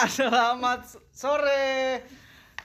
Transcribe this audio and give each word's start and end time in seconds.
selamat 0.08 0.96
sore. 1.12 2.00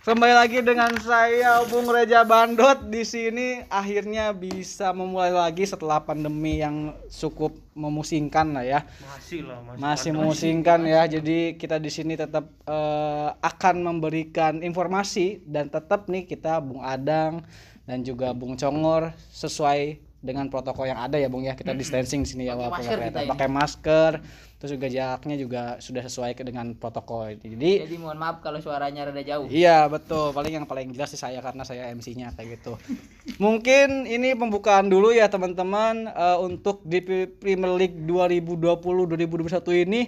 Kembali 0.06 0.38
lagi 0.38 0.62
dengan 0.62 0.94
saya 1.02 1.66
Bung 1.68 1.90
Reja 1.90 2.24
Bandot 2.24 2.88
di 2.88 3.02
sini 3.04 3.60
akhirnya 3.68 4.32
bisa 4.32 4.94
memulai 4.96 5.34
lagi 5.34 5.66
setelah 5.66 6.00
pandemi 6.00 6.62
yang 6.64 6.96
cukup 7.12 7.58
memusingkan 7.76 8.56
lah 8.56 8.64
ya. 8.64 8.80
Masih 8.86 9.42
lah, 9.44 9.60
masih. 9.66 9.82
Masih 9.82 10.12
memusingkan 10.16 10.80
ya. 10.88 11.02
Jadi 11.10 11.60
kita 11.60 11.76
di 11.82 11.92
sini 11.92 12.16
tetap 12.16 12.48
eh, 12.70 13.30
akan 13.36 13.76
memberikan 13.84 14.64
informasi 14.64 15.44
dan 15.44 15.68
tetap 15.68 16.08
nih 16.08 16.30
kita 16.30 16.64
Bung 16.64 16.86
Adang 16.86 17.44
dan 17.84 18.06
juga 18.06 18.32
Bung 18.32 18.56
Congor 18.56 19.12
sesuai 19.34 20.00
dengan 20.26 20.50
protokol 20.50 20.90
yang 20.90 20.98
ada 20.98 21.16
ya 21.16 21.30
Bung 21.30 21.46
ya. 21.46 21.54
Kita 21.54 21.72
distancing 21.72 22.26
di 22.26 22.28
sini 22.28 22.44
ya 22.44 22.52
Pakai 22.52 22.60
walaupun 22.60 22.82
masker 22.82 22.98
kita 23.00 23.20
pakai 23.30 23.48
masker. 23.48 24.12
Terus 24.56 24.72
juga 24.72 24.88
jaraknya 24.88 25.36
juga 25.36 25.62
sudah 25.78 26.02
sesuai 26.02 26.32
ke- 26.34 26.42
dengan 26.42 26.74
protokol. 26.74 27.38
Jadi 27.38 27.86
Jadi 27.86 27.96
mohon 27.96 28.18
maaf 28.18 28.42
kalau 28.42 28.58
suaranya 28.58 29.06
rada 29.06 29.22
jauh. 29.22 29.46
Iya 29.46 29.86
betul, 29.86 30.32
paling 30.32 30.54
yang 30.54 30.66
paling 30.66 30.90
jelas 30.90 31.08
sih 31.08 31.20
saya 31.20 31.38
karena 31.40 31.62
saya 31.62 31.94
MC-nya 31.94 32.34
kayak 32.34 32.58
gitu. 32.58 32.74
Mungkin 33.38 34.04
ini 34.06 34.34
pembukaan 34.34 34.90
dulu 34.90 35.12
ya 35.12 35.30
teman-teman 35.30 36.08
eh, 36.08 36.38
untuk 36.40 36.82
di 36.82 37.00
Premier 37.30 37.78
League 37.78 38.00
2020-2021 38.02 39.86
ini 39.86 40.02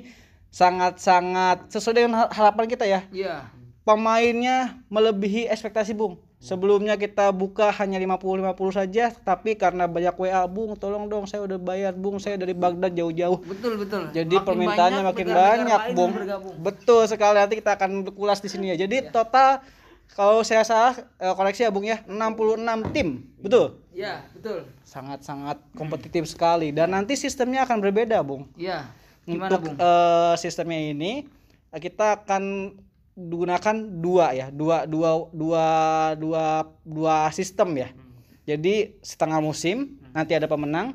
sangat-sangat 0.50 1.70
sesuai 1.70 1.94
dengan 1.96 2.14
ha- 2.18 2.32
harapan 2.32 2.66
kita 2.66 2.84
ya. 2.84 3.06
Iya. 3.10 3.52
Pemainnya 3.84 4.84
melebihi 4.88 5.48
ekspektasi 5.48 5.94
Bung. 5.94 6.20
Sebelumnya 6.38 6.94
kita 7.02 7.34
buka 7.34 7.74
hanya 7.82 7.98
50-50 7.98 8.54
saja, 8.70 9.10
tapi 9.10 9.58
karena 9.58 9.90
banyak 9.90 10.14
WA 10.14 10.46
Bung, 10.46 10.78
tolong 10.78 11.10
dong 11.10 11.26
saya 11.26 11.42
udah 11.50 11.58
bayar 11.58 11.98
Bung, 11.98 12.22
saya 12.22 12.38
dari 12.38 12.54
Baghdad 12.54 12.94
jauh-jauh. 12.94 13.42
Betul 13.42 13.82
betul. 13.82 14.14
Jadi 14.14 14.38
Makin 14.38 14.46
permintaannya 14.46 15.02
banyak, 15.02 15.10
makin 15.18 15.28
banyak, 15.34 15.82
Bung. 15.98 16.12
bergabung. 16.14 16.56
Betul 16.62 17.02
sekali 17.10 17.42
nanti 17.42 17.58
kita 17.58 17.74
akan 17.74 18.06
berkulas 18.06 18.38
di 18.38 18.54
sini 18.54 18.70
ya. 18.70 18.86
Jadi 18.86 19.10
total 19.10 19.66
kalau 20.14 20.46
saya 20.46 20.62
salah 20.62 20.94
eh, 21.18 21.34
koreksi 21.34 21.66
ya 21.66 21.74
Bung 21.74 21.90
ya, 21.90 22.06
66 22.06 22.94
tim. 22.94 23.26
Betul? 23.42 23.82
Iya, 23.98 24.22
betul. 24.38 24.70
Sangat-sangat 24.86 25.58
kompetitif 25.74 26.30
sekali 26.30 26.70
dan 26.70 26.94
nanti 26.94 27.18
sistemnya 27.18 27.66
akan 27.66 27.82
berbeda, 27.82 28.22
Bung. 28.22 28.46
Iya. 28.54 28.86
Gimana, 29.26 29.58
Untuk 29.58 29.74
Bung? 29.74 29.76
eh, 29.82 30.34
sistemnya 30.38 30.94
ini 30.94 31.26
kita 31.74 32.22
akan 32.22 32.78
gunakan 33.18 33.76
dua 33.98 34.38
ya, 34.38 34.48
dua 34.54 34.86
dua 34.86 35.26
dua 35.34 35.66
dua 36.14 36.46
dua 36.86 37.16
sistem 37.34 37.74
ya. 37.74 37.90
Jadi 38.46 38.96
setengah 39.02 39.42
musim 39.42 39.98
nanti 40.14 40.38
ada 40.38 40.46
pemenang. 40.46 40.94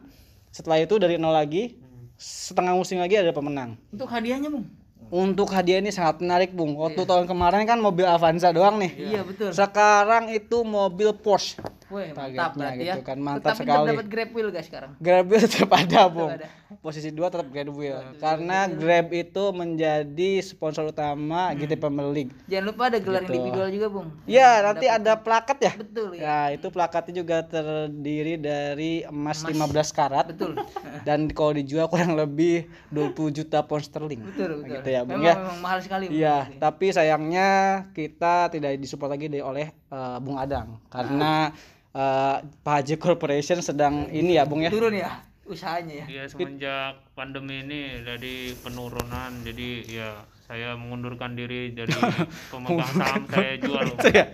Setelah 0.55 0.79
itu 0.81 0.97
dari 1.03 1.19
nol 1.19 1.35
lagi 1.35 1.77
setengah 2.23 2.79
musim 2.79 3.03
lagi 3.03 3.19
ada 3.19 3.35
pemenang. 3.35 3.75
Untuk 3.91 4.07
hadiahnya, 4.07 4.49
Bung. 4.49 4.71
Untuk 5.13 5.53
hadiah 5.53 5.77
ini 5.77 5.93
sangat 5.93 6.19
menarik, 6.19 6.51
Bung. 6.51 6.73
Waktu 6.73 7.05
tahun 7.05 7.29
kemarin 7.29 7.69
kan 7.69 7.77
mobil 7.77 8.09
Avanza 8.09 8.49
doang 8.49 8.81
nih. 8.81 8.97
Iya, 8.97 9.21
betul. 9.21 9.53
Sekarang 9.53 10.33
itu 10.33 10.65
mobil 10.65 11.13
Porsche. 11.13 11.61
Wih, 11.87 12.09
Targetnya 12.09 12.33
mantap 12.41 12.53
berarti 12.57 12.81
ya. 12.81 12.95
gitu 12.95 13.05
kan, 13.05 13.19
mantap 13.21 13.53
Tapi 13.53 13.61
sekali. 13.61 13.89
dapat 13.93 14.07
Grab 14.09 14.31
Wheel 14.33 14.49
guys 14.49 14.65
sekarang. 14.65 14.91
Grab 14.97 15.29
Wheel 15.29 15.45
tetap 15.45 15.69
ada, 15.71 16.01
Bung. 16.09 16.33
ada. 16.33 16.49
Posisi 16.75 17.13
dua 17.13 17.29
tetap 17.29 17.53
Grab 17.53 17.69
Wheel. 17.69 18.01
Karena 18.17 18.65
Grab 18.65 19.13
itu 19.13 19.45
menjadi 19.53 20.31
sponsor 20.41 20.89
utama 20.89 21.53
GT 21.53 21.77
Premier 21.77 22.09
League. 22.09 22.33
Jangan 22.49 22.65
lupa 22.65 22.83
ada 22.89 22.97
gelar 22.97 23.21
Gitu. 23.21 23.29
individual 23.31 23.69
juga, 23.69 23.87
Bung. 23.91 24.09
Ya, 24.25 24.51
nanti 24.63 24.89
ada 24.89 25.13
plakat 25.15 25.59
ya. 25.61 25.73
Betul 25.77 26.09
ya. 26.17 26.21
Ya, 26.23 26.57
itu 26.57 26.67
plakatnya 26.67 27.15
juga 27.15 27.37
terdiri 27.45 28.35
dari 28.35 29.05
emas 29.05 29.45
15 29.45 29.61
karat. 29.91 30.33
Betul. 30.33 30.57
Dan 31.05 31.29
kalau 31.29 31.53
dijual 31.53 31.87
kurang 31.87 32.17
lebih 32.17 32.65
20 32.89 33.13
juta 33.31 33.61
pound 33.61 33.85
sterling. 33.85 34.25
Betul, 34.25 34.65
betul. 34.65 34.81
Gitu 34.81 34.89
ya, 34.91 35.02
Bung 35.03 35.19
memang, 35.19 35.27
ya. 35.27 35.35
memang 35.37 35.59
mahal 35.61 35.79
sekali, 35.79 36.05
Bung. 36.07 36.17
Iya, 36.17 36.37
tapi 36.57 36.87
sayangnya 36.89 37.49
kita 37.91 38.49
tidak 38.49 38.77
disupport 38.77 39.15
lagi 39.15 39.27
dari 39.27 39.43
oleh 39.43 39.67
eh, 39.69 40.17
Bung 40.19 40.37
Adang 40.37 40.81
karena 40.89 41.51
eh, 41.91 42.37
Pak 42.43 42.75
Haji 42.79 42.95
Corporation 42.97 43.59
sedang 43.59 44.09
ini 44.09 44.35
ya, 44.35 44.45
Bung 44.45 44.61
ya. 44.61 44.71
Turun 44.71 44.93
ya 44.93 45.11
usahanya 45.43 45.95
ya. 45.95 46.07
Iya, 46.09 46.23
semenjak 46.31 47.03
pandemi 47.13 47.61
ini 47.61 48.01
jadi 48.01 48.55
penurunan. 48.63 49.43
Jadi 49.43 49.91
ya 49.91 50.23
saya 50.43 50.79
mengundurkan 50.79 51.35
diri 51.35 51.75
dari 51.75 51.93
pemegang 52.53 52.89
saham 52.95 53.23
saya 53.27 53.55
jual. 53.59 53.87
Ya. 54.13 54.27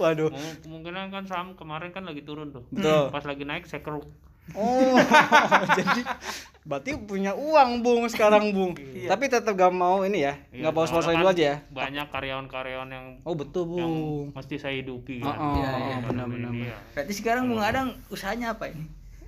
Waduh. 0.00 0.30
Mung- 0.32 0.58
Kemungkinan 0.64 1.12
kan 1.12 1.24
saham 1.28 1.48
kemarin 1.54 1.92
kan 1.92 2.02
lagi 2.02 2.24
turun 2.24 2.50
tuh. 2.50 2.64
Betul. 2.72 3.12
Pas 3.12 3.24
lagi 3.24 3.44
naik 3.44 3.68
saya 3.68 3.84
keruk. 3.84 4.08
Oh, 4.52 5.00
jadi 5.78 6.04
berarti 6.62 6.96
punya 6.98 7.32
uang 7.32 7.80
Bung 7.80 8.04
sekarang 8.06 8.52
Bung. 8.52 8.76
Tapi 8.76 9.24
tetap 9.26 9.52
gak 9.52 9.70
mau 9.70 10.00
ini 10.00 10.20
ya, 10.22 10.36
Iya, 10.48 10.60
nggak 10.60 10.72
mau 10.74 10.84
sponsor 10.84 11.12
dulu 11.12 11.28
aja 11.28 11.44
ya. 11.46 11.56
Banyak 11.66 12.06
karyawan-karyawan 12.08 12.88
yang 12.88 13.06
Oh 13.22 13.32
betul 13.32 13.72
yang 13.72 13.88
Bung. 13.88 14.26
mesti 14.32 14.56
saya 14.56 14.76
hidupi 14.76 15.18
Oh, 15.18 15.26
kan. 15.26 15.36
oh, 15.38 15.56
Iya, 15.56 15.70
iya. 15.74 15.96
benar-benar. 16.02 16.50
Iya. 16.52 16.76
Berarti 16.92 17.12
sekarang 17.14 17.48
Bung 17.48 17.60
Adang 17.60 17.96
usahanya 18.08 18.52
apa 18.52 18.68
ini? 18.68 18.84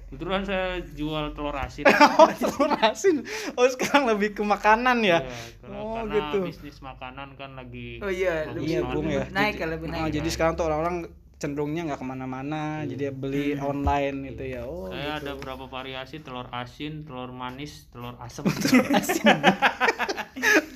Kebetulan 0.06 0.42
saya 0.42 0.66
jual 0.86 1.32
telur 1.32 1.56
asin. 1.56 1.82
Oh, 2.20 2.30
telur 2.30 2.70
asin. 2.78 3.16
Oh, 3.52 3.66
sekarang 3.66 4.06
lebih 4.06 4.32
ke 4.32 4.42
makanan 4.42 5.00
ya. 5.00 5.18
Iya, 5.18 5.72
Oh, 5.72 5.98
karena 5.98 6.12
gitu. 6.14 6.38
bisnis 6.44 6.78
makanan 6.78 7.34
kan 7.34 7.52
lagi 7.52 7.98
Oh 7.98 8.06
iya, 8.06 8.46
bagus 8.46 8.62
Iya. 8.64 8.80
Bung 8.86 9.08
ya. 9.08 9.24
naik 9.28 9.54
Jadi- 9.54 9.60
ya, 9.60 9.66
lebih 9.66 9.86
Oh, 9.88 9.92
naik. 9.98 10.12
jadi 10.14 10.28
sekarang 10.28 10.54
tuh 10.54 10.64
orang-orang 10.66 11.08
cenderungnya 11.36 11.84
nggak 11.84 12.00
ke 12.00 12.06
mana-mana, 12.08 12.88
jadi 12.88 13.12
beli 13.12 13.60
online 13.60 14.32
gitu 14.32 14.44
ya. 14.48 14.64
Oh, 14.64 14.88
Saya 14.88 15.20
ada 15.20 15.36
berapa 15.36 15.68
variasi 15.68 16.24
telur 16.24 16.48
asin, 16.48 17.04
telur 17.04 17.28
manis, 17.28 17.84
telur 17.92 18.16
asam. 18.16 18.48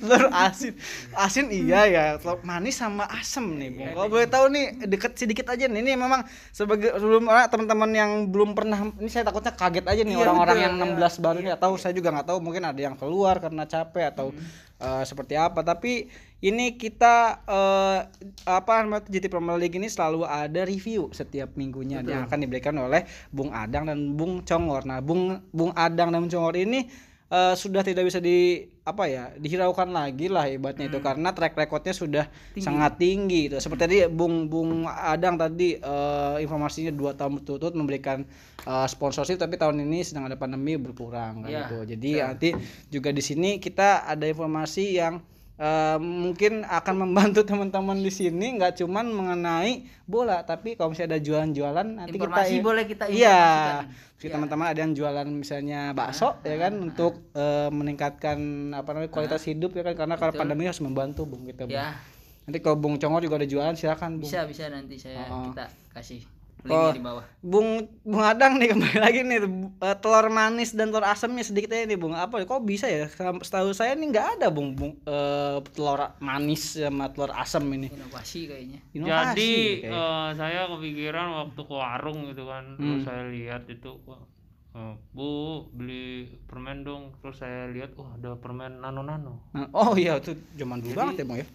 telur 0.01 0.29
asin. 0.29 0.73
Asin. 1.17 1.45
Iya 1.49 1.81
ya 1.89 2.03
telur 2.21 2.45
manis 2.45 2.77
sama 2.77 3.09
asem 3.09 3.45
nih 3.57 3.69
bung. 3.73 3.89
Kalau 3.97 4.09
boleh 4.09 4.27
tahu 4.29 4.45
nih 4.53 4.85
deket 4.85 5.17
sedikit 5.17 5.49
aja 5.49 5.65
nih 5.65 5.81
ini 5.81 5.97
memang 5.97 6.21
sebagai 6.53 6.93
sebelum 6.93 7.25
orang 7.25 7.49
teman-teman 7.49 7.91
yang 7.93 8.11
belum 8.29 8.53
pernah 8.53 8.77
ini 9.01 9.09
saya 9.09 9.25
takutnya 9.25 9.57
kaget 9.57 9.85
aja 9.89 10.01
nih 10.05 10.13
Iya, 10.13 10.21
orang-orang 10.29 10.57
betul, 10.57 10.65
yang 10.69 10.75
iya. 10.77 11.09
16 11.09 11.25
baru 11.25 11.39
nih. 11.41 11.53
Atau 11.57 11.71
saya 11.81 11.93
juga 11.97 12.13
nggak 12.13 12.27
tahu 12.29 12.37
mungkin 12.37 12.63
ada 12.69 12.81
yang 12.81 12.95
keluar 12.97 13.41
karena 13.41 13.65
capek 13.65 14.13
atau 14.13 14.29
eh, 14.81 15.03
seperti 15.05 15.37
apa 15.37 15.61
tapi 15.61 16.09
ini 16.41 16.73
kita 16.73 17.45
eh, 17.45 17.99
apa 18.49 18.73
namanya 18.81 19.05
GT 19.05 19.29
Premier 19.29 19.61
League 19.61 19.77
ini 19.77 19.85
selalu 19.85 20.25
ada 20.25 20.65
review 20.65 21.13
setiap 21.13 21.53
minggunya 21.53 22.01
yang 22.01 22.25
akan 22.25 22.39
diberikan 22.41 22.73
oleh 22.81 23.05
Bung 23.29 23.53
Adang 23.53 23.85
dan 23.85 24.17
Bung 24.17 24.41
Congor. 24.41 24.89
Nah, 24.89 25.05
Bung 25.05 25.37
Bung 25.53 25.69
Adang 25.77 26.09
dan 26.09 26.25
Bung 26.25 26.33
Congor 26.33 26.57
ini 26.57 26.89
eh, 27.31 27.55
sudah 27.55 27.81
tidak 27.81 28.03
bisa 28.03 28.19
di 28.19 28.67
apa 28.81 29.05
ya 29.05 29.29
dihiraukan 29.37 29.93
lagi 29.93 30.27
lah 30.27 30.49
ibaratnya 30.51 30.91
itu. 30.91 30.99
Karena 30.99 31.31
track 31.31 31.55
recordnya 31.55 31.93
sudah 31.95 32.25
sangat 32.59 32.99
tinggi 32.99 33.47
itu 33.47 33.55
seperti 33.61 33.81
tadi 33.87 33.97
Bung 34.11 34.51
Bung 34.51 34.83
Adang 34.85 35.39
tadi 35.39 35.79
eh, 35.79 36.35
informasinya 36.43 36.91
dua 36.91 37.15
tahun 37.15 37.39
berturut-turut 37.39 37.73
memberikan 37.77 38.27
eh, 38.67 38.87
sponsorship 38.91 39.39
tapi 39.39 39.55
tahun 39.55 39.79
ini 39.87 40.03
sedang 40.03 40.27
ada 40.27 40.35
pandemi 40.35 40.75
berkurang 40.75 41.45
kan 41.45 41.49
Iya, 41.49 41.59
gitu. 41.65 41.77
Jadi 41.95 42.11
nanti 42.19 42.49
juga 42.91 43.09
di 43.15 43.23
sini 43.23 43.57
kita 43.57 44.03
ada 44.03 44.27
informasi 44.27 44.99
yang 44.99 45.23
eh, 45.61 45.97
mungkin 46.01 46.65
akan 46.65 46.95
membantu 46.97 47.45
teman-teman 47.49 48.01
di 48.01 48.09
sini 48.09 48.57
nggak 48.57 48.81
cuman 48.81 49.05
mengenai 49.07 49.85
bola 50.03 50.41
tapi 50.41 50.73
kalau 50.73 50.91
misalnya 50.91 51.15
ada 51.15 51.21
jualan-jualan 51.21 51.87
nanti 52.01 52.17
Informasi 52.17 52.53
kita 52.57 52.65
boleh 52.65 52.83
kita 52.89 53.03
iya 53.07 53.39
informasikan. 53.85 54.09
Jadi 54.21 54.29
teman-teman 54.37 54.65
ada 54.69 54.79
yang 54.81 54.93
jualan 54.93 55.27
misalnya 55.29 55.79
bakso 55.93 56.37
ya 56.41 56.57
kan 56.57 56.73
untuk 56.77 57.13
eh, 57.33 57.69
meningkatkan 57.69 58.37
apa 58.73 58.89
namanya 58.91 59.09
kualitas 59.09 59.41
hidup 59.45 59.73
ya 59.73 59.81
kan 59.81 59.93
karena 59.95 60.15
kalau 60.17 60.33
pandemi 60.33 60.65
harus 60.65 60.81
membantu 60.81 61.25
Bung 61.25 61.45
kita 61.45 61.65
Bung. 61.65 61.77
Ya, 61.77 61.97
Nanti 62.41 62.57
kalau 62.57 62.77
Bung 62.77 62.97
Congor 62.97 63.21
juga 63.21 63.37
ada 63.37 63.45
jualan 63.45 63.77
silakan 63.77 64.17
Bung. 64.17 64.25
bisa 64.25 64.45
bisa 64.49 64.65
nanti 64.67 64.97
saya 64.97 65.29
Oh. 65.29 65.53
kita 65.53 65.69
kasih 65.93 66.21
Oh. 66.63 66.91
di 66.91 66.99
bawah. 66.99 67.25
Bung 67.41 67.69
Bung 68.01 68.21
Adang 68.21 68.55
nih 68.55 68.69
kembali 68.71 68.97
lagi 68.97 69.19
nih 69.21 69.39
eh, 69.79 69.95
telur 69.97 70.29
manis 70.29 70.71
dan 70.71 70.89
telur 70.89 71.01
asamnya 71.03 71.41
sedikit 71.41 71.71
aja 71.71 71.83
nih 71.83 71.95
Bung. 71.95 72.13
Apa 72.13 72.37
kok 72.41 72.61
bisa 72.61 72.85
ya? 72.85 73.09
Setahu 73.09 73.71
saya 73.71 73.93
nih 73.93 74.07
nggak 74.07 74.27
ada 74.37 74.47
Bung, 74.47 74.73
Bung 74.73 74.93
eh, 75.01 75.57
telur 75.71 76.13
manis 76.17 76.75
sama 76.75 77.09
telur 77.09 77.33
asam 77.33 77.65
ini. 77.67 77.89
Inovasi 77.89 78.45
kayaknya. 78.45 78.79
Inovasi. 78.91 79.33
Jadi 79.33 79.51
kayak. 79.81 79.89
eh, 79.89 80.29
saya 80.35 80.61
kepikiran 80.67 81.27
waktu 81.35 81.61
ke 81.61 81.73
warung 81.73 82.19
gitu 82.27 82.43
kan, 82.45 82.63
Hmm. 82.71 82.77
terus 82.77 83.01
saya 83.03 83.23
lihat 83.25 83.63
itu 83.65 83.91
wah, 84.03 84.21
eh, 84.71 84.93
Bu 85.09 85.29
beli 85.67 86.05
permen 86.45 86.81
dong, 86.81 87.17
terus 87.17 87.37
saya 87.37 87.65
lihat 87.67 87.95
wah 87.95 88.13
ada 88.13 88.35
permen 88.35 88.77
nano-nano. 88.77 89.49
Nah, 89.51 89.65
oh 89.71 89.93
iya 89.93 90.15
itu 90.15 90.31
zaman 90.55 90.77
dulu 90.77 90.93
banget 90.93 91.15
ya 91.17 91.25
Bung 91.25 91.39
ya. 91.39 91.47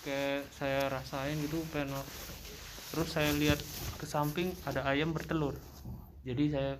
Kayak 0.00 0.46
saya 0.50 0.80
rasain 0.86 1.34
gitu 1.40 1.58
pengen 1.68 1.90
terus 2.90 3.08
saya 3.10 3.30
lihat 3.34 3.58
ke 3.96 4.04
samping 4.04 4.52
ada 4.64 4.84
ayam 4.86 5.10
bertelur. 5.10 5.54
Jadi 6.22 6.44
saya 6.52 6.76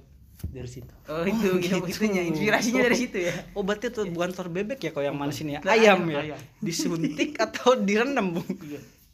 dari 0.53 0.69
situ. 0.69 0.93
Oh, 1.09 1.25
itu 1.25 1.49
gitu. 1.65 1.81
itunya 1.89 2.23
inspirasinya 2.29 2.83
dari 2.87 2.97
situ 2.99 3.19
ya. 3.25 3.33
Oh 3.57 3.65
berarti 3.65 3.89
itu 3.89 4.05
bukan 4.13 4.31
telur 4.37 4.51
bebek 4.53 4.79
ya 4.79 4.91
kalau 4.93 5.07
yang 5.09 5.17
manis 5.17 5.41
ini 5.41 5.57
ya? 5.57 5.61
Ayam 5.65 6.05
ayam, 6.05 6.13
ya? 6.13 6.21
ayam. 6.37 6.41
Disuntik 6.61 7.35
atau 7.41 7.79
direndam 7.81 8.37
Bung? 8.37 8.47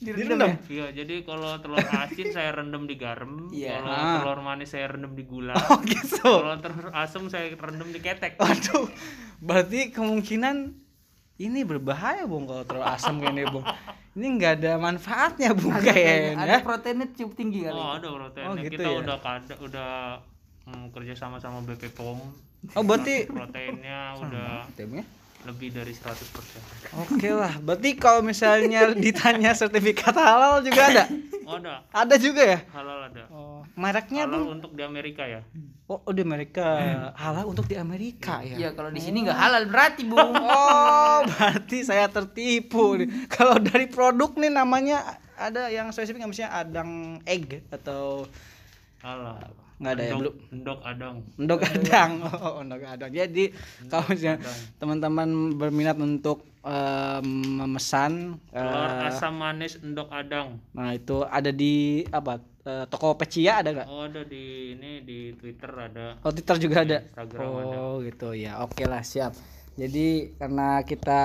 Direndam. 0.03 0.59
Iya, 0.67 0.91
jadi 0.91 1.23
kalau 1.23 1.63
telur 1.63 1.79
asin 1.79 2.35
saya 2.35 2.51
rendam 2.51 2.91
di 2.91 2.99
garam, 2.99 3.47
Iya. 3.55 3.79
kalau 3.79 3.95
Ah. 3.95 4.19
telur 4.19 4.41
manis 4.43 4.75
saya 4.75 4.91
rendam 4.91 5.15
di 5.15 5.23
gula, 5.23 5.55
Oh 5.55 5.79
gitu. 5.87 6.27
kalau 6.27 6.59
telur 6.59 6.91
asam 6.91 7.31
saya 7.31 7.55
rendam 7.55 7.87
di 7.87 8.03
ketek. 8.03 8.35
Waduh. 8.35 8.91
Berarti 9.39 9.95
kemungkinan 9.95 10.75
ini 11.43 11.61
berbahaya 11.67 12.23
bung 12.29 12.47
kalau 12.47 12.63
terlalu 12.63 12.87
asam 12.95 13.19
kayak 13.19 13.35
ini 13.35 13.43
bung 13.51 13.65
ini 14.13 14.27
nggak 14.37 14.53
ada 14.61 14.73
manfaatnya 14.77 15.51
bung 15.57 15.73
Ada, 15.73 15.89
kayaknya 15.89 16.35
ada 16.37 16.55
proteinnya 16.61 17.07
cukup 17.17 17.33
tinggi 17.33 17.65
kali. 17.65 17.81
Oh 17.81 17.91
ada 17.97 18.09
proteinnya. 18.13 18.53
Oh, 18.53 18.55
gitu 18.61 18.73
kita 18.77 18.85
ya? 18.85 18.99
udah 19.01 19.17
kada, 19.25 19.55
udah 19.57 19.91
hmm, 20.69 20.87
kerja 20.93 21.13
sama 21.17 21.37
sama 21.41 21.65
BP 21.65 21.97
POM. 21.97 22.19
oh 22.79 22.85
berarti 22.87 23.27
Proteinnya 23.27 24.15
udah 24.21 24.69
ya. 24.71 25.03
Lebih 25.43 25.69
dari 25.71 25.91
100%. 25.91 26.95
Oke 27.03 27.29
lah 27.29 27.59
berarti 27.59 27.95
kalau 27.95 28.21
misalnya 28.21 28.93
ditanya 29.05 29.51
sertifikat 29.53 30.15
halal 30.15 30.61
juga 30.61 30.83
ada 30.87 31.05
Oh, 31.43 31.59
ada. 31.59 31.83
ada 31.91 32.15
juga 32.17 32.41
ya 32.41 32.59
Halal 32.71 33.11
ada. 33.11 33.27
oh, 33.29 33.67
mereknya 33.75 34.25
Halal 34.25 34.41
bung 34.41 34.51
untuk 34.57 34.73
di 34.73 34.83
Amerika 34.83 35.27
ya. 35.27 35.43
oh, 35.85 35.99
oh 36.01 36.13
di 36.15 36.23
Amerika 36.23 36.65
halal 37.13 37.45
untuk 37.47 37.67
di 37.67 37.75
Amerika 37.75 38.41
ya 38.41 38.57
Iya, 38.57 38.69
kalau 38.73 38.89
di 38.89 39.03
sini 39.03 39.27
nggak 39.27 39.37
halal 39.37 39.63
berarti, 39.67 40.03
Bung. 40.07 40.33
Oh, 40.39 41.19
berarti 41.27 41.83
saya 41.83 42.07
tertipu 42.07 42.95
nih. 42.97 43.27
Kalau 43.27 43.59
dari 43.59 43.85
produk 43.87 44.33
nih 44.35 44.49
namanya 44.49 45.03
ada 45.35 45.67
yang 45.69 45.91
spesifik 45.91 46.23
nggak 46.23 46.31
misalnya 46.31 46.53
adang 46.57 46.91
egg 47.27 47.67
atau 47.69 48.25
Halal. 49.03 49.51
Nggak 49.83 49.93
ada 49.93 50.01
ya 50.01 50.09
Endok- 50.09 50.21
belum? 50.23 50.35
Endok 50.55 50.79
adang. 50.83 51.17
Endok 51.37 51.61
adang. 51.69 52.11
Oh, 52.23 52.63
endok 52.63 52.83
adang. 52.87 53.11
Jadi 53.11 53.45
kalau 53.87 54.05
misalnya 54.07 54.39
teman-teman 54.79 55.29
berminat 55.53 55.99
untuk 55.99 56.39
em, 56.63 57.27
memesan 57.59 58.39
Telur 58.49 58.71
eh, 58.89 59.07
asam 59.07 59.35
manis 59.35 59.77
endok 59.77 60.07
adang. 60.09 60.63
nah 60.71 60.91
itu 60.91 61.21
ada 61.21 61.51
di 61.51 61.75
apa? 62.09 62.39
eh, 62.63 62.87
toko 62.87 63.13
Pecia 63.13 63.59
ada 63.59 63.75
nggak? 63.75 63.87
Oh, 63.87 64.07
ada 64.07 64.23
di 64.23 64.45
ini 64.73 65.03
di 65.03 65.35
Twitter 65.35 65.67
ada. 65.69 66.15
Oh, 66.21 66.31
Twitter 66.31 66.57
juga 66.57 66.77
ada. 66.81 66.99
Instagram 67.03 67.51
ada. 67.61 67.77
Oh, 67.77 67.99
gitu 68.01 68.31
ya. 68.33 68.63
Oke 68.63 68.85
lah, 68.85 69.03
siap. 69.03 69.35
Jadi 69.73 70.07
karena 70.33 70.81
kita 70.83 71.23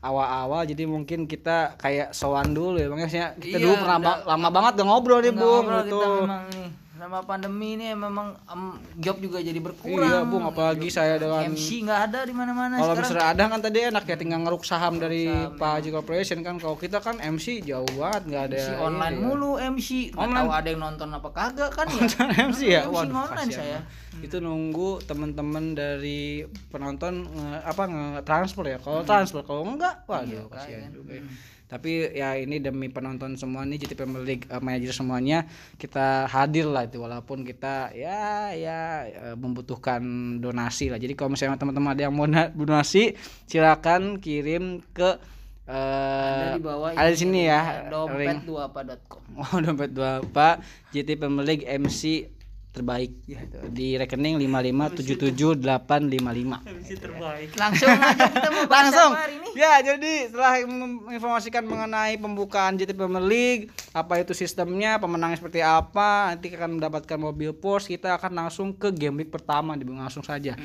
awal-awal 0.00 0.66
jadi 0.66 0.84
mungkin 0.84 1.24
kita 1.24 1.78
kayak 1.78 2.10
sowan 2.10 2.50
dulu 2.50 2.76
ya 2.76 2.90
Bang 2.90 3.00
ya. 3.00 3.32
Kita 3.32 3.56
Iya, 3.56 3.62
dulu 3.62 3.74
pernah 3.78 3.98
lama 4.26 4.48
banget 4.50 4.72
gak 4.74 4.86
ngobrol 4.86 5.20
nih, 5.20 5.30
Bung. 5.30 5.62
ngobrol 5.62 5.82
Gitu. 5.82 5.96
kita 5.96 6.06
memang 6.18 6.42
nih 6.50 6.68
sama 7.02 7.18
pandemi 7.20 7.74
ini 7.74 7.90
memang 7.90 8.38
em, 8.44 8.62
job 8.96 9.18
juga 9.18 9.38
jadi 9.38 9.58
berkurang. 9.58 10.06
Iya, 10.06 10.22
Bung, 10.22 10.46
apalagi 10.46 10.86
saya 10.86 11.18
dengan 11.18 11.50
MC 11.50 11.82
nggak 11.82 12.00
ada 12.06 12.20
di 12.22 12.30
mana-mana 12.30 12.78
kalau 12.78 12.94
misalnya 12.94 13.26
ada 13.28 13.42
kan 13.48 13.58
tadi 13.58 13.78
enak 13.84 14.04
ya 14.04 14.14
tinggal 14.14 14.40
ngeruk 14.40 14.62
saham 14.62 14.96
dari 14.96 15.26
Pak 15.52 15.70
Haji 15.74 15.88
Corporation 15.90 16.38
kan. 16.40 16.56
Kalau 16.56 16.76
kita 16.76 16.98
kan 16.98 17.18
MC 17.18 17.60
jauh 17.60 17.90
banget 17.92 18.22
nggak 18.24 18.42
ada 18.44 18.56
MC 18.56 18.70
online 18.78 19.14
ya. 19.14 19.20
mulu 19.20 19.50
MC 19.58 19.88
nggak 20.10 20.30
tahu 20.32 20.50
ada 20.52 20.68
yang 20.68 20.80
nonton 20.80 21.08
apa 21.10 21.28
kagak 21.28 21.70
kan 21.70 21.86
ya? 21.88 22.00
MC 22.46 22.62
ya? 22.70 22.80
MC 22.84 22.88
waduh 22.88 23.16
online 23.20 23.50
kasihan. 23.50 23.58
saya 23.58 23.78
itu 24.22 24.36
nunggu 24.38 24.90
teman-teman 25.02 25.64
dari 25.72 26.44
penonton 26.68 27.26
nge- 27.26 27.62
apa 27.64 27.82
nge 27.84 28.04
transfer 28.22 28.64
ya? 28.64 28.78
Kalau 28.78 29.02
transfer 29.02 29.42
kalau 29.42 29.66
enggak 29.66 30.06
waduh 30.06 30.46
kasihan 30.48 30.86
juga 30.88 31.18
ya. 31.18 31.24
Tapi 31.72 32.12
ya 32.12 32.36
ini 32.36 32.60
demi 32.60 32.92
penonton 32.92 33.32
semua 33.40 33.64
nih 33.64 33.80
GT 33.80 33.96
Premier 33.96 34.20
League 34.20 34.44
eh, 34.44 34.60
manajer 34.60 34.92
semuanya 34.92 35.48
kita 35.80 36.28
hadir 36.28 36.68
lah 36.68 36.84
itu 36.84 37.00
walaupun 37.00 37.48
kita 37.48 37.96
ya 37.96 38.52
ya 38.52 39.08
eh, 39.08 39.36
membutuhkan 39.40 40.04
donasi 40.36 40.92
lah. 40.92 41.00
Jadi 41.00 41.16
kalau 41.16 41.32
misalnya 41.32 41.56
teman-teman 41.56 41.96
ada 41.96 42.02
yang 42.04 42.12
mau 42.12 42.28
na- 42.28 42.52
donasi 42.52 43.16
silakan 43.48 44.20
kirim 44.20 44.84
ke 44.92 45.16
eh 45.62 45.72
ada 45.72 46.58
di 46.58 46.64
bawah 46.66 46.88
ada 46.92 47.08
di 47.08 47.18
sini 47.22 47.48
ya 47.48 47.88
dompet 47.88 48.44
dua 48.44 48.68
apa.com 48.68 49.22
Oh 49.40 49.56
dompet 49.62 49.94
dua 49.94 50.20
pak 50.20 50.60
GT 50.92 51.16
Premier 51.16 51.46
League 51.46 51.64
MC 51.64 52.28
terbaik. 52.72 53.12
Gitu. 53.28 53.60
di 53.68 54.00
rekening 54.00 54.40
5577855 54.48 56.64
MC 56.64 56.88
terbaik. 56.96 57.52
langsung 57.60 57.92
aja 57.92 58.24
kita 58.32 58.48
mau 58.48 58.64
bahas 58.64 58.88
langsung. 58.88 59.12
ini? 59.12 59.52
Ya 59.52 59.84
jadi 59.84 60.32
setelah 60.32 60.64
menginformasikan 60.64 61.68
mengenai 61.68 62.16
pembukaan 62.16 62.80
GT 62.80 62.96
Premier 62.96 63.20
League 63.20 63.68
apa 63.92 64.24
itu 64.24 64.32
sistemnya 64.32 64.96
pemenangnya 64.96 65.36
seperti 65.36 65.60
apa 65.60 66.32
nanti 66.32 66.48
akan 66.48 66.80
mendapatkan 66.80 67.20
mobil 67.20 67.52
Porsche 67.52 67.92
kita 67.92 68.16
akan 68.16 68.32
langsung 68.32 68.72
ke 68.72 68.88
game 68.88 69.20
week 69.20 69.28
pertama 69.28 69.76
di 69.76 69.84
langsung 69.84 70.24
saja. 70.24 70.56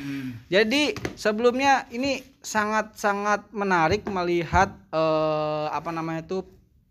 Jadi 0.48 0.96
sebelumnya 1.20 1.92
ini 1.92 2.24
sangat-sangat 2.40 3.52
menarik 3.52 4.08
melihat 4.08 4.72
eh, 4.96 5.68
apa 5.76 5.92
namanya 5.92 6.24
itu 6.24 6.40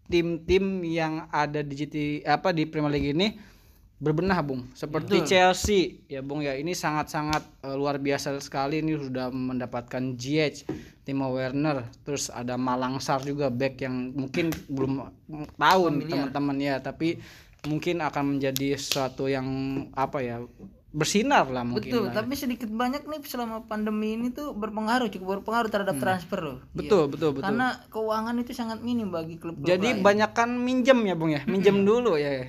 tim-tim 0.07 0.87
yang 0.87 1.27
ada 1.33 1.65
di 1.65 1.75
GT 1.75 2.23
apa 2.29 2.53
di 2.53 2.69
Premier 2.69 2.93
League 2.93 3.17
ini 3.17 3.56
berbenah 3.97 4.39
bung. 4.45 4.69
Seperti 4.77 5.25
Chelsea. 5.25 6.05
Ya 6.07 6.21
bung 6.21 6.45
ya 6.45 6.53
ini 6.57 6.77
sangat-sangat 6.77 7.43
eh, 7.65 7.77
luar 7.77 7.97
biasa 7.97 8.37
sekali. 8.45 8.85
Ini 8.85 9.01
sudah 9.01 9.33
mendapatkan 9.33 10.17
GH 10.17 10.69
Timo 11.07 11.33
Werner 11.33 11.87
terus 12.03 12.29
ada 12.29 12.59
Malangsar 12.59 13.23
juga 13.23 13.49
back 13.49 13.81
yang 13.87 14.13
mungkin 14.13 14.53
belum 14.69 15.07
tahu 15.57 15.83
teman-teman 16.05 16.57
ya. 16.61 16.77
Tapi 16.83 17.17
mungkin 17.67 18.05
akan 18.05 18.37
menjadi 18.37 18.79
sesuatu 18.79 19.27
yang 19.27 19.47
apa 19.97 20.23
ya 20.23 20.37
bersinar 20.97 21.45
lah 21.53 21.61
mungkin 21.61 21.93
betul 21.93 22.05
lah. 22.09 22.25
tapi 22.25 22.33
sedikit 22.41 22.73
banyak 22.73 23.05
nih 23.05 23.21
selama 23.29 23.69
pandemi 23.69 24.17
ini 24.17 24.33
tuh 24.33 24.57
berpengaruh 24.57 25.13
cukup 25.13 25.45
berpengaruh 25.45 25.69
terhadap 25.69 26.01
transfer 26.01 26.41
loh. 26.41 26.59
Hmm. 26.65 26.73
betul 26.73 27.03
Iya. 27.05 27.13
betul 27.13 27.31
betul. 27.37 27.45
Karena 27.45 27.69
keuangan 27.93 28.35
itu 28.41 28.53
sangat 28.57 28.79
minim 28.81 29.13
bagi 29.13 29.37
klub 29.37 29.61
jadi 29.61 30.01
banyakkan 30.01 30.57
minjem 30.57 31.05
ya 31.05 31.13
bung 31.13 31.37
ya. 31.37 31.45
Minjem 31.45 31.85
dulu 31.85 32.17
ya. 32.17 32.49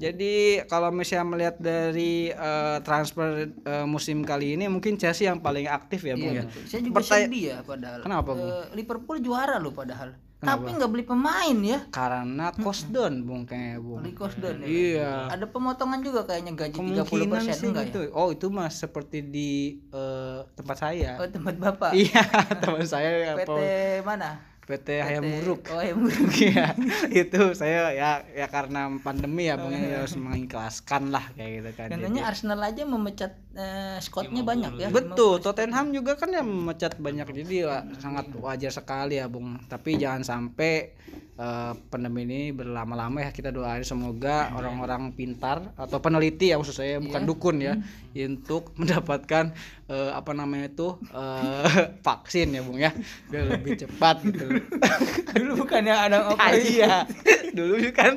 Jadi 0.00 0.34
kalau 0.64 0.88
misalnya 0.88 1.26
melihat 1.28 1.56
dari 1.56 2.12
eh, 2.28 2.78
transfer 2.80 3.28
eh, 3.46 3.84
musim 3.84 4.24
kali 4.24 4.56
ini 4.56 4.64
mungkin 4.66 4.96
Chelsea 4.96 5.28
yang 5.28 5.38
paling 5.38 5.68
aktif 5.68 6.00
ya 6.02 6.16
Bung 6.16 6.32
ya. 6.32 6.44
saya 6.64 6.80
juga 6.80 7.04
sedih 7.04 7.42
ya 7.46 7.58
padahal 7.60 8.00
Kenapa, 8.00 8.32
Bung? 8.32 8.48
Eh, 8.48 8.64
Liverpool 8.74 9.20
juara 9.20 9.56
loh 9.56 9.70
padahal 9.70 10.16
tapi 10.40 10.72
nggak 10.72 10.88
beli 10.88 11.04
pemain 11.04 11.52
ya 11.60 11.84
Karena 11.92 12.48
cost 12.56 12.88
down 12.88 13.28
Bung 13.28 13.44
kayaknya 13.44 13.76
Bung. 13.76 14.00
beli 14.00 14.16
cost 14.16 14.40
down 14.40 14.56
ya 14.56 14.66
Iya. 14.66 15.12
ada 15.36 15.44
pemotongan 15.44 16.00
juga 16.00 16.24
kayaknya 16.24 16.56
gaji 16.56 16.72
30% 16.72 16.80
Kemungkinan 16.80 17.42
sih 17.52 17.68
enggak 17.68 17.84
gitu. 17.92 18.00
Oh, 18.16 18.32
itu 18.32 18.48
mas 18.48 18.72
seperti 18.74 19.20
di 19.20 19.50
eh, 19.92 20.40
tempat 20.56 20.76
saya. 20.80 20.96
ya 20.96 21.20
oh 21.20 21.28
tempat 21.28 21.54
bapak 21.60 21.92
Iya, 21.92 22.24
teman 22.64 22.84
saya 22.88 23.36
PT 23.36 23.52
apa 23.52 23.54
mana 24.00 24.30
PT 24.70 24.88
Hayam 25.02 25.24
Buruk. 25.26 25.66
oh 25.74 25.82
yang 25.82 25.98
buruk 25.98 26.30
Iya, 26.46 26.78
itu 27.10 27.40
saya 27.58 27.90
ya 27.90 28.10
ya 28.30 28.46
karena 28.46 28.86
pandemi 29.02 29.50
ya 29.50 29.58
Bung 29.58 29.74
ya 29.74 30.06
harus 30.06 30.14
mengikhlaskan 30.14 31.10
lah 31.10 31.26
kayak 31.34 31.50
gitu 31.58 31.70
kan. 31.74 31.88
katanya 31.90 32.22
Arsenal 32.30 32.60
aja 32.62 32.82
memecat 32.86 33.34
eh, 33.52 33.96
Scottnya 33.98 34.42
banyak 34.42 34.72
ya 34.76 34.88
Betul, 34.88 35.38
Tottenham 35.38 35.90
juga 35.90 36.14
kan 36.14 36.30
yang 36.30 36.46
memecat 36.46 36.96
banyak 36.96 37.26
jadi 37.34 37.56
wa- 37.64 37.86
sangat 37.96 38.30
wajar 38.32 38.70
sekali 38.70 39.16
ya, 39.16 39.26
Bung. 39.26 39.58
Tapi 39.64 39.96
jangan 39.96 40.22
sampai 40.22 40.94
eh, 41.34 41.72
pandemi 41.88 42.22
ini 42.22 42.40
berlama-lama 42.50 43.20
ya 43.20 43.30
kita 43.30 43.48
doain 43.48 43.82
semoga 43.82 44.52
orang-orang 44.52 45.10
pintar 45.10 45.72
atau 45.74 45.98
peneliti 45.98 46.52
ya 46.52 46.60
maksud 46.60 46.76
saya 46.76 47.00
bukan 47.00 47.24
dukun 47.24 47.56
ya 47.58 47.74
untuk 48.12 48.70
mendapatkan 48.78 49.50
eh, 49.86 50.10
apa 50.12 50.30
namanya 50.30 50.68
itu 50.68 50.88
eh, 51.10 51.66
vaksin 52.06 52.52
ya, 52.52 52.60
Bung 52.60 52.78
ya. 52.78 52.92
Biar 53.26 53.50
lebih 53.50 53.74
cepat 53.76 54.22
gitu. 54.22 54.46
dulu 55.40 55.64
bukannya 55.64 55.94
ada 55.94 56.18
Ah, 56.36 56.52
iya. 56.54 57.06
Dulu 57.50 57.82
kan 57.90 58.14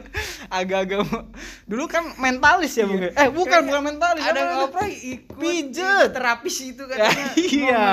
agak-agak 0.47 1.01
dulu 1.65 1.89
kan 1.89 2.05
mentalis 2.19 2.77
ya, 2.77 2.85
Bung. 2.85 3.01
ya? 3.01 3.09
Eh, 3.15 3.29
bukan 3.31 3.65
bukan 3.65 3.81
mentalis. 3.83 4.21
ada 4.21 4.67
apa 4.67 4.83
ikut 5.25 5.37
Pijet. 5.37 6.11
terapis 6.11 6.55
itu 6.65 6.83
Ya, 6.83 6.91
katanya 6.93 7.27
iya. 7.35 7.85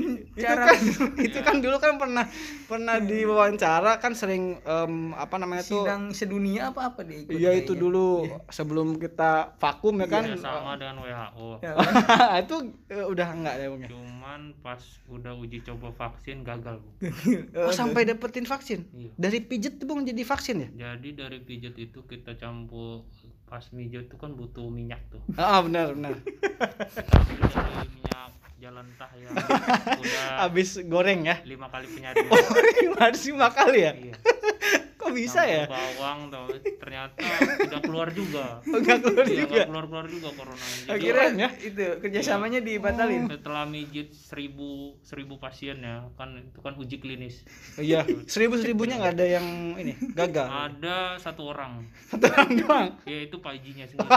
itu 0.00 0.16
cara 0.38 0.64
kan 0.66 0.78
itu 1.26 1.38
kan 1.38 1.56
dulu 1.58 1.76
kan 1.76 1.92
pernah 1.94 2.24
pernah 2.64 2.96
diwawancara 2.96 3.92
kan 3.96 4.12
sering 4.12 4.56
em, 4.58 4.94
apa 5.12 5.36
namanya 5.36 5.60
tuh 5.60 5.82
sidang 5.82 6.08
sedunia 6.10 6.70
apa 6.70 6.88
apa 6.88 7.00
dia 7.02 7.20
ikut 7.20 7.32
iya 7.32 7.50
itu 7.52 7.74
dulu 7.74 8.24
sebelum 8.48 8.96
kita 8.96 9.52
vakum 9.56 9.98
ya 9.98 10.08
kan 10.08 10.24
Ya, 10.24 10.36
sama 10.36 10.74
dengan 10.74 10.96
WHO. 10.98 11.48
Ya, 11.60 11.74
itu 12.42 12.56
eh, 12.86 13.02
udah 13.02 13.28
enggak 13.30 13.54
ya 13.56 13.66
bung 13.68 13.80
ya? 13.80 13.88
Cuman 13.90 14.40
pas 14.58 14.80
udah 15.06 15.32
uji 15.34 15.58
coba 15.62 15.88
vaksin 15.90 16.40
gagal, 16.40 16.78
Bu. 16.78 16.88
oh 17.66 17.74
sampai 17.74 18.04
dapetin 18.04 18.44
vaksin 18.44 18.88
Iya. 18.90 19.10
dari 19.14 19.38
pijet 19.42 19.76
tuh 19.76 19.84
bung 19.84 20.00
jadi 20.02 20.22
vaksin 20.22 20.56
ya 20.58 20.68
Jadi 20.88 21.08
dari 21.12 21.38
pijat 21.40 21.74
itu 21.74 22.00
kita 22.02 22.36
campur 22.36 23.04
pas 23.50 23.66
mijat 23.74 24.06
itu 24.06 24.14
kan 24.14 24.30
butuh 24.38 24.70
minyak 24.70 25.02
tuh. 25.10 25.18
ah 25.34 25.58
benar 25.66 25.90
benar 25.98 26.14
minyak 27.98 28.30
jalan 28.60 28.84
tah 29.00 29.08
yang 29.16 29.32
udah 30.04 30.24
habis 30.44 30.76
goreng 30.84 31.24
ya? 31.24 31.40
lima 31.42 31.66
kali 31.66 31.88
penyaring. 31.88 32.28
harus 33.00 33.22
lima 33.24 33.48
kali 33.48 33.78
ya? 33.80 33.92
Iya. 33.96 34.14
kok 35.00 35.16
bisa 35.16 35.40
ya? 35.48 35.64
Campur 35.64 35.80
Bawang 35.80 36.20
tuh. 36.28 36.46
Ternyata 36.76 37.24
tidak 37.56 37.80
keluar 37.88 38.08
juga. 38.12 38.60
enggak 38.68 39.00
keluar 39.00 39.24
Iya, 39.24 39.38
juga? 39.48 39.62
keluar 39.64 39.86
keluar 39.88 40.06
juga 40.12 40.28
corona. 40.36 40.60
Jadi 40.60 40.92
akhirnya 40.92 41.48
ya? 41.48 41.48
itu 41.56 41.84
kerjasamanya 42.04 42.60
dibatalin. 42.60 43.24
Setelah 43.32 43.64
mijit 43.64 44.12
seribu 44.12 45.00
seribu 45.00 45.40
pasien 45.40 45.80
ya 45.80 46.04
kan 46.20 46.36
itu 46.36 46.60
kan 46.60 46.76
uji 46.76 47.00
klinis. 47.00 47.48
Iya. 47.80 48.04
Seribu 48.28 48.60
seribunya 48.60 49.00
nggak 49.00 49.14
ada 49.16 49.26
yang 49.26 49.46
ini 49.80 49.96
gagal? 50.12 50.44
Ada 50.46 51.16
satu 51.16 51.48
orang. 51.48 51.88
Satu 52.12 52.28
orang 52.28 52.50
doang? 52.60 52.86
Yaitu 53.08 53.40
Pak 53.40 53.56
Ijinya 53.56 53.88
sendiri. 53.88 54.12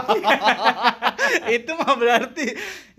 Itu 1.48 1.80
mah 1.80 1.96
berarti 1.96 2.46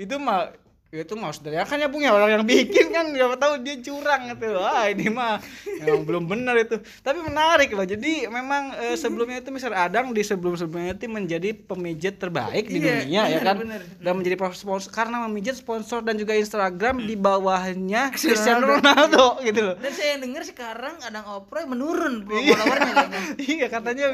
itu 0.01 0.17
mah 0.17 0.57
Ya 0.64 0.64
itu 0.97 1.15
mau 1.15 1.35
dari 1.35 1.59
kan 1.59 1.75
ya 1.75 1.87
Bung 1.87 2.01
ya 2.01 2.11
orang 2.11 2.31
yang 2.33 2.45
bikin 2.47 2.89
kan 2.89 3.11
nggak 3.11 3.35
tahu 3.37 3.55
dia 3.61 3.77
curang 3.79 4.31
gitu. 4.31 4.55
Wah, 4.55 4.87
ini 4.87 5.07
mah 5.09 5.43
memang 5.81 6.03
belum 6.03 6.25
benar 6.25 6.55
itu. 6.57 6.77
Tapi 7.01 7.19
menarik 7.19 7.71
loh. 7.71 7.83
Jadi 7.83 8.27
memang 8.27 8.71
eh, 8.77 8.95
sebelumnya 8.95 9.39
itu 9.39 9.51
Mr. 9.51 9.73
Adang 9.73 10.11
di 10.11 10.23
sebelum-sebelumnya 10.23 10.95
itu 10.95 11.07
menjadi 11.07 11.51
pemijat 11.53 12.17
terbaik 12.17 12.67
di 12.67 12.79
Iya, 12.79 13.03
dunia 13.03 13.23
ya 13.25 13.27
bener, 13.35 13.43
kan. 13.43 13.57
bener. 13.59 13.81
Dan 13.99 14.13
menjadi 14.15 14.37
sponsor 14.53 14.91
karena 14.91 15.17
memijat 15.25 15.55
sponsor 15.55 16.01
dan 16.01 16.15
juga 16.15 16.33
Instagram 16.33 17.03
di 17.03 17.15
bawahnya 17.15 18.15
Cristiano 18.15 18.69
Ronaldo 18.71 19.43
gitu 19.43 19.61
loh. 19.61 19.77
Dan 19.77 19.91
saya 19.91 20.15
yang 20.15 20.23
dengar 20.23 20.43
sekarang 20.43 20.95
Adang 21.01 21.27
Oproy 21.33 21.65
menurun 21.65 22.23
Iya. 22.31 22.55
followernya 22.55 22.95
iya 23.41 23.67
katanya 23.67 24.05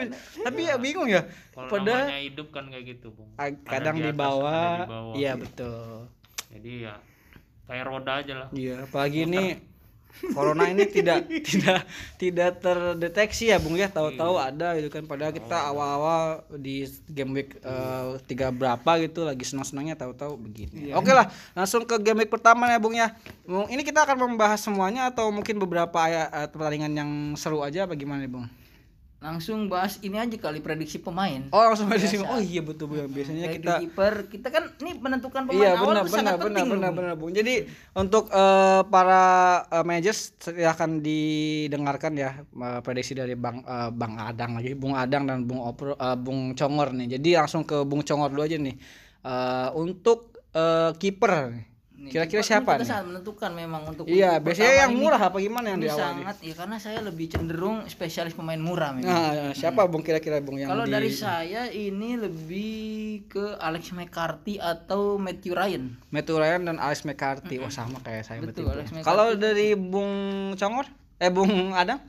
tapi 0.41 0.61
ya 0.65 0.77
bingung 0.77 1.07
ya. 1.07 1.29
Pada 1.51 2.09
hidup 2.17 2.49
kan 2.49 2.73
kayak 2.73 2.97
gitu, 2.97 3.13
Bung. 3.13 3.37
Kadang 3.67 4.01
di 4.01 4.11
bawah. 4.11 4.89
iya 5.13 5.37
betul 5.37 6.09
Jadi 6.51 6.87
ya 6.87 6.95
kayak 7.71 7.85
roda 7.87 8.13
aja 8.19 8.35
lah. 8.35 8.49
iya 8.51 8.83
apalagi 8.83 9.31
ini 9.31 9.63
corona 10.35 10.67
ini 10.67 10.91
tidak 10.91 11.31
tidak 11.49 11.87
tidak 12.19 12.51
terdeteksi 12.59 13.55
ya 13.55 13.63
bung 13.63 13.79
ya. 13.79 13.87
Tahu-tahu 13.87 14.35
ada 14.43 14.75
gitu 14.75 14.91
kan. 14.91 15.07
Padahal 15.07 15.31
kita 15.31 15.71
awal-awal 15.71 16.43
di 16.59 16.83
game 17.07 17.33
week 17.39 17.63
eh, 17.63 18.19
tiga 18.27 18.51
berapa 18.51 18.91
gitu 19.07 19.23
lagi 19.23 19.47
senang-senangnya 19.47 19.95
tahu-tahu 19.95 20.35
begini. 20.35 20.91
Oke 20.99 21.15
lah 21.15 21.31
langsung 21.55 21.87
ke 21.87 21.95
game 22.03 22.27
week 22.27 22.31
pertama 22.35 22.67
ya 22.67 22.83
bung 22.83 22.99
ya. 22.99 23.15
Bung, 23.47 23.71
ini 23.71 23.87
kita 23.87 24.03
akan 24.03 24.35
membahas 24.35 24.59
semuanya 24.59 25.07
atau 25.11 25.31
mungkin 25.31 25.63
beberapa 25.63 26.11
ya, 26.11 26.27
eh, 26.27 26.49
pertandingan 26.51 26.93
yang 26.93 27.11
seru 27.39 27.63
aja 27.63 27.87
bagaimana 27.87 28.27
nih 28.27 28.33
bung 28.35 28.51
Langsung 29.21 29.69
bahas 29.69 30.01
ini 30.01 30.17
aja 30.17 30.33
kali 30.33 30.59
prediksi 30.59 30.97
pemain. 30.97 31.45
oh 31.47 31.61
langsung 31.61 31.87
aja 31.87 32.03
sih 32.03 32.17
oh 32.17 32.41
iya 32.41 32.65
betul 32.65 32.89
bung 32.89 33.05
biasanya 33.07 33.47
Kayak 33.47 33.57
kita 33.61 33.73
kiper, 33.79 34.15
kita 34.27 34.49
kan 34.49 34.65
ini 34.81 34.97
menentukan 34.97 35.45
pemain 35.45 35.61
Iya 35.61 35.71
awal 35.77 35.85
benar 35.93 36.01
tuh 36.01 36.09
benar 36.09 36.17
sangat 36.17 36.35
benar 36.35 36.47
penting. 36.49 36.67
benar 36.67 36.89
loh. 36.89 36.97
benar 36.97 37.13
Bung. 37.15 37.31
Jadi 37.31 37.55
untuk 37.93 38.25
eh, 38.27 38.81
para 38.89 39.23
eh, 39.69 39.85
managers 39.85 40.21
silahkan 40.37 40.91
didengarkan 40.99 42.13
ya 42.17 42.31
eh, 42.41 42.81
prediksi 42.81 43.13
dari 43.13 43.37
Bang 43.37 43.61
eh, 43.61 43.91
Bang 43.91 44.17
Adang 44.17 44.57
lagi, 44.57 44.73
Bung 44.73 44.97
Adang 44.97 45.29
dan 45.29 45.45
Bung 45.45 45.61
Opro 45.61 45.93
eh, 45.93 46.17
Bung 46.17 46.57
Congor 46.57 46.97
nih. 46.97 47.21
Jadi 47.21 47.37
langsung 47.37 47.63
ke 47.63 47.85
Bung 47.85 48.01
Congor 48.01 48.33
dulu 48.33 48.41
aja 48.41 48.57
nih. 48.57 48.73
Eh, 49.21 49.69
untuk 49.77 50.33
eh, 50.51 50.97
kiper 50.97 51.69
Kira-kira 52.09 52.41
siapa 52.41 52.81
nih? 52.81 52.89
sangat 52.89 53.05
menentukan 53.13 53.51
memang 53.53 53.83
untuk 53.85 54.09
Iya, 54.09 54.41
untuk 54.41 54.45
biasanya 54.49 54.75
yang 54.89 54.93
ini. 54.97 55.01
murah 55.05 55.21
apa 55.21 55.37
gimana 55.37 55.67
yang 55.69 55.81
Ini 55.81 55.85
di 55.85 55.91
awal 55.93 56.01
sangat 56.01 56.37
ya 56.41 56.55
karena 56.57 56.77
saya 56.81 56.99
lebih 57.05 57.27
cenderung 57.29 57.77
spesialis 57.85 58.33
pemain 58.33 58.57
murah 58.57 58.97
memang. 58.97 59.13
Nah, 59.13 59.53
siapa 59.53 59.85
Bung 59.85 60.01
kira-kira 60.01 60.41
Bung 60.41 60.57
yang 60.57 60.73
Kalau 60.73 60.89
di 60.89 60.97
dari 60.97 61.13
saya 61.13 61.69
ini 61.69 62.17
lebih 62.17 62.73
ke 63.29 63.61
Alex 63.61 63.93
McCarthy 63.93 64.57
atau 64.57 65.21
Matthew 65.21 65.53
Ryan. 65.53 66.01
Matthew 66.09 66.41
Ryan 66.41 66.63
dan 66.73 66.77
Alex 66.81 67.05
McCarthy. 67.05 67.61
Wah, 67.61 67.69
sama 67.69 68.01
kayak 68.01 68.25
saya 68.25 68.41
Betul, 68.41 68.73
Alex. 68.73 68.89
McCarthy. 68.89 69.05
Kalau 69.05 69.37
dari 69.37 69.77
Bung 69.77 70.13
Congor? 70.57 70.89
Eh 71.21 71.29
Bung 71.29 71.77
Adang? 71.77 72.01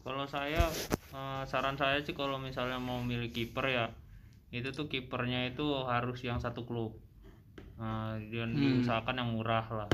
Kalau 0.00 0.24
saya 0.24 0.64
eh, 1.12 1.42
saran 1.44 1.76
saya 1.76 2.00
sih 2.00 2.16
kalau 2.16 2.40
misalnya 2.40 2.80
mau 2.80 3.04
milih 3.04 3.28
kiper 3.28 3.68
ya 3.68 3.86
itu 4.48 4.72
tuh 4.72 4.88
kipernya 4.88 5.52
itu 5.52 5.64
harus 5.84 6.24
yang 6.24 6.40
satu 6.40 6.64
klub. 6.64 6.96
Nah, 7.78 8.18
dan 8.18 8.50
diusahakan 8.52 9.14
yang 9.16 9.30
murah 9.32 9.66
lah. 9.70 9.88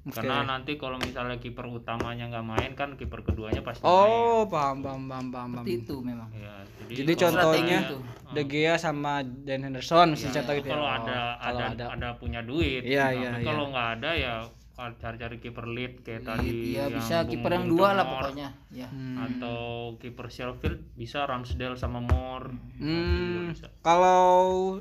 Karena 0.00 0.42
nanti 0.42 0.74
kalau 0.74 0.96
misalnya 0.96 1.36
kiper 1.36 1.68
utamanya 1.68 2.24
nggak 2.26 2.42
main 2.42 2.72
kan 2.72 2.96
kiper 2.96 3.20
keduanya 3.20 3.60
pasti 3.60 3.84
main. 3.84 3.92
Oh, 3.92 4.48
paham 4.48 4.80
paham 4.80 5.02
paham 5.06 5.26
paham. 5.28 5.48
paham. 5.52 5.62
Seperti 5.62 5.72
itu 5.78 5.94
memang. 6.00 6.28
Ya, 6.32 6.54
jadi, 6.80 6.92
Jadi 6.96 7.12
contohnya 7.14 7.78
itu. 7.84 7.98
De 8.30 8.42
Gea 8.46 8.74
sama 8.78 9.20
Dan 9.22 9.66
Henderson 9.66 10.14
misalnya 10.14 10.40
contoh 10.40 10.54
gitu 10.56 10.66
ya. 10.66 10.72
kalau 10.72 10.86
Oh, 10.86 10.96
ada 10.96 11.18
kalau 11.36 11.60
ada 11.68 11.84
ada 11.92 12.08
punya 12.16 12.40
duit. 12.40 12.82
Iya, 12.82 13.04
Nah, 13.04 13.10
iya, 13.12 13.30
tapi 13.30 13.44
kalau 13.44 13.64
nggak 13.70 13.88
ada 13.94 14.10
ya 14.16 14.34
cari-cari 14.80 15.36
kiper 15.36 15.66
lead 15.68 16.00
kayak 16.00 16.24
tadi 16.24 16.48
Iya 16.72 16.88
yang 16.88 16.96
bisa 16.96 17.16
kiper 17.28 17.52
yang 17.52 17.68
dua 17.68 17.92
lah 17.92 18.04
pokoknya. 18.08 18.48
Ya. 18.72 18.88
atau 19.20 19.58
kiper 20.00 20.32
Sheffield 20.32 20.80
bisa 20.96 21.28
Ramsdale 21.28 21.76
sama 21.76 22.00
Moore 22.00 22.48
Hmm, 22.80 23.52
bisa. 23.52 23.68
kalau 23.84 24.80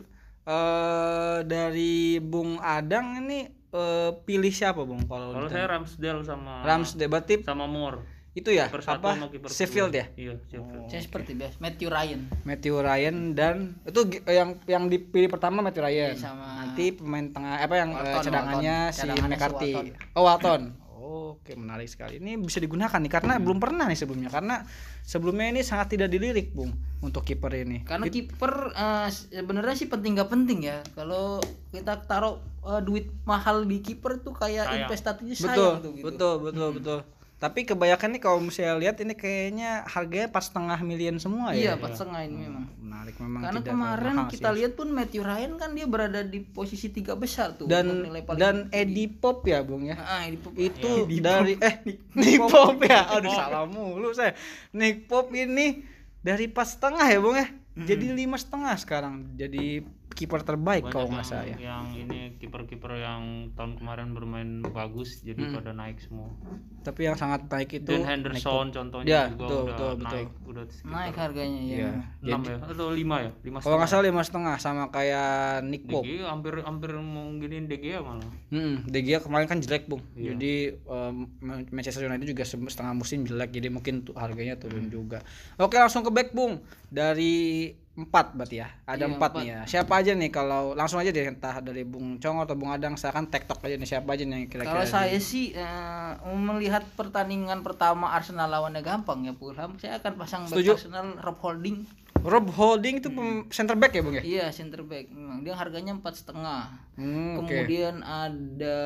eh 0.49 1.37
dari 1.45 1.93
Bung 2.17 2.57
Adang 2.57 3.21
ini 3.21 3.45
eh, 3.69 4.11
pilih 4.19 4.49
siapa 4.49 4.81
Bung 4.81 5.05
kalau 5.05 5.29
kalau 5.31 5.45
saya 5.45 5.69
Ramsdale 5.69 6.25
sama 6.25 6.65
Ramsdale 6.65 7.05
berarti 7.07 7.33
sama 7.41 7.69
Moore. 7.69 8.17
Itu 8.29 8.53
ya? 8.53 8.69
Kiper 8.69 8.85
apa 8.85 9.09
Sheffield 9.47 9.89
ya? 9.91 10.05
Iya 10.13 10.37
Sheffield. 10.47 10.85
Saya 10.87 11.01
seperti 11.01 11.33
biasa 11.33 11.57
Matthew 11.57 11.89
Ryan. 11.89 12.21
Matthew 12.45 12.75
Ryan 12.77 13.15
dan 13.33 13.55
itu 13.83 13.99
gi- 14.07 14.23
yang 14.23 14.49
yang 14.65 14.85
dipilih 14.85 15.27
pertama 15.27 15.61
Matthew 15.61 15.81
Ryan. 15.81 16.13
Sama 16.15 16.45
nanti 16.63 16.93
pemain 16.93 17.25
tengah 17.25 17.57
apa 17.57 17.75
yang 17.75 17.89
eh, 17.91 17.99
Walton, 17.99 18.23
cadangannya 18.25 18.77
Walton. 18.79 18.93
si 18.93 19.01
Cadangannya 19.01 19.27
si 19.27 19.33
McCarthy. 19.33 19.73
Walton. 19.73 19.85
oh 20.13 20.23
Walton 20.23 20.61
oke 21.09 21.51
menarik 21.57 21.89
sekali. 21.89 22.21
Ini 22.21 22.37
bisa 22.37 22.61
digunakan 22.61 23.01
nih 23.01 23.09
karena 23.09 23.41
belum 23.41 23.57
pernah 23.57 23.89
nih 23.89 23.97
sebelumnya. 23.97 24.29
Karena 24.29 24.61
sebelumnya 25.01 25.49
ini 25.49 25.61
sangat 25.65 25.97
tidak 25.97 26.13
dilirik 26.13 26.53
bung 26.53 26.69
untuk 27.01 27.25
kiper 27.25 27.49
ini. 27.57 27.81
Karena 27.81 28.05
kiper 28.05 28.53
eh, 28.77 29.09
sebenarnya 29.09 29.75
sih 29.75 29.89
penting 29.89 30.21
gak 30.21 30.29
penting 30.29 30.69
ya. 30.69 30.85
Kalau 30.93 31.41
kita 31.73 32.05
taruh 32.05 32.37
eh, 32.69 32.81
duit 32.85 33.09
mahal 33.25 33.65
di 33.65 33.81
kiper 33.81 34.21
tuh 34.21 34.37
kayak 34.37 34.69
Sayang. 34.69 34.79
investasinya 34.85 35.35
betul 35.35 35.49
sayang 35.49 35.77
tuh 35.81 35.91
gitu. 35.97 36.05
betul 36.05 36.33
betul 36.45 36.69
betul 36.77 36.99
tapi 37.39 37.63
kebanyakan 37.63 38.19
nih 38.19 38.21
kalau 38.21 38.43
misalnya 38.43 38.75
lihat 38.75 38.99
ini 38.99 39.15
kayaknya 39.15 39.87
harganya 39.87 40.27
pas 40.27 40.43
setengah 40.43 40.75
miliar 40.83 41.15
semua 41.23 41.55
iya 41.55 41.71
ya 41.71 41.79
empat 41.79 41.95
setengah 41.95 42.21
ini 42.27 42.35
memang. 42.51 42.65
Menarik 42.83 43.15
memang 43.15 43.39
karena 43.47 43.59
tidak 43.63 43.71
kemarin 43.71 44.15
kita 44.27 44.49
sih. 44.51 44.55
lihat 44.59 44.71
pun 44.75 44.87
Matthew 44.91 45.23
Ryan 45.23 45.51
kan 45.55 45.69
dia 45.71 45.87
berada 45.87 46.19
di 46.19 46.39
posisi 46.43 46.91
tiga 46.91 47.15
besar 47.15 47.55
tuh 47.55 47.71
dan 47.71 47.87
untuk 47.87 48.11
nilai 48.11 48.21
paling 48.27 48.39
dan 48.43 48.55
Eddie 48.75 49.07
Pop 49.07 49.47
ya 49.47 49.63
bung 49.63 49.87
ya? 49.87 49.95
Ah, 50.03 50.27
ini 50.27 50.35
pop- 50.35 50.59
itu 50.59 50.91
dari 51.23 51.55
eh 51.63 51.75
Nick 52.19 52.43
Pop 52.43 52.75
ya? 52.83 53.07
Aduh 53.15 53.31
salah 53.31 53.63
mulu 53.63 54.11
saya. 54.11 54.35
Nick 54.75 55.07
Pop 55.07 55.31
ini 55.31 55.87
dari 56.19 56.51
pas 56.51 56.75
setengah 56.75 57.07
ya 57.07 57.19
bung 57.23 57.39
ya? 57.39 57.47
Jadi 57.79 58.11
lima 58.11 58.35
setengah 58.35 58.75
sekarang. 58.75 59.39
Jadi 59.39 59.79
kiper 60.11 60.41
terbaik 60.41 60.83
Banyak 60.83 60.91
kalau 60.91 61.07
nggak 61.07 61.23
saya 61.23 61.53
yang 61.55 61.85
ini 61.91 62.35
kiper-kiper 62.35 62.91
yang 62.95 63.23
tahun 63.53 63.75
kemarin 63.75 64.11
bermain 64.11 64.49
bagus 64.65 65.19
jadi 65.19 65.39
Hmm. 65.39 65.55
pada 65.55 65.71
naik 65.71 65.97
semua 65.99 66.33
tapi 66.79 67.03
yang 67.03 67.13
sangat 67.13 67.45
baik 67.45 67.69
itu 67.75 67.91
Dan 67.91 68.03
Henderson 68.03 68.67
contohnya 68.69 69.05
Ya, 69.05 69.23
juga 69.27 69.37
betul, 69.39 69.59
udah 69.59 69.65
betul, 69.67 69.91
betul. 69.91 70.07
naik 70.09 70.29
udah 70.43 70.63
sekitar 70.65 70.91
naik 70.91 71.15
harganya 71.15 71.61
ya 71.61 71.75
Iya. 71.75 71.91
enam 72.25 72.41
ya 72.43 72.57
atau 72.65 72.87
lima 72.89 73.15
ya 73.19 73.31
lima 73.39 73.57
kalau 73.59 73.75
nggak 73.75 73.89
salah 73.89 74.05
lima 74.05 74.21
setengah 74.21 74.55
sama 74.57 74.83
kayak 74.87 75.29
Nick 75.61 75.83
Pop 75.85 76.01
DG 76.01 76.21
hampir 76.21 76.53
hampir 76.59 76.91
mau 76.95 77.29
giniin 77.33 77.65
DG 77.65 77.85
ya 77.89 78.01
malah 78.01 78.25
Hmm, 78.49 78.81
De 78.83 78.99
Gea 78.99 79.19
kemarin 79.19 79.45
kan 79.45 79.59
jelek 79.59 79.85
bung. 79.85 80.01
Iya. 80.11 80.33
Jadi 80.33 80.53
um, 80.83 81.29
Manchester 81.69 82.01
United 82.03 82.25
juga 82.25 82.41
se- 82.41 82.57
setengah 82.57 82.93
musim 82.93 83.21
jelek, 83.21 83.49
jadi 83.51 83.69
mungkin 83.69 84.01
tuh 84.01 84.13
harganya 84.13 84.57
turun 84.57 84.89
juga. 84.89 85.21
Oke 85.55 85.75
langsung 85.75 86.01
ke 86.01 86.09
back 86.09 86.29
bung. 86.31 86.57
Dari 86.89 87.69
empat 87.99 88.31
berarti 88.31 88.63
ya. 88.63 88.67
Ada 88.87 89.03
Iya, 89.03 89.11
empat 89.11 89.31
nih 89.35 89.47
ya. 89.47 89.59
Siapa 89.67 89.93
aja 89.99 90.11
nih 90.15 90.29
kalau 90.29 90.71
langsung 90.71 90.97
aja 90.97 91.11
deh 91.11 91.27
entah 91.27 91.59
dari 91.59 91.83
Bung 91.83 92.15
Cong 92.15 92.37
atau 92.39 92.55
Bung 92.55 92.71
Adang, 92.71 92.95
silakan 92.95 93.27
tektok 93.27 93.59
aja 93.59 93.75
nih 93.75 93.83
siapa 93.85 94.15
aja 94.15 94.23
nih 94.23 94.47
kira-kira. 94.47 94.71
Kalau 94.71 94.87
saya 94.87 95.19
sih 95.19 95.51
eh, 95.51 96.11
melihat 96.31 96.87
pertandingan 96.95 97.59
pertama 97.59 98.15
Arsenal 98.15 98.47
lawannya 98.47 98.79
gampang 98.79 99.27
ya 99.27 99.35
Fulham, 99.35 99.75
saya 99.75 99.99
akan 99.99 100.13
pasang 100.15 100.41
back 100.47 100.55
Setuju. 100.55 100.79
Arsenal 100.79 101.19
Rob 101.19 101.37
Holding. 101.39 101.77
Rob 102.19 102.47
Holding 102.51 102.99
itu 102.99 103.09
pem- 103.09 103.47
center 103.47 103.75
back 103.75 103.95
ya 103.95 104.01
bung 104.03 104.15
ya? 104.15 104.23
Iya 104.23 104.45
center 104.51 104.83
back, 104.83 105.07
memang 105.07 105.39
dia 105.39 105.55
harganya 105.55 105.95
empat 105.95 106.19
setengah. 106.19 106.67
Hmm. 106.99 107.39
Kemudian 107.39 108.03
ada 108.03 108.77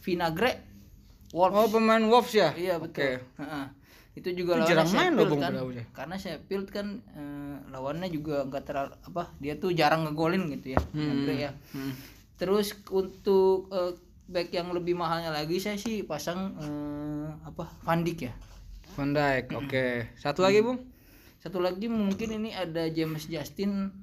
Vinagre, 0.00 0.56
Wolves. 1.32 1.52
Oh 1.52 1.68
pemain 1.68 2.00
Wolves 2.00 2.32
ya? 2.32 2.52
iya 2.56 2.80
betul. 2.80 3.20
Oke. 3.20 3.24
Heeh. 3.40 3.64
Itu 4.12 4.28
juga 4.36 4.60
Itu 4.60 4.76
jarang 4.76 4.92
main 4.92 5.12
loh, 5.16 5.24
Bung, 5.24 5.40
kan. 5.40 5.52
Ya. 5.72 5.84
Karena 5.96 6.16
Sheffield 6.20 6.68
kan 6.68 7.00
eh, 7.16 7.56
lawannya 7.72 8.12
juga 8.12 8.44
enggak 8.44 8.68
terlalu 8.68 8.92
apa, 9.08 9.32
dia 9.40 9.56
tuh 9.56 9.72
jarang 9.72 10.04
ngegolin 10.04 10.52
gitu 10.52 10.76
ya. 10.76 10.80
Vinagre 10.92 11.34
ya. 11.48 11.50
Hmm. 11.72 11.96
Terus 12.36 12.76
untuk 12.92 13.72
eh, 13.72 13.96
back 14.28 14.52
yang 14.52 14.68
lebih 14.76 14.92
mahalnya 14.92 15.32
lagi 15.32 15.56
saya 15.56 15.80
sih 15.80 16.04
pasang 16.04 16.52
eh, 16.60 17.28
apa 17.48 17.72
Van 17.88 18.04
Dijk 18.04 18.18
ya. 18.28 18.32
Van 18.92 19.16
Dijk. 19.16 19.56
Oke. 19.56 20.12
Satu 20.20 20.44
lagi 20.44 20.60
bung? 20.60 20.84
Satu 21.40 21.58
lagi 21.64 21.88
mungkin 21.88 22.36
ini 22.36 22.52
ada 22.52 22.86
James 22.92 23.24
Justin. 23.32 23.96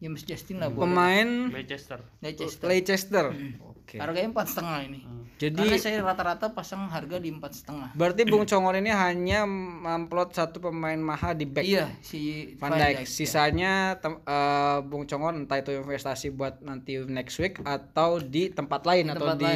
James 0.00 0.24
Justin 0.24 0.60
lah 0.60 0.72
boleh. 0.72 0.88
Pemain 0.88 1.28
Leicester 1.52 2.00
Leicester. 2.24 2.68
Leicester. 2.68 3.26
Oke. 3.64 4.00
Harganya 4.00 4.32
empat 4.32 4.48
setengah 4.48 4.80
ini. 4.84 5.00
Hmm. 5.04 5.24
Jadi 5.36 5.60
Karena 5.60 5.76
saya 5.76 6.00
rata-rata 6.00 6.48
pasang 6.48 6.88
harga 6.88 7.16
di 7.16 7.28
empat 7.28 7.52
setengah. 7.54 7.92
berarti 7.92 8.24
Bung 8.24 8.42
Congor 8.42 8.72
ini 8.74 8.88
hanya 8.88 9.44
memplot 9.44 10.32
satu 10.32 10.58
pemain 10.58 10.96
mahal 10.96 11.32
di 11.32 11.44
back 11.44 11.60
Iya 11.62 11.92
si 12.00 12.52
Van 12.56 12.72
Dijk. 12.72 13.04
Sisanya 13.04 13.72
tem- 13.96 14.16
eh, 14.18 14.78
Bung 14.82 15.04
Congor 15.04 15.36
entah 15.36 15.56
itu 15.56 15.76
investasi 15.76 16.32
buat 16.32 16.58
nanti 16.60 16.96
next 17.02 17.36
week 17.36 17.60
atau 17.60 18.16
di 18.16 18.48
tempat 18.48 18.80
lain 18.82 19.12
atau 19.12 19.28
tempat 19.28 19.36
di 19.44 19.54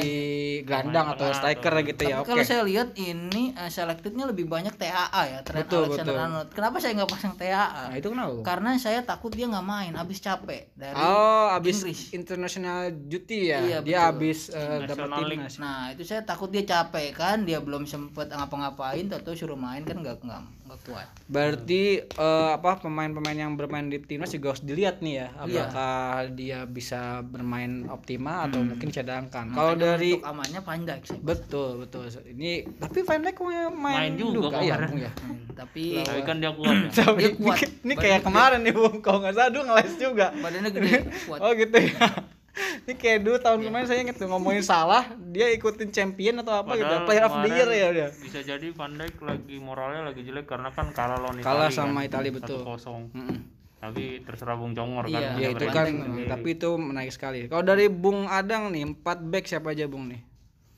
gelandang 0.60 1.16
atau 1.16 1.32
striker 1.32 1.72
gitu 1.82 2.02
ya. 2.04 2.16
Tapi 2.18 2.22
Oke. 2.22 2.28
kalau 2.28 2.44
saya 2.44 2.62
lihat 2.62 2.88
ini 2.94 3.56
uh, 3.56 3.72
selectednya 3.72 4.28
lebih 4.28 4.44
banyak 4.44 4.76
TAA 4.76 5.22
ya, 5.26 5.38
Trent 5.40 5.64
Betul, 5.64 5.88
Alexander 5.88 6.12
betul. 6.12 6.24
Arnold. 6.28 6.48
Kenapa 6.52 6.76
saya 6.76 6.92
nggak 6.92 7.08
pasang 7.08 7.34
TAA? 7.34 7.56
Nah, 7.88 7.96
itu 7.96 8.08
kenapa? 8.12 8.32
Karena 8.44 8.70
saya 8.76 9.00
takut 9.00 9.32
dia 9.32 9.48
nggak 9.48 9.64
main, 9.64 9.92
habis 9.96 10.20
capek 10.20 10.68
dari 10.76 10.92
Oh, 10.92 11.48
habis 11.48 11.80
Inggris. 11.80 12.12
international 12.12 12.92
duty 12.92 13.48
ya. 13.48 13.58
Iya, 13.64 13.78
dia 13.80 13.96
betul. 13.96 14.08
habis 14.12 14.38
eh, 14.52 14.78
dapat 14.84 15.08
timnas. 15.08 15.54
Nah 15.56 15.69
itu 15.90 16.02
saya 16.02 16.22
takut 16.22 16.48
dia 16.48 16.62
capek 16.62 17.12
kan, 17.12 17.42
dia 17.42 17.58
belum 17.58 17.84
sempet 17.84 18.28
ngapa-ngapain, 18.28 19.06
atau 19.08 19.32
suruh 19.32 19.54
main 19.54 19.80
kan 19.80 19.96
nggak 19.96 20.20
nggak 20.20 20.40
nggak 20.62 20.80
kuat. 20.84 21.06
Berarti 21.26 21.82
eh, 22.00 22.50
apa 22.50 22.78
pemain-pemain 22.78 23.34
yang 23.36 23.52
bermain 23.54 23.84
di 23.84 23.98
timnas 23.98 24.30
juga 24.30 24.50
harus 24.50 24.62
dilihat 24.62 24.98
nih 24.98 25.14
ya, 25.16 25.28
Iya. 25.40 25.42
apakah 25.66 25.96
dia 26.32 26.58
bisa 26.64 27.00
bermain 27.22 27.70
optimal 27.86 28.46
atau 28.46 28.60
Hmm. 28.60 28.70
mungkin 28.70 28.88
cadangkan. 28.88 29.44
Kalau 29.50 29.74
dari 29.74 30.14
Untuk 30.14 30.28
amannya 30.28 30.60
Van 30.60 30.80
Dijk 30.80 31.02
saya. 31.04 31.20
betul 31.20 31.70
betul 31.78 32.02
ini 32.26 32.50
tapi 32.76 32.98
Van 33.00 33.20
Dijk 33.20 33.36
main, 33.40 33.70
main, 33.72 34.10
juga 34.14 34.48
ya, 34.56 34.76
kemarin. 34.76 34.86
Bung 34.86 35.00
ya. 35.00 35.12
Hmm, 35.16 35.40
tapi 35.52 35.84
tapi 36.00 36.20
kan 36.22 36.36
dia 36.38 36.52
kuat 36.52 36.74
ya 36.76 36.90
Tapi 37.02 37.20
Dia 37.20 37.30
kuat. 37.34 37.58
ini 37.80 37.94
kayak 37.94 38.20
kemarin 38.22 38.60
nih 38.60 38.72
Bung, 38.72 38.96
kalau 39.00 39.18
nggak 39.20 39.34
salah 39.34 39.50
dulu 39.50 39.64
ngeles 39.66 39.94
juga. 39.96 40.26
badannya 40.32 40.70
gede 40.70 40.92
kuat. 41.24 41.38
Oh 41.40 41.50
gitu 41.52 41.76
ya. 41.76 42.06
Ini 42.50 42.92
kayak 42.92 43.18
dulu 43.20 43.36
tahun 43.38 43.60
kemarin 43.62 43.86
saya 43.86 44.00
inget 44.00 44.16
tuh 44.16 44.26
ngomongin 44.26 44.60
salah, 44.60 45.02
dia 45.24 45.46
ikutin 45.48 45.88
champion 45.88 46.34
atau 46.36 46.50
apa 46.56 46.74
gitu, 46.74 46.82
Padahal 46.84 47.06
player 47.06 47.24
of 47.24 47.34
the 47.38 47.48
year 47.48 47.68
ya 47.68 47.86
udah. 47.88 48.08
bisa 48.16 48.38
jadi 48.40 48.66
Van 48.70 48.92
Dijk 48.92 49.16
lagi 49.20 49.56
moralnya 49.56 50.02
lagi 50.04 50.20
jelek 50.20 50.44
karena 50.44 50.68
kan 50.68 50.90
kalah 50.90 51.16
lawan 51.16 51.38
Kalah 51.38 51.66
Italia 51.66 51.70
sama 51.72 52.00
kan, 52.00 52.08
Italia, 52.10 52.30
betul. 52.32 52.60
1-0. 52.60 53.14
Mm-mm. 53.14 53.38
tapi 53.78 54.04
terserah 54.20 54.54
Bung 54.54 54.74
Congor 54.74 55.04
kan 55.04 55.14
Iya, 55.14 55.30
Ya 55.32 55.48
dia 55.48 55.50
itu 55.54 55.66
kan, 55.66 55.86
sendiri. 55.88 56.28
tapi 56.28 56.48
itu 56.52 56.70
menarik 56.74 57.08
sekali. 57.10 57.38
Kalau 57.46 57.62
dari 57.62 57.86
Bung 57.86 58.26
Adang 58.26 58.68
nih, 58.68 58.84
4 58.92 59.00
back 59.24 59.44
siapa 59.46 59.70
aja 59.70 59.86
Bung 59.86 60.04
nih? 60.06 60.20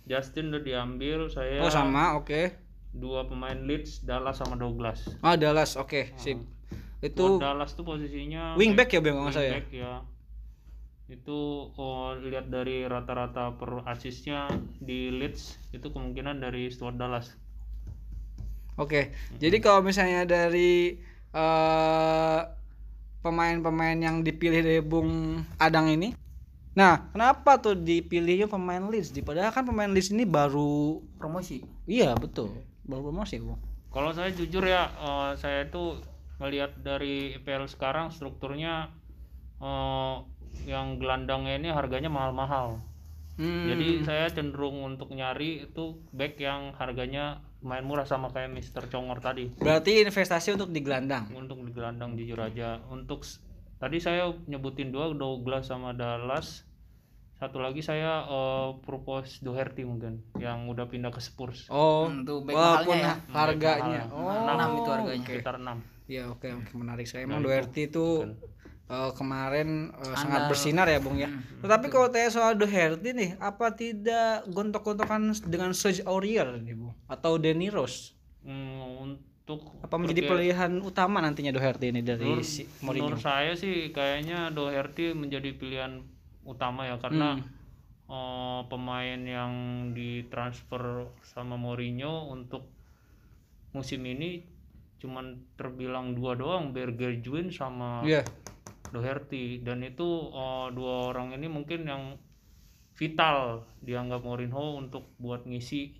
Justin 0.05 0.51
udah 0.51 0.61
diambil 0.61 1.27
saya 1.27 1.59
Oh 1.59 1.69
sama, 1.69 2.15
oke. 2.15 2.53
dua 2.93 3.25
pemain 3.25 3.57
Leeds 3.57 4.03
Dallas 4.03 4.37
sama 4.37 4.55
Douglas 4.55 5.09
Ah 5.19 5.35
Dallas, 5.35 5.75
oke, 5.75 6.13
sip. 6.15 6.37
Buat 6.37 7.03
Itu 7.03 7.27
Dallas 7.39 7.73
tuh 7.73 7.83
posisinya 7.83 8.55
wingback 8.55 8.93
ya 8.93 9.01
Bung 9.01 9.17
kalau 9.17 9.25
nggak 9.25 9.35
salah 9.35 9.43
ya? 9.43 9.53
wingback 9.53 9.69
ya 9.73 9.93
itu 11.11 11.69
oh, 11.75 12.15
lihat 12.19 12.49
dari 12.49 12.87
rata-rata 12.87 13.55
per 13.59 13.83
asisnya 13.85 14.47
di 14.79 15.11
Leeds 15.11 15.59
itu 15.75 15.91
kemungkinan 15.91 16.39
dari 16.39 16.71
Stuart 16.71 16.97
Dallas 16.97 17.35
Oke, 18.81 19.13
jadi 19.37 19.61
kalau 19.61 19.85
misalnya 19.85 20.25
dari 20.25 20.97
eh, 21.29 22.41
pemain-pemain 23.21 24.01
yang 24.01 24.25
dipilih 24.25 24.65
dari 24.65 24.81
Bung 24.81 25.45
Adang 25.61 25.93
ini, 25.93 26.17
nah 26.73 27.05
kenapa 27.13 27.61
tuh 27.61 27.77
dipilihnya 27.77 28.49
pemain 28.49 28.81
Leeds? 28.81 29.13
Padahal 29.21 29.53
kan 29.53 29.69
pemain 29.69 29.93
Leeds 29.93 30.17
ini 30.17 30.25
baru, 30.25 31.05
Promosi. 31.21 31.61
iya 31.85 32.17
betul, 32.17 32.49
baru 32.89 33.13
promosi 33.13 33.37
Bung. 33.45 33.61
kalau 33.93 34.09
saya 34.17 34.33
jujur 34.33 34.65
ya 34.65 34.89
eh, 34.89 35.31
saya 35.37 35.69
itu 35.69 36.01
melihat 36.41 36.73
dari 36.81 37.37
EPL 37.37 37.69
sekarang 37.69 38.09
strukturnya 38.09 38.89
eh, 39.61 40.17
yang 40.63 40.97
gelandangnya 40.97 41.57
ini 41.57 41.69
harganya 41.69 42.09
mahal-mahal 42.09 42.79
Hmm, 43.33 43.65
Jadi 43.65 44.05
saya 44.05 44.29
cenderung 44.29 44.85
untuk 44.85 45.09
nyari 45.09 45.65
itu 45.65 45.97
back 46.13 46.37
yang 46.37 46.77
harganya 46.77 47.41
lumayan 47.59 47.89
murah 47.89 48.05
sama 48.05 48.29
kayak 48.29 48.53
Mr. 48.53 48.93
Congor 48.93 49.19
tadi. 49.19 49.49
berarti 49.57 50.05
investasi 50.05 50.53
untuk 50.53 50.69
di 50.69 50.85
gelandang. 50.85 51.33
Untuk 51.33 51.65
di 51.65 51.73
gelandang 51.73 52.13
jujur 52.13 52.37
aja. 52.37 52.85
Untuk 52.87 53.25
tadi 53.79 53.97
saya 53.99 54.29
nyebutin 54.45 54.93
dua 54.93 55.17
Douglas 55.17 55.65
sama 55.65 55.97
Dallas. 55.97 56.69
Satu 57.41 57.57
lagi 57.59 57.81
saya 57.81 58.21
eh, 58.23 58.69
propose 58.85 59.41
Doherty 59.41 59.83
mungkin 59.83 60.21
yang 60.37 60.69
udah 60.69 60.85
pindah 60.87 61.09
ke 61.09 61.19
Spurs. 61.19 61.67
Oh, 61.67 62.07
Hmm, 62.07 62.29
tuh 62.29 62.45
back 62.45 62.53
walaupun 62.53 63.01
ya. 63.01 63.17
harganya. 63.33 64.03
Back 64.05 64.13
Oh, 64.13 64.29
mahal. 64.29 64.45
Enam 64.53 64.71
itu 64.77 64.91
harganya. 64.93 65.25
Sekitar 65.25 65.57
6. 65.57 65.81
Ya 66.05 66.29
oke 66.29 66.53
oke 66.53 66.73
menarik 66.77 67.09
sekali. 67.09 67.25
Emang 67.25 67.41
Nah, 67.41 67.49
Doherty 67.49 67.89
itu 67.89 68.07
Bukan. 68.21 68.37
Eh, 68.87 69.11
kemarin 69.13 69.91
eh, 69.93 70.15
sangat 70.15 70.49
bersinar 70.49 70.87
ya 70.87 70.99
Bung 70.99 71.17
ya. 71.17 71.27
Hmm, 71.27 71.61
Tetapi 71.61 71.87
kalau 71.87 72.09
tanya 72.09 72.29
soal 72.29 72.55
Doherty 72.55 73.11
nih, 73.11 73.31
apa 73.39 73.71
tidak 73.71 74.47
gontok-gontokan 74.47 75.23
dengan 75.45 75.71
Serge 75.73 76.03
Aurier 76.03 76.59
nih 76.59 76.75
Bung? 76.75 76.95
Atau 77.07 77.37
Danny 77.37 77.69
Rose? 77.69 78.15
Hmm, 78.43 78.83
untuk 78.99 79.63
Apa 79.79 79.97
menjadi 79.97 80.23
pilihan 80.25 80.73
utama 80.81 81.19
nantinya 81.19 81.51
Doherty 81.51 81.91
ini 81.91 82.01
dari 82.01 82.25
Menurut, 82.25 82.43
si 82.43 82.63
Mourinho? 82.81 83.11
menurut 83.11 83.21
saya 83.21 83.53
sih 83.53 83.91
kayaknya 83.91 84.49
Doherty 84.49 85.13
menjadi 85.13 85.53
pilihan 85.53 86.03
utama 86.43 86.87
ya 86.87 86.97
karena 86.97 87.39
Hmm. 87.39 87.45
eh, 88.09 88.61
pemain 88.67 89.21
yang 89.21 89.53
ditransfer 89.93 90.83
sama 91.23 91.55
Mourinho 91.55 92.29
untuk 92.29 92.67
musim 93.73 94.03
ini 94.05 94.45
cuman 94.99 95.35
terbilang 95.55 96.13
dua 96.13 96.35
doang 96.35 96.71
Bergerjuin 96.71 97.49
sama 97.49 98.05
Iya. 98.05 98.23
Doherty 98.93 99.65
dan 99.65 99.81
itu 99.83 100.05
eh, 100.31 100.67
dua 100.77 101.11
orang 101.11 101.33
ini 101.33 101.49
mungkin 101.49 101.89
yang 101.89 102.03
vital 102.93 103.65
dianggap 103.81 104.21
Mourinho 104.21 104.77
untuk 104.77 105.17
buat 105.17 105.49
ngisi 105.49 105.97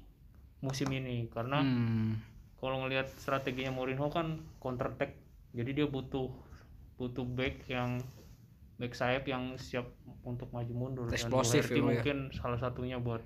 musim 0.61 0.93
ini 0.93 1.27
karena 1.33 1.65
Hmm. 1.65 2.21
kalau 2.61 2.85
ngelihat 2.85 3.09
strateginya 3.19 3.73
Mourinho 3.75 4.13
kan 4.13 4.45
counter 4.61 4.93
attack 4.93 5.17
jadi 5.57 5.83
dia 5.83 5.87
butuh 5.89 6.31
butuh 7.01 7.27
back 7.27 7.67
yang 7.67 7.99
back 8.79 8.93
sayap 8.95 9.25
yang 9.27 9.57
siap 9.59 9.89
untuk 10.23 10.53
maju 10.55 10.71
mundur 10.71 11.07
Eksplosif 11.11 11.67
dan 11.67 11.75
Doherty 11.75 11.75
ya, 11.75 11.81
ya. 11.81 11.87
mungkin 11.89 12.17
salah 12.31 12.61
satunya 12.61 12.97
buat 13.01 13.25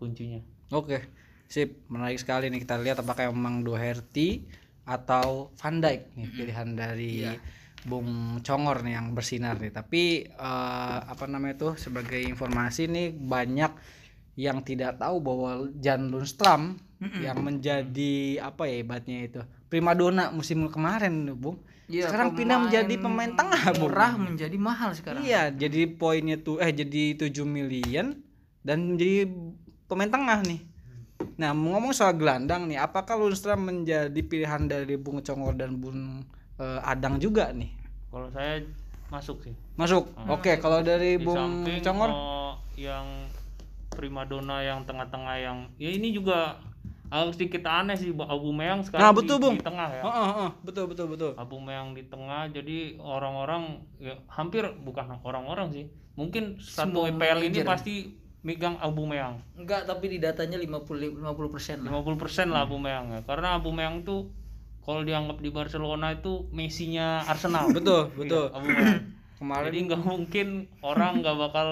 kuncinya 0.00 0.40
Oke. 0.72 1.00
Sip, 1.48 1.88
menarik 1.88 2.20
sekali 2.20 2.52
nih 2.52 2.60
kita 2.60 2.76
lihat 2.76 3.00
apakah 3.00 3.32
memang 3.32 3.64
Doherty 3.64 4.44
atau 4.84 5.48
Van 5.56 5.76
Dijk 5.80 6.12
nih 6.16 6.28
pilihan 6.28 6.68
dari 6.76 7.12
Iya. 7.24 7.32
Bung 7.88 8.38
Congor 8.44 8.84
nih 8.84 8.94
yang 9.00 9.16
bersinar 9.16 9.56
nih. 9.56 9.72
Tapi 9.72 10.28
eh, 10.28 10.98
apa 11.02 11.24
namanya 11.24 11.56
itu 11.56 11.68
sebagai 11.80 12.20
informasi 12.20 12.86
nih 12.86 13.16
banyak 13.16 13.72
yang 14.38 14.62
tidak 14.62 15.02
tahu 15.02 15.18
bahwa 15.18 15.66
Jan 15.82 16.12
Lundstram 16.14 16.78
yang 16.98 17.38
menjadi 17.42 18.42
apa 18.42 18.66
ya 18.66 18.82
ibaratnya 18.82 19.18
itu 19.22 19.40
primadona 19.70 20.30
musim 20.34 20.66
kemarin 20.66 21.30
Bung. 21.34 21.58
Iya, 21.88 22.12
Sekarang 22.12 22.36
pindah 22.36 22.58
menjadi 22.68 22.94
pemain 23.00 23.32
tengah, 23.32 23.62
Bung. 23.72 23.88
murah 23.88 24.12
menjadi 24.18 24.56
mahal 24.60 24.92
sekarang. 24.92 25.24
Iya, 25.24 25.48
jadi 25.54 25.88
poinnya 25.88 26.36
tuh 26.36 26.60
eh 26.60 26.68
jadi 26.68 27.16
7 27.16 27.48
million 27.48 28.12
dan 28.60 28.92
menjadi 28.92 29.24
pemain 29.88 30.10
tengah 30.12 30.44
nih. 30.44 30.60
Nah, 31.38 31.50
ngomong 31.54 31.94
soal 31.96 32.14
gelandang 32.14 32.66
nih, 32.68 32.78
apakah 32.78 33.16
Lundstram 33.16 33.62
menjadi 33.64 34.20
pilihan 34.20 34.68
dari 34.68 34.94
Bung 35.00 35.22
Congor 35.24 35.54
dan 35.56 35.78
Bung 35.78 36.22
eh, 36.58 36.80
Adang 36.82 37.16
juga 37.22 37.50
nih? 37.54 37.77
Kalau 38.08 38.28
saya 38.30 38.64
masuk 39.08 39.40
sih. 39.40 39.54
Masuk. 39.74 40.08
Oke, 40.28 40.56
kalau 40.58 40.80
dari 40.80 41.16
di 41.16 41.24
Bung 41.24 41.36
samping 41.64 41.80
Congor? 41.80 42.10
eh, 42.12 42.52
yang 42.88 43.06
primadona 43.88 44.62
yang 44.62 44.84
tengah-tengah 44.84 45.36
yang 45.40 45.58
ya 45.74 45.90
ini 45.90 46.12
juga 46.12 46.60
agak 47.08 47.40
sedikit 47.40 47.64
aneh 47.64 47.96
sih 47.96 48.12
Abu 48.12 48.52
Meyang 48.52 48.84
sekarang 48.84 49.00
Nah, 49.00 49.12
betul, 49.16 49.40
di, 49.40 49.42
Bung. 49.42 49.54
di 49.56 49.64
tengah 49.64 49.88
ya. 49.88 50.02
Heeh, 50.04 50.28
heeh, 50.28 50.50
betul 50.60 50.84
betul 50.86 51.06
betul. 51.08 51.32
Abu 51.40 51.56
Meyang 51.56 51.96
di 51.96 52.04
tengah 52.04 52.52
jadi 52.52 53.00
orang-orang 53.00 53.80
ya, 53.96 54.12
hampir 54.28 54.68
bukan 54.84 55.16
orang-orang 55.24 55.72
sih. 55.72 55.86
Mungkin 56.20 56.60
satu 56.60 57.08
Semua 57.08 57.08
EPL 57.08 57.48
ini 57.48 57.64
pasti 57.64 58.12
megang 58.38 58.78
Abu 58.78 59.02
Meyang 59.02 59.40
Enggak, 59.56 59.88
tapi 59.88 60.14
di 60.14 60.18
datanya 60.20 60.60
50 60.60 61.16
50 61.16 61.48
persen 61.50 61.76
lah. 61.82 61.90
50% 61.90 62.52
lah 62.52 62.68
Abu 62.68 62.76
Meyang 62.76 63.06
ya. 63.10 63.20
Karena 63.24 63.56
Abu 63.56 63.72
Meyang 63.72 64.04
tuh 64.04 64.28
kalau 64.88 65.04
dianggap 65.04 65.44
di 65.44 65.50
Barcelona 65.52 66.16
itu 66.16 66.48
Messi-nya 66.48 67.20
Arsenal 67.28 67.68
Betul, 67.76 68.08
Iya, 68.08 68.16
betul. 68.16 68.44
Abu 68.56 68.66
Meyang 68.66 69.04
Kemarin 69.36 69.66
jadi 69.68 69.78
nggak 69.84 70.02
mungkin 70.02 70.48
orang 70.80 71.20
nggak 71.20 71.36
bakal 71.36 71.68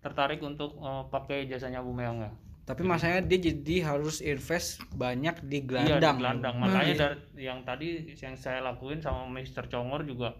tertarik 0.00 0.38
untuk 0.40 0.78
eh, 0.78 1.02
pakai 1.10 1.50
jasanya 1.50 1.82
Abu 1.82 1.90
Meyang 1.90 2.22
ya 2.22 2.30
tapi 2.66 2.82
masanya 2.82 3.22
dia 3.22 3.38
jadi 3.38 3.76
harus 3.86 4.18
invest 4.18 4.82
banyak 4.90 5.38
di 5.46 5.62
iya 5.62 5.62
di 5.62 5.66
gelandang. 5.70 6.16
gelandang 6.18 6.54
Hmm, 6.58 6.62
makanya 6.66 6.82
iya. 6.90 6.98
dari 6.98 7.18
yang 7.46 7.58
tadi 7.62 7.88
yang 8.18 8.34
saya 8.34 8.58
lakuin 8.58 8.98
sama 8.98 9.22
Mr. 9.30 9.70
Congor 9.70 10.02
juga 10.02 10.34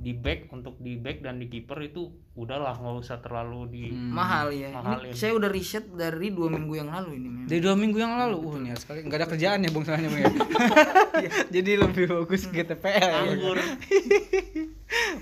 di 0.00 0.12
back 0.12 0.48
untuk 0.48 0.74
di 0.76 0.96
back 0.96 1.20
dan 1.20 1.36
di 1.36 1.46
kiper 1.46 1.76
itu 1.82 2.08
udahlah 2.32 2.72
nggak 2.72 2.96
usah 2.98 3.20
terlalu 3.20 3.60
di 3.68 3.82
Hmm. 3.86 4.10
Mahal 4.10 4.48
ya. 4.50 4.72
Mahal 4.72 5.04
Ini 5.04 5.12
saya 5.12 5.32
udah 5.32 5.46
riset 5.46 5.84
dari 5.90 6.28
dua 6.30 6.48
minggu 6.48 6.72
yang 6.74 6.88
lalu 6.88 7.14
ini. 7.14 7.28
memang. 7.28 7.44
Dari 7.44 7.60
dua 7.60 7.74
minggu 7.74 7.98
yang 7.98 8.16
lalu, 8.16 8.36
uh 8.40 8.56
niat 8.58 8.78
sekali 8.78 9.02
nggak 9.02 9.18
ada 9.18 9.28
kerjaan 9.28 9.60
ya 9.60 9.68
bung 9.68 9.84
soalnya 9.84 10.08
Bung, 10.08 10.18
ya. 10.18 10.32
Jadi 11.54 11.70
lebih 11.76 12.04
bagus 12.08 12.42
ke 12.46 12.64
TPL. 12.64 12.96
ya. 12.96 13.28
anggur 13.28 13.60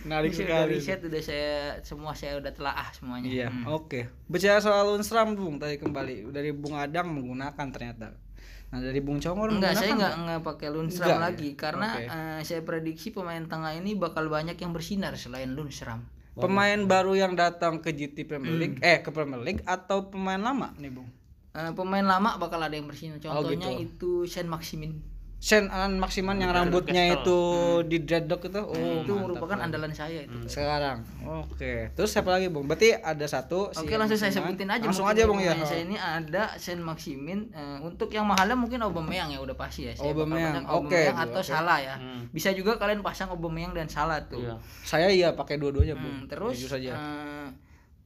Menarik 0.01 0.31
Ini 0.31 0.39
udah 0.39 0.49
sekali. 0.57 0.73
riset 0.75 1.01
udah 1.03 1.21
saya 1.21 1.51
semua 1.83 2.13
saya 2.13 2.39
udah 2.39 2.51
telaah 2.51 2.89
semuanya. 2.91 3.27
Iya, 3.27 3.49
Hmm. 3.49 3.65
oke. 3.69 4.01
Bicara 4.27 4.59
soal 4.59 4.87
Lundstram, 4.89 5.35
Bung, 5.35 5.59
tadi 5.59 5.77
kembali 5.77 6.31
dari 6.31 6.51
Bung 6.51 6.73
Adang 6.75 7.11
menggunakan 7.11 7.67
ternyata. 7.69 8.15
Nah, 8.69 8.79
dari 8.79 9.01
Bung 9.01 9.17
Congor 9.19 9.49
Enggak, 9.49 9.73
saya 9.75 9.97
menggunakan 9.97 9.97
enggak 9.97 10.15
enggak 10.21 10.41
pakai 10.45 10.69
Lundstram 10.69 11.09
Enggak, 11.09 11.25
lagi 11.25 11.49
ya? 11.49 11.57
karena 11.57 11.89
Oke. 11.89 12.05
eh, 12.07 12.41
saya 12.45 12.61
prediksi 12.61 13.09
pemain 13.11 13.41
tengah 13.43 13.73
ini 13.73 13.97
bakal 13.97 14.29
banyak 14.29 14.57
yang 14.57 14.73
bersinar 14.73 15.17
selain 15.17 15.51
Lundstram. 15.53 16.05
pemain 16.39 16.79
baru 16.87 17.19
yang 17.19 17.35
datang 17.35 17.83
ke 17.83 17.91
GT 17.91 18.23
Hmm. 18.23 18.29
Premier 18.31 18.55
League 18.55 18.79
eh 18.81 19.03
ke 19.03 19.11
Premier 19.11 19.43
League 19.43 19.63
atau 19.67 20.07
pemain 20.07 20.39
lama 20.39 20.71
nih, 20.77 20.93
Bung? 20.93 21.09
Eh, 21.51 21.73
pemain 21.75 22.05
lama 22.05 22.39
bakal 22.39 22.61
ada 22.61 22.71
yang 22.71 22.87
bersinar. 22.87 23.19
Oh, 23.27 23.43
Contohnya 23.43 23.75
gitu. 23.75 23.83
itu 24.23 24.31
Saint 24.31 24.47
Maximin. 24.47 25.03
Sen 25.39 25.71
Alan 25.71 25.95
Maximan 25.97 26.35
yang 26.35 26.51
rambutnya 26.51 27.15
itu 27.15 27.39
di 27.87 28.03
dreadlock 28.03 28.43
itu. 28.45 28.59
Oh, 28.59 28.75
Hmm. 28.75 29.01
itu 29.01 29.13
mantap. 29.13 29.23
merupakan 29.23 29.59
andalan 29.61 29.93
saya 29.93 30.21
itu. 30.21 30.35
sekarang. 30.45 30.99
Oke. 31.23 31.95
Terus 31.95 32.11
siapa 32.11 32.27
lagi, 32.29 32.47
Bung? 32.47 32.67
Berarti 32.67 32.91
ada 32.93 33.23
satu 33.23 33.71
si 33.71 33.81
Oke 33.81 33.95
langsung 33.95 34.15
saya 34.15 34.29
Maximan. 34.29 34.51
sebutin 34.51 34.69
aja 34.69 34.83
Langsung 34.83 35.07
aja, 35.07 35.23
Bung 35.25 35.39
ya. 35.39 35.55
Saya 35.61 35.83
ini 35.85 35.95
ada 35.95 36.43
Saint 36.57 36.83
Maximin 36.83 37.49
eh, 37.49 37.79
untuk 37.79 38.11
yang 38.11 38.27
mahalnya 38.27 38.55
mungkin 38.55 38.83
Aubameyang 38.83 39.31
ya 39.31 39.39
udah 39.39 39.55
pasti 39.55 39.87
ya. 39.87 39.95
Saya 39.95 40.11
Aubameyang. 40.11 40.67
Oke, 40.67 41.07
Bu, 41.07 41.15
atau 41.17 41.39
oke. 41.39 41.47
Salah 41.47 41.79
ya. 41.79 41.95
Hmm. 41.95 42.27
Bisa 42.29 42.51
juga 42.51 42.75
kalian 42.75 42.99
pasang 43.01 43.31
Aubameyang 43.31 43.71
dan 43.73 43.87
Salah 43.87 44.19
tuh. 44.21 44.43
Iya. 44.43 44.59
Saya 44.83 45.07
iya 45.07 45.31
pakai 45.33 45.55
dua-duanya, 45.57 45.95
Hmm, 45.95 46.03
Bung. 46.03 46.19
terus 46.27 46.59
Jujur 46.59 46.75
saja. 46.75 46.93
eh, 46.93 47.47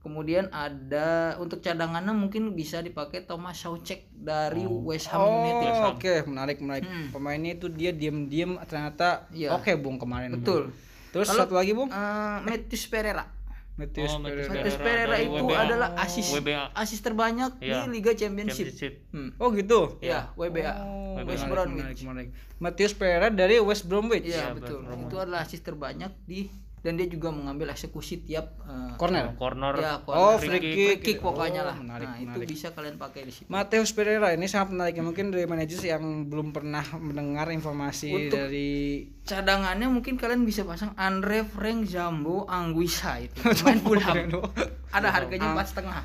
kemudian 0.02 0.50
ada 0.50 1.08
untuk 1.36 1.58
cadangannya 1.58 2.10
mungkin 2.10 2.52
bisa 2.52 2.78
dipakai 2.78 3.22
Thomas 3.22 3.56
Soucek 3.56 4.10
dari 4.12 4.62
West 4.62 5.06
Ham 5.08 5.22
United. 5.22 5.70
Oh, 5.72 5.94
oke, 5.94 6.14
menarik 6.26 6.58
menarik. 6.58 6.84
Hmm. 6.84 7.08
Pemainnya 7.08 7.54
itu 7.54 7.66
dia 7.66 7.90
diam-diam 7.90 8.58
ternyata 8.62 9.30
Iya. 9.30 9.54
oke, 9.54 9.70
Bung 9.76 9.96
kemarin. 9.96 10.34
Bung. 10.34 10.42
Betul. 10.42 10.62
Terus 11.10 11.28
Kalau- 11.28 11.40
satu 11.40 11.54
lagi, 11.54 11.70
Bung. 11.70 11.88
Eh, 11.88 12.38
Matthews 12.42 12.84
Pereira. 12.86 13.24
Matthews 13.72 14.12
Oh, 14.12 14.20
Pereira. 14.20 14.50
Matthews 14.50 14.76
Pereira 14.76 15.16
itu 15.16 15.32
WBA. 15.40 15.60
adalah 15.64 15.88
asis 15.96 16.28
WBA. 16.30 16.64
asis 16.74 17.00
terbanyak 17.00 17.56
Iya. 17.56 17.72
di 17.80 17.90
Liga 17.90 18.12
Championship. 18.12 18.68
Championship. 18.68 19.08
Hmm. 19.08 19.30
Oh, 19.38 19.48
gitu. 19.50 19.96
Ya, 19.98 20.28
WBA. 20.34 20.72
Oh, 20.76 21.16
West 21.18 21.40
menarik, 21.40 21.48
Bromwich. 21.48 21.80
menarik, 21.80 21.98
menarik. 22.04 22.28
Matthews 22.58 22.92
Pereira 22.92 23.28
dari 23.28 23.56
West 23.58 23.86
Bromwich. 23.86 24.24
Iya, 24.24 24.36
Iya, 24.44 24.46
betul. 24.52 24.84
betul. 24.84 25.08
Itu 25.08 25.16
adalah 25.16 25.40
asis 25.40 25.60
terbanyak 25.60 26.12
di 26.22 26.52
dan 26.82 26.94
dia 26.94 27.06
juga 27.06 27.30
mengambil 27.30 27.70
eksekusi 27.70 28.20
tiap 28.20 28.58
eh, 28.60 28.94
Corner. 28.94 29.32
Corner. 29.34 29.74
ya, 29.76 30.02
Oh, 30.04 30.34
corner. 30.34 30.34
free 30.36 30.50
free 30.52 30.74
kick. 30.92 30.98
kick 31.00 31.18
pokoknya 31.18 31.62
Oh, 31.62 31.68
lah. 31.70 31.76
menarik, 31.76 32.06
nah, 32.06 32.18
menarik. 32.20 32.42
itu 32.42 32.52
bisa 32.52 32.70
kalian 32.70 32.94
pakai 32.96 33.22
di 33.22 33.32
situ. 33.32 33.46
Mateus 33.46 33.90
Pereira 33.90 34.30
ini 34.30 34.44
sangat 34.44 34.70
menarik 34.70 34.94
ya. 34.94 35.02
mungkin 35.02 35.30
dari 35.30 35.46
manajer 35.46 35.78
yang 35.80 36.02
belum 36.26 36.50
pernah 36.50 36.82
mendengar 36.96 37.48
informasi 37.48 38.10
Untuk- 38.10 38.34
dari 38.36 39.06
Cadangannya 39.22 39.86
mungkin 39.86 40.18
kalian 40.18 40.42
bisa 40.42 40.62
pasang 40.62 40.90
Andre 40.96 41.42
Frank 41.44 41.86
Zambo 41.86 42.42
Anguissa 42.44 43.16
itu 43.16 43.38
pemain 43.56 43.78
Fulham. 43.78 44.42
Ada 44.90 45.08
harganya 45.08 45.54
empat 45.54 45.66
setengah. 45.68 46.02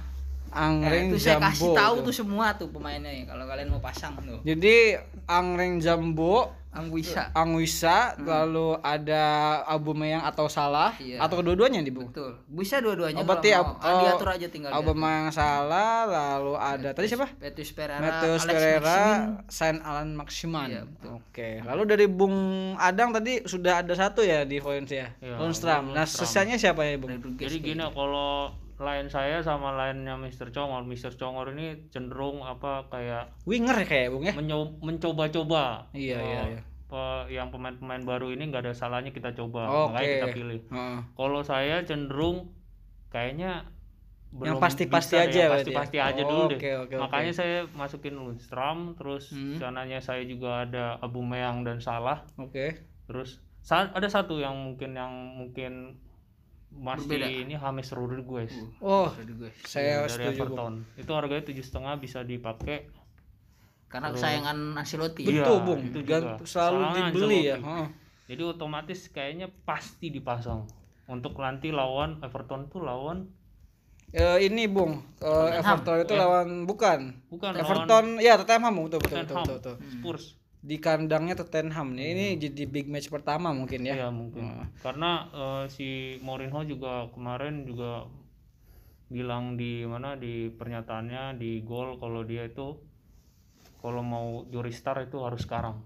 Nah, 0.58 0.74
Angreng 0.74 1.14
itu 1.14 1.22
saya 1.22 1.38
kasih 1.40 1.70
Jambo. 1.70 1.78
tahu 1.78 1.96
tuh. 1.96 2.04
tuh 2.04 2.14
semua 2.16 2.48
tuh 2.52 2.68
pemainnya 2.68 3.14
ya, 3.14 3.24
kalau 3.26 3.46
kalian 3.46 3.70
mau 3.70 3.78
pasang 3.78 4.18
tuh. 4.20 4.42
Jadi 4.42 4.98
Angreng 5.24 5.78
Jambo, 5.78 6.50
Anguissa. 6.68 7.30
Anguissa, 7.32 8.14
lalu 8.20 8.78
ada 8.80 9.24
Aubameyang 9.66 10.22
atau 10.24 10.46
Salah 10.46 10.94
Iya. 10.98 11.18
atau 11.20 11.42
kedua-duanya 11.42 11.82
di 11.82 11.90
Bung. 11.90 12.10
Betul. 12.10 12.38
Bisa 12.46 12.78
dua-duanya 12.78 13.22
Oh, 13.22 13.26
berarti 13.26 13.50
Ab- 13.50 13.66
mau. 13.72 13.82
Ah, 13.82 13.90
oh, 13.92 14.02
diatur 14.04 14.30
aja 14.30 14.48
tinggal. 14.48 14.70
Aubameyang 14.72 15.30
Salah, 15.30 16.06
lalu 16.06 16.54
ada 16.54 16.90
tadi 16.92 17.06
siapa? 17.08 17.34
Matthews 17.34 17.72
Pereira, 17.74 17.98
Mateus 18.00 18.42
Alex 18.44 18.54
Pereira. 18.54 19.00
Saint 19.48 19.80
Alan 19.82 20.10
Maximan. 20.14 20.70
Iya. 20.70 20.82
Oke. 21.14 21.50
Lalu 21.62 21.84
dari 21.88 22.06
Bung 22.06 22.36
Adang 22.78 23.10
tadi 23.10 23.42
sudah 23.44 23.82
ada 23.82 23.94
satu 23.94 24.22
ya 24.22 24.42
di 24.42 24.58
poin 24.58 24.86
ya. 24.86 25.10
Iya, 25.18 25.34
Lundstram. 25.38 25.94
Nah, 25.94 26.06
sisanya 26.06 26.58
siapa 26.58 26.82
ya, 26.82 26.98
Bung? 26.98 27.14
Jadi 27.38 27.58
gini 27.58 27.82
kalau 27.90 28.54
lain 28.78 29.08
saya 29.08 29.42
sama 29.42 29.72
lainnya 29.72 30.14
Mr. 30.16 30.50
Congor, 30.50 30.84
Mr. 30.84 31.14
Congor 31.14 31.50
ini 31.52 31.90
cenderung 31.90 32.42
apa 32.42 32.86
kayak 32.88 33.34
Winger 33.44 33.74
ya 33.76 33.86
kayak 33.86 34.08
Bung 34.10 34.24
ya? 34.24 34.34
mencoba-coba. 34.80 35.90
Iya, 35.92 36.16
Oh, 36.16 36.24
iya, 36.24 36.42
iya. 36.48 36.62
pe- 36.86 37.28
yang 37.30 37.50
pemain-pemain 37.50 38.00
baru 38.00 38.30
ini 38.30 38.48
nggak 38.48 38.64
ada 38.64 38.74
salahnya 38.74 39.10
kita 39.10 39.34
coba, 39.34 39.66
Oke. 39.68 39.82
makanya 39.92 40.10
kita 40.14 40.28
pilih. 40.32 40.62
Heeh. 40.68 41.00
Kalau 41.12 41.42
saya 41.42 41.84
cenderung 41.84 42.54
kayaknya 43.08 43.66
Yang 44.28 44.44
belum 44.44 44.60
pasti-pasti 44.60 45.16
bisa 45.16 45.18
deh, 45.18 45.24
aja 45.24 45.34
yang 45.34 45.48
berarti 45.48 45.48
ya? 45.48 45.58
pasti-pasti 45.74 45.98
aja 45.98 46.22
Oh, 46.22 46.28
dulu 46.28 46.44
deh. 46.48 46.60
oke, 46.60 46.72
oke, 46.78 46.94
oke. 46.94 47.02
Makanya 47.02 47.32
saya 47.34 47.58
masukin 47.72 48.14
Lundstram, 48.14 48.78
terus 48.94 49.32
Hmm. 49.32 49.56
sananya 49.56 50.00
saya 50.00 50.22
juga 50.22 50.64
ada 50.64 51.00
Aubameyang 51.00 51.64
dan 51.64 51.80
Salah. 51.80 52.28
Oke. 52.36 52.76
Terus 53.04 53.40
sa- 53.60 53.88
ada 53.90 54.06
satu 54.06 54.36
yang 54.36 54.54
mungkin 54.54 54.94
yang 54.94 55.12
mungkin 55.34 55.96
masih 56.78 57.10
Berbeda. 57.10 57.28
ini 57.28 57.54
James 57.54 57.90
Rodriguez 57.90 58.54
Oh, 58.78 59.10
Rodriguez. 59.10 59.54
saya 59.64 60.06
dari 60.06 60.14
setuju, 60.30 60.46
Bung. 60.46 60.48
Everton. 60.54 60.74
Itu 60.96 61.12
harganya 61.12 61.44
tujuh 61.44 61.66
setengah 61.66 61.94
bisa 61.98 62.22
dipakai. 62.22 62.88
Karena 63.88 64.12
kesayangan 64.12 64.58
Ancelotti. 64.76 65.24
Iya, 65.24 65.42
Betul, 65.42 65.58
Bung. 65.64 65.80
itu 65.82 66.00
juga. 66.02 66.18
selalu 66.44 66.78
Soalnya 66.78 67.04
dibeli 67.10 67.40
ya. 67.46 67.58
Jadi 68.28 68.42
otomatis 68.44 69.00
kayaknya 69.08 69.48
pasti 69.64 70.08
dipasang. 70.08 70.68
Untuk 71.08 71.36
nanti 71.38 71.72
lawan 71.72 72.20
Everton 72.20 72.68
tuh 72.68 72.84
lawan 72.84 73.32
Eh, 74.08 74.40
ini 74.44 74.72
Bung, 74.72 75.04
eh, 75.20 75.60
Everton 75.60 76.00
itu 76.00 76.16
lawan 76.16 76.64
bukan. 76.64 77.28
bukan 77.28 77.52
Everton, 77.54 78.06
ya 78.18 78.40
Tottenham 78.40 78.80
betul 78.82 79.04
betul 79.04 79.20
betul, 79.20 79.20
Tottenham, 79.20 79.44
betul, 79.44 79.58
betul. 79.60 79.76
Spurs. 79.92 80.26
Di 80.68 80.76
kandangnya 80.84 81.36
Tottenham 81.40 81.96
nih. 81.96 82.08
Ini 82.14 82.26
jadi 82.44 82.64
big 82.68 82.86
match 82.92 83.08
pertama 83.08 83.56
mungkin 83.56 83.88
ya. 83.88 83.94
Iya 84.04 84.08
mungkin. 84.12 84.44
Karena 84.84 85.12
eh, 85.32 85.64
si 85.72 85.88
Mourinho 86.20 86.62
juga 86.68 87.08
kemarin 87.16 87.64
juga 87.64 88.04
bilang 89.08 89.56
di 89.56 89.88
mana 89.88 90.20
di 90.20 90.52
pernyataannya 90.52 91.40
di 91.40 91.64
gol 91.64 91.96
kalau 91.96 92.28
dia 92.28 92.44
itu 92.44 92.76
kalau 93.80 94.04
mau 94.04 94.44
juri 94.52 94.74
star 94.76 95.00
itu 95.08 95.24
harus 95.24 95.48
sekarang. 95.48 95.80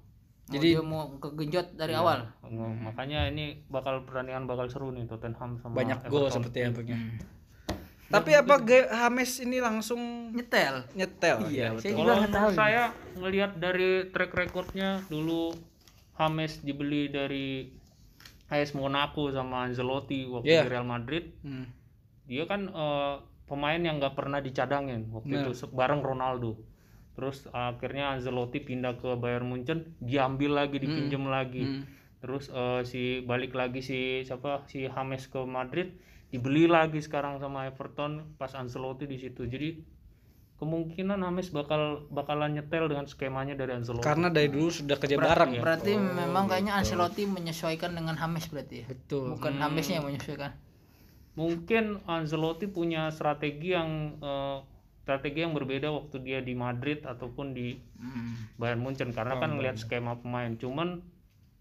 Jadi 0.50 0.74
dia 0.76 0.84
mau 0.84 1.08
kegenjot 1.22 1.78
dari 1.78 1.94
awal. 1.96 2.28
Nge- 2.44 2.78
Makanya 2.92 3.30
ini 3.32 3.62
bakal 3.70 4.04
pertandingan 4.04 4.50
bakal 4.50 4.68
seru 4.68 4.90
nih 4.92 5.06
Tottenham 5.08 5.62
sama 5.62 5.78
Banyak 5.78 6.10
gol 6.10 6.28
seperti 6.28 6.60
apa 6.66 6.82
ya. 6.84 6.98
Tapi 8.12 8.32
apa 8.34 8.56
Ge- 8.60 8.90
James 8.90 9.32
ini 9.40 9.58
langsung 9.58 10.02
Nyetel. 10.32 10.84
nyetel? 10.94 11.38
Iya, 11.48 11.50
Ya, 11.50 11.68
saya 11.74 11.76
betul. 11.78 11.92
juga 11.98 12.12
Kalau 12.12 12.22
menurut 12.22 12.54
saya 12.54 12.84
ngelihat 13.14 13.52
dari 13.56 13.90
track 14.08 14.32
recordnya 14.34 14.90
dulu 15.08 15.56
James 16.14 16.60
dibeli 16.60 17.08
dari 17.08 17.72
AS 18.48 18.72
Monaco 18.72 19.30
sama 19.30 19.64
Ancelotti 19.64 20.28
waktu 20.28 20.48
Iya. 20.50 20.62
di 20.62 20.70
Real 20.70 20.84
Madrid. 20.86 21.32
Hmm. 21.40 21.66
Dia 22.26 22.44
kan 22.46 22.68
eh, 22.68 23.16
pemain 23.46 23.80
yang 23.80 23.98
nggak 23.98 24.14
pernah 24.14 24.40
dicadangin 24.40 25.08
waktu 25.10 25.32
Nah. 25.34 25.42
itu 25.46 25.68
bareng 25.70 26.00
Ronaldo. 26.02 26.60
Terus 27.12 27.48
akhirnya 27.50 28.12
Ancelotti 28.12 28.60
pindah 28.60 28.96
ke 28.96 29.16
Bayern 29.16 29.46
Munchen, 29.46 29.96
diambil 29.98 30.56
lagi, 30.58 30.78
dipinjam 30.78 31.26
lagi. 31.26 31.64
Hmm. 31.64 31.84
Terus 32.20 32.48
eh, 32.48 32.82
si 32.84 33.02
balik 33.22 33.52
lagi 33.52 33.80
si 33.80 34.00
siapa 34.22 34.64
si 34.66 34.86
James 34.86 35.26
ke 35.26 35.42
Madrid, 35.42 35.96
dibeli 36.32 36.66
lagi 36.66 37.04
sekarang 37.04 37.38
sama 37.38 37.68
Everton 37.68 38.40
pas 38.40 38.56
Ancelotti 38.56 39.06
di 39.06 39.20
situ. 39.20 39.44
Jadi 39.44 39.84
kemungkinan 40.58 41.20
James 41.20 41.50
bakal 41.52 42.06
bakalan 42.08 42.54
nyetel 42.56 42.88
dengan 42.88 43.10
skemanya 43.10 43.58
dari 43.58 43.76
Ancelotti. 43.76 44.06
Karena 44.06 44.32
dari 44.32 44.48
dulu 44.48 44.70
sudah 44.72 44.96
kerja 44.96 45.18
bareng 45.20 45.58
ya. 45.58 45.62
Berarti 45.62 45.92
memang 45.98 46.48
kayaknya 46.48 46.80
Ancelotti 46.80 47.28
menyesuaikan 47.28 47.92
dengan 47.98 48.16
James 48.16 48.48
berarti 48.48 48.76
ya. 48.82 48.86
Betul. 48.88 49.36
Bukan 49.36 49.60
Jamesnya 49.60 50.00
yang 50.00 50.08
menyesuaikan. 50.08 50.52
Mungkin 51.36 51.84
Ancelotti 52.08 52.68
punya 52.72 53.12
strategi 53.12 53.74
yang 53.76 54.20
eh, 54.22 54.58
strategi 55.02 55.42
yang 55.42 55.52
berbeda 55.58 55.90
waktu 55.92 56.22
dia 56.22 56.40
di 56.40 56.54
Madrid 56.56 57.04
ataupun 57.04 57.52
di 57.52 57.76
Hmm. 58.02 58.50
Bayern 58.58 58.82
Munchen 58.82 59.14
karena 59.14 59.38
kan 59.38 59.54
ngelihat 59.58 59.78
skema 59.78 60.18
pemain. 60.18 60.58
Cuman 60.58 61.06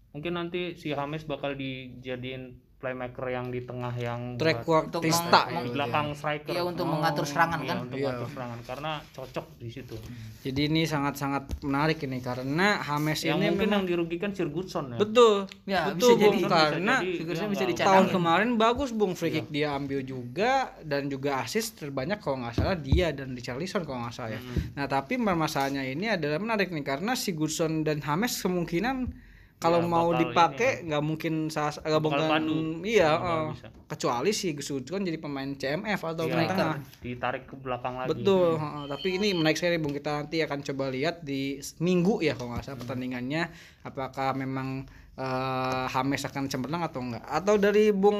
mungkin 0.09 0.33
nanti 0.33 0.73
si 0.73 0.89
James 0.89 1.21
bakal 1.25 1.53
dijadiin 1.53 2.57
playmaker 2.81 3.29
yang 3.29 3.47
di 3.47 3.61
tengah 3.61 3.93
yang 3.93 4.35
Track 4.35 4.65
Untuk 4.65 5.05
Tista 5.05 5.45
ya. 5.45 5.61
di 5.61 5.69
belakang 5.69 6.11
striker. 6.11 6.49
Iya 6.49 6.65
untuk 6.65 6.89
mengatur 6.89 7.23
serangan 7.23 7.61
Iya, 7.61 7.69
kan. 7.69 7.77
untuk 7.85 7.97
mengatur 8.01 8.29
serangan 8.33 8.59
karena 8.65 8.91
cocok 9.13 9.45
di 9.55 9.69
situ. 9.69 9.95
Jadi 10.41 10.61
ini 10.65 10.81
sangat-sangat 10.83 11.61
menarik 11.61 12.01
ini 12.01 12.17
karena 12.17 12.81
James 12.81 13.21
yang 13.21 13.37
ini 13.37 13.53
mungkin 13.53 13.61
memang 13.61 13.71
yang 13.77 13.85
dirugikan 13.85 14.33
Sirgutson 14.33 14.85
ya. 14.91 14.97
betul. 14.97 15.33
Ya, 15.63 15.81
betul 15.93 16.17
bisa 16.17 16.25
Bung 16.25 16.35
jadi. 16.35 16.49
karena 16.49 16.95
Bisa 16.99 17.23
jadi 17.61 17.71
bisa 17.71 17.85
tahun 17.85 18.05
kemarin 18.09 18.49
bagus 18.57 18.89
Bung 18.89 19.13
free 19.13 19.29
kick 19.31 19.47
dia 19.47 19.77
ambil 19.77 20.01
juga 20.01 20.73
dan 20.81 21.05
juga 21.05 21.37
assist 21.39 21.77
terbanyak 21.77 22.17
kalau 22.17 22.41
nggak 22.41 22.57
salah 22.57 22.73
dia 22.73 23.13
dan 23.13 23.31
Richarlison 23.31 23.85
kalau 23.85 24.01
nggak 24.01 24.15
salah 24.17 24.33
ya. 24.33 24.41
Nah 24.73 24.89
tapi 24.89 25.21
permasalahannya 25.21 25.85
ini 25.87 26.09
adalah 26.09 26.41
menarik 26.41 26.73
nih 26.73 26.81
karena 26.81 27.13
si 27.13 27.31
Goodson 27.31 27.85
dan 27.85 28.01
James 28.01 28.33
kemungkinan 28.41 29.29
kalau 29.61 29.77
Ya, 29.77 29.85
mau 29.85 30.09
dipakai 30.11 30.81
nggak 30.83 31.03
mungkin 31.05 31.33
salah 31.47 31.69
nggak 31.77 32.01
padu. 32.01 32.81
iya 32.81 33.13
eh, 33.13 33.45
bisa. 33.53 33.69
kecuali 33.87 34.31
si 34.31 34.51
Goodson 34.51 34.81
jadi 34.99 35.15
pemain 35.15 35.45
CMF 35.47 36.01
atau 36.01 36.25
Iya, 36.25 36.33
pemain 36.33 36.49
tengah. 36.49 36.75
ditarik 36.99 37.43
ke 37.45 37.53
belakang 37.55 37.93
lagi. 37.95 38.09
Betul, 38.09 38.57
heeh. 38.57 38.83
tapi 38.89 39.07
ini 39.13 39.27
menarik 39.31 39.55
sekali 39.55 39.77
Bung 39.77 39.93
kita 39.93 40.11
nanti 40.17 40.41
akan 40.41 40.59
coba 40.63 40.89
lihat 40.89 41.21
di 41.21 41.41
minggu 41.77 42.19
ya 42.19 42.33
kalau 42.33 42.51
nggak 42.51 42.65
salah 42.65 42.79
pertandingannya 42.79 43.53
apakah 43.81 44.33
memang 44.33 44.89
uh, 45.13 45.85
Hames 45.87 46.25
akan 46.25 46.49
cemerlang 46.49 46.81
atau 46.81 46.99
enggak? 46.99 47.21
Atau 47.23 47.55
dari 47.55 47.93
Bung 47.93 48.17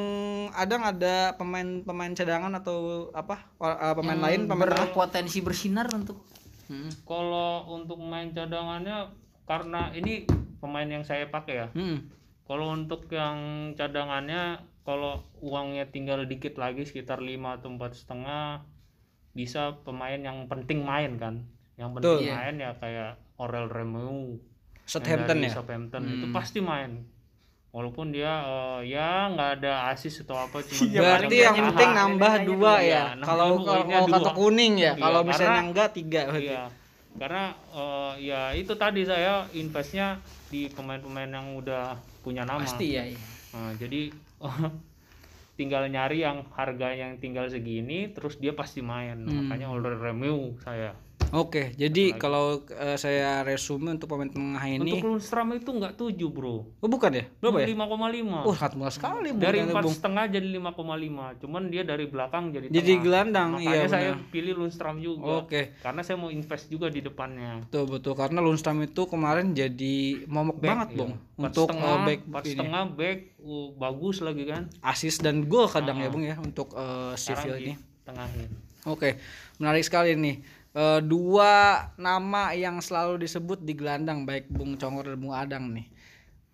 Adang 0.52 0.84
ada 0.84 1.34
pemain-pemain 1.34 2.14
cadangan 2.14 2.54
atau 2.54 2.78
apa 3.12 3.50
uh, 3.58 3.96
pemain 3.96 4.14
Yang 4.14 4.24
lain 4.24 4.40
pemain 4.46 4.70
berpotensi 4.70 5.42
bersinar 5.42 5.90
untuk 5.90 6.22
Hmm. 6.64 6.88
Kalau 7.04 7.68
untuk 7.70 8.00
main 8.00 8.32
cadangannya 8.32 9.12
karena 9.44 9.92
ini 9.92 10.24
pemain 10.62 10.86
yang 10.86 11.02
saya 11.02 11.26
pakai 11.26 11.56
ya. 11.58 11.68
Hmm. 11.74 12.08
Kalau 12.46 12.72
untuk 12.72 13.10
yang 13.10 13.38
cadangannya 13.74 14.60
kalau 14.82 15.22
uangnya 15.38 15.88
tinggal 15.88 16.24
dikit 16.24 16.56
lagi 16.56 16.84
sekitar 16.84 17.18
5 17.18 17.30
atau 17.52 17.70
empat 17.70 17.92
setengah 17.94 18.62
bisa 19.32 19.80
pemain 19.82 20.18
yang 20.18 20.46
penting 20.46 20.82
main 20.82 21.18
kan. 21.18 21.36
Yang 21.76 21.90
penting 21.98 22.18
Betul. 22.22 22.32
main 22.32 22.56
ya 22.56 22.72
kayak 22.76 23.12
Aurel 23.36 23.68
Remeu 23.68 24.38
Southampton 24.84 25.40
ya. 25.40 25.52
Southampton 25.52 26.04
itu 26.06 26.26
Hmm. 26.26 26.36
pasti 26.36 26.60
main. 26.60 27.08
Walaupun 27.72 28.12
dia 28.12 28.28
eh, 28.44 28.92
ya 28.92 29.32
nggak 29.32 29.64
ada 29.64 29.88
asis 29.88 30.20
atau 30.22 30.36
apa 30.36 30.60
cuma 30.60 30.84
Iya, 30.84 31.00
Berarti 31.00 31.36
yang 31.40 31.56
penting 31.56 31.90
nambah 31.96 32.34
dua 32.44 32.74
ya. 32.76 32.84
Iya, 32.84 33.02
Kalau 33.24 33.48
nambah 33.56 33.64
kalau 33.64 34.08
kartu 34.12 34.32
kuning 34.36 34.74
ya. 34.76 34.92
Iya, 34.92 35.00
Kalau 35.00 35.22
misalnya 35.24 35.62
enggak 35.64 35.90
tiga. 35.96 36.22
berarti. 36.28 36.52
Iya, 36.52 36.64
karena 37.20 37.56
eh, 37.76 38.14
ya 38.32 38.42
itu 38.56 38.74
tadi 38.80 39.04
saya 39.04 39.48
investnya 39.56 40.20
di 40.48 40.68
pemain-pemain 40.72 41.32
yang 41.32 41.48
udah 41.56 42.00
punya 42.24 42.44
nama. 42.48 42.64
pasti 42.64 42.96
ya. 42.96 43.04
iya. 43.08 43.20
Nah, 43.52 43.72
jadi 43.76 44.12
tinggal 45.60 45.86
nyari 45.92 46.24
yang 46.24 46.48
harganya 46.56 47.12
yang 47.12 47.20
tinggal 47.20 47.46
segini, 47.52 48.10
terus 48.12 48.40
dia 48.40 48.56
pasti 48.56 48.80
main. 48.80 49.28
Hmm. 49.28 49.48
Makanya 49.48 49.68
order 49.70 49.96
Remeu 50.00 50.56
saya. 50.64 50.96
Oke, 51.32 51.72
jadi 51.74 52.12
kalau 52.14 52.60
uh, 52.62 52.96
saya 52.96 53.40
resume 53.42 53.92
untuk 53.92 54.06
pemain 54.06 54.28
tengah 54.28 54.60
ini 54.62 54.84
Untuk 54.92 55.08
Lundstram 55.08 55.48
itu 55.52 55.72
nggak 55.72 55.96
7 55.96 56.12
bro. 56.28 56.68
Oh, 56.76 56.86
bukan 56.86 57.08
ya? 57.10 57.24
Berapa 57.40 57.64
ya? 57.64 57.72
5,5. 57.72 58.44
Oh, 58.44 58.52
sangat 58.52 58.74
murah 58.76 58.92
sekali 58.92 59.30
dari 59.32 59.40
ternyata, 59.58 59.72
empat 59.72 59.84
Bung. 59.84 59.96
setengah 59.96 60.24
jadi 60.28 60.48
5,5 60.54 61.42
cuman 61.42 61.62
dia 61.66 61.84
dari 61.84 62.06
belakang 62.06 62.44
jadi 62.50 62.66
Jadi 62.68 62.84
tengah. 62.92 63.02
gelandang, 63.02 63.50
makanya 63.54 63.72
iya 63.72 63.88
saya 63.88 64.12
benar. 64.14 64.28
pilih 64.28 64.54
Lundstram 64.56 64.96
juga 64.98 65.34
Oke. 65.40 65.62
karena 65.80 66.02
saya 66.02 66.18
mau 66.18 66.28
invest 66.28 66.66
juga 66.68 66.88
di 66.88 67.00
depannya 67.00 67.64
Betul 67.64 67.84
betul 67.90 68.14
karena 68.14 68.40
Lundstram 68.40 68.80
itu 68.80 69.02
kemarin 69.06 69.52
jadi 69.52 69.96
momok 70.26 70.58
Back, 70.58 70.68
banget, 70.68 70.88
iya. 70.90 70.98
Bung. 70.98 71.12
Empat 71.34 71.48
Untuk 71.48 71.66
setengah, 71.66 71.90
uh, 71.90 72.00
back 72.04 72.20
setengah 72.44 72.84
back 72.92 73.18
uh, 73.40 73.68
bagus 73.74 74.18
lagi 74.20 74.44
kan 74.46 74.64
Assist 74.82 75.20
dan 75.20 75.46
gol 75.46 75.66
kadang 75.66 75.96
Ah. 75.96 76.04
ya, 76.04 76.10
Bung 76.10 76.24
ya 76.24 76.36
untuk 76.38 76.74
uh, 76.74 77.16
sekarang 77.16 77.40
Seville 77.48 77.60
ini. 77.64 77.74
tengahin 78.04 78.52
Oke, 78.82 79.22
menarik 79.58 79.86
sekali 79.86 80.18
nih. 80.18 80.42
Eh, 80.72 81.00
dua 81.04 81.84
nama 82.00 82.56
yang 82.56 82.80
selalu 82.80 83.28
disebut 83.28 83.60
di 83.60 83.76
gelandang 83.76 84.24
baik 84.24 84.48
Bung 84.48 84.80
Congor 84.80 85.04
dan 85.04 85.20
Bung 85.20 85.36
Adang 85.36 85.76
nih. 85.76 85.84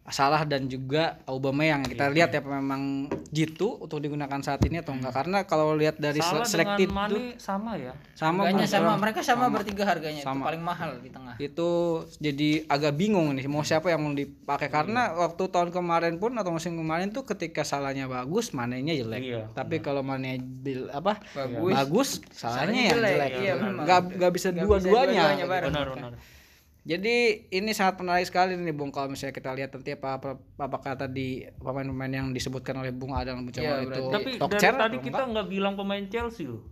Salah 0.07 0.47
dan 0.47 0.65
juga 0.65 1.19
Aubameyang. 1.27 1.83
Iya. 1.83 1.91
Kita 1.91 2.05
lihat 2.07 2.29
ya 2.31 2.39
memang 2.39 3.11
jitu 3.27 3.75
untuk 3.75 3.99
digunakan 3.99 4.39
saat 4.39 4.63
ini 4.63 4.79
atau 4.79 4.95
enggak. 4.95 5.11
Karena 5.11 5.43
kalau 5.43 5.75
lihat 5.75 5.99
dari 5.99 6.17
salah 6.17 6.47
sele- 6.47 6.63
selected 6.63 6.87
dengan 6.87 7.11
tuh 7.11 7.19
Mane 7.19 7.35
sama 7.35 7.71
ya? 7.75 7.91
Sama 8.15 8.47
Harganya 8.47 8.63
sama, 8.65 8.91
mereka 8.95 9.19
sama, 9.19 9.51
bertiga 9.51 9.83
harganya. 9.83 10.23
Itu 10.23 10.31
Sama. 10.31 10.47
paling 10.47 10.63
mahal 10.63 10.95
di 10.97 11.11
tengah. 11.11 11.35
itu 11.37 11.69
jadi 12.17 12.65
agak 12.65 12.95
bingung 12.95 13.29
nih 13.29 13.45
mau 13.45 13.61
siapa 13.61 13.87
yang 13.87 13.99
mau 13.99 14.09
dipakai. 14.09 14.71
Karena 14.71 15.11
waktu 15.13 15.43
tahun 15.45 15.69
kemarin 15.69 16.15
pun 16.17 16.31
atau 16.33 16.49
musim 16.49 16.73
kemarin 16.73 17.11
tuh 17.11 17.27
ketika 17.27 17.61
salahnya 17.61 18.07
bagus 18.07 18.55
manenya 18.55 18.95
jelek. 18.95 19.21
Iya, 19.21 19.43
tapi 19.51 19.77
kalau 19.77 20.01
manenya 20.01 20.39
bil- 20.39 20.89
apa? 20.89 21.19
Bagus. 21.35 21.71
bagus 21.73 22.09
salahnya 22.31 22.79
yang 22.85 22.95
jelek, 22.95 23.11
jelek. 23.11 23.31
Iya, 23.37 23.53
nggak 23.59 23.99
nggak 24.17 24.31
bisa 24.31 24.47
dua-duanya 24.49 25.23
bareng. 25.43 25.69
benar 25.69 25.87
benar 25.91 26.11
jadi 26.87 27.15
ini 27.49 27.71
sangat 27.71 27.99
menarik 27.99 28.23
sekali 28.23 28.55
nih 28.55 28.71
Bung 28.71 28.89
kalau 28.89 29.07
misalnya 29.07 29.31
kita 29.31 29.51
lihat 29.51 29.69
nanti 29.69 29.91
apa 29.91 30.15
apa, 30.15 30.29
apa 30.57 30.77
kata 30.79 31.05
di 31.05 31.27
pemain-pemain 31.53 32.07
yang 32.09 32.27
disebutkan 32.31 32.75
oleh 32.77 32.89
Bung 32.89 33.11
Adang 33.11 33.43
Bung 33.43 33.51
Cawal 33.51 33.83
Iya, 33.83 33.91
itu 33.91 34.01
tapi 34.07 34.29
top 34.35 34.49
dari 34.49 34.57
chair 34.57 34.73
tadi 34.73 34.97
kita 34.97 35.11
enggak? 35.17 35.27
nggak 35.29 35.47
bilang 35.47 35.73
pemain 35.75 36.05
Chelsea 36.05 36.45
loh 36.45 36.63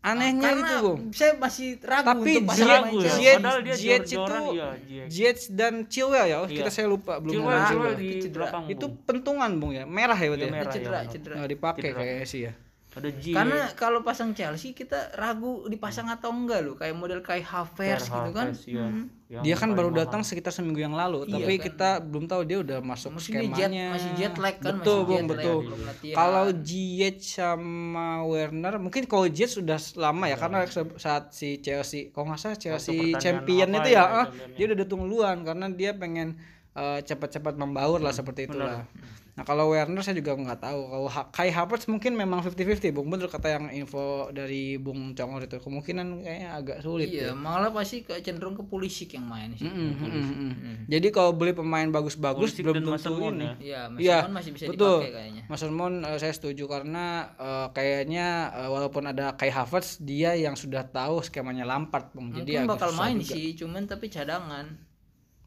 anehnya 0.00 0.52
Karena 0.52 0.62
gitu 0.62 0.76
Bung 0.86 1.00
saya 1.10 1.32
masih 1.34 1.68
ragu 1.82 2.06
Tapi 2.06 2.30
untuk 2.30 2.44
pasang 2.46 2.60
Ziyech- 2.60 2.68
pemain 2.68 2.84
ragu 2.84 2.96
ya 2.96 3.02
Chelsea. 3.02 3.18
Ziyech- 3.18 4.04
itu- 4.04 4.52
iya 4.84 5.04
Ziyech. 5.08 5.40
Dan 5.50 5.74
Chilwell 5.84 6.26
ya 6.26 6.36
oh, 6.36 6.46
Iya. 6.46 6.56
kita 6.56 6.70
saya 6.70 6.86
lupa 6.86 7.12
belum 7.18 7.32
Chilwell 7.32 7.48
ngomong 7.50 7.66
Chilwell 7.66 7.94
Chilwell. 7.96 8.64
di 8.68 8.72
itu 8.72 8.86
pentungan 9.02 9.50
Bung 9.56 9.72
ya 9.72 9.84
merah 9.84 10.14
ya 10.14 10.28
berarti 10.28 10.38
Iya, 10.38 10.46
ya? 10.46 10.54
merah, 10.54 10.70
cedera, 10.70 10.98
iya, 11.00 11.10
cedera. 11.10 11.34
nggak 11.34 11.50
dipakai 11.50 11.82
Cedera. 11.82 11.98
kayaknya 11.98 12.26
sih 12.28 12.40
ya 12.42 12.52
ada 12.94 13.10
Ziyech 13.10 13.34
Karena 13.34 13.60
kalau 13.74 14.00
pasang 14.00 14.30
Chelsea 14.32 14.70
kita 14.70 15.10
ragu 15.14 15.66
dipasang 15.66 16.06
atau 16.06 16.30
enggak 16.30 16.62
loh, 16.62 16.74
kayak 16.74 16.94
model 16.94 17.18
kayak 17.20 17.42
Havertz 17.44 18.06
gitu 18.06 18.30
kan. 18.30 18.54
Iya. 18.54 18.86
Hmm. 18.86 19.06
Dia 19.34 19.56
kan 19.56 19.74
baru 19.74 19.90
mahal. 19.90 20.06
datang 20.06 20.22
sekitar 20.22 20.54
seminggu 20.54 20.78
yang 20.78 20.94
lalu 20.94 21.26
Iya 21.26 21.34
tapi 21.34 21.52
kan. 21.56 21.64
kita 21.66 21.88
belum 21.98 22.30
tahu 22.30 22.42
dia 22.46 22.58
udah 22.62 22.78
masuk 22.78 23.18
Mungkin 23.18 23.26
dia 23.26 23.42
jet, 23.42 23.50
skemanya 23.50 23.86
masih 23.90 24.10
jet 24.14 24.34
lag 24.38 24.54
kan, 24.54 24.62
betul 24.70 24.78
masih 24.94 25.02
Bung 25.02 25.10
jet 25.10 25.24
lag, 25.24 25.32
betul 25.34 25.58
belum 25.58 25.80
latihan. 25.82 26.14
kalau 26.14 26.44
Ziyech 26.54 27.18
sama 27.24 28.06
Werner 28.22 28.74
mungkin 28.78 29.02
kalau 29.04 29.26
Ziyech 29.26 29.52
sudah 29.52 29.78
lama 29.96 30.24
ya 30.24 30.36
karena 30.36 30.58
se- 30.66 30.94
saat 30.96 31.24
si 31.30 31.58
Chelsea 31.58 32.14
kalau 32.14 32.30
nggak 32.30 32.38
salah 32.38 32.54
Chelsea 32.54 32.94
champion 33.16 33.74
itu 33.74 33.90
ya, 33.90 33.98
ya 33.98 34.04
ah, 34.22 34.26
dia 34.54 34.64
udah 34.70 34.78
datang 34.78 35.00
duluan 35.02 35.36
karena 35.42 35.66
dia 35.68 35.90
pengen 35.92 36.38
eh, 36.72 36.98
cepat-cepat 37.02 37.58
membaur 37.58 37.98
lah 37.98 38.14
seperti 38.14 38.46
itulah 38.46 38.86
nah 39.34 39.42
kalau 39.42 39.66
Werner 39.68 39.98
saya 39.98 40.14
juga 40.14 40.30
nggak 40.32 40.60
tahu 40.60 40.80
kalau 40.86 41.08
Ha- 41.08 41.26
Kai 41.28 41.50
Havertz 41.50 41.84
mungkin 41.84 42.14
memang 42.14 42.38
50-50 42.40 42.54
Bung 42.90 43.08
bener 43.08 43.26
kata 43.26 43.50
yang 43.50 43.66
info 43.68 44.30
dari 44.30 44.76
Bung 44.76 45.10
Congor 45.12 45.42
itu 45.42 45.58
kemungkinan 45.58 46.22
kayaknya 46.22 46.50
agak 46.52 46.78
sulit 46.80 47.10
Iya, 47.10 47.34
malah 47.34 47.68
pasti 47.68 48.00
ke 48.00 48.14
cenderung 48.20 48.54
ke 48.54 48.62
Pulisic 48.62 49.10
yang 49.12 49.26
main 49.26 49.50
sih. 49.52 49.66
Mm, 49.66 49.74
mm, 49.92 50.06
mm, 50.06 50.54
mm. 50.54 50.76
Jadi 50.86 51.08
kalau 51.10 51.32
beli 51.32 51.50
pemain 51.50 51.82
bagus-bagus 51.84 52.54
Pulisic 52.54 52.62
belum 52.62 52.94
tentu 52.94 53.10
ini. 53.26 53.42
ya. 53.42 53.54
Iya, 53.58 53.80
Iya, 53.96 54.16
Mason 54.20 54.32
masih 54.32 54.50
bisa 54.52 54.64
betul. 54.70 54.96
dipakai 55.02 55.12
kayaknya. 55.12 55.42
Mason 55.46 55.72
Mount 55.72 55.96
eh, 56.00 56.16
saya 56.16 56.30
setuju 56.30 56.64
karena 56.64 57.04
eh, 57.34 57.66
kayaknya 57.72 58.26
eh, 58.54 58.68
walaupun 58.68 59.02
ada 59.04 59.34
Kai 59.34 59.50
Havertz 59.50 59.98
dia 59.98 60.32
yang 60.34 60.54
sudah 60.54 60.86
tahu 60.86 61.18
skemanya 61.20 61.64
Lampard, 61.64 62.14
Bung. 62.14 62.30
Jadi 62.30 62.54
Mungkin 62.54 62.70
bakal 62.70 62.94
main 62.94 63.18
juga. 63.18 63.34
sih, 63.34 63.54
cuman 63.54 63.82
tapi 63.84 64.06
cadangan. 64.06 64.78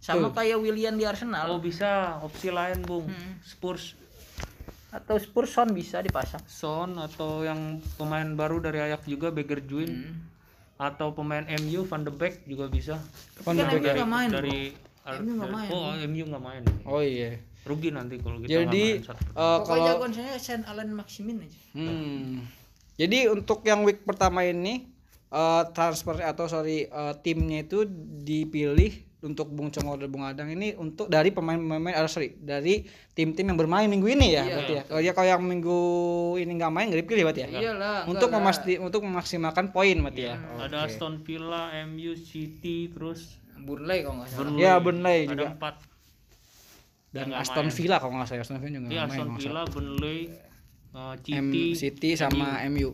Sama 0.08 0.32
kayak 0.32 0.58
William 0.58 0.96
di 0.96 1.04
Arsenal 1.04 1.48
oh 1.50 1.60
bisa 1.60 2.15
opsi 2.20 2.48
lain 2.48 2.80
bung 2.82 3.06
Hmm. 3.06 3.36
Spurs 3.41 4.00
atau 4.88 5.20
Spurs 5.20 5.52
Son 5.52 5.67
bisa 5.70 6.00
dipasang. 6.00 6.39
Son 6.46 6.96
atau 6.96 7.43
yang 7.43 7.60
pemain 7.96 8.24
baru 8.26 8.58
dari 8.58 8.80
Ajax 8.80 9.04
juga 9.04 9.30
Bergwijn 9.30 9.91
Hmm. 9.91 10.15
atau 10.78 11.12
pemain 11.12 11.43
MU 11.60 11.84
Van 11.84 12.02
de 12.02 12.10
Beek 12.10 12.46
juga 12.46 12.65
bisa 12.67 12.96
Van 13.41 13.54
de 13.54 13.63
Kan 13.63 13.72
Beek 13.74 13.84
nggak 13.93 14.08
main. 14.08 14.30
dari 14.30 14.60
MU 15.17 15.32
nggak 15.36 15.52
main, 15.52 15.70
oh 15.70 15.91
MU 15.98 16.24
nggak 16.26 16.43
main 16.46 16.63
Oh 16.86 17.00
iya. 17.00 17.36
rugi 17.63 17.91
nanti 17.91 18.15
kalau 18.15 18.39
kita 18.39 18.63
Jadi 18.63 18.84
nggak 18.96 19.04
main 19.04 19.08
satu. 19.10 19.22
Pokoknya 19.28 19.63
kalau 19.65 19.86
jagoan 19.86 20.12
saya 20.13 20.32
Saint 20.38 20.63
Alan 20.63 20.89
Maximin 20.89 21.38
aja. 21.41 21.60
Hmm. 21.74 22.48
Jadi 22.96 23.28
untuk 23.28 23.60
yang 23.62 23.84
week 23.84 24.02
pertama 24.02 24.41
ini 24.41 24.88
eh, 25.28 25.63
transfer 25.72 26.15
atau 26.17 26.48
sorry 26.48 26.88
eh, 26.88 27.13
timnya 27.20 27.62
itu 27.62 27.84
dipilih 28.22 29.04
untuk 29.17 29.49
Bung 29.49 29.73
Congor 29.73 29.97
dan 29.97 30.10
Bung 30.13 30.21
Adang 30.21 30.45
ini 30.53 30.77
untuk 30.77 31.10
dari 31.10 31.34
pemain-pemain 31.34 31.97
ah, 31.97 32.06
sorry 32.06 32.38
dari 32.38 32.86
tim-tim 33.17 33.49
yang 33.49 33.58
bermain 33.58 33.89
minggu 33.89 34.06
ini 34.13 34.38
ya 34.38 34.45
Iya. 34.45 34.53
berarti 34.53 34.73
ya. 34.77 34.84
Kalau 34.86 35.01
dia 35.01 35.13
kalau 35.17 35.27
yang 35.34 35.41
minggu 35.41 35.80
ini 36.38 36.51
nggak 36.53 36.69
main 36.69 36.86
nggak 36.93 37.01
dipilih 37.01 37.23
berarti 37.25 37.41
ya. 37.45 37.49
Iyalah. 37.49 38.06
Untuk 38.06 38.30
memasti 38.30 38.77
untuk 38.77 39.01
memaksimalkan 39.01 39.73
poin 39.73 39.97
berarti 40.06 40.21
ya. 40.30 40.38
ada 40.38 40.86
Aston 40.86 41.25
Villa 41.25 41.73
MU 41.89 42.13
City 42.13 42.93
terus 42.93 43.41
Burnley 43.58 44.06
kalau 44.06 44.21
nggak 44.21 44.30
salah. 44.30 44.39
Burnley. 44.45 44.62
Ya 44.62 44.73
Burnley 44.77 45.19
ada 45.25 45.34
juga 45.34 45.45
empat 45.58 45.75
dan 47.10 47.27
Aston 47.34 47.65
main. 47.65 47.73
Villa 47.73 47.95
kalau 47.97 48.13
nggak 48.21 48.27
salah 48.30 48.43
Aston 48.45 48.58
Villa 48.62 48.73
juga 48.77 48.88
Iya 48.93 49.03
main. 49.10 49.17
Aston 49.17 49.30
Villa 49.41 49.62
Burnley 49.65 50.19
uh. 50.93 51.15
M 51.17 51.47
City 51.49 51.63
City 51.73 52.10
sama 52.13 52.62
MU. 52.69 52.93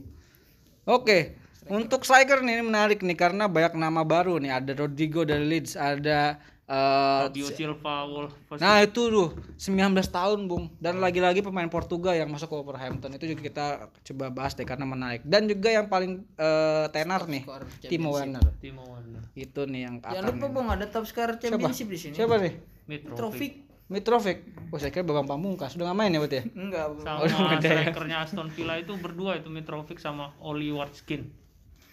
Oke, 0.88 1.36
untuk 1.69 2.04
striker 2.04 2.43
nih 2.43 2.60
ini 2.60 2.63
menarik 2.67 2.99
nih 2.99 3.15
karena 3.15 3.47
banyak 3.47 3.80
nama 3.80 4.04
baru 4.04 4.39
nih. 4.39 4.52
Ada 4.60 4.71
Rodrigo 4.76 5.23
dari 5.23 5.45
Leeds, 5.47 5.80
ada 5.80 6.36
eh, 6.67 7.21
Fabio 7.28 7.47
Silva 7.47 7.95
Wolves 8.08 8.60
Nah 8.60 8.84
itu 8.84 9.02
tuh 9.08 9.30
19 9.56 9.95
tahun 10.10 10.39
bung. 10.49 10.73
Dan 10.82 10.99
lagi-lagi 10.99 11.39
pemain 11.39 11.67
Portugal 11.71 12.15
yang 12.17 12.28
masuk 12.28 12.52
ke 12.52 12.56
Wolverhampton. 12.60 13.15
Itu 13.15 13.26
juga 13.32 13.41
kita 13.47 13.65
coba 14.12 14.26
bahas 14.34 14.58
deh 14.58 14.67
karena 14.67 14.84
menarik. 14.84 15.23
Dan 15.23 15.47
juga 15.47 15.71
yang 15.71 15.88
paling 15.88 16.26
eh, 16.36 16.86
tenar 16.91 17.28
nih 17.30 17.43
Timo 17.88 18.12
Werner. 18.12 18.43
Timo 18.60 18.84
Werner. 18.84 19.23
Itu 19.38 19.63
nih 19.69 19.82
yang 19.88 19.95
Jangan 20.04 20.23
lupa 20.36 20.47
Bung 20.52 20.67
ada 20.67 20.86
top 20.89 21.08
scorer 21.08 21.39
championship 21.39 21.88
di 21.88 21.97
sini. 21.99 22.13
siapa 22.13 22.39
nih? 22.39 22.54
Mitrovic. 22.89 23.54
Mitrovic. 23.91 24.38
Oh 24.71 24.80
saya 24.80 24.89
kira 24.89 25.06
Babang 25.06 25.28
Pamungkas. 25.28 25.76
Sudah 25.76 25.91
nggak 25.91 25.97
main 25.99 26.12
ya 26.12 26.19
berarti 26.19 26.38
ya? 26.39 26.45
Enggak, 26.56 26.86
Bung. 26.97 27.04
sama 27.06 27.19
udah 27.28 27.60
ya. 27.60 27.60
strikernya 27.62 28.17
Aston 28.26 28.49
Villa 28.52 28.76
itu 28.80 28.91
berdua 28.97 29.38
itu 29.38 29.47
Mitrovic 29.54 29.99
sama 30.02 30.34
Oli 30.41 30.71
Watkins 30.73 31.42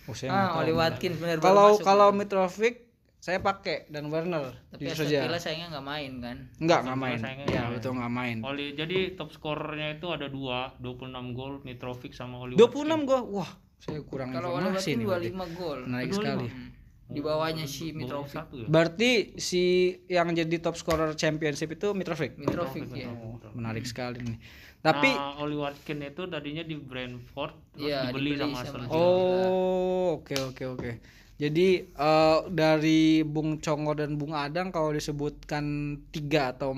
oh, 0.02 0.12
saya 0.12 0.28
nggak 0.28 0.46
Ah. 0.46 0.60
Oli 0.60 0.72
Watkins 0.72 1.16
benar 1.16 1.36
kalau 1.38 1.76
kalau 1.78 2.08
Mitrovic 2.10 2.88
saya 3.18 3.36
pakai 3.38 3.84
dan 3.86 4.08
Werner 4.08 4.56
tapi 4.70 4.88
Aston 4.88 5.04
saja 5.04 5.18
Villa 5.22 5.36
sayangnya 5.36 5.68
nggak 5.70 5.84
main 5.84 6.12
kan. 6.18 6.36
nggak 6.56 6.80
nggak 6.82 6.98
main 6.98 7.18
ya 7.18 7.32
nggak 7.44 7.68
betul 7.74 7.92
nggak 7.94 8.12
main 8.14 8.36
Oli 8.40 8.66
jadi 8.72 8.98
top 9.12 9.28
skornya 9.30 9.88
itu 9.92 10.08
ada 10.08 10.26
dua 10.26 10.72
26 10.76 11.04
gol 11.30 11.60
Mitrovic 11.60 12.12
sama 12.12 12.40
Oli 12.40 12.56
26 12.56 12.80
gua 13.02 13.20
wah 13.22 13.50
saya 13.76 14.00
kurang 14.02 14.30
Kalau 14.30 14.54
Oli 14.54 14.64
informasi 14.66 14.80
Watkins 14.86 14.96
nih 14.96 15.06
berarti. 15.06 15.28
25 15.30 15.58
gol. 15.58 15.78
menarik 15.84 16.08
25. 16.08 16.16
sekali 16.16 16.46
Hmm. 16.48 16.68
di 17.10 17.20
bawahnya 17.20 17.66
si 17.66 17.84
Mitrovic 17.90 18.30
satu 18.30 18.54
ya 18.56 18.66
Berarti 18.66 19.10
si 19.36 19.62
yang 20.06 20.30
jadi 20.30 20.56
top 20.58 20.78
scorer 20.78 21.10
championship 21.12 21.68
itu 21.68 21.90
Mitrovic. 21.90 22.38
Mitrovic 22.38 22.86
ya 22.94 23.10
Oh, 23.10 23.36
menarik 23.52 23.82
sekali 23.82 24.22
nih. 24.22 24.38
Tapi 24.80 25.08
nah, 25.12 25.36
Oli 25.44 25.56
Watkins 25.60 26.02
itu 26.16 26.22
tadinya 26.24 26.64
di 26.64 26.76
Brentford 26.80 27.54
terus 27.76 27.92
Iya, 27.92 27.98
dibeli, 28.08 28.32
dibeli 28.32 28.40
sama 28.40 28.64
Aston 28.64 28.84
Villa. 28.88 28.96
oh, 28.96 30.08
oke 30.20 30.34
oke 30.52 30.64
oke. 30.76 30.90
Jadi 31.36 31.68
eh, 31.84 32.38
dari 32.52 33.24
Bung 33.24 33.60
Congor 33.60 33.96
dan 34.00 34.16
Bung 34.16 34.32
Adang 34.32 34.72
kalau 34.72 34.92
disebutkan 34.92 35.64
tiga 36.12 36.56
atau 36.56 36.72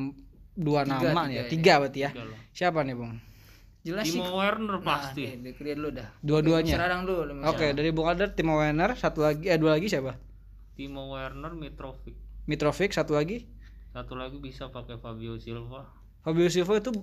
dua 0.55 0.83
nama 0.83 1.27
tiga 1.27 1.31
ya, 1.31 1.43
tiga 1.47 1.73
berarti 1.79 2.01
ya. 2.03 2.11
Tiga 2.11 2.25
loh. 2.27 2.39
Siapa 2.51 2.83
nih, 2.83 2.95
Bung? 2.99 3.15
jelas 3.83 4.07
sih 4.07 4.23
Timo 4.23 4.39
Werner 4.39 4.79
nah, 4.79 4.83
pasti 4.87 5.23
nih, 5.27 5.35
dari 5.43 5.59
dia 5.59 5.75
dulu 5.75 5.91
dah 5.91 6.09
Dua-duanya. 6.23 6.75
Serang 6.79 7.03
dulu 7.03 7.23
lu, 7.27 7.33
Oke, 7.43 7.75
dari 7.75 7.91
Bung 7.91 8.07
Adang 8.07 8.31
Timo 8.31 8.55
Werner, 8.63 8.95
satu 8.95 9.27
lagi 9.27 9.51
eh 9.51 9.59
dua 9.59 9.75
lagi 9.75 9.91
siapa? 9.91 10.15
Timo 10.79 11.11
Werner 11.11 11.51
Mitrovic 11.51 12.15
Mitrovic, 12.47 12.95
satu 12.95 13.19
lagi. 13.19 13.47
satu 13.93 14.17
lagi 14.17 14.41
bisa 14.41 14.73
pakai 14.73 14.97
Fabio 14.97 15.37
Silva 15.37 15.85
Fabio 16.25 16.49
Silva 16.49 16.81
itu 16.81 16.95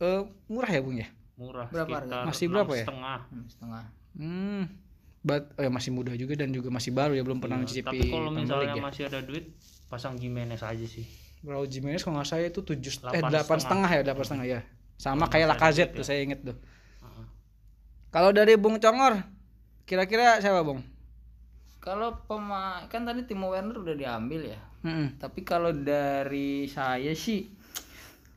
eh, 0.00 0.22
murah 0.50 0.70
ya, 0.70 0.80
Bung 0.82 0.98
ya? 0.98 1.08
murah 1.34 1.66
Berapa 1.66 1.98
sekitar 1.98 2.22
Masih 2.30 2.46
berapa 2.46 2.72
ya? 2.72 2.84
setengah 2.86 3.18
Hmm, 3.30 3.44
setengah 3.50 3.82
Hmm. 4.14 4.62
But 5.26 5.50
eh, 5.58 5.66
masih 5.66 5.90
muda 5.90 6.14
juga 6.14 6.38
dan 6.38 6.54
juga 6.54 6.68
masih 6.70 6.94
baru 6.94 7.16
ya 7.18 7.24
belum 7.26 7.40
pernah 7.42 7.58
mencicipi 7.58 7.82
tapi 7.82 8.06
kalau 8.12 8.30
misalnya 8.30 8.76
ya. 8.76 8.82
masih 8.84 9.02
ada 9.10 9.18
duit 9.24 9.50
pasang 9.90 10.14
Jimenez 10.20 10.62
aja 10.62 10.86
sih 10.86 11.02
Raul 11.42 11.66
Jimenez 11.66 12.04
kalau 12.06 12.20
nggak 12.20 12.28
saya 12.28 12.46
itu 12.48 12.60
tujuh 12.62 12.92
eh 13.10 13.20
Delapan 13.24 13.58
setengah 13.58 13.90
ya 13.90 14.00
delapan 14.04 14.24
setengah 14.24 14.46
ya 14.46 14.60
sama 14.94 15.26
kayak 15.26 15.48
Lacazette 15.50 15.90
duit 15.92 15.98
tuh 15.98 16.04
saya 16.06 16.20
inget 16.22 16.40
tuh 16.44 16.56
Heeh. 17.02 17.26
kalau 18.14 18.30
dari 18.30 18.54
Bung 18.54 18.78
Congor 18.78 19.24
kira-kira 19.84 20.38
siapa 20.38 20.62
Bung 20.62 20.80
kalau 21.82 22.16
pemain 22.24 22.88
kan 22.88 23.04
tadi 23.04 23.28
Timo 23.28 23.52
Werner 23.52 23.76
udah 23.76 23.96
diambil 23.96 24.56
ya 24.56 24.60
Mm-mm. 24.84 25.16
tapi 25.20 25.40
kalau 25.44 25.72
dari 25.72 26.68
saya 26.68 27.12
sih 27.16 27.48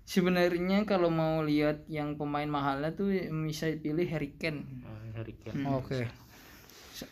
sebenarnya 0.08 0.82
kalau 0.84 1.12
mau 1.12 1.42
lihat 1.42 1.84
yang 1.86 2.16
pemain 2.16 2.48
mahalnya 2.48 2.90
tuh 2.92 3.12
bisa 3.44 3.68
pilih 3.76 4.08
Harry 4.08 4.32
Kane 4.34 4.64
Nah, 4.80 5.14
Harry 5.14 5.36
Kane. 5.36 5.60
Hmm. 5.60 5.78
oke 5.78 6.00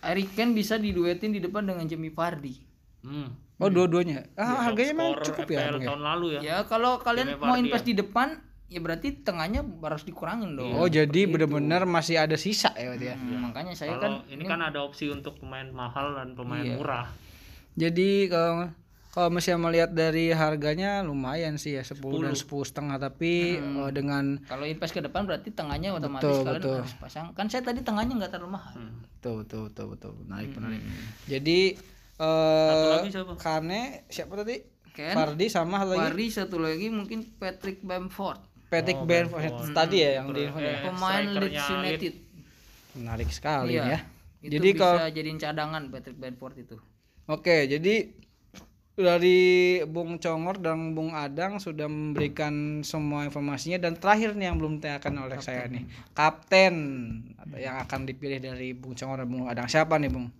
Harry 0.02 0.26
Kane 0.26 0.52
bisa 0.52 0.76
diduetin 0.76 1.30
di 1.30 1.40
depan 1.40 1.62
dengan 1.62 1.84
Jamie 1.84 2.10
Vardy 2.10 2.56
Hmm. 3.04 3.30
oh 3.60 3.70
dua-duanya 3.70 4.26
ah 4.34 4.66
harganya 4.66 4.96
memang 4.96 5.22
cukup 5.22 5.46
ya 5.46 5.70
Bung 5.70 5.78
ya 5.78 5.86
tahun 5.86 6.02
lalu 6.04 6.26
ya. 6.28 6.40
ya 6.42 6.58
kalau 6.64 6.98
kalian 6.98 7.28
Jamie 7.30 7.44
mau 7.44 7.54
invest 7.56 7.86
di 7.86 7.94
depan 7.94 8.28
ya 8.66 8.82
berarti 8.82 9.22
tengahnya 9.22 9.62
harus 9.62 10.02
dikurangin 10.02 10.58
dong 10.58 10.74
oh 10.74 10.90
jadi 10.90 11.30
benar-benar 11.30 11.86
masih 11.86 12.18
ada 12.18 12.34
sisa 12.34 12.74
ya 12.74 12.90
berarti 12.90 13.06
ya 13.06 13.16
Hmm, 13.16 13.46
makanya 13.46 13.78
saya 13.78 13.94
Kalau 13.94 14.02
kan 14.02 14.12
ini 14.26 14.42
kan 14.44 14.58
ada 14.60 14.82
opsi 14.82 15.06
untuk 15.08 15.38
pemain 15.38 15.70
mahal 15.70 16.16
dan 16.16 16.34
pemain 16.34 16.64
Iya. 16.64 16.76
murah. 16.76 17.06
jadi 17.76 18.10
kalau 18.26 18.74
kalau 19.16 19.32
misalnya 19.32 19.60
melihat 19.62 19.90
dari 19.90 20.28
harganya 20.30 21.00
lumayan 21.00 21.56
sih 21.56 21.72
ya 21.72 21.82
10 21.82 21.96
dan 22.20 22.36
10 22.36 22.44
setengah. 22.62 23.00
Tapi 23.00 23.32
eh, 23.56 23.90
dengan 23.90 24.44
kalau 24.44 24.64
invest 24.64 24.92
ke 24.92 25.00
depan 25.00 25.24
berarti 25.24 25.50
tengahnya 25.50 25.90
otomatis 25.90 26.28
Betul, 26.28 26.44
kalian 26.44 26.60
betul. 26.60 26.76
harus 26.78 26.96
pasang. 27.00 27.26
Kan 27.32 27.48
saya 27.48 27.64
tadi 27.64 27.80
tengahnya 27.80 28.14
nggak 28.18 28.30
terlalu 28.30 28.52
mahal. 28.54 28.76
Hmm. 28.76 29.08
betul 29.08 29.36
betul 29.42 29.64
betul 29.66 29.88
betul. 29.90 30.12
Menarik 30.22 30.50
Hmm. 30.50 30.58
menarik. 30.60 30.82
Jadi 31.26 31.60
eh 32.16 32.90
lagi 32.94 33.10
siapa? 33.10 33.34
Kane 33.36 33.82
siapa 34.08 34.34
tadi? 34.36 34.56
Ken? 34.92 35.12
Fardi 35.12 35.48
sama 35.48 35.80
lagi? 35.82 36.00
Vardy 36.02 36.26
satu 36.30 36.58
lagi 36.58 36.88
mungkin 36.90 37.24
Patrick 37.34 37.80
Bamford. 37.82 38.40
Patrick 38.68 38.96
Oh, 38.98 39.04
Bamford. 39.06 39.44
Bamford. 39.46 39.72
tadi 39.72 39.98
ya 39.98 40.20
yang 40.20 40.28
di 40.30 40.44
Eh, 40.44 40.52
pemain 40.82 41.24
Leeds 41.24 41.68
United. 41.70 42.14
Menarik 42.96 43.30
sekali 43.30 43.76
Iya. 43.76 43.84
ya. 43.90 44.00
Itu 44.42 44.52
Jadi 44.54 44.68
bisa 44.70 44.80
kalau- 44.82 45.10
jadiin 45.10 45.40
cadangan 45.40 45.84
Patrick 45.90 46.16
Bamford 46.16 46.56
itu. 46.58 46.76
Oke 47.26 47.66
jadi 47.66 47.96
dari 48.96 49.84
Bung 49.84 50.16
Congor 50.24 50.64
dan 50.64 50.96
Bung 50.96 51.12
Adang 51.12 51.60
sudah 51.60 51.92
memberikan 51.92 52.80
semua 52.80 53.28
informasinya 53.28 53.76
dan 53.76 54.00
terakhir 54.00 54.40
nih 54.40 54.48
yang 54.48 54.58
belum 54.58 54.80
ditanyakan 54.80 55.14
oleh 55.28 55.40
saya 55.44 55.68
nih. 55.68 55.84
Kapten 56.16 56.76
atau 57.36 57.60
yang 57.60 57.76
akan 57.84 58.08
dipilih 58.08 58.40
dari 58.40 58.72
Bung 58.72 58.96
Congor 58.96 59.24
dan 59.24 59.28
Bung 59.28 59.52
Adang. 59.52 59.68
Siapa 59.68 60.00
nih 60.00 60.08
Bung? 60.08 60.32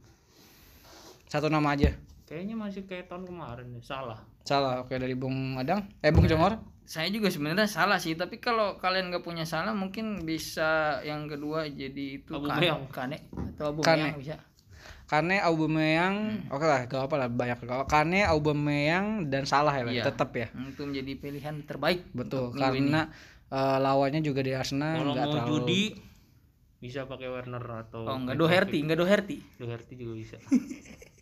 Satu 1.28 1.52
nama 1.52 1.76
aja. 1.76 1.92
Kayaknya 2.26 2.56
masih 2.58 2.88
kayak 2.88 3.12
tahun 3.12 3.28
kemarin 3.28 3.70
nih, 3.76 3.84
salah. 3.84 4.24
salah. 4.48 4.82
Oke 4.82 4.96
dari 4.96 5.14
Bung 5.14 5.60
Adang. 5.60 5.84
Eh 6.00 6.16
Bung 6.16 6.26
Congor? 6.26 6.76
saya 6.86 7.10
juga 7.10 7.34
sebenarnya 7.34 7.66
salah 7.66 7.98
sih. 7.98 8.14
Tapi 8.14 8.38
kalau 8.38 8.78
kalian 8.78 9.10
nggak 9.10 9.26
punya 9.26 9.44
salah 9.44 9.74
mungkin 9.74 10.22
bisa 10.24 11.02
yang 11.02 11.26
kedua 11.26 11.66
jadi 11.68 12.22
itu 12.22 12.32
Aubameyang. 12.32 12.88
Kane. 12.94 13.26
Atau 13.58 13.74
Abu 13.74 13.82
Kane. 13.82 14.14
bisa 14.16 14.38
Kane 15.06 15.38
Aubameyang 15.38 16.16
oke 16.48 16.62
lah 16.62 16.84
gak 16.84 17.06
apa 17.06 17.16
lah 17.16 17.28
banyak. 17.28 17.58
Gak 17.60 17.86
Kane 17.86 18.26
Aubameyang 18.26 19.26
dan 19.26 19.46
salah 19.46 19.72
ya 19.72 19.86
Iya. 19.86 20.04
tetap 20.04 20.34
ya. 20.34 20.50
Untuk 20.52 20.90
menjadi 20.90 21.12
pilihan 21.14 21.56
terbaik 21.62 22.10
betul 22.12 22.50
ini. 22.50 22.60
karena 22.60 23.02
eh, 23.48 23.78
lawannya 23.78 24.20
juga 24.20 24.42
di 24.42 24.52
Arsenal 24.52 24.98
Kalau 24.98 25.14
nggak 25.14 25.24
mau 25.24 25.34
terlalu 25.36 25.50
judi 25.52 25.84
bisa 26.76 27.02
pakai 27.04 27.26
Werner 27.28 27.62
atau 27.64 28.02
oh 28.04 28.18
nggak 28.20 28.36
Doherty 28.36 28.80
nggak 28.82 28.98
Doherty. 28.98 29.38
Doherty 29.56 29.94
juga 29.96 30.14
bisa. 30.16 30.38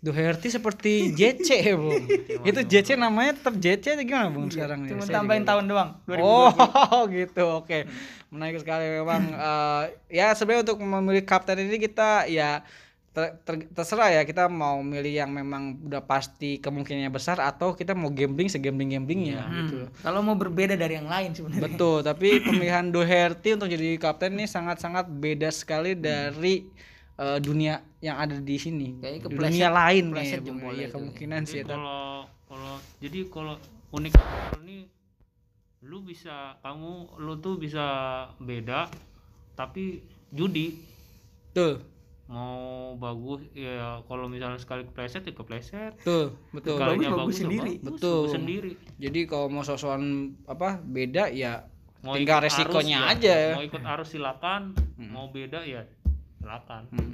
Doherty 0.04 0.48
seperti 0.50 0.93
JC 1.12 1.48
ya 1.63 1.76
bung. 1.80 1.96
Itu 2.43 2.60
JC 2.62 2.96
namanya 2.96 3.36
tetap 3.36 3.56
JC 3.56 3.96
atau 3.96 4.04
gimana 4.04 4.28
bung 4.28 4.48
sekarang 4.48 4.84
nih 4.84 4.91
cuma 4.91 5.04
Saya 5.04 5.15
tambahin 5.15 5.43
tahun 5.43 5.65
doang 5.65 5.89
Oh 6.17 6.52
gitu 7.10 7.43
oke. 7.58 7.88
Menarik 8.28 8.60
sekali 8.60 8.88
memang 8.93 9.22
eh, 9.30 9.84
ya 10.10 10.32
sebenarnya 10.32 10.67
untuk 10.67 10.80
memilih 10.82 11.24
kapten 11.24 11.56
ini 11.58 11.78
kita 11.78 12.28
ya 12.28 12.63
ter- 13.13 13.38
ter- 13.39 13.69
terserah 13.69 14.10
ya 14.12 14.21
kita 14.21 14.45
mau 14.45 14.82
milih 14.82 15.13
yang 15.15 15.30
memang 15.30 15.78
udah 15.80 16.02
pasti 16.02 16.58
kemungkinannya 16.58 17.08
besar 17.08 17.38
atau 17.38 17.71
kita 17.71 17.93
mau 17.93 18.10
gambling 18.10 18.45
segambling 18.47 18.89
gamblingnya 18.91 19.45
gitu 19.62 19.78
Hmm. 19.80 19.93
kalau 20.02 20.19
mau 20.19 20.34
berbeda 20.34 20.73
dari 20.73 20.97
yang 20.97 21.06
lain 21.06 21.32
sebenarnya 21.32 21.62
betul 21.63 22.02
tapi 22.10 22.41
pemilihan 22.41 22.89
Doherty 22.89 23.54
untuk 23.54 23.69
jadi 23.69 23.95
kapten 23.95 24.34
ini 24.34 24.45
sangat-sangat 24.45 25.06
beda 25.08 25.47
sekali 25.49 25.93
dari 25.93 26.65
eh, 27.15 27.38
dunia 27.39 27.78
yang 27.99 28.17
ada 28.17 28.34
di 28.36 28.58
sini 28.58 28.97
Kayaknya 28.97 29.30
dunia 29.30 29.69
lain 29.69 30.06
jempolnya 30.41 30.73
iya 30.76 30.88
itu. 30.88 30.95
kemungkinan 30.97 31.41
sih 31.45 31.56
Jadi 31.56 31.63
ya. 31.63 31.69
kalau 31.69 32.04
kalau 32.43 32.73
jadi 32.97 33.19
kalau 33.30 33.56
unik 33.91 34.13
ini 34.60 34.89
lu 35.84 36.02
bisa 36.02 36.58
kamu 36.60 36.91
lu 37.19 37.38
tuh 37.38 37.56
bisa 37.56 37.86
beda 38.38 38.89
tapi 39.54 40.02
judi 40.30 40.82
betul 41.47 41.92
mau 42.25 42.55
bagus 42.95 43.43
ya 43.51 43.99
kalau 44.01 44.25
misalnya 44.25 44.55
sekali 44.55 44.83
kepleset 44.83 45.21
ya 45.21 45.33
kepleset 45.33 45.91
betul 45.97 46.31
betul 46.49 46.75
Bagus, 46.77 46.95
bagus 46.97 47.12
bagus, 47.13 47.36
ya 47.36 47.41
sendiri. 47.41 47.73
bagus, 47.73 47.86
Betul. 47.86 48.15
bagus 48.17 48.33
sendiri 48.33 48.71
Jadi 48.97 49.19
kalau 49.25 49.47
mau 49.47 49.62
sosokan 49.62 50.03
apa 50.45 50.79
beda 50.79 51.27
ya 51.27 51.67
mau 51.99 52.15
tinggal 52.15 52.39
resikonya 52.39 52.99
arus, 53.01 53.12
aja. 53.17 53.33
ya. 53.33 53.53
mau 53.53 53.65
ikut 53.65 53.83
arus 53.86 54.07
silakan 54.09 54.62
mau 54.97 55.27
beda 55.27 55.59
ya 55.63 55.83
silakan 56.38 56.83
Hmm. 56.89 57.12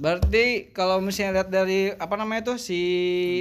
Berarti 0.00 0.44
kalau 0.72 0.96
misalnya 0.98 1.36
lihat 1.36 1.48
dari 1.52 1.92
apa 1.92 2.16
namanya 2.16 2.40
tuh 2.46 2.56
si 2.56 2.80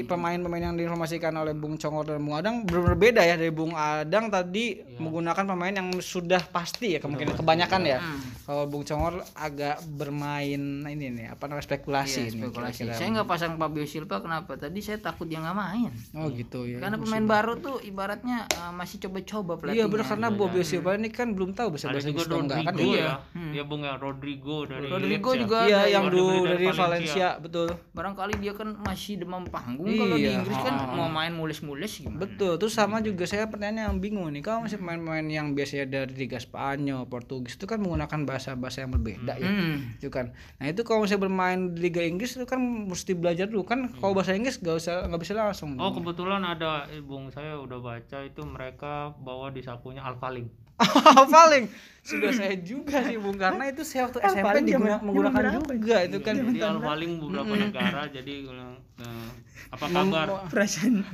pemain-pemain 0.04 0.60
yang 0.62 0.76
diinformasikan 0.76 1.32
oleh 1.34 1.56
Bung 1.56 1.80
Congor 1.80 2.04
dan 2.06 2.20
Bung 2.20 2.36
Adang 2.36 2.68
ber- 2.68 2.84
berbeda 2.84 3.24
ya 3.24 3.40
dari 3.40 3.48
Bung 3.48 3.72
Adang 3.72 4.28
tadi 4.28 4.76
menggunakan 5.00 5.48
pemain 5.48 5.72
yang 5.72 5.88
sudah 5.96 6.44
pasti 6.44 6.94
ya 6.94 7.00
kemungkinan 7.00 7.40
kebanyakan 7.40 7.82
ya. 7.88 8.04
Kalau 8.44 8.68
Bung 8.68 8.84
Congor 8.84 9.24
agak 9.32 9.80
bermain 9.88 10.60
ini 10.84 11.08
nih 11.08 11.32
apa 11.32 11.48
namanya 11.48 11.64
spekulasi 11.64 12.28
Iya, 12.28 12.30
ini 12.30 12.40
spekulasi. 12.44 12.80
kira-kira. 12.84 13.00
Saya 13.00 13.08
nggak 13.16 13.30
pasang 13.30 13.54
Fabio 13.56 13.86
Silva 13.86 14.20
kenapa? 14.20 14.52
Tadi 14.54 14.80
saya 14.84 15.00
takut 15.00 15.32
dia 15.32 15.40
nggak 15.40 15.56
main. 15.56 15.92
Oh 16.12 16.28
gitu 16.28 16.68
ya. 16.68 16.84
Karena 16.84 17.00
pemain 17.00 17.24
baru 17.24 17.56
tuh 17.56 17.80
ibaratnya 17.80 18.52
uh, 18.52 18.76
masih 18.76 19.00
coba-coba 19.00 19.56
pelatihnya. 19.56 19.80
Iya 19.80 19.86
benar 19.88 20.06
karena 20.10 20.28
Bobby 20.28 20.68
Silva 20.68 20.92
ini 20.94 21.08
kan 21.08 21.32
belum 21.32 21.56
tahu 21.56 21.80
bahasa 21.80 21.88
Inggris 21.88 22.28
enggak 22.28 22.68
kan. 22.68 22.76
Iya. 22.76 23.00
ya 23.00 23.16
ya 23.56 23.64
bung 23.64 23.88
ya 23.88 23.96
Rodrigo 23.96 24.68
dari 24.68 24.92
Rodrigo 24.92 25.32
ya. 25.32 25.40
juga 25.40 25.58
Iya 25.64 25.78
ada 25.80 25.88
yang 25.88 26.06
dulu 26.10 26.49
dari 26.56 26.66
dari 26.66 26.78
Valencia 26.80 27.28
betul. 27.38 27.68
barangkali 27.94 28.34
dia 28.40 28.54
kan 28.56 28.74
masih 28.82 29.20
demam 29.22 29.44
panggung 29.46 29.90
kalau 29.94 30.16
di 30.16 30.30
Iya, 30.30 30.42
Inggris 30.42 30.58
kan 30.62 30.76
mau 30.94 31.10
main 31.10 31.34
mules-mules 31.34 31.92
gimana? 32.00 32.22
Betul, 32.24 32.62
terus 32.62 32.74
sama 32.78 33.02
juga 33.02 33.26
saya 33.26 33.50
pertanyaan 33.50 33.92
yang 33.92 33.98
bingung 33.98 34.30
nih. 34.30 34.46
Kalau 34.46 34.66
masih 34.66 34.78
pemain-pemain 34.78 35.26
yang 35.26 35.58
biasanya 35.58 35.86
dari 35.90 36.14
Liga 36.16 36.38
Spanyol, 36.38 37.10
Portugis 37.10 37.58
itu 37.58 37.66
kan 37.66 37.82
menggunakan 37.82 38.26
bahasa-bahasa 38.26 38.86
yang 38.86 38.92
berbeda 38.94 39.34
ya. 39.42 39.50
Hmm. 39.50 39.98
Itu 39.98 40.14
kan. 40.14 40.32
Nah, 40.62 40.66
itu 40.70 40.82
kalau 40.86 41.04
misalnya 41.06 41.26
bermain 41.26 41.60
di 41.74 41.80
Liga 41.90 42.02
Inggris 42.06 42.38
itu 42.38 42.46
kan 42.46 42.62
mesti 42.62 43.18
belajar 43.18 43.50
dulu 43.50 43.66
kan. 43.66 43.90
Kalau 43.98 44.14
bahasa 44.14 44.38
Inggris 44.38 44.62
gak 44.62 44.78
usah 44.80 45.10
nggak 45.10 45.22
bisa 45.22 45.34
langsung. 45.36 45.76
oh 45.80 45.92
kebetulan 45.96 46.44
ada 46.44 46.86
eh, 46.92 47.02
bung 47.02 47.32
saya 47.34 47.58
udah 47.58 47.80
baca 47.82 48.18
itu 48.22 48.42
mereka 48.46 49.16
bawa 49.18 49.50
di 49.50 49.62
sakunya 49.64 50.04
Alfaling 50.04 50.69
paling. 51.36 51.66
Sudah 52.00 52.32
saya 52.32 52.56
juga 52.64 53.04
sih 53.06 53.20
Bung 53.20 53.36
karena 53.36 53.70
itu 53.70 53.84
saya 53.84 54.08
waktu 54.08 54.20
SMP 54.24 54.48
diguna- 54.66 55.04
menggunakan 55.04 55.62
juga 55.62 55.96
itu 56.08 56.18
kan. 56.24 56.34
di 56.40 56.62
Alfaling 56.64 57.12
beberapa 57.22 57.54
negara 57.54 58.02
jadi 58.08 58.34
eh, 58.50 59.28
apa 59.70 59.86
kabar? 59.86 60.28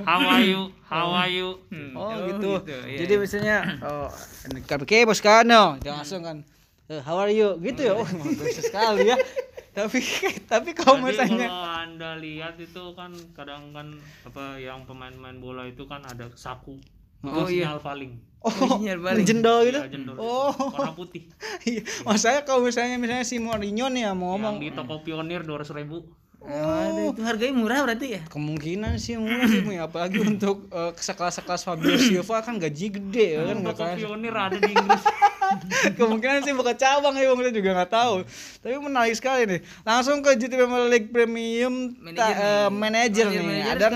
how 0.06 0.20
are 0.24 0.46
you? 0.46 0.62
How 0.88 1.08
are 1.12 1.30
you? 1.30 1.48
Oh, 1.92 2.10
gitu. 2.30 2.52
Jadi 2.86 3.14
misalnya 3.18 3.56
oh 3.82 4.08
KBK 4.46 5.04
Boscano, 5.04 5.76
dia 5.82 5.92
langsung 5.92 6.22
kan 6.22 6.46
eh, 6.86 7.02
how 7.02 7.18
are 7.18 7.34
you? 7.34 7.58
Gitu 7.60 7.90
ya. 7.90 7.92
Oh, 7.98 8.06
bagus 8.06 8.62
sekali 8.62 9.10
ya. 9.10 9.18
tapi 9.76 10.00
tapi 10.48 10.72
kalau 10.72 11.04
Jadi 11.04 11.06
misalnya 11.12 11.48
kalau 11.52 11.68
anda 11.84 12.10
lihat 12.16 12.56
itu 12.56 12.84
kan 12.96 13.12
kadang 13.36 13.76
kan 13.76 13.92
apa 14.24 14.56
yang 14.56 14.88
pemain-pemain 14.88 15.36
bola 15.36 15.68
itu 15.68 15.84
kan 15.84 16.00
ada 16.00 16.32
saku 16.32 16.80
Oh, 17.24 17.48
iya. 17.48 17.72
sinyal 17.72 17.78
paling 17.80 18.10
oh 18.46 18.78
jendol 19.26 19.58
gitu 19.66 19.80
Iya, 19.82 19.90
jendol. 19.90 20.16
Oh. 20.20 20.52
warna 20.54 20.92
putih 20.94 21.26
iya 21.68 21.82
masanya 22.06 22.46
kalau 22.46 22.62
misalnya 22.62 22.96
misalnya 23.00 23.26
si 23.26 23.40
Mourinho 23.42 23.90
nih 23.90 24.06
ya 24.06 24.12
mau 24.14 24.36
ngomong 24.36 24.60
yang 24.60 24.62
di 24.62 24.70
toko 24.74 25.02
pionir 25.02 25.42
dua 25.42 25.62
ribu 25.62 26.06
Oh, 26.46 26.78
ada 26.78 27.02
itu 27.10 27.22
harganya 27.26 27.54
murah 27.58 27.82
berarti 27.82 28.06
ya? 28.14 28.22
kemungkinan 28.30 29.02
sih 29.02 29.18
murah 29.18 29.50
sih 29.50 29.66
apalagi 29.82 30.22
untuk 30.22 30.70
eh, 30.70 30.94
sekelas-sekelas 30.94 31.66
Fabio 31.66 31.98
Silva 32.06 32.38
kan 32.38 32.54
gaji 32.62 32.86
gede 32.94 33.26
ya 33.34 33.40
kan? 33.50 33.56
Nggak 33.66 33.74
toko 33.74 33.82
kayak 33.82 33.98
pionir 33.98 34.34
ada 34.34 34.56
di 34.56 34.70
Inggris. 34.70 35.04
Kemungkinan 35.98 36.46
sih 36.46 36.54
buka 36.54 36.74
cabang 36.78 37.18
ya 37.18 37.34
saya 37.34 37.50
juga 37.50 37.70
nggak 37.82 37.90
tahu. 37.90 38.14
Tapi 38.62 38.74
menarik 38.78 39.14
sekali 39.18 39.42
nih. 39.46 39.60
Langsung 39.82 40.22
ke 40.22 40.38
GT 40.38 40.54
Premier 40.54 40.86
League 40.86 41.10
Premium 41.10 41.74
Manager 41.98 42.30
nih. 42.30 42.34
eh, 42.38 42.68
manager 42.70 43.26
nih. 43.26 43.42
Manager 43.42 43.74
ada 43.74 43.86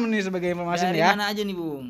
66 0.00 0.10
nih 0.12 0.20
sebagai 0.24 0.48
informasi 0.56 0.84
Dari 0.88 0.92
nih 0.96 1.00
ya. 1.00 1.08
mana 1.12 1.24
aja 1.28 1.42
nih, 1.44 1.56
Bung? 1.56 1.86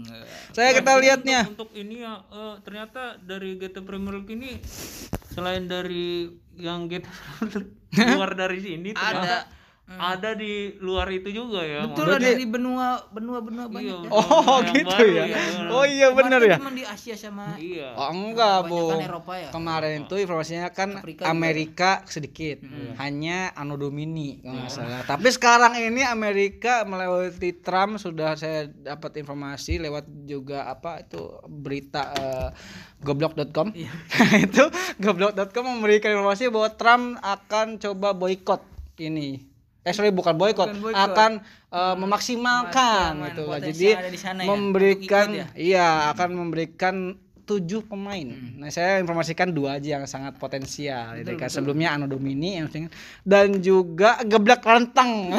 saya 0.51 0.75
kita 0.75 0.99
lihatnya. 0.99 1.41
untuk 1.47 1.71
ini 1.73 2.03
ya 2.03 2.27
eh, 2.27 2.55
ternyata 2.67 3.15
dari 3.23 3.55
GT 3.55 3.87
Premier 3.87 4.19
League 4.19 4.35
ini 4.35 4.59
selain 5.31 5.71
dari 5.71 6.27
yang 6.59 6.91
GT 6.91 7.07
luar 8.19 8.35
dari 8.35 8.59
sini 8.59 8.91
ternyata 8.91 9.23
ada 9.23 9.37
di 10.39 10.79
luar 10.79 11.11
itu 11.11 11.35
juga 11.35 11.67
ya 11.67 11.83
Betul 11.91 12.15
ada 12.15 12.31
di 12.31 12.47
benua 12.47 13.03
benua 13.11 13.43
benua 13.43 13.67
banyak. 13.67 14.07
Iya, 14.07 14.07
ya. 14.07 14.11
oh 14.15 14.59
gitu 14.71 14.87
baru 14.87 15.11
ya 15.11 15.25
ya. 15.27 15.39
oh 15.71 15.85
iya 15.85 16.07
Kemarin 16.15 16.47
ya 16.47 16.57
Cuma 16.63 16.73
di 16.73 16.85
Asia 16.87 17.17
sama 17.19 17.59
iya 17.59 17.89
Oh 17.99 18.09
enggak 18.15 18.71
bu, 18.71 18.95
Kebanyakan 18.95 19.11
Eropa 19.11 19.33
ya? 19.35 19.49
kemarin 19.51 19.91
itu 20.07 20.15
informasinya 20.17 20.69
kan 20.71 20.91
Afrika 21.03 21.23
Amerika 21.27 21.91
sedikit, 22.07 22.63
hanya 23.03 23.51
Anno 23.55 23.75
Domini 23.75 24.41
kalau 24.43 24.61
nggak 24.61 24.73
salah. 24.73 25.03
Tapi 25.07 25.29
sekarang 25.33 25.73
ini 25.79 26.03
Amerika 26.07 26.87
melewati 26.87 27.51
Trump 27.61 27.99
sudah 27.99 28.35
saya 28.37 28.69
dapat 28.69 29.21
informasi 29.21 29.83
lewat 29.83 30.07
juga 30.27 30.71
apa 30.71 31.03
itu 31.03 31.21
berita 31.49 32.13
eh, 32.15 32.49
goblok.com. 33.03 33.73
itu 34.47 34.65
goblok.com 35.01 35.65
memberikan 35.67 36.15
informasi 36.15 36.53
bahwa 36.53 36.69
Trump 36.77 37.05
akan 37.23 37.81
coba 37.81 38.15
boykot 38.15 38.63
ini. 39.01 39.50
Eh 39.81 39.97
sorry 39.97 40.13
bukan 40.13 40.37
boykot, 40.37 40.93
akan 40.93 41.41
eh, 41.73 41.95
memaksimalkan 41.97 43.33
gitu 43.33 43.49
lah. 43.49 43.59
Jadi 43.65 43.97
sana 44.21 44.45
ya, 44.45 44.49
memberikan 44.53 45.27
ikut 45.33 45.57
iya 45.57 46.13
akan 46.13 46.29
memberikan 46.37 47.17
tujuh 47.51 47.83
pemain. 47.83 48.31
Hmm. 48.31 48.63
Nah 48.63 48.71
saya 48.71 49.03
informasikan 49.03 49.51
dua 49.51 49.83
aja 49.83 49.99
yang 49.99 50.07
sangat 50.07 50.39
potensial. 50.39 51.19
Jadi 51.19 51.35
kan 51.35 51.51
sebelumnya 51.51 51.99
Ano 51.99 52.07
Domini 52.07 52.63
dan 53.27 53.59
juga 53.59 54.23
geblak 54.23 54.63
rentang. 54.63 55.35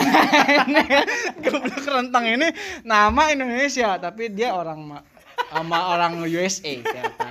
Geblak 1.45 1.85
rentang 1.87 2.25
ini 2.27 2.51
nama 2.83 3.31
Indonesia 3.31 3.95
tapi 3.95 4.27
dia 4.27 4.51
orang 4.51 4.79
ma- 4.83 5.05
sama 5.51 5.95
orang 5.95 6.19
USA 6.27 6.83
ternyata. 6.83 7.30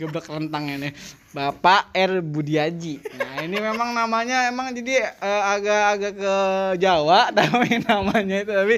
Geblak 0.00 0.24
rentang 0.32 0.64
ini. 0.64 0.96
Bapak 1.36 1.92
R 1.92 2.24
Budiaji. 2.24 3.04
Nah, 3.20 3.44
ini 3.44 3.60
memang 3.60 3.92
namanya 3.92 4.48
emang 4.48 4.72
jadi 4.72 5.12
eh, 5.12 5.42
agak-agak 5.52 6.12
ke 6.16 6.36
Jawa 6.80 7.28
tapi 7.36 7.84
namanya 7.84 8.40
itu 8.40 8.52
tapi 8.56 8.76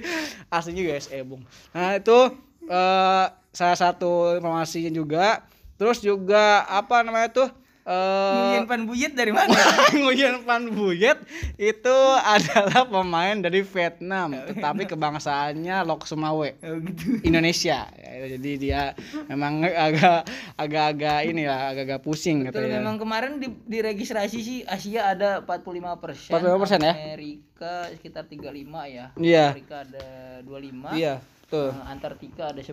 aslinya 0.50 0.82
USA, 0.90 1.22
Bung. 1.22 1.46
Nah, 1.70 1.94
itu 1.94 2.18
eh 2.66 3.26
salah 3.54 3.78
satu 3.78 4.34
informasinya 4.34 4.90
juga. 4.90 5.46
Terus 5.78 6.02
juga 6.02 6.66
apa 6.66 7.06
namanya 7.06 7.30
tuh? 7.30 7.48
Eh 7.82 8.32
Nguyen 8.32 8.64
Pan 8.64 8.82
Buyet 8.86 9.12
dari 9.12 9.34
mana? 9.34 9.50
Nguyen 9.98 10.46
Van 10.46 10.70
Buyet 10.70 11.18
itu 11.58 11.96
adalah 12.22 12.86
pemain 12.86 13.34
dari 13.34 13.60
Vietnam, 13.60 14.38
tetapi 14.46 14.86
kebangsaannya 14.86 15.82
Lok 15.82 16.06
Sumawe. 16.06 16.54
oh 16.54 16.76
gitu. 16.78 17.18
Indonesia. 17.22 17.90
Ya, 17.92 18.38
jadi 18.38 18.50
dia 18.54 18.80
memang 19.26 19.66
agak 19.66 20.30
agak-agak 20.54 21.26
ini 21.26 21.42
lah, 21.42 21.74
agak-agak 21.74 22.00
pusing 22.00 22.46
Betul 22.46 22.70
katanya. 22.70 22.78
memang 22.78 22.96
kemarin 22.96 23.32
di, 23.42 23.50
registrasi 23.82 24.38
sih 24.38 24.58
Asia 24.62 25.10
ada 25.10 25.42
45 25.42 25.98
persen 25.98 26.30
45% 26.30 26.86
ya? 26.86 26.94
Amerika 26.94 27.74
sekitar 27.90 28.24
35 28.24 28.46
ya 28.86 29.06
Iya. 29.18 29.46
Amerika 29.50 29.82
ada 29.82 30.06
25 30.44 30.94
Iya, 30.94 31.14
tuh. 31.52 31.68
Eh, 31.68 31.84
Antartika 31.86 32.48
ada 32.48 32.58
10 32.58 32.72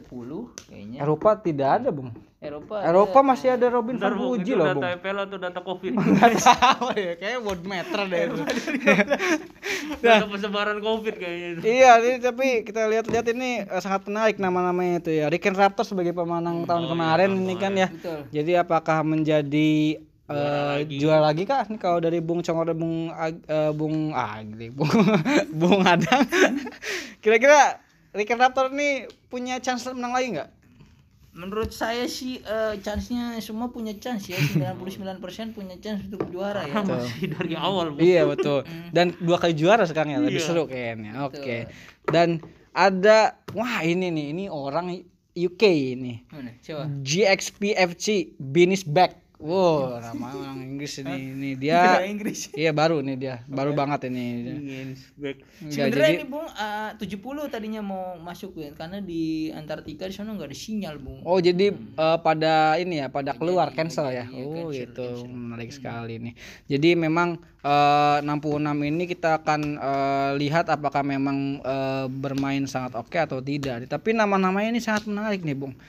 kayaknya 0.64 0.98
Eropa 0.98 1.36
tidak 1.36 1.70
ada, 1.76 1.90
Bung. 1.90 2.10
Eropa 2.40 2.80
Eropa 2.80 3.20
masih 3.22 3.52
ada 3.52 3.68
Robin 3.68 4.00
Bentar, 4.00 4.16
van 4.16 4.40
itu 4.40 4.56
loh, 4.56 4.64
data 4.66 4.76
Bung. 4.80 4.84
EPL 4.96 5.18
atau 5.22 5.38
data 5.38 5.60
covid 5.60 5.92
Nggak 6.00 6.34
tahu 6.40 6.88
ya, 6.94 7.14
kayak 7.14 7.38
world 7.40 7.64
meter 7.64 8.00
deh 8.06 8.20
itu. 8.26 8.42
data 10.02 10.26
persebaran 10.26 10.80
covid 10.80 11.16
kayaknya 11.16 11.48
itu 11.52 11.62
Iya, 11.62 11.92
ini 12.00 12.18
tapi 12.18 12.48
kita 12.62 12.88
lihat-lihat 12.88 13.26
ini 13.30 13.50
eh, 13.62 13.82
sangat 13.82 14.08
menarik 14.08 14.38
nama-namanya 14.38 14.96
itu 15.00 15.12
ya. 15.14 15.28
Riken 15.28 15.54
Raptor 15.54 15.84
sebagai 15.84 16.12
pemenang 16.12 16.64
tahun 16.64 16.88
kemarin 16.88 17.36
ini 17.36 17.56
kan 17.56 17.76
ya. 17.76 17.88
Betul. 17.90 18.20
Jadi 18.32 18.52
apakah 18.56 19.04
menjadi 19.04 20.00
eh, 20.26 20.78
juara 20.88 21.26
lagi 21.26 21.44
kah 21.44 21.66
nih 21.66 21.76
kalau 21.76 22.00
dari 22.00 22.20
Bung 22.20 22.40
Congor 22.40 22.66
dan 22.66 22.78
Bung 22.78 23.12
Ag- 23.12 23.44
eh, 23.44 23.72
Bung 23.74 24.14
Agri, 24.14 24.70
Bung 24.70 24.88
Bung 25.60 25.84
Adang. 25.84 26.24
Kira-kira 27.20 27.84
Riken 28.16 28.42
Raptor 28.42 28.74
ini 28.74 29.06
punya 29.30 29.62
chance 29.62 29.86
menang 29.90 30.14
lagi 30.14 30.28
nggak? 30.34 30.50
menurut 31.40 31.72
saya 31.72 32.10
sih 32.10 32.44
eh, 32.44 32.76
chance-nya 32.84 33.40
semua 33.40 33.72
punya 33.72 33.96
chance 33.96 34.28
ya 34.28 34.36
99% 34.36 35.56
punya 35.56 35.80
chance 35.80 36.04
untuk 36.10 36.28
juara 36.28 36.68
ya 36.68 36.84
masih 36.84 37.32
dari 37.32 37.56
awal 37.56 37.96
Bu. 37.96 38.04
Iya 38.04 38.28
betul. 38.28 38.68
Dan 38.92 39.16
dua 39.22 39.38
kali 39.40 39.56
juara 39.56 39.88
sekarang 39.88 40.18
ya, 40.18 40.20
lebih 40.20 40.44
seru 40.44 40.66
kayaknya. 40.66 41.30
Oke. 41.30 41.72
Dan 42.04 42.44
ada 42.74 43.40
wah 43.56 43.82
ini 43.86 44.12
nih, 44.12 44.26
ini 44.36 44.46
orang 44.52 45.00
UK 45.38 45.64
ini. 45.96 46.26
mana 46.28 46.52
coba 46.60 46.90
GXP 47.06 47.78
FC 47.78 48.08
Binis 48.36 48.84
Back. 48.84 49.16
Wow, 49.40 50.04
nama 50.04 50.36
orang 50.36 50.60
Inggris 50.68 51.00
ini. 51.00 51.32
Ini 51.32 51.50
dia 51.56 52.04
Inggris 52.04 52.52
Iya 52.52 52.76
baru 52.76 53.00
nih 53.00 53.16
dia, 53.16 53.36
baru 53.48 53.72
banget 53.72 54.12
ini. 54.12 54.52
Enggak, 55.16 55.40
Sebenarnya 55.64 55.96
jadi 55.96 56.20
ini 56.20 56.28
Bung 56.28 56.44
eh, 56.44 56.92
70 57.00 57.48
tadinya 57.48 57.80
mau 57.80 58.20
masuk 58.20 58.60
ya 58.60 58.76
karena 58.76 59.00
di 59.00 59.48
Antartika 59.56 60.12
di 60.12 60.16
sana 60.16 60.36
nggak 60.36 60.52
ada 60.52 60.58
sinyal 60.60 61.00
Bung. 61.00 61.24
Oh 61.24 61.40
jadi 61.40 61.72
eh, 61.72 62.18
pada 62.20 62.76
ini 62.84 63.00
ya 63.00 63.08
pada 63.08 63.32
keluar 63.32 63.72
cancel 63.72 64.12
ya. 64.12 64.28
iya, 64.28 64.44
Oh 64.44 64.52
cancel, 64.52 64.76
gitu 64.76 65.08
menarik 65.32 65.72
sekali 65.72 66.20
nih. 66.20 66.34
Jadi 66.68 67.00
memang 67.00 67.40
eh, 67.64 68.18
66 68.20 68.60
ini 68.92 69.04
kita 69.08 69.40
akan 69.40 69.62
eh, 69.80 70.32
lihat 70.36 70.68
apakah 70.68 71.00
memang 71.00 71.64
eh, 71.64 72.06
bermain 72.12 72.68
sangat 72.68 72.92
oke 73.00 73.16
atau 73.16 73.40
tidak. 73.40 73.88
Tapi 73.88 74.12
nama-namanya 74.12 74.76
ini 74.76 74.84
sangat 74.84 75.08
menarik 75.08 75.48
nih 75.48 75.56
Bung. 75.56 75.80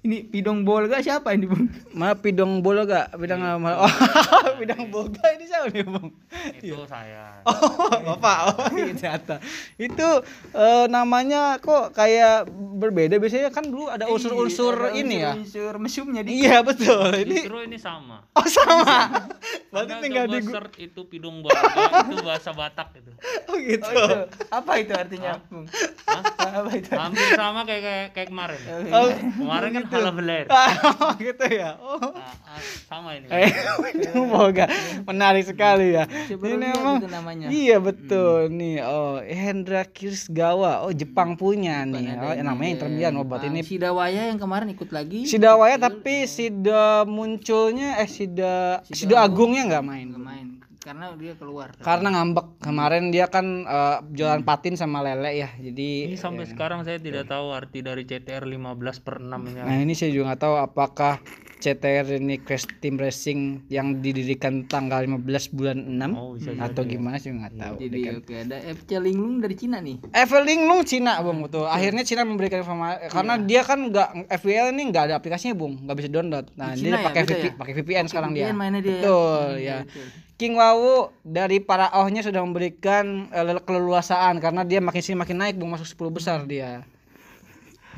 Ini 0.00 0.32
Pidong 0.32 0.64
Bolga 0.64 1.04
siapa 1.04 1.36
ini 1.36 1.44
Bung? 1.44 1.68
Mana 1.92 2.16
Pidong 2.16 2.64
Bolo 2.64 2.88
gak? 2.88 3.12
Bidang 3.20 3.44
nama. 3.44 3.84
Oh, 3.84 3.94
Bidang 4.60 4.88
Boga 4.88 5.20
ini 5.36 5.44
siapa 5.44 5.68
nih 5.68 5.84
Bung? 5.84 6.08
itu 6.56 6.72
saya 6.88 7.36
Oh, 7.48 8.16
Bapak. 8.16 8.36
Oh, 8.48 8.68
iya, 8.80 8.96
ternyata. 8.96 9.44
Itu 9.76 10.24
eh, 10.56 10.84
namanya 10.88 11.60
kok 11.60 11.92
kayak 11.92 12.48
berbeda. 12.80 13.20
Biasanya 13.20 13.52
kan 13.52 13.68
dulu 13.68 13.92
ada 13.92 14.08
unsur-unsur 14.08 14.88
Ada 14.88 14.96
ini 14.96 15.20
ya. 15.20 15.36
Unsur 15.36 15.76
mesumnya 15.76 16.24
di 16.24 16.48
Iya 16.48 16.64
betul. 16.64 17.12
Ini 17.20 17.44
justru 17.44 17.58
ini 17.68 17.76
sama 17.76 18.24
oh 18.32 18.46
sama. 18.48 19.28
Berarti 19.68 19.92
tinggal 20.00 20.24
di 20.32 20.40
search 20.40 20.76
itu 20.80 21.00
pidung 21.12 21.44
baga 21.44 22.08
itu 22.08 22.16
bahasa 22.24 22.50
Batak 22.56 22.96
itu 22.96 23.12
Oh 23.52 23.56
gitu. 23.60 23.84
Oh, 23.84 23.92
itu. 23.92 24.16
Apa 24.48 24.72
itu 24.80 24.92
artinya, 24.96 25.36
Bung? 25.52 25.68
Hah? 26.08 26.22
Apa 26.64 26.70
itu? 26.72 26.90
hampir 26.96 27.28
sama 27.36 27.60
kayak 27.68 27.82
kayak, 27.84 28.06
kayak 28.16 28.28
kemarin 28.32 28.60
Oh, 28.90 29.08
kemarin 29.36 29.70
kan 29.76 29.84
halal 29.90 30.12
beler 30.14 30.46
oh, 31.02 31.12
gitu 31.18 31.46
ya. 31.50 31.76
Oh. 31.82 31.98
Nah, 31.98 32.34
ah, 32.46 32.60
sama 32.86 33.18
ini 33.18 33.26
Eh, 33.30 33.50
itu 33.98 34.20
boga. 34.32 34.66
Menarik 35.04 35.44
sekali 35.46 35.98
ya. 35.98 36.06
Coba 36.06 36.44
Ini 36.46 36.56
lihat 36.58 36.78
emang 36.78 36.96
itu 37.02 37.10
namanya. 37.10 37.46
Iya 37.50 37.76
betul 37.82 38.38
nih. 38.54 38.76
Oh, 38.86 39.18
Hendra 39.20 39.82
Kirsgawa. 39.84 40.86
Oh, 40.86 40.92
Jepang 40.94 41.34
punya 41.34 41.82
nih. 41.84 42.16
Oh, 42.16 42.34
namanya 42.40 42.70
Inter 42.78 42.88
Milan. 42.88 43.14
Oh, 43.18 43.26
berarti 43.26 43.50
ini 43.50 43.60
Sidawaya 43.66 44.30
yang 44.30 44.38
kemarin 44.38 44.68
ikut 44.72 44.90
lagi. 44.94 45.26
Sidawaya 45.26 45.76
tapi 45.76 46.24
Sida 46.30 47.04
munculnya 47.04 47.98
eh 47.98 48.08
Sida 48.08 48.82
Sida 48.88 49.22
Agungnya 49.22 49.66
nggak 49.66 49.84
main. 49.84 50.06
Nggak 50.14 50.24
main 50.24 50.46
karena 50.80 51.12
dia 51.12 51.36
keluar. 51.36 51.76
Karena 51.76 52.08
ngambek 52.08 52.56
kemarin 52.64 53.12
dia 53.12 53.28
kan 53.28 53.68
eh, 53.68 53.98
jualan 54.16 54.40
patin 54.40 54.80
sama 54.80 55.04
lele 55.04 55.36
ya. 55.36 55.52
Jadi 55.60 56.08
ini 56.08 56.16
sampai 56.16 56.48
sekarang 56.48 56.88
saya 56.88 56.96
tidak 56.96 57.28
tahu 57.28 57.52
arti 57.52 57.84
dari 57.84 58.08
CTR 58.08 58.48
15 58.48 59.04
per 59.04 59.20
6 59.20 59.28
ini 59.28 59.60
Nah 59.60 59.76
ini 59.76 59.92
saya 59.92 60.10
juga 60.10 60.32
nggak 60.32 60.40
tahu 60.40 60.56
apakah 60.56 61.20
CTR 61.60 62.16
ini 62.16 62.36
Crash 62.36 62.64
Team 62.80 62.96
Racing 62.96 63.40
yang 63.68 64.00
didirikan 64.00 64.64
tanggal 64.64 65.04
15 65.04 65.20
bulan 65.52 65.76
6 65.76 66.00
Oh, 66.12 66.32
bisa 66.34 66.50
atau 66.56 66.82
gimana 66.82 67.16
sih 67.16 67.30
nggak 67.30 67.52
tahu. 67.54 67.74
Jadi 67.78 68.00
oke 68.16 68.34
ada 68.34 68.56
FC 68.58 68.96
Linglung 68.96 69.38
dari 69.38 69.54
Cina 69.54 69.78
nih. 69.78 70.00
Eveling 70.10 70.60
Lung 70.64 70.82
Cina 70.82 71.20
bung 71.20 71.44
betul. 71.44 71.64
Akhirnya 71.64 72.02
Cina 72.02 72.24
memberikan 72.24 72.60
informasi 72.60 73.08
karena 73.08 73.34
dia 73.36 73.60
kan 73.60 73.78
nggak 73.84 74.08
FVL 74.32 74.72
ini 74.72 74.82
nggak 74.88 75.04
ada 75.06 75.14
aplikasinya 75.14 75.52
bung, 75.52 75.78
nggak 75.78 75.96
bisa 75.96 76.08
download. 76.08 76.46
Nah 76.54 76.72
Di 76.72 76.80
dia 76.80 76.84
Cina 76.86 76.96
ya, 76.96 77.04
pakai 77.04 77.20
beda 77.20 77.30
VP 77.30 77.44
ya? 77.44 77.52
pakai 77.54 77.72
VPN 77.74 78.04
sekarang 78.08 78.30
dia. 78.32 78.44
VPN 78.48 78.56
mainnya 78.56 78.80
dia 78.80 78.88
ya? 78.88 78.96
Betul 78.96 79.44
Hmm, 79.50 79.60
ya. 79.60 79.78
betul. 79.84 80.06
King 80.34 80.56
Wawu 80.56 80.94
dari 81.20 81.60
para 81.60 81.92
ohnya 81.94 82.24
sudah 82.24 82.40
memberikan 82.40 83.28
eh, 83.28 83.60
keleluasaan 83.60 84.40
karena 84.40 84.64
dia 84.64 84.80
makin 84.80 84.98
sini 84.98 85.14
makin 85.14 85.36
naik 85.36 85.54
bung 85.54 85.68
masuk 85.68 85.84
10 85.84 86.08
besar 86.10 86.38
dia. 86.44 86.80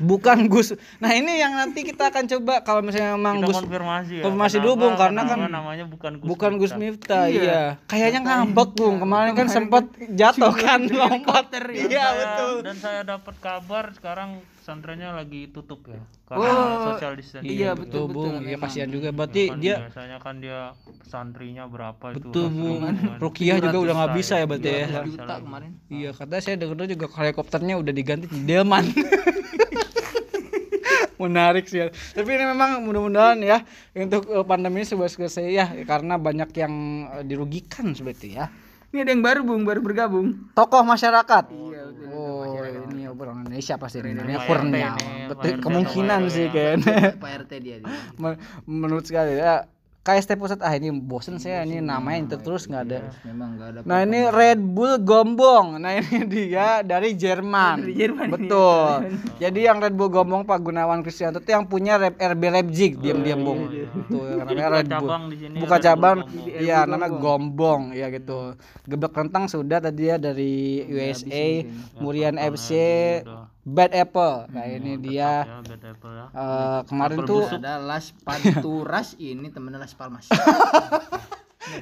Bukan 0.03 0.51
Gus. 0.51 0.75
Nah 0.99 1.11
ini 1.11 1.39
yang 1.39 1.55
nanti 1.55 1.81
kita 1.81 2.11
akan 2.11 2.27
coba 2.27 2.59
kalau 2.59 2.83
misalnya 2.83 3.15
memang 3.15 3.39
kita 3.39 3.47
Gus 3.47 3.55
konfirmasi 3.57 4.13
ya 4.19 4.23
konfirmasi 4.23 4.57
dulu 4.59 4.73
bung 4.77 4.95
karena 4.95 5.21
kan 5.23 5.37
namanya 5.47 5.85
bukan 5.87 6.11
Gus 6.19 6.27
bukan 6.27 6.51
Gus 6.59 6.73
Miftah? 6.73 7.23
Miftah 7.23 7.23
iya. 7.31 7.61
Kayaknya 7.87 8.19
ngambek 8.21 8.69
bung 8.73 8.95
kemarin 8.99 9.31
kan 9.31 9.47
sempat 9.47 9.87
jatuh 10.11 10.51
kan 10.51 10.83
lompat. 10.99 11.45
ya. 11.49 11.61
Iya 11.87 12.05
betul. 12.13 12.53
dan 12.61 12.75
saya 12.75 13.01
dapat 13.01 13.35
kabar 13.39 13.93
sekarang 13.93 14.29
pesantrennya 14.59 15.11
lagi 15.11 15.51
tutup 15.51 15.83
ya 15.85 15.99
karena 16.23 16.47
Oh, 16.47 16.95
social 16.95 17.13
distancing 17.13 17.51
iya, 17.51 17.75
betul, 17.75 18.07
betul, 18.07 18.15
bung. 18.15 18.33
betul, 18.39 18.47
Iya 18.47 18.57
kasihan 18.57 18.89
juga. 18.89 19.07
Berarti 19.11 19.43
Kan 19.45 19.59
dia 19.59 19.75
biasanya 19.83 20.17
kan 20.23 20.35
dia 20.39 20.59
santrinya 21.03 21.63
berapa 21.67 22.05
itu 22.11 22.31
betul 22.31 22.47
bung. 22.49 22.79
Rukiah 23.19 23.59
juga 23.59 23.77
udah 23.79 23.93
nggak 23.93 24.13
bisa 24.15 24.33
ya 24.39 24.45
berarti 24.47 24.69
ya. 24.69 24.87
200 25.03 25.11
juta 25.11 25.33
kemarin. 25.39 25.71
Iya 25.87 26.09
katanya 26.11 26.41
saya 26.41 26.55
dengar 26.55 26.87
juga 26.87 27.05
helikopternya 27.11 27.75
udah 27.77 27.93
diganti 27.93 28.25
di 28.25 28.39
Delman. 28.43 28.85
Menarik 31.23 31.65
sih 31.65 31.79
ya. 31.79 31.87
Tapi 31.89 32.29
ini 32.35 32.43
memang 32.45 32.83
mudah-mudahan 32.83 33.39
ya 33.39 33.63
untuk 33.95 34.27
eh, 34.27 34.43
pandemi 34.43 34.83
sebuah 34.83 35.07
selesai 35.07 35.45
ya 35.47 35.65
karena 35.87 36.19
banyak 36.19 36.49
yang 36.53 36.73
eh, 37.19 37.23
dirugikan 37.23 37.95
seperti 37.95 38.35
ya. 38.35 38.51
Ini 38.93 39.01
ada 39.01 39.09
yang 39.09 39.25
baru 39.25 39.41
Bung, 39.41 39.65
baru 39.65 39.81
bergabung. 39.81 40.53
Tokoh 40.53 40.85
masyarakat. 40.85 41.49
Iya, 41.49 41.81
betul. 41.89 42.13
Oh, 42.13 42.61
ini 42.93 43.09
orang 43.09 43.41
Indonesia 43.41 43.73
pasti 43.81 43.97
ini. 44.05 44.13
Namanya 44.13 44.45
Kurnia. 44.45 44.91
Betul 45.33 45.57
kemungkinan 45.65 46.21
sih 46.29 46.45
kayaknya. 46.53 47.17
Pak 47.17 47.29
RT 47.41 47.51
dia. 47.57 47.81
dia. 47.81 47.89
Men- 48.21 48.37
Menurut 48.69 49.09
sekali 49.09 49.33
ya. 49.41 49.65
KST 50.03 50.35
pusat 50.35 50.59
ah 50.59 50.75
ini 50.75 50.91
bosen 50.91 51.39
saya 51.39 51.63
ini 51.63 51.79
namanya 51.79 52.35
itu 52.35 52.37
terus 52.43 52.67
nggak 52.67 52.83
ada. 52.91 53.07
Memang 53.23 53.55
ada. 53.55 53.79
Nah 53.87 54.03
ini 54.03 54.27
Red 54.27 54.59
Bull 54.59 54.99
Gombong. 54.99 55.79
Nah 55.79 55.95
ini 55.95 56.27
dia 56.27 56.83
dari 56.83 57.15
Jerman. 57.15 57.87
Dari 57.87 57.95
Jerman 57.95 58.27
ini. 58.27 58.33
Betul. 58.35 59.15
Jadi 59.39 59.59
yang 59.63 59.79
Red 59.79 59.95
Bull 59.95 60.11
Gombong 60.11 60.43
Pak 60.43 60.59
Gunawan 60.59 61.07
Kristianto 61.07 61.39
itu 61.39 61.55
yang 61.55 61.71
punya 61.71 61.95
RB 62.03 62.43
Leipzig 62.51 62.99
diam-diam 62.99 63.47
bung. 63.47 63.71
Betul. 63.71 64.43
Jadi 64.43 64.51
Namanya 64.59 64.67
Red 64.75 64.87
Bull. 64.91 64.91
cabang 64.91 65.23
di 65.31 65.35
sini 65.39 65.55
Buka 65.63 65.77
cabang. 65.79 66.17
Iya 66.51 66.83
namanya 66.83 67.11
Gombong. 67.15 67.81
Ya 67.95 68.11
gitu. 68.11 68.59
Gebek 68.83 69.15
rentang 69.15 69.47
sudah 69.47 69.79
tadi 69.79 70.11
ya 70.11 70.19
dari 70.19 70.83
USA, 70.83 71.63
Murian 72.03 72.35
FC, 72.35 72.75
Bad 73.63 73.95
Apple. 73.95 74.51
Nah 74.51 74.65
ini 74.67 74.99
dia 74.99 75.47
ya 75.47 75.63
bad 75.63 75.83
apple 75.87 76.11
ya 76.11 76.25
eh, 76.29 76.79
kemarin 76.83 77.17
tuh 77.23 77.47
ada 77.47 77.79
Las 77.79 78.11
Panturas 78.27 79.15
ini 79.15 79.47
temennya 79.47 79.79
Las 79.79 79.95
Palmas. 79.95 80.27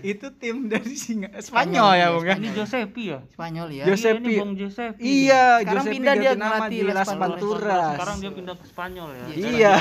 itu 0.06 0.30
tim 0.38 0.70
dari 0.70 0.94
Singa 0.94 1.34
Spanyol 1.42 1.90
ya 1.98 2.08
bung 2.14 2.22
ya. 2.24 2.36
ini 2.38 2.54
Josepi 2.54 3.04
ya 3.10 3.20
Spanyol 3.34 3.68
ya. 3.74 3.84
Josepi. 3.84 4.30
ini 4.30 4.38
Bang 4.38 4.54
Josepi 4.54 5.02
Iya, 5.02 5.44
Sekarang 5.58 5.74
Josepi 5.74 5.94
pindah 5.98 6.14
dia 6.16 6.32
nama 6.32 6.46
ngelatih 6.62 6.70
di 6.70 6.86
Las 6.86 6.96
Las 6.96 7.10
Panturas. 7.18 7.94
Sekarang 7.98 8.18
dia 8.22 8.32
pindah 8.32 8.56
ke 8.56 8.66
Spanyol 8.70 9.10
ya 9.10 9.26
Iya, 9.26 9.74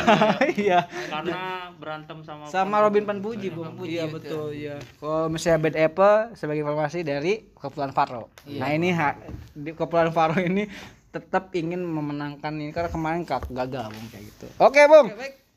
iya. 0.57 0.79
karena 1.13 1.41
berantem 1.77 2.17
sama 2.25 2.43
Sama 2.49 2.77
Robin 2.81 3.05
Panpuji, 3.05 3.53
Bung. 3.53 3.77
Iya, 3.85 4.09
betul, 4.09 4.57
iya. 4.57 4.81
Kalau 4.97 5.29
misalnya 5.29 5.59
Bad 5.61 5.77
Apple 5.77 6.17
sebagai 6.33 6.65
informasi 6.65 6.99
dari 7.05 7.45
Kepulauan 7.53 7.93
Faro. 7.93 8.33
Iya. 8.49 8.57
Nah, 8.57 8.69
ini 8.73 8.89
ha- 8.91 9.21
di 9.53 9.77
Kepulauan 9.77 10.17
Faro 10.17 10.41
ini 10.41 10.65
tetap 11.11 11.51
ingin 11.53 11.83
memenangkan 11.83 12.55
ini 12.55 12.71
karena 12.71 12.89
kemarin 12.89 13.23
kak 13.23 13.51
gagal, 13.51 13.91
Bung, 13.91 14.07
kayak 14.09 14.25
gitu. 14.31 14.47
Oke, 14.59 14.83
Bung. 14.87 15.11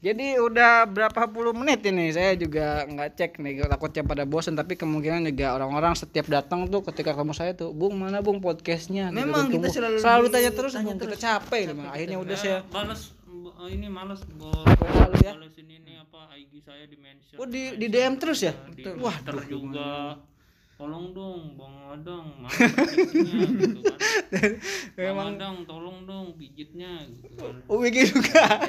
Jadi 0.04 0.36
udah 0.36 0.84
berapa 0.84 1.32
puluh 1.32 1.56
menit 1.56 1.80
ini 1.88 2.12
saya 2.12 2.36
juga 2.36 2.84
nggak 2.84 3.10
cek 3.16 3.32
nih 3.40 3.64
takutnya 3.64 4.04
pada 4.04 4.28
bosen 4.28 4.52
tapi 4.52 4.76
kemungkinan 4.76 5.24
juga 5.24 5.56
orang-orang 5.56 5.96
setiap 5.96 6.28
datang 6.28 6.68
tuh 6.68 6.84
ketika 6.84 7.16
kamu 7.16 7.32
saya 7.32 7.56
tuh 7.56 7.72
bung 7.72 7.96
mana 7.96 8.20
bung 8.20 8.44
podcastnya 8.44 9.08
Gitu, 9.08 9.24
Memang 9.24 9.48
tunggu. 9.48 9.64
kita 9.64 9.68
selalu 9.72 9.98
selalu 10.04 10.26
tanya 10.28 10.52
terus 10.52 10.72
tanya 10.76 10.92
bung 10.92 11.00
kita 11.00 11.08
terus. 11.08 11.24
capek, 11.24 11.62
memang 11.72 11.88
akhirnya 11.88 12.18
udah 12.20 12.36
saya 12.36 12.60
males 12.68 13.16
ini 13.72 13.88
males 13.88 14.20
Lalu 14.28 15.24
ya. 15.24 15.34
ini 15.56 15.94
apa 15.96 16.20
IG 16.36 16.52
saya 16.60 16.84
di 16.84 16.98
mention 17.00 17.36
oh 17.40 17.48
di 17.48 17.64
di 17.80 17.88
DM 17.88 18.14
terus 18.20 18.44
ya 18.44 18.52
di 18.76 18.84
wah 19.00 19.16
Twitter 19.16 19.40
juga 19.48 20.20
tolong 20.84 21.16
dong 21.16 21.56
bang 21.56 21.76
Adang 21.96 22.26
mana 22.44 22.52
pijitnya 22.52 23.40
gitu 23.56 23.80
kan. 23.88 24.52
Bang 25.16 25.30
Adang 25.40 25.56
tolong 25.64 25.98
dong 26.04 26.28
pijitnya 26.36 27.08
gitu 27.08 27.40
kan. 27.40 27.56
Oh 27.72 27.80
Wiki 27.80 28.04
juga? 28.04 28.60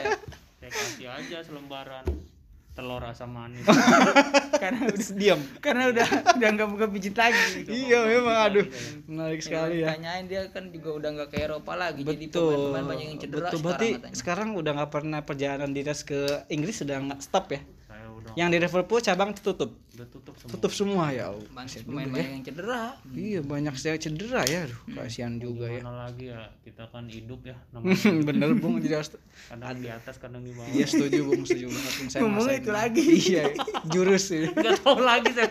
Saya 0.62 0.70
kasih 0.70 1.08
aja 1.10 1.38
selembaran 1.42 2.06
telur 2.74 3.02
asam 3.02 3.34
manis. 3.34 3.66
Karena 4.62 4.86
udah 4.90 4.98
diam. 5.14 5.40
karena 5.62 5.94
udah 5.94 6.08
udah 6.38 6.48
nggak 6.54 6.68
buka 6.74 6.86
pijit 6.90 7.14
lagi. 7.14 7.66
iya 7.86 8.02
memang 8.02 8.38
aduh. 8.50 8.66
menarik 9.10 9.42
sekali 9.42 9.82
ya. 9.82 9.94
Tanyain 9.94 10.26
dia 10.26 10.46
kan 10.50 10.70
juga 10.70 10.90
udah 10.98 11.10
nggak 11.18 11.28
ke 11.34 11.38
Eropa 11.42 11.74
lagi. 11.74 12.02
Jadi 12.02 12.30
betul. 12.30 12.50
pemain-pemain 12.50 12.86
banyak 12.86 13.06
yang 13.10 13.18
cedera 13.18 13.38
betul 13.50 13.58
sekarang 13.58 13.66
berarti 13.66 13.88
katanya. 13.94 14.14
sekarang 14.14 14.48
udah 14.54 14.72
nggak 14.74 14.90
pernah 14.94 15.20
perjalanan 15.22 15.70
dinas 15.70 16.00
ke 16.06 16.20
Inggris 16.50 16.76
sudah 16.82 16.96
nggak 16.98 17.20
stop 17.22 17.46
ya 17.54 17.60
udah 18.24 18.32
yang 18.40 18.48
di 18.48 18.56
Liverpool 18.56 19.00
cabang 19.04 19.36
tutup 19.36 19.76
udah 19.94 20.08
tutup 20.08 20.34
semua 20.40 20.50
tutup 20.56 20.72
semua 20.72 21.04
ya. 21.12 21.28
Banyak 21.54 21.86
pemain-pemain 21.86 22.40
yang 22.40 22.44
cedera. 22.44 22.82
iya 23.12 23.40
banyak 23.44 23.74
saya 23.76 23.96
cedera 24.00 24.42
ya 24.48 24.64
aduh 24.64 24.80
kasihan 24.96 25.36
juga 25.36 25.68
ya 25.68 25.84
mana 25.84 26.08
lagi 26.08 26.32
ya 26.32 26.48
kita 26.64 26.88
kan 26.88 27.04
hidup 27.06 27.40
ya 27.44 27.56
namanya 27.76 28.24
bener 28.24 28.50
bung 28.58 28.80
jadi 28.80 29.04
harus 29.04 29.14
kadang 29.52 29.78
di 29.78 29.88
atas 29.92 30.16
kadang 30.16 30.42
di 30.42 30.50
bawah 30.56 30.72
iya 30.72 30.86
setuju 30.88 31.20
bung 31.28 31.44
setuju 31.44 31.68
banget 31.68 31.92
Bung. 31.94 32.08
saya 32.08 32.22
ngerasain. 32.24 32.58
itu 32.58 32.70
lagi. 32.72 33.04
iya 33.28 33.44
jurus 33.92 34.24
ini 34.32 34.48
nggak 34.50 34.80
tahu 34.80 34.98
lagi 35.04 35.30
saya. 35.36 35.48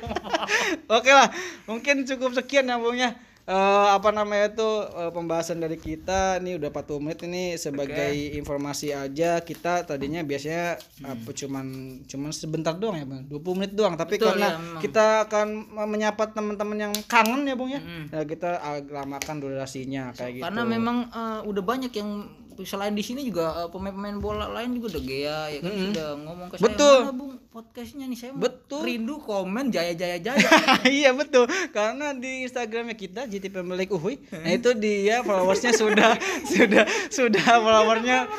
Oke 0.97 1.11
lah, 1.13 1.30
mungkin 1.69 2.03
cukup 2.03 2.34
sekian 2.34 2.67
ya 2.67 2.76
Bungnya. 2.82 3.15
Eh, 3.44 3.88
apa 3.91 4.16
namanya 4.16 4.56
itu 4.56 4.70
eh, 4.96 5.12
pembahasan 5.12 5.60
dari 5.60 5.76
kita 5.76 6.39
ini 6.39 6.56
udah 6.56 6.72
40 6.72 7.04
menit 7.04 7.20
ini 7.28 7.44
sebagai 7.60 8.16
informasi 8.39 8.96
aja. 8.96 9.44
Kita 9.44 9.84
tadinya 9.84 10.24
biasanya 10.24 10.80
apa 11.04 11.30
cuman 11.36 11.66
cuman 12.08 12.32
sebentar 12.32 12.72
doang 12.72 13.04
ya 13.04 13.04
Bang? 13.04 13.28
20 13.28 13.60
menit 13.60 13.74
doang. 13.76 14.00
Tapi 14.00 14.16
Betul, 14.16 14.39
karena 14.39 14.48
ya, 14.48 14.56
memang. 14.56 14.80
kita 14.80 15.06
akan 15.28 15.48
menyapa 15.76 16.24
teman-teman 16.32 16.78
yang 16.88 16.94
kangen 17.04 17.44
ya 17.44 17.56
Bung 17.60 17.76
ya. 17.76 17.84
Mm. 17.84 18.16
Nah, 18.16 18.24
kita 18.24 18.50
lamakan 18.88 19.36
durasinya 19.44 20.16
kayak 20.16 20.39
gitu. 20.39 20.44
Karena 20.48 20.64
memang 20.64 20.98
eh, 21.12 21.39
udah 21.44 21.64
banyak 21.68 21.91
yang 22.00 22.24
selain 22.60 22.91
di 22.91 23.01
sini 23.01 23.22
juga 23.24 23.58
eh, 23.58 23.68
pemain-pemain 23.68 24.16
bola 24.16 24.45
lain 24.47 24.70
juga 24.72 24.93
udah 24.93 25.04
gea 25.04 25.39
ya 25.49 25.60
kan 25.60 25.74
sudah 25.74 26.08
ngomong 26.20 26.47
ke 26.47 26.56
Betul. 26.58 26.93
saya 26.95 27.04
mana 27.04 27.16
bung 27.16 27.34
podcastnya 27.45 28.06
nih? 28.06 28.18
Saya 28.20 28.32
Betul. 28.34 28.82
rindu 28.84 29.16
komen 29.18 29.66
jaya 29.68 29.91
jaya 29.91 30.18
jaya 30.18 30.47
iya 30.88 31.10
betul. 31.12 31.45
Karena 31.70 32.12
di 32.12 32.43
Instagramnya 32.43 32.93
kita 32.93 33.26
JT 33.26 33.49
Pemilik 33.49 33.89
Uhuy 33.89 34.22
nah 34.32 34.51
itu 34.51 34.70
dia 34.76 35.22
followersnya 35.22 35.72
sudah 35.72 36.14
sudah 36.51 36.84
sudah 37.08 37.43
followersnya 37.56 38.30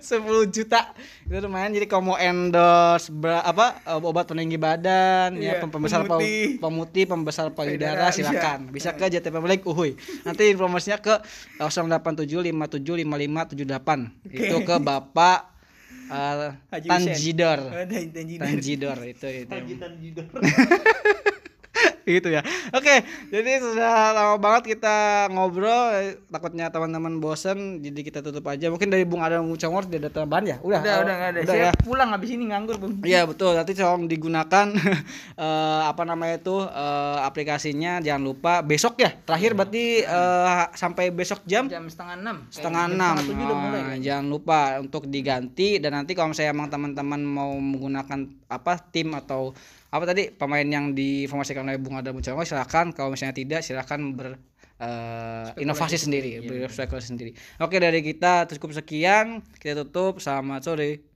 juta. 0.56 0.80
Itu 1.24 1.40
lumayan 1.40 1.72
jadi 1.72 1.86
kalau 1.86 2.12
mau 2.12 2.16
endorse 2.16 3.08
bra- 3.08 3.42
apa 3.42 3.80
eh, 3.80 4.00
obat 4.00 4.26
peninggi 4.26 4.56
badan 4.56 5.34
ya 5.34 5.42
Iya, 5.44 5.52
pem- 5.58 5.70
pembesar 5.70 6.02
pemutih. 6.02 6.56
pemutih 6.58 7.04
pembesar 7.04 7.46
payudara 7.50 8.08
silakan. 8.08 8.68
bisa 8.68 8.90
ke 8.90 9.06
JT 9.06 9.26
Pemilik 9.26 9.60
Uhuy. 9.62 9.94
Nanti 10.22 10.48
informasinya 10.48 10.96
ke 10.96 11.14
0875755578 13.04 14.32
itu 14.32 14.56
ke 14.64 14.76
Bapak 14.80 15.54
Haji 16.08 16.88
Tanjidor. 16.88 17.60
Ada 17.72 17.96
intensi 18.00 18.36
Tanjidor. 18.36 18.98
Itu 19.04 19.28
itu. 19.28 19.52
Hajitan 19.52 19.92
jidor. 20.00 20.28
gitu 22.06 22.28
ya. 22.30 22.40
Oke, 22.70 23.02
jadi 23.32 23.60
sudah 23.60 24.14
lama 24.14 24.36
banget 24.38 24.76
kita 24.76 25.28
ngobrol. 25.32 26.16
Takutnya 26.30 26.70
teman-teman 26.70 27.18
bosen, 27.18 27.80
jadi 27.80 28.00
kita 28.04 28.18
tutup 28.20 28.44
aja. 28.48 28.68
Mungkin 28.70 28.90
dari 28.90 29.04
Bung 29.08 29.24
Adam 29.24 29.46
Ngucongor 29.48 29.88
tidak 29.88 30.08
ada 30.08 30.24
tambahan 30.24 30.44
ya? 30.44 30.56
Udah, 30.62 30.80
udah 30.80 30.94
oh, 30.94 31.02
udah 31.04 31.14
nggak 31.14 31.30
ada 31.30 31.40
Udah 31.40 31.54
saya 31.54 31.68
ya. 31.70 31.72
pulang 31.82 32.10
habis 32.12 32.30
ini 32.34 32.44
nganggur 32.50 32.76
bung 32.78 33.00
Iya 33.02 33.26
betul. 33.26 33.56
Nanti 33.56 33.72
tolong 33.74 34.06
digunakan 34.06 34.66
eh, 35.44 35.82
apa 35.84 36.02
namanya 36.06 36.40
itu 36.40 36.56
eh, 36.62 37.18
aplikasinya. 37.24 38.02
Jangan 38.04 38.22
lupa 38.22 38.52
besok 38.62 39.00
ya. 39.00 39.10
Terakhir 39.24 39.56
berarti 39.56 40.04
eh, 40.04 40.64
sampai 40.74 41.10
besok 41.10 41.42
jam 41.48 41.66
jam 41.70 41.86
setengah 41.88 42.16
enam 42.20 42.36
setengah 42.50 42.84
enam. 42.90 43.14
udah 43.24 43.82
Ah, 43.84 43.98
jangan 44.00 44.26
lupa 44.26 44.80
untuk 44.82 45.06
diganti 45.06 45.78
dan 45.78 45.94
nanti 45.94 46.16
kalau 46.16 46.32
misalnya 46.32 46.50
emang 46.56 46.68
teman-teman 46.70 47.20
mau 47.22 47.52
menggunakan 47.54 48.26
apa 48.50 48.78
tim 48.90 49.14
atau 49.14 49.54
apa 49.94 50.04
tadi 50.10 50.34
pemain 50.34 50.66
yang 50.66 50.90
diinformasikan 50.90 51.62
oleh 51.62 51.78
Bung 51.78 51.94
Adam 51.94 52.18
Mucawang 52.18 52.42
silakan 52.42 52.90
kalau 52.90 53.14
misalnya 53.14 53.38
tidak 53.38 53.60
silakan 53.62 54.18
ber 54.18 54.42
eh, 54.82 55.62
inovasi 55.62 55.94
sendiri, 55.94 56.42
berspekulasi 56.42 57.14
sendiri. 57.14 57.30
Oke 57.62 57.78
dari 57.78 58.02
kita 58.02 58.50
cukup 58.58 58.74
sekian, 58.74 59.46
kita 59.62 59.86
tutup. 59.86 60.18
Selamat 60.18 60.66
sore. 60.66 61.13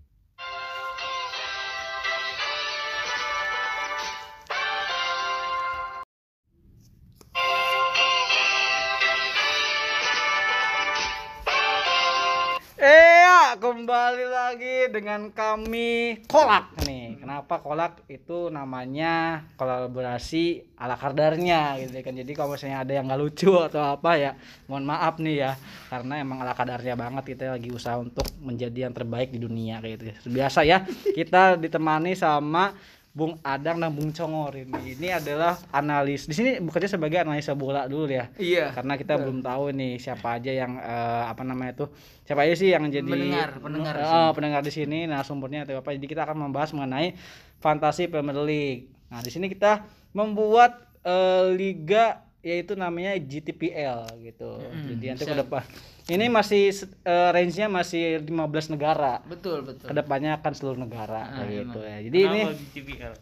Kembali 13.59 14.26
lagi 14.30 14.86
dengan 14.94 15.34
kami 15.34 16.22
Kolak 16.30 16.78
nih. 16.86 17.18
Kenapa 17.18 17.59
Kolak 17.59 18.06
itu 18.06 18.54
namanya 18.54 19.42
kolaborasi 19.59 20.78
ala 20.78 20.94
kadarnya 20.94 21.74
gitu 21.82 21.98
kan. 22.06 22.14
Jadi 22.14 22.32
kalau 22.38 22.54
misalnya 22.54 22.86
ada 22.86 22.92
yang 22.94 23.11
nggak 23.11 23.18
lucu 23.18 23.50
atau 23.59 23.82
apa 23.82 24.14
ya, 24.14 24.38
mohon 24.70 24.86
maaf 24.86 25.18
nih 25.18 25.42
ya. 25.42 25.52
Karena 25.90 26.22
emang 26.22 26.38
ala 26.46 26.54
kadarnya 26.54 26.94
banget 26.94 27.34
kita 27.34 27.59
lagi 27.59 27.74
usaha 27.74 27.98
untuk 27.98 28.30
menjadi 28.38 28.86
yang 28.86 28.94
terbaik 28.94 29.34
di 29.34 29.42
dunia 29.42 29.82
kayak 29.82 30.22
gitu. 30.22 30.30
Biasa 30.30 30.62
ya, 30.62 30.86
kita 31.11 31.59
ditemani 31.59 32.14
sama 32.14 32.78
Bung 33.16 33.40
Adang 33.42 33.82
dan 33.82 33.90
Bung 33.96 34.14
Congor 34.14 34.54
ini. 34.54 34.94
Ini 34.94 35.18
adalah 35.18 35.59
analis. 35.74 36.28
Di 36.28 36.34
sini 36.36 36.62
bekerja 36.62 36.94
sebagai 36.94 37.18
analisa 37.18 37.56
bola 37.56 37.88
dulu 37.90 38.06
ya. 38.06 38.30
Iya. 38.38 38.70
Karena 38.70 38.94
kita 38.94 39.18
belum 39.18 39.42
tahu 39.42 39.74
nih 39.74 39.98
siapa 39.98 40.38
aja 40.38 40.52
yang 40.54 40.78
eh, 40.78 41.24
apa 41.26 41.42
namanya 41.42 41.84
tuh. 41.84 41.88
Siapa 42.28 42.46
aja 42.46 42.54
sih 42.54 42.70
yang 42.70 42.86
jadi 42.86 43.09
Pendengar, 43.09 43.59
pendengar 43.59 43.94
di 43.96 44.04
Eh, 44.04 44.30
pendengar 44.36 44.61
di 44.62 44.72
sini 44.72 44.98
nah 45.11 45.24
sumbernya 45.26 45.66
atau 45.66 45.80
apa. 45.80 45.90
Jadi 45.96 46.06
kita 46.06 46.22
akan 46.28 46.48
membahas 46.48 46.70
mengenai 46.76 47.18
fantasi 47.59 48.06
Premier 48.06 48.38
League. 48.44 48.92
Nah, 49.09 49.24
di 49.24 49.30
sini 49.32 49.50
kita 49.50 49.88
membuat 50.14 50.78
eh, 51.02 51.50
liga 51.56 52.27
yaitu 52.41 52.72
namanya 52.72 53.14
GTPL 53.14 54.07
gitu. 54.20 54.62
Jadi 54.86 55.05
nanti 55.09 55.24
ke 55.24 55.36
depan 55.36 55.62
ini 56.09 56.26
masih 56.26 56.70
eh, 57.03 57.30
range-nya 57.30 57.66
masih 57.66 58.22
15 58.22 58.30
negara. 58.70 59.20
Betul, 59.22 59.62
betul. 59.62 59.84
Ke 59.84 59.95
depannya 59.95 60.36
akan 60.36 60.53
seluruh 60.53 60.78
negara 60.78 61.28
kayak 61.34 61.51
gitu 61.66 61.80
ya. 61.80 61.97
Jadi 62.01 62.18
ini 62.20 62.41
Kenapa 62.41 62.55
GTPL? 62.55 63.14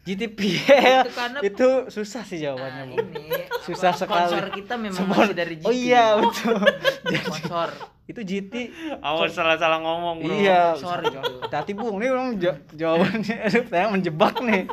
GTPL 0.00 1.00
Itu 1.02 1.12
karena- 1.12 1.40
itu 1.42 1.68
susah 1.88 2.22
sih 2.22 2.38
jawabannya, 2.38 2.82
Nah, 2.82 2.90
Bung. 2.90 3.08
ini 3.12 3.36
Susah 3.60 3.92
apa, 3.92 4.00
sekali. 4.00 4.32
Sponsor 4.32 4.48
kita 4.50 4.74
memang 4.78 4.96
Spon- 4.98 5.12
masih 5.14 5.36
dari 5.36 5.54
GT. 5.56 5.66
Oh 5.66 5.74
iya, 5.74 6.04
betul. 6.16 6.56
Sponsor. 7.20 7.68
Itu 8.10 8.20
GT. 8.20 8.54
Awas 8.98 9.30
salah-salah 9.30 9.78
ngomong 9.78 10.26
bro. 10.26 10.34
Iya. 10.34 10.74
Sorry. 10.74 11.06
Tati 11.46 11.72
Bung, 11.72 12.02
ini 12.02 12.10
ja- 12.36 12.58
jawabannya 12.74 13.36
aduh, 13.46 13.64
saya 13.66 13.86
menjebak 13.86 14.34
nih. 14.42 14.66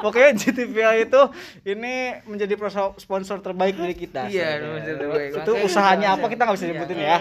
Pokoknya 0.00 0.32
GTPL 0.34 0.92
itu 1.04 1.20
ini 1.68 2.16
menjadi 2.24 2.56
sponsor 2.96 3.38
terbaik 3.38 3.76
dari 3.76 3.92
kita. 3.92 4.26
Iya, 4.26 4.64
sponsor 4.64 4.94
terbaik. 4.96 5.30
Itu 5.36 5.52
usahanya 5.60 6.08
apa 6.16 6.26
kita 6.26 6.42
nggak 6.42 6.56
bisa 6.56 6.64
Iya. 6.64 6.72
sebutin 6.72 6.98
ya. 6.98 7.18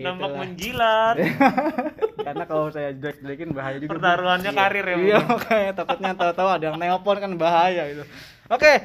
Nampak 0.00 0.28
Itulah. 0.30 0.38
menjilat. 0.38 1.16
Karena 2.28 2.44
kalau 2.44 2.66
saya 2.70 2.90
jelek-jelekin 2.94 3.50
bahaya 3.50 3.76
juga. 3.82 3.90
Pertaruhannya 3.90 4.52
karir 4.52 4.86
ya. 4.86 4.96
Iya 4.98 5.18
makanya 5.24 5.72
takutnya 5.74 6.12
tahu-tahu 6.14 6.48
ada 6.48 6.64
yang 6.70 6.78
nelpon 6.78 7.16
kan 7.18 7.32
bahaya 7.34 7.90
itu. 7.90 8.04
Oke, 8.48 8.80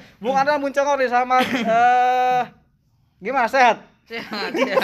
Bung 0.59 0.75
Congor 0.75 0.99
nih 0.99 1.07
sama 1.07 1.39
eh 1.45 2.43
gimana 3.19 3.47
sehat? 3.47 3.92
Sehat, 4.03 4.51
sehat. 4.51 4.83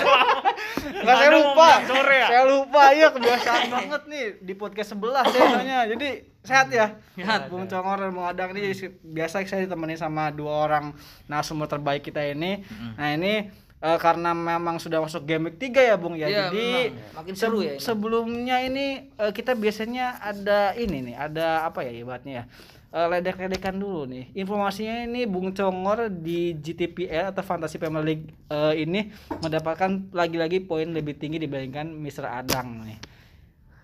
Enggak 0.95 1.15
saya 1.19 1.27
Anda 1.27 1.39
mau 1.43 1.51
lupa. 1.51 1.69
sore 1.83 2.15
ya? 2.15 2.27
Saya 2.31 2.43
lupa 2.47 2.83
iya 2.95 3.07
kebiasaan 3.11 3.63
banget 3.67 4.01
nih 4.07 4.25
di 4.39 4.53
podcast 4.55 4.95
sebelah 4.95 5.23
saya 5.27 5.59
soalnya. 5.59 5.79
Jadi 5.91 6.07
sehat 6.39 6.67
ya. 6.71 6.95
Sehat. 7.19 7.51
Bung 7.51 7.67
Congor 7.67 7.99
dan 7.99 8.11
Bung 8.15 8.23
Adang 8.23 8.55
ini 8.55 8.71
biasa 9.03 9.43
saya 9.43 9.67
ditemani 9.67 9.99
sama 9.99 10.31
dua 10.31 10.71
orang 10.71 10.95
narasumber 11.27 11.67
terbaik 11.67 12.07
kita 12.07 12.23
ini. 12.31 12.63
Nah, 12.95 13.11
ini 13.11 13.51
eh, 13.79 13.97
karena 13.99 14.31
memang 14.31 14.79
sudah 14.79 15.03
masuk 15.03 15.27
game 15.27 15.51
week 15.51 15.59
3 15.67 15.89
ya 15.91 15.95
Bung 15.99 16.15
ya. 16.15 16.27
Iya, 16.27 16.39
Jadi 16.47 16.67
memang. 16.95 17.15
Makin 17.19 17.33
seru 17.35 17.59
ya 17.59 17.75
ini. 17.75 17.83
Sebelumnya 17.83 18.57
ini 18.63 18.87
eh, 19.19 19.31
kita 19.35 19.51
biasanya 19.51 20.15
ada 20.23 20.71
ini 20.79 21.11
nih, 21.11 21.15
ada 21.19 21.67
apa 21.67 21.83
ya 21.83 21.91
ibaratnya 21.91 22.33
ya? 22.33 22.45
Eh, 22.89 23.05
ledek-ledekan 23.07 23.77
dulu 23.77 24.09
nih. 24.09 24.33
Informasinya 24.33 25.05
ini 25.05 25.29
Bung 25.29 25.53
Congor 25.53 26.09
di 26.09 26.57
GTPL 26.57 27.29
atau 27.29 27.45
Fantasy 27.45 27.77
Premier 27.77 28.01
League 28.01 28.25
eh, 28.49 28.81
ini 28.81 29.13
mendapatkan 29.29 30.09
lagi-lagi 30.09 30.57
poin 30.59 30.89
lebih 30.89 31.13
tinggi 31.13 31.37
dibandingkan 31.37 31.85
Mr. 31.85 32.25
Adang 32.25 32.81
nih. 32.81 32.97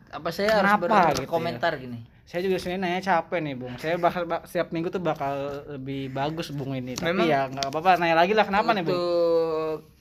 Apa 0.10 0.34
saya 0.34 0.58
harus 0.58 0.74
Kenapa 0.74 0.86
gitu 0.90 0.96
ya? 0.98 1.14
berkomentar 1.22 1.72
gini? 1.78 2.02
Saya 2.26 2.42
juga 2.42 2.58
sebenarnya 2.58 2.82
nanya 2.82 3.02
capek 3.04 3.40
nih, 3.40 3.54
Bung. 3.54 3.74
Saya 3.78 4.02
bakal 4.02 4.26
bak- 4.26 4.50
setiap 4.50 4.74
minggu 4.74 4.90
tuh 4.90 4.98
bakal 4.98 5.34
lebih 5.70 6.10
bagus 6.10 6.50
Bung 6.50 6.74
ini. 6.74 6.98
Tapi 6.98 7.14
Memang- 7.14 7.30
ya 7.30 7.46
nggak 7.46 7.70
apa-apa, 7.70 8.02
nanya 8.02 8.18
lagi 8.18 8.34
lah 8.34 8.42
kenapa 8.42 8.74
nih, 8.74 8.82
Bung? 8.82 8.98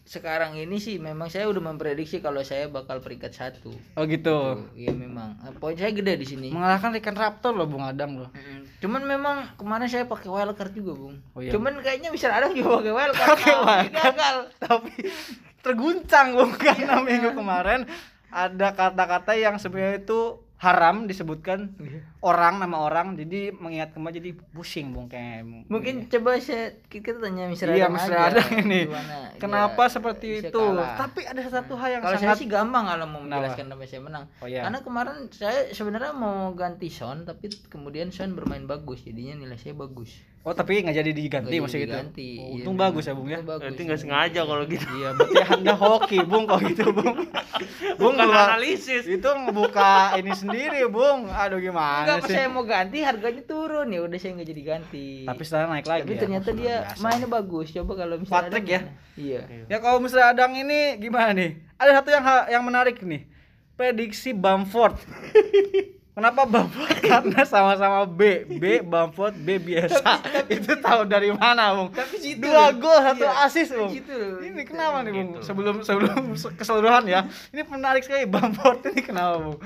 Sekarang 0.02 0.52
ini 0.54 0.76
sih 0.76 0.96
memang 0.96 1.28
saya 1.28 1.44
udah 1.44 1.60
memprediksi 1.62 2.20
kalau 2.20 2.40
saya 2.40 2.68
bakal 2.68 3.00
peringkat 3.00 3.32
satu. 3.32 3.72
Oh 3.96 4.04
gitu. 4.04 4.64
Iya 4.72 4.92
memang. 4.92 5.36
Eh, 5.42 5.52
Poin 5.54 5.72
saya 5.74 5.92
gede 5.92 6.16
di 6.16 6.26
sini. 6.26 6.48
Mengalahkan 6.48 6.92
Rikan 6.92 7.12
Raptor 7.12 7.52
loh 7.52 7.64
Bung 7.64 7.80
Adang 7.80 8.16
loh. 8.16 8.28
Mm, 8.30 8.63
Cuman 8.78 9.02
memang 9.02 9.36
kemarin 9.56 9.86
saya 9.86 10.04
pakai 10.04 10.28
wildcard 10.28 10.72
juga, 10.72 10.92
Bung. 10.94 11.16
Oh, 11.32 11.40
iya. 11.40 11.50
Cuman 11.50 11.80
kayaknya 11.80 12.10
bisa 12.10 12.28
ada 12.28 12.50
juga 12.50 12.80
pakai 12.80 12.92
wildcard. 12.98 13.28
Pakai 13.38 13.54
wildcard. 13.54 13.92
gagal. 13.92 14.36
tapi 14.60 14.92
terguncang 15.64 16.26
Bung 16.36 16.52
karena 16.60 17.00
minggu 17.00 17.32
kemarin 17.32 17.88
ada 18.28 18.68
kata-kata 18.74 19.32
yang 19.38 19.56
sebenarnya 19.56 20.02
itu 20.02 20.43
haram 20.64 21.04
disebutkan 21.04 21.76
orang 22.24 22.56
nama 22.56 22.80
orang 22.80 23.20
jadi 23.20 23.52
mengingat 23.52 23.92
kembali 23.92 24.14
jadi 24.16 24.30
pusing 24.56 24.96
Bung 24.96 25.12
kayak 25.12 25.44
Mungkin 25.68 26.08
coba 26.08 26.40
saya 26.40 26.80
kita 26.88 27.20
tanya 27.20 27.52
Mr. 27.52 27.76
Iya, 27.76 27.92
Adang 27.92 28.50
ini. 28.64 28.88
gimana 28.88 29.36
Kenapa 29.36 29.84
dia 29.84 29.92
seperti 29.92 30.26
itu? 30.40 30.56
kalah. 30.56 30.96
Tapi 30.96 31.20
ada 31.28 31.42
satu 31.44 31.76
hal 31.76 32.00
yang 32.00 32.02
kalau 32.02 32.16
sangat 32.16 32.36
saya 32.36 32.40
sih 32.40 32.48
gampang 32.48 32.84
kalau 32.88 33.04
mau 33.04 33.20
menjelaskan 33.20 33.64
kenapa 33.68 33.84
saya 33.84 34.02
menang. 34.02 34.24
Oh, 34.40 34.48
iya. 34.48 34.60
Karena 34.64 34.78
kemarin 34.80 35.16
saya 35.28 35.60
sebenarnya 35.76 36.12
mau 36.16 36.56
ganti 36.56 36.88
Son 36.88 37.28
tapi 37.28 37.52
kemudian 37.68 38.08
Son 38.08 38.32
bermain 38.32 38.64
bagus 38.64 39.04
jadinya 39.04 39.36
nilai 39.36 39.60
saya 39.60 39.76
bagus. 39.76 40.33
Oh, 40.44 40.52
tapi 40.52 40.76
nggak 40.78 40.92
jadi 40.94 41.08
diganti 41.10 41.48
Nggak 41.50 41.62
maksudnya 41.64 41.80
gitu. 41.80 41.94
diganti. 41.94 42.28
Oh, 42.30 42.44
Iya, 42.44 42.52
untung 42.60 42.76
memang. 42.76 42.92
bagus 42.92 43.04
ya, 43.04 43.12
Bung 43.12 43.28
ya. 43.28 43.38
Bagus. 43.40 43.60
Berarti 43.64 43.80
nggak 43.82 43.96
sengaja 43.98 44.40
kalau 44.44 44.64
gitu. 44.66 44.86
Iya, 44.92 45.08
berarti 45.16 45.36
Anda 45.42 45.72
hoki, 45.74 46.18
Bung, 46.22 46.44
kok 46.44 46.60
gitu, 46.62 46.84
Bung. 46.90 47.16
Bung 47.98 48.12
Bukan 48.12 48.16
keluar- 48.20 48.48
analisis. 48.50 49.02
Itu 49.06 49.24
ngebuka 49.24 49.90
ini 50.14 50.32
sendiri, 50.32 50.84
Bung. 50.86 51.26
Aduh 51.26 51.56
gimana 51.58 52.04
Enggak 52.04 52.28
sih? 52.28 52.34
saya 52.34 52.46
mau 52.46 52.60
ganti 52.62 53.00
harganya 53.00 53.40
turun 53.42 53.88
ya 53.88 54.00
udah 54.00 54.18
saya 54.18 54.30
nggak 54.34 54.48
jadi 54.50 54.62
ganti. 54.62 55.06
Tapi 55.24 55.42
setelah 55.42 55.64
naik 55.70 55.86
lagi. 55.86 56.02
Tapi 56.02 56.12
ya. 56.12 56.20
ternyata 56.20 56.50
dia 56.52 56.74
biasa. 56.84 57.00
mainnya 57.00 57.28
bagus. 57.30 57.66
Coba 57.72 57.92
kalau 57.96 58.16
misalnya 58.18 58.36
Patrick 58.44 58.66
ya? 58.66 58.80
gimana? 58.84 58.92
Iya. 59.16 59.40
Ya 59.64 59.78
kalau 59.78 59.98
misalnya 59.98 60.28
Adang 60.28 60.52
ini 60.52 60.80
gimana 60.98 61.32
nih? 61.32 61.50
Ada 61.74 61.90
satu 61.98 62.08
yang 62.10 62.24
yang 62.50 62.62
menarik 62.62 63.00
nih. 63.00 63.24
Prediksi 63.74 64.30
Bamford. 64.30 65.00
Kenapa 66.14 66.46
Bamford? 66.46 66.94
Karena 67.10 67.42
sama-sama 67.42 68.06
B, 68.06 68.46
B 68.46 68.78
Bamford, 68.80 69.34
B 69.34 69.58
biasa. 69.58 70.22
Itu 70.54 70.78
tahu 70.78 71.04
dari 71.04 71.28
mana, 71.28 71.74
Bung? 71.74 71.90
Tapi 71.90 72.16
situ 72.16 72.38
Dua 72.40 72.70
gol, 72.72 73.02
satu 73.02 73.24
Iya, 73.24 73.42
asis, 73.42 73.68
Bung. 73.68 73.90
situ 73.90 74.14
loh. 74.14 74.38
Ini 74.38 74.62
kenapa 74.62 75.02
nih, 75.02 75.10
Bung? 75.10 75.28
Gitu. 75.34 75.38
Sebelum 75.42 75.74
sebelum 75.82 76.14
keseluruhan 76.58 77.04
ya. 77.04 77.26
Ini 77.50 77.66
menarik 77.66 78.00
sekali 78.00 78.24
Bamford 78.24 78.86
ini 78.88 79.02
kenapa, 79.02 79.42
Bung? 79.42 79.58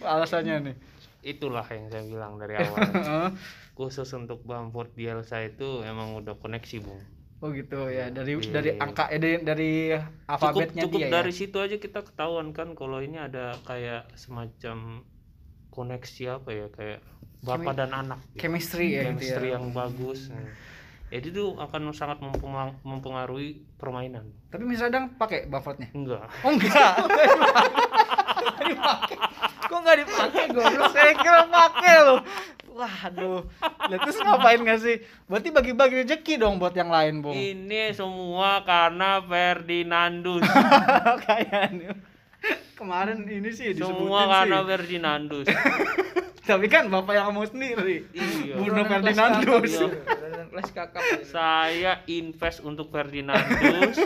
Alasannya 0.00 0.54
nih. 0.62 0.74
Itulah 1.22 1.66
yang 1.66 1.86
saya 1.86 2.02
bilang 2.02 2.32
dari 2.36 2.56
awal. 2.56 2.78
Heeh. 2.80 3.28
Khusus 3.72 4.08
untuk 4.12 4.40
Bamford 4.42 4.88
Bielsa 4.90 5.44
itu 5.44 5.82
emang 5.82 6.16
udah 6.16 6.34
koneksi 6.34 6.80
bung. 6.80 7.00
oh 7.36 7.52
gitu 7.52 7.92
ya. 7.92 8.08
Dari 8.08 8.32
Iya. 8.32 8.48
dari 8.50 8.70
angka 8.74 9.04
eh, 9.06 9.20
dari, 9.20 9.36
dari 9.44 9.72
Cukup 9.92 10.24
alfabetnya 10.24 10.82
cukup 10.82 10.98
dia 10.98 11.12
dari 11.12 11.28
ya. 11.28 11.36
situ 11.36 11.58
aja 11.60 11.76
kita 11.76 12.00
ketahuan 12.00 12.48
kan 12.50 12.72
kalau 12.72 12.96
ini 12.98 13.20
ada 13.20 13.52
kayak 13.60 14.08
semacam 14.16 15.04
koneksi 15.76 16.22
apa 16.32 16.48
ya 16.50 16.66
kayak 16.72 17.00
bapak 17.44 17.76
dan 17.76 17.92
anak. 17.92 18.18
gitu. 18.32 18.48
Chemistry 18.48 18.96
ya 18.96 19.12
gitu 19.12 19.20
Chemistry 19.20 19.48
ya. 19.52 19.60
yang 19.60 19.70
bagus. 19.70 20.32
Nah, 20.32 20.48
Jadi 21.06 21.30
itu 21.30 21.54
akan 21.54 21.94
sangat 21.94 22.18
mempenga- 22.18 22.74
mempengaruhi 22.82 23.62
permainan. 23.78 24.26
Tapi 24.50 24.66
misalnya 24.66 25.04
Adang 25.04 25.06
pakai 25.14 25.46
Bamfordnya? 25.46 25.86
Enggak. 25.94 26.26
Oh 26.42 26.50
enggak. 26.50 26.92
Kok 29.66 29.78
nggak 29.82 29.98
dipakai 30.02 30.44
goblok? 30.50 30.90
Saya 30.90 31.12
kira 31.14 31.46
pakai 31.46 31.94
loh. 32.02 32.20
Waduh. 32.76 33.40
Lah 33.62 33.98
terus 34.02 34.18
ngapain 34.20 34.60
nggak 34.60 34.80
sih? 34.82 34.96
Berarti 35.30 35.48
bagi-bagi 35.48 35.94
rezeki 36.04 36.34
dong 36.36 36.60
buat 36.60 36.76
yang 36.76 36.92
lain, 36.92 37.24
Bung. 37.24 37.32
Ini 37.32 37.96
semua 37.96 38.60
karena 38.62 39.22
Ferdinandus. 39.22 40.44
Kayaknya. 41.26 41.96
Kemarin 42.80 43.24
ini 43.24 43.50
sih 43.52 43.72
disebutin 43.72 43.96
semua 43.96 44.20
karena 44.28 44.58
sih. 44.60 44.66
Ferdinandus. 44.68 45.46
Tapi 46.50 46.66
kan 46.70 46.86
Bapak 46.86 47.12
yang 47.18 47.24
ngomong 47.32 47.50
sendiri. 47.50 48.06
Iya. 48.14 48.54
Bruno 48.54 48.82
Ferdinandus. 48.86 49.72
iya. 49.74 49.88
Saya 51.26 51.92
invest 52.06 52.62
untuk 52.62 52.94
Ferdinandus. 52.94 53.98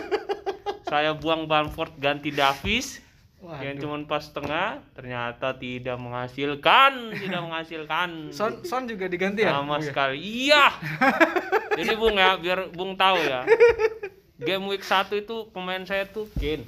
saya 0.91 1.15
buang 1.15 1.47
Bamford 1.47 1.95
ganti 2.01 2.33
Davis. 2.33 2.99
Yang 3.41 3.81
cuma 3.81 3.97
pas 4.05 4.21
tengah 4.21 4.85
ternyata 4.93 5.57
tidak 5.57 5.97
menghasilkan, 5.97 7.09
tidak 7.09 7.41
menghasilkan. 7.41 8.09
Son 8.37 8.61
Son 8.61 8.85
juga 8.85 9.09
diganti 9.09 9.41
ya? 9.41 9.57
Oh, 9.57 9.65
sama 9.65 9.81
iya. 9.81 9.85
sekali. 9.89 10.17
Iya. 10.21 10.65
Jadi 11.81 11.93
Bung 11.97 12.21
ya, 12.21 12.37
biar 12.37 12.69
Bung 12.69 12.93
tahu 12.93 13.17
ya. 13.17 13.41
Game 14.41 14.69
week 14.69 14.85
1 14.85 15.09
itu 15.25 15.49
pemain 15.49 15.81
saya 15.85 16.05
tuh 16.09 16.29
Kane, 16.37 16.65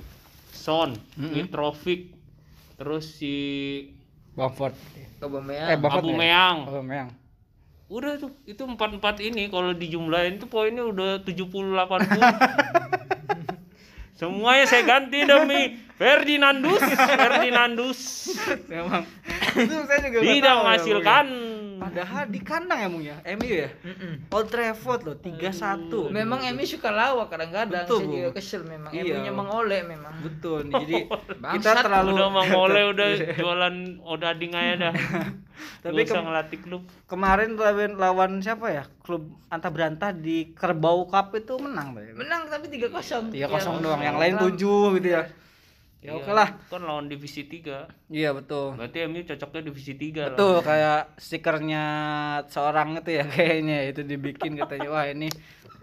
Son, 0.63 0.95
Mitrovic, 1.19 2.15
terus 2.79 3.19
si 3.19 3.35
Bamford. 4.31 4.71
Eh. 4.95 5.11
Bamford. 5.75 6.07
Aubameyang. 6.07 6.57
Ya? 6.63 6.67
Aubameyang. 6.71 7.09
Udah 7.91 8.15
tuh, 8.15 8.31
itu 8.47 8.63
empat-empat 8.63 9.19
ini 9.19 9.51
kalau 9.51 9.75
dijumlahin 9.75 10.39
tuh 10.39 10.47
poinnya 10.47 10.87
udah 10.87 11.19
70 11.27 11.51
80. 11.51 12.15
Semuanya 14.23 14.63
saya 14.63 14.87
ganti 14.87 15.27
demi 15.27 15.83
Ferdinandus, 15.93 16.81
Ferdinandus. 16.83 17.99
Memang. 18.65 19.03
Itu 19.53 19.75
saya 19.85 19.99
juga 20.01 20.17
Tidak 20.19 20.53
ya, 20.53 20.59
menghasilkan. 20.59 21.25
Ya. 21.29 21.51
Padahal 21.83 22.23
di 22.31 22.39
kandang 22.39 22.79
ya, 22.79 22.87
Bung 22.87 23.03
ya. 23.03 23.17
MU 23.35 23.51
ya. 23.51 23.69
Mm-mm. 23.83 24.31
Old 24.31 24.47
Trafford 24.47 25.01
loh, 25.03 25.15
3-1. 25.19 26.15
Memang 26.15 26.39
Emi 26.47 26.63
suka 26.63 26.87
lawak 26.87 27.27
kadang-kadang. 27.27 27.83
Betul, 27.83 27.99
Saya 27.99 28.07
juga 28.07 28.29
kesel 28.31 28.61
memang. 28.63 28.91
Iya. 28.95 29.03
Emi-nya 29.03 29.33
mengoleh 29.35 29.81
memang. 29.83 30.13
Betul. 30.23 30.71
nih, 30.71 30.73
Jadi 30.79 30.97
kita 31.59 31.71
terlalu 31.83 32.09
Udah 32.15 32.29
mau 32.31 32.45
mulai 32.47 32.83
udah 32.87 33.07
jualan 33.35 33.75
odading 34.15 34.53
aja 34.55 34.73
dah. 34.89 34.93
Tapi 35.83 36.01
kem- 36.07 36.23
ngelatih 36.23 36.59
klub. 36.63 36.83
kemarin 37.05 37.59
lawan 37.59 37.99
lawan 37.99 38.31
siapa 38.39 38.71
ya? 38.71 38.83
Klub 39.03 39.27
Anta 39.51 39.67
Berantah 39.67 40.15
di 40.15 40.55
Kerbau 40.55 41.03
Cup 41.05 41.35
itu 41.35 41.59
menang. 41.59 41.93
Menang 41.93 42.47
tapi 42.47 42.71
3-0. 42.71 43.29
3-0 43.29 43.83
doang, 43.83 43.99
yang 43.99 44.15
lain 44.15 44.39
7 44.39 44.97
gitu 44.97 45.09
ya. 45.11 45.27
Ya 46.03 46.11
Iya, 46.11 46.19
oke 46.19 46.31
lah. 46.35 46.49
Kan 46.67 46.83
lawan 46.83 47.07
divisi 47.07 47.47
3. 47.47 47.87
Iya 48.11 48.35
betul. 48.35 48.75
Berarti 48.75 48.97
MU 49.07 49.23
cocoknya 49.23 49.61
divisi 49.71 49.93
3 49.95 50.35
Betul 50.35 50.55
kayak 50.59 51.01
stikernya 51.15 51.83
seorang 52.51 52.99
itu 52.99 53.11
ya 53.15 53.23
kayaknya 53.33 53.77
itu 53.87 54.03
dibikin 54.03 54.59
katanya 54.59 54.87
wah 54.91 55.07
ini 55.07 55.31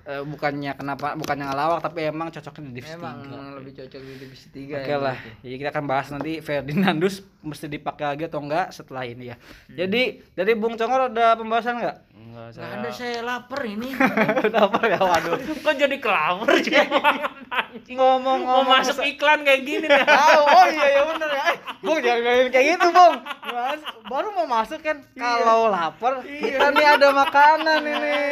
eh, 0.05 0.23
bukannya 0.25 0.77
kenapa 0.77 1.17
bukannya 1.17 1.49
ngelawak 1.49 1.81
tapi 1.81 2.13
emang 2.13 2.29
cocoknya 2.29 2.69
di 2.69 2.73
divisi 2.81 2.97
tiga. 3.01 3.39
lebih 3.57 3.73
cocok 3.81 4.01
di 4.01 4.15
divisi 4.21 4.47
3 4.53 4.81
Oke 4.85 4.95
lah, 5.01 5.17
jadi 5.41 5.55
kita 5.57 5.71
akan 5.73 5.85
bahas 5.89 6.07
nanti 6.13 6.33
Ferdinandus 6.45 7.25
mesti 7.41 7.67
dipakai 7.71 8.05
lagi 8.17 8.25
atau 8.29 8.41
enggak 8.45 8.77
setelah 8.77 9.05
ini 9.09 9.33
ya. 9.33 9.37
Jadi 9.73 10.21
dari 10.37 10.53
Bung 10.53 10.77
Congor 10.77 11.09
ada 11.13 11.37
pembahasan 11.37 11.81
enggak? 11.81 11.97
Enggak 12.21 12.53
Nggak 12.53 12.69
saya. 12.69 12.77
ada 12.77 12.91
saya 12.93 13.19
lapar 13.25 13.61
ini. 13.65 13.89
Kenapa 14.45 14.79
ya? 14.85 15.01
Waduh. 15.01 15.41
Kok 15.41 15.75
jadi 15.75 15.97
kelawar 15.97 16.49
sih? 16.61 16.77
Anjing. 16.77 17.97
Ngomong 17.97 18.45
Mau 18.45 18.61
ngomong 18.61 18.77
masuk 18.77 19.01
iklan 19.03 19.41
kayak 19.41 19.65
gini 19.65 19.87
nih. 19.89 20.05
Oh, 20.31 20.45
oh 20.45 20.65
iya 20.69 20.87
ya 20.91 21.03
bener 21.09 21.31
ya. 21.33 21.43
Eh, 21.43 21.57
Bung 21.81 21.99
jangan 21.99 22.21
ngomongin 22.21 22.49
kayak 22.53 22.67
gitu, 22.77 22.89
Bung. 22.93 23.15
Mas, 23.51 23.81
baru 24.05 24.29
mau 24.31 24.47
masuk 24.47 24.79
kan 24.79 25.01
kalau 25.17 25.73
lapar 25.73 26.21
kita 26.23 26.67
nih 26.71 26.87
ada 26.87 27.09
makanan 27.11 27.81
ini. 27.83 28.19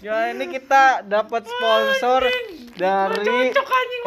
Ya 0.00 0.32
ini 0.32 0.48
kita 0.48 1.04
dapat 1.04 1.44
sponsor 1.44 2.24
dari 2.72 3.52
Cocok 3.52 3.68
anjing 3.68 4.02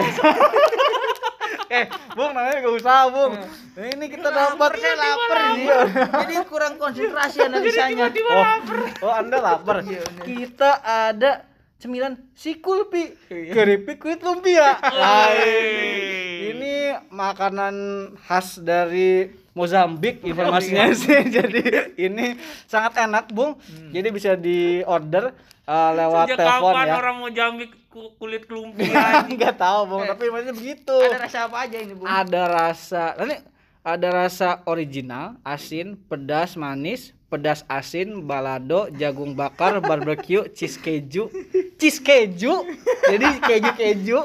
eh 1.73 1.85
Bung 2.13 2.31
namanya 2.37 2.57
gak 2.61 2.75
usah 2.77 3.09
Bung. 3.09 3.33
Ini 3.73 4.05
kita 4.05 4.29
dapat 4.29 4.71
saya 4.77 4.95
lapar 4.95 5.39
iya. 5.57 5.79
Jadi 6.21 6.35
kurang 6.45 6.73
konsentrasi 6.77 7.37
analisanya. 7.41 8.13
Oh, 8.13 9.09
oh 9.09 9.13
Anda 9.13 9.37
lapar. 9.41 9.81
Kita 10.21 10.85
ada 10.85 11.49
cemilan 11.81 12.15
si 12.37 12.61
kulpi 12.61 13.17
keripik 13.27 13.97
kulit 13.99 14.21
lumpia. 14.21 14.77
Hai. 14.77 16.53
Ini 16.53 16.73
makanan 17.09 17.75
khas 18.23 18.61
dari 18.61 19.33
Mozambik 19.53 20.25
informasinya 20.25 20.89
sih. 20.93 21.27
Jadi 21.35 21.93
ini 21.97 22.37
sangat 22.65 23.05
enak, 23.05 23.29
Bung. 23.33 23.57
Jadi 23.93 24.07
bisa 24.09 24.33
di 24.33 24.81
order 24.85 25.33
eh, 25.63 25.91
lewat 25.93 26.25
Sejak 26.25 26.37
telepon 26.37 26.71
kapan 26.71 26.85
ya. 26.85 26.93
orang 26.95 27.15
mau 27.17 27.29
jambik 27.29 27.71
ku- 27.87 28.13
kulit 28.15 28.43
kelumpia? 28.43 28.91
Enggak 29.31 29.55
tahu, 29.55 29.79
Bung, 29.85 30.03
tapi 30.03 30.27
maksudnya 30.27 30.53
begitu. 30.53 30.95
Ada 30.97 31.17
rasa 31.19 31.37
apa 31.45 31.57
aja 31.61 31.77
ini, 31.77 31.93
Bu? 31.93 32.03
Ada 32.03 32.41
rasa 32.45 33.03
nanti 33.15 33.37
ada 33.83 34.07
rasa 34.09 34.47
original, 34.65 35.35
asin, 35.43 35.99
pedas, 36.01 36.55
manis, 36.55 37.11
pedas 37.33 37.65
asin, 37.65 38.29
balado, 38.29 38.93
jagung 38.93 39.33
bakar, 39.33 39.81
barbecue, 39.81 40.45
cheese 40.53 40.77
keju, 40.77 41.33
cheese 41.81 41.97
keju, 41.97 42.61
jadi 43.09 43.41
keju 43.41 43.73
keju 43.73 44.21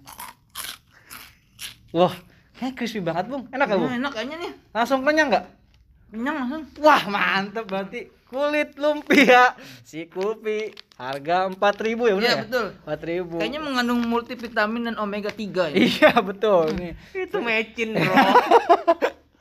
Wah, 1.95 2.12
kayak 2.60 2.76
crispy 2.76 2.99
banget, 2.99 3.32
Bung. 3.32 3.47
Enak 3.56 3.72
ya, 3.72 3.80
Bung? 3.80 3.88
Hmm, 3.88 4.03
enak 4.03 4.12
kayaknya 4.12 4.43
nih. 4.43 4.51
Langsung 4.76 5.08
kenyang 5.08 5.32
nggak? 5.32 5.55
Kenyang 6.16 6.38
langsung. 6.39 6.63
Wah 6.80 7.03
mantep 7.05 7.68
berarti 7.68 7.99
kulit 8.26 8.80
lumpia 8.80 9.51
si 9.88 10.07
Kulpi 10.07 10.72
harga 10.95 11.51
4000 11.51 11.59
ya 11.59 12.16
benar 12.16 12.16
Iya, 12.16 12.32
ya? 12.32 12.43
betul. 12.47 12.68
4000 12.88 13.41
Kayaknya 13.43 13.59
mengandung 13.59 13.99
multivitamin 14.01 14.82
dan 14.88 14.95
omega 14.95 15.28
3 15.28 15.72
ya. 15.72 15.76
Iya 15.76 16.11
betul 16.24 16.72
nih. 16.74 16.95
Itu 17.11 17.38
mecin, 17.38 17.89
Bro. 17.99 18.16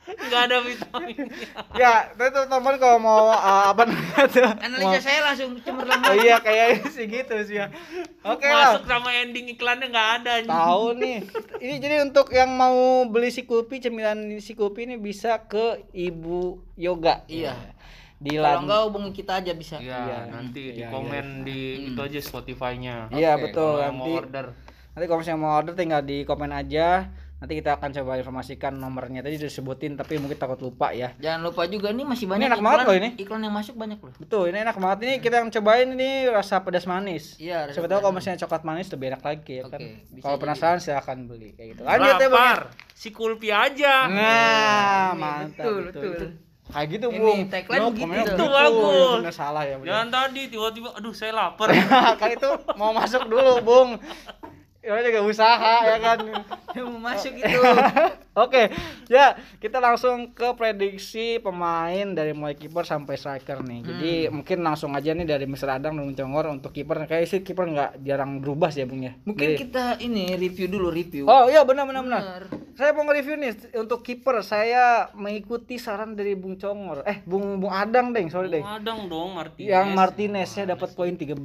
Enggak 0.05 0.41
ada 0.45 0.57
vitaminnya. 0.61 1.27
Ya, 1.81 1.93
itu 2.09 2.41
teman 2.45 2.75
kalau 2.77 2.97
mau 2.97 3.27
uh, 3.27 3.35
apa 3.67 3.83
namanya 3.83 4.25
tuh? 4.25 4.47
Analisa 4.55 4.99
saya 5.01 5.19
langsung 5.23 5.57
cemerlang. 5.59 5.99
Oh, 6.01 6.15
iya 6.23 6.37
kayaknya 6.39 6.87
sih 6.87 7.05
gitu 7.05 7.35
sih 7.43 7.57
ya. 7.57 7.67
Oke 8.21 8.45
lah. 8.45 8.77
Masuk 8.77 8.85
sama 8.85 9.09
ending 9.11 9.49
iklannya 9.49 9.89
enggak 9.89 10.09
ada 10.17 10.31
anjing. 10.39 10.53
Tahu 10.53 10.85
nih. 10.95 11.17
Ini 11.57 11.73
jadi 11.77 11.95
untuk 12.01 12.29
yang 12.29 12.47
mau 12.49 12.75
beli 13.05 13.27
si 13.27 13.43
Kulpi 13.43 13.77
cemilan 13.77 14.15
si 14.37 14.53
Kulpi 14.53 14.85
ini 14.85 14.95
bisa 14.95 15.41
ke 15.41 15.83
Ibu 15.91 16.39
Yoga. 16.75 17.25
Iya. 17.25 17.75
Di 18.15 18.33
Kalau 18.33 18.47
lan- 18.47 18.63
enggak 18.63 18.81
hubungi 18.87 19.11
kita 19.11 19.43
aja 19.43 19.51
bisa. 19.51 19.75
Iya, 19.77 19.99
Iya. 19.99 20.19
nanti 20.31 20.61
di 20.71 20.79
Iya, 20.79 20.87
komen 20.87 21.25
di 21.43 21.59
itu 21.91 21.99
aja 21.99 22.19
Spotify-nya. 22.21 23.11
Iya 23.11 23.35
Oke, 23.35 23.51
betul 23.51 23.73
nanti. 23.75 23.97
mau 23.97 24.07
order. 24.15 24.45
Nanti 24.95 25.05
kalau 25.05 25.19
misalnya 25.19 25.41
mau 25.41 25.53
order 25.53 25.73
tinggal 25.73 26.01
di 26.01 26.23
komen 26.23 26.51
aja. 26.51 27.11
Nanti 27.35 27.59
kita 27.59 27.75
akan 27.75 27.91
coba 27.91 28.15
informasikan 28.15 28.73
nomornya. 28.73 29.19
Tadi 29.19 29.35
disebutin 29.35 29.93
tapi 29.93 30.15
mungkin 30.15 30.39
takut 30.39 30.55
lupa 30.57 30.95
ya. 30.95 31.11
Jangan 31.19 31.43
lupa 31.43 31.67
juga 31.67 31.91
nih 31.91 32.07
masih 32.07 32.25
banyak 32.25 32.47
enak 32.47 32.63
banget 32.63 32.79
loh 32.87 32.95
ini. 32.95 33.09
Iklan 33.19 33.43
yang 33.43 33.51
masuk 33.51 33.75
banyak 33.75 33.99
loh. 33.99 34.13
Betul, 34.15 34.49
ini 34.49 34.63
enak 34.63 34.79
banget 34.79 34.99
ini 35.03 35.13
kita 35.19 35.43
yang 35.43 35.51
cobain 35.51 35.87
ini 35.91 36.31
rasa 36.31 36.63
pedas 36.63 36.87
manis. 36.87 37.35
Iya, 37.35 37.67
rasa 37.67 37.75
Siapa 37.75 37.91
tahu 37.91 37.99
kalau 38.01 38.15
misalnya 38.15 38.39
coklat 38.39 38.63
manis 38.63 38.87
lebih 38.87 39.05
enak 39.11 39.21
lagi 39.21 39.53
ya 39.59 39.63
kan. 39.67 39.79
Oke, 39.79 39.91
bisa 40.09 40.23
Kalau 40.23 40.35
jadi. 40.35 40.43
penasaran 40.47 40.79
silahkan 40.79 41.17
beli 41.21 41.49
kayak 41.53 41.67
gitu. 41.75 41.81
Lanjut 41.83 42.13
ya, 42.15 42.27
Bang. 42.27 42.31
Lapar. 42.31 42.59
Si 42.95 43.09
Kulpi 43.11 43.49
aja. 43.51 43.95
Nah, 44.07 45.11
Ini, 45.11 45.19
mantap 45.19 45.63
betul, 45.67 45.75
betul. 45.83 46.01
betul. 46.01 46.15
Itu 46.15 46.27
Kayak 46.65 46.87
gitu, 46.89 47.07
Ini 47.07 47.19
Bung. 47.21 47.39
tagline 47.45 47.77
No, 47.77 47.87
begitu 47.87 48.01
komennya 48.01 48.23
tuh. 48.25 48.25
Itu 48.25 48.41
begitu. 48.41 48.57
bagus. 48.57 48.95
Ya, 48.97 49.15
bener 49.21 49.35
salah 49.35 49.63
ya. 49.63 49.75
bener. 49.77 49.87
Jangan 49.91 50.07
tadi 50.09 50.41
tiba-tiba 50.49 50.89
aduh 50.95 51.13
saya 51.13 51.31
lapar. 51.31 51.67
kan 52.19 52.29
itu 52.31 52.49
mau 52.73 52.89
masuk 52.89 53.23
dulu, 53.27 53.53
Bung. 53.61 53.89
Ya 54.85 55.01
juga 55.01 55.21
usaha 55.25 55.75
ya 55.89 55.97
kan. 55.97 56.17
Yang 56.77 56.87
mau 56.93 57.01
masuk 57.09 57.33
itu. 57.33 57.59
Oke, 58.35 58.67
ya 59.07 59.39
kita 59.63 59.79
langsung 59.79 60.35
ke 60.35 60.51
prediksi 60.59 61.39
pemain 61.39 62.03
dari 62.11 62.35
mulai 62.35 62.51
kiper 62.51 62.83
sampai 62.83 63.15
striker 63.15 63.63
nih. 63.63 63.79
Jadi 63.79 64.13
mungkin 64.27 64.59
langsung 64.59 64.91
aja 64.91 65.15
nih 65.15 65.23
dari 65.23 65.47
Mr. 65.47 65.79
Adang 65.79 65.95
dan 65.95 66.11
Congor 66.11 66.51
untuk 66.51 66.75
kiper. 66.75 67.07
Kayak 67.07 67.31
sih 67.31 67.39
kiper 67.47 67.63
nggak 67.71 67.91
jarang 68.03 68.43
berubah 68.43 68.75
sih 68.75 68.83
ya 68.83 68.87
Bung 68.91 69.07
ya. 69.07 69.15
Mungkin 69.23 69.55
Jadi- 69.55 69.59
kita 69.63 70.03
ini 70.03 70.35
review 70.35 70.67
dulu 70.67 70.91
review. 70.91 71.31
Oh 71.31 71.47
iya 71.47 71.63
benar 71.63 71.87
benar 71.87 72.03
benar. 72.03 72.21
Benar. 72.27 72.43
Saya 72.75 72.91
mau 72.91 73.07
nge-review 73.07 73.35
nih 73.39 73.51
untuk 73.79 74.03
kiper. 74.03 74.43
Saya 74.43 75.07
mengikuti 75.15 75.79
saran 75.79 76.11
dari 76.11 76.35
Bung 76.35 76.59
Congor. 76.59 77.07
Eh 77.07 77.23
Bung 77.23 77.63
Bung 77.63 77.71
Adang 77.71 78.11
deng, 78.11 78.27
sorry 78.27 78.51
deng. 78.51 78.67
Adang 78.67 79.07
dong 79.07 79.31
Martinez. 79.31 79.71
Yang 79.71 79.87
Martinez 79.95 80.47
saya 80.51 80.75
dapat 80.75 80.91
poin 80.91 81.15
13 81.15 81.39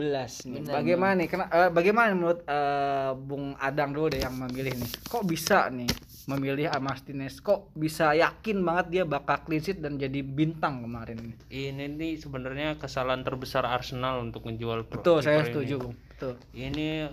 nih. 0.51 0.67
Bagaimana 0.67 1.15
nih? 1.23 1.31
Kena, 1.31 1.47
eh, 1.55 1.71
bagaimana 1.71 2.19
menurut 2.19 2.43
eh, 2.43 3.11
Bung 3.31 3.55
Adang 3.63 3.95
dulu 3.95 4.11
deh 4.11 4.27
yang 4.27 4.35
memilih 4.35 4.75
nih? 4.75 4.91
Kok 5.07 5.23
bisa 5.23 5.71
nih 5.71 5.87
memilih 6.27 6.67
Martinez? 6.83 7.39
Kok 7.39 7.71
bisa 7.79 8.11
yakin 8.19 8.59
banget 8.67 8.87
dia 8.91 9.03
bakal 9.07 9.47
clean 9.47 9.63
sheet 9.63 9.79
dan 9.79 9.95
jadi 10.03 10.27
bintang 10.27 10.83
kemarin 10.83 11.23
ini? 11.23 11.35
Ini 11.47 11.87
nih 11.95 12.19
sebenarnya 12.19 12.75
kesalahan 12.75 13.23
terbesar 13.23 13.63
Arsenal 13.63 14.19
untuk 14.19 14.51
menjual 14.51 14.83
Betul, 14.91 15.23
saya 15.23 15.47
ini. 15.47 15.55
setuju, 15.55 15.75
Bung. 15.79 15.95
Betul. 15.95 16.35
Ini 16.51 17.07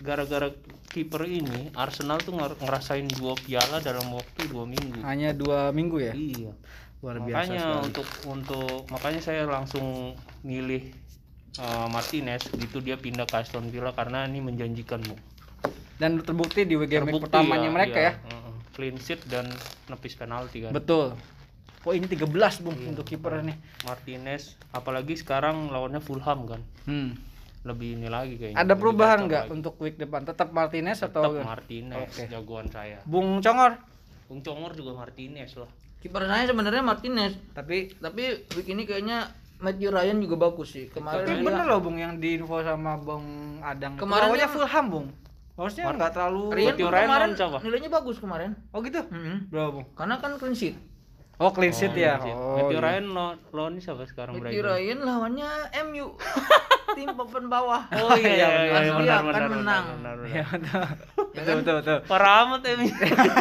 gara-gara 0.00 0.48
kiper 0.88 1.26
ini 1.26 1.74
Arsenal 1.74 2.22
tuh 2.22 2.38
nger- 2.38 2.56
ngerasain 2.62 3.10
dua 3.18 3.34
piala 3.34 3.82
dalam 3.82 4.06
waktu 4.14 4.46
dua 4.46 4.64
minggu. 4.64 5.02
Hanya 5.02 5.34
dua 5.34 5.74
minggu 5.74 5.98
ya? 5.98 6.14
Iya. 6.14 6.54
Luar 7.04 7.20
biasa 7.20 7.28
makanya 7.28 7.60
sekali. 7.60 7.84
untuk 7.90 8.06
untuk 8.24 8.78
makanya 8.88 9.20
saya 9.20 9.42
langsung 9.44 10.16
milih 10.40 10.88
uh, 11.60 11.86
Martinez 11.92 12.48
gitu 12.56 12.80
dia 12.80 12.96
pindah 12.96 13.28
ke 13.28 13.36
Aston 13.44 13.68
Villa 13.68 13.92
karena 13.92 14.24
ini 14.24 14.40
menjanjikan 14.40 15.04
bu. 15.04 15.14
Dan 15.96 16.20
terbukti 16.20 16.62
di 16.62 16.76
game 16.76 17.08
Terbukti 17.08 17.24
pertamanya 17.24 17.68
mereka 17.68 17.98
ya. 17.98 18.12
uh-uh. 18.20 18.52
Clean 18.72 18.96
sheet 18.96 19.24
dan 19.24 19.48
nepis 19.88 20.12
penalti 20.14 20.64
kan. 20.64 20.72
Betul. 20.72 21.16
Poin 21.80 22.02
13 22.02 22.18
Bung 22.60 22.76
untuk 22.84 23.06
kiper 23.06 23.40
nih. 23.40 23.56
Martinez 23.86 24.58
apalagi 24.70 25.14
sekarang 25.14 25.70
lawannya 25.70 26.02
Fulham 26.02 26.44
kan. 26.44 26.60
Hmm. 26.84 27.14
Lebih 27.62 27.96
ini 27.96 28.06
lagi 28.06 28.34
kayaknya. 28.36 28.58
Ada 28.58 28.74
perubahan 28.74 29.24
nggak 29.24 29.44
untuk 29.50 29.78
week 29.78 29.96
depan? 29.96 30.22
Tetap 30.22 30.50
Martinez 30.50 30.98
Tetap 30.98 31.22
atau 31.22 31.40
Martinez 31.40 32.10
Oke. 32.10 32.26
jagoan 32.26 32.66
saya. 32.68 32.98
Bung 33.02 33.38
Congor? 33.40 33.78
Bung 34.26 34.42
Congor 34.42 34.74
juga 34.74 34.98
Martinez 34.98 35.54
lah. 35.56 35.70
Kiper 35.96 36.22
saya 36.22 36.44
sebenarnya 36.44 36.82
Martinez, 36.84 37.34
Tapi 37.50 37.90
tapi 37.96 38.44
week 38.54 38.68
ini 38.68 38.84
kayaknya 38.84 39.26
Matthew 39.56 39.88
Ryan 39.88 40.20
juga 40.20 40.36
bagus 40.36 40.76
sih. 40.76 40.86
Tapi 40.86 41.00
Kemarin 41.00 41.26
dia- 41.32 41.42
bener 41.42 41.64
loh 41.64 41.80
Bung 41.80 41.96
yang 41.96 42.20
diinfo 42.20 42.60
sama 42.60 43.00
Bung 43.00 43.24
Adang. 43.64 43.96
Kemarin 43.96 44.28
Lawannya 44.28 44.44
dia- 44.44 44.52
Fulham 44.52 44.86
Bung. 44.86 45.06
Harusnya 45.56 45.84
nggak 45.88 46.12
terlalu 46.12 46.42
Rian 46.52 46.66
Matthew 46.70 46.84
pun 46.84 46.92
Ryan 46.92 47.06
kemarin 47.06 47.30
siapa? 47.32 47.58
nilainya 47.60 47.90
bagus 47.90 48.16
kemarin. 48.18 48.50
Oh 48.70 48.80
gitu. 48.80 49.00
Mm-mm. 49.06 49.48
Berapa, 49.48 49.68
Bung? 49.72 49.86
Karena 49.92 50.14
kan 50.16 50.30
clean 50.36 50.52
sheet. 50.52 50.76
Oh, 51.36 51.48
clean 51.50 51.68
sheet 51.70 51.92
ya. 51.92 52.16
Matthew 52.16 52.32
Oh. 52.34 52.56
Matthew 52.56 52.72
iya. 52.74 52.84
Ryan 52.86 53.04
lo- 53.10 53.38
lawan 53.50 53.72
siapa 53.76 54.04
sekarang 54.04 54.32
Matthew 54.34 54.52
Brighton? 54.54 54.68
Ryan 54.70 54.98
lawannya 55.02 55.48
MU. 55.86 56.06
Tim 56.96 57.12
papan 57.12 57.44
bawah. 57.46 57.82
Oh 57.90 58.14
iya, 58.14 58.32
iya, 58.32 58.48
iya, 58.62 58.72
Pasti 58.72 58.90
benar, 58.94 59.20
benar, 59.20 59.48
menang. 59.50 59.84
benar, 59.90 60.14
benar, 60.16 60.16
Iya, 60.24 60.44
benar. 60.46 60.86
betul. 60.96 61.24
Ya 61.26 61.36
Betul, 61.36 61.44
kan? 61.44 61.56
betul, 61.58 61.74
betul. 61.76 61.98
Parah 62.06 62.34
amat 62.42 62.60
Mi. 62.70 62.86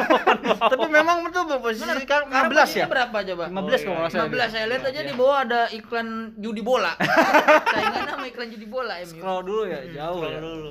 Tapi 0.72 0.86
memang 0.90 1.18
betul 1.24 1.44
posisi 1.56 1.82
Benar, 1.82 1.98
sekarang 1.98 2.28
15 2.28 2.52
ya? 2.74 2.86
berapa 2.86 3.18
coba? 3.24 3.44
15 3.48 3.48
Oh, 3.48 3.64
kalau 3.64 3.72
iya, 3.72 3.96
nggak 3.96 4.12
salah. 4.12 4.28
15 4.28 4.52
saya 4.52 4.66
lihat 4.68 4.84
aja 4.86 5.02
di 5.02 5.14
bawah 5.14 5.38
ada 5.42 5.62
iklan 5.70 6.08
judi 6.36 6.62
bola. 6.62 6.92
Saingan 7.76 8.04
sama 8.08 8.26
iklan 8.26 8.48
judi 8.50 8.68
bola 8.68 8.94
MU. 9.00 9.08
Scroll 9.14 9.42
dulu 9.42 9.62
ya, 9.66 9.80
jauh 9.88 10.20
ya. 10.22 10.36
Scroll 10.36 10.42
dulu. 10.42 10.70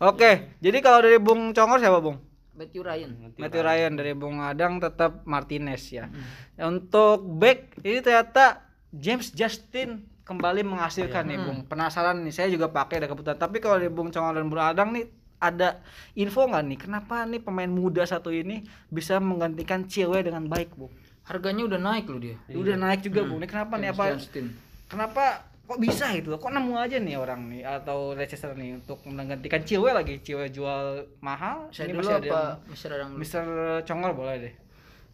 Oke, 0.00 0.56
jadi 0.64 0.80
kalau 0.80 1.04
dari 1.04 1.20
Bung 1.20 1.52
Congor 1.52 1.76
siapa, 1.76 2.00
Bung? 2.00 2.16
Matthew 2.56 2.80
Ryan. 2.80 3.10
Matthew 3.36 3.60
Ryan 3.60 3.92
dari 4.00 4.12
Bung 4.16 4.40
Adang 4.40 4.80
tetap 4.80 5.28
Martinez 5.28 5.92
ya. 5.92 6.08
Untuk 6.56 7.28
back 7.36 7.76
ini 7.84 8.00
ternyata 8.00 8.64
James 8.88 9.28
Justin 9.36 10.08
kembali 10.24 10.64
menghasilkan 10.64 11.28
nih 11.28 11.38
Bung. 11.44 11.68
Penasaran 11.68 12.24
nih, 12.24 12.32
saya 12.32 12.48
juga 12.48 12.72
pakai 12.72 13.04
ada 13.04 13.12
kebutuhan. 13.12 13.36
Tapi 13.36 13.60
kalau 13.60 13.76
dari 13.76 13.92
Bung 13.92 14.08
Congor 14.08 14.40
dan 14.40 14.48
Bung 14.48 14.64
Adang 14.64 14.88
nih 14.96 15.04
ada 15.36 15.84
info 16.16 16.48
nggak 16.48 16.64
nih 16.68 16.78
kenapa 16.80 17.24
nih 17.24 17.40
pemain 17.40 17.68
muda 17.68 18.04
satu 18.04 18.28
ini 18.28 18.60
bisa 18.92 19.20
menggantikan 19.20 19.84
cewek 19.84 20.32
dengan 20.32 20.48
baik, 20.48 20.80
Bung? 20.80 20.92
Harganya 21.28 21.68
udah 21.68 21.80
naik 21.80 22.08
loh 22.08 22.20
dia. 22.24 22.40
Udah 22.48 22.76
naik 22.80 23.04
juga, 23.04 23.28
Bung. 23.28 23.44
Ini 23.44 23.48
kenapa 23.52 23.76
nih 23.76 23.92
James 23.92 24.00
apa? 24.00 24.04
Justin. 24.16 24.46
Kenapa 24.88 25.24
kok 25.70 25.78
bisa 25.78 26.10
gitu? 26.12 26.34
Kok 26.34 26.50
nemu 26.50 26.74
aja 26.74 26.98
nih 26.98 27.14
orang 27.14 27.46
nih 27.46 27.62
atau 27.62 28.10
Leicester 28.12 28.50
nih 28.52 28.74
untuk 28.74 28.98
menggantikan 29.06 29.62
cewek 29.62 29.94
lagi, 29.94 30.18
cewek 30.18 30.50
jual 30.50 31.06
mahal? 31.22 31.70
Saya 31.70 31.86
Ini 31.86 31.94
dulu 31.94 32.02
masih 32.02 32.16
ada 32.16 32.26
apa 32.26 32.40
yang- 32.42 32.58
Mister 32.66 32.90
Adang? 32.90 33.10
Mister 33.14 33.42
Congor 33.86 34.12
boleh 34.12 34.36
deh. 34.40 34.54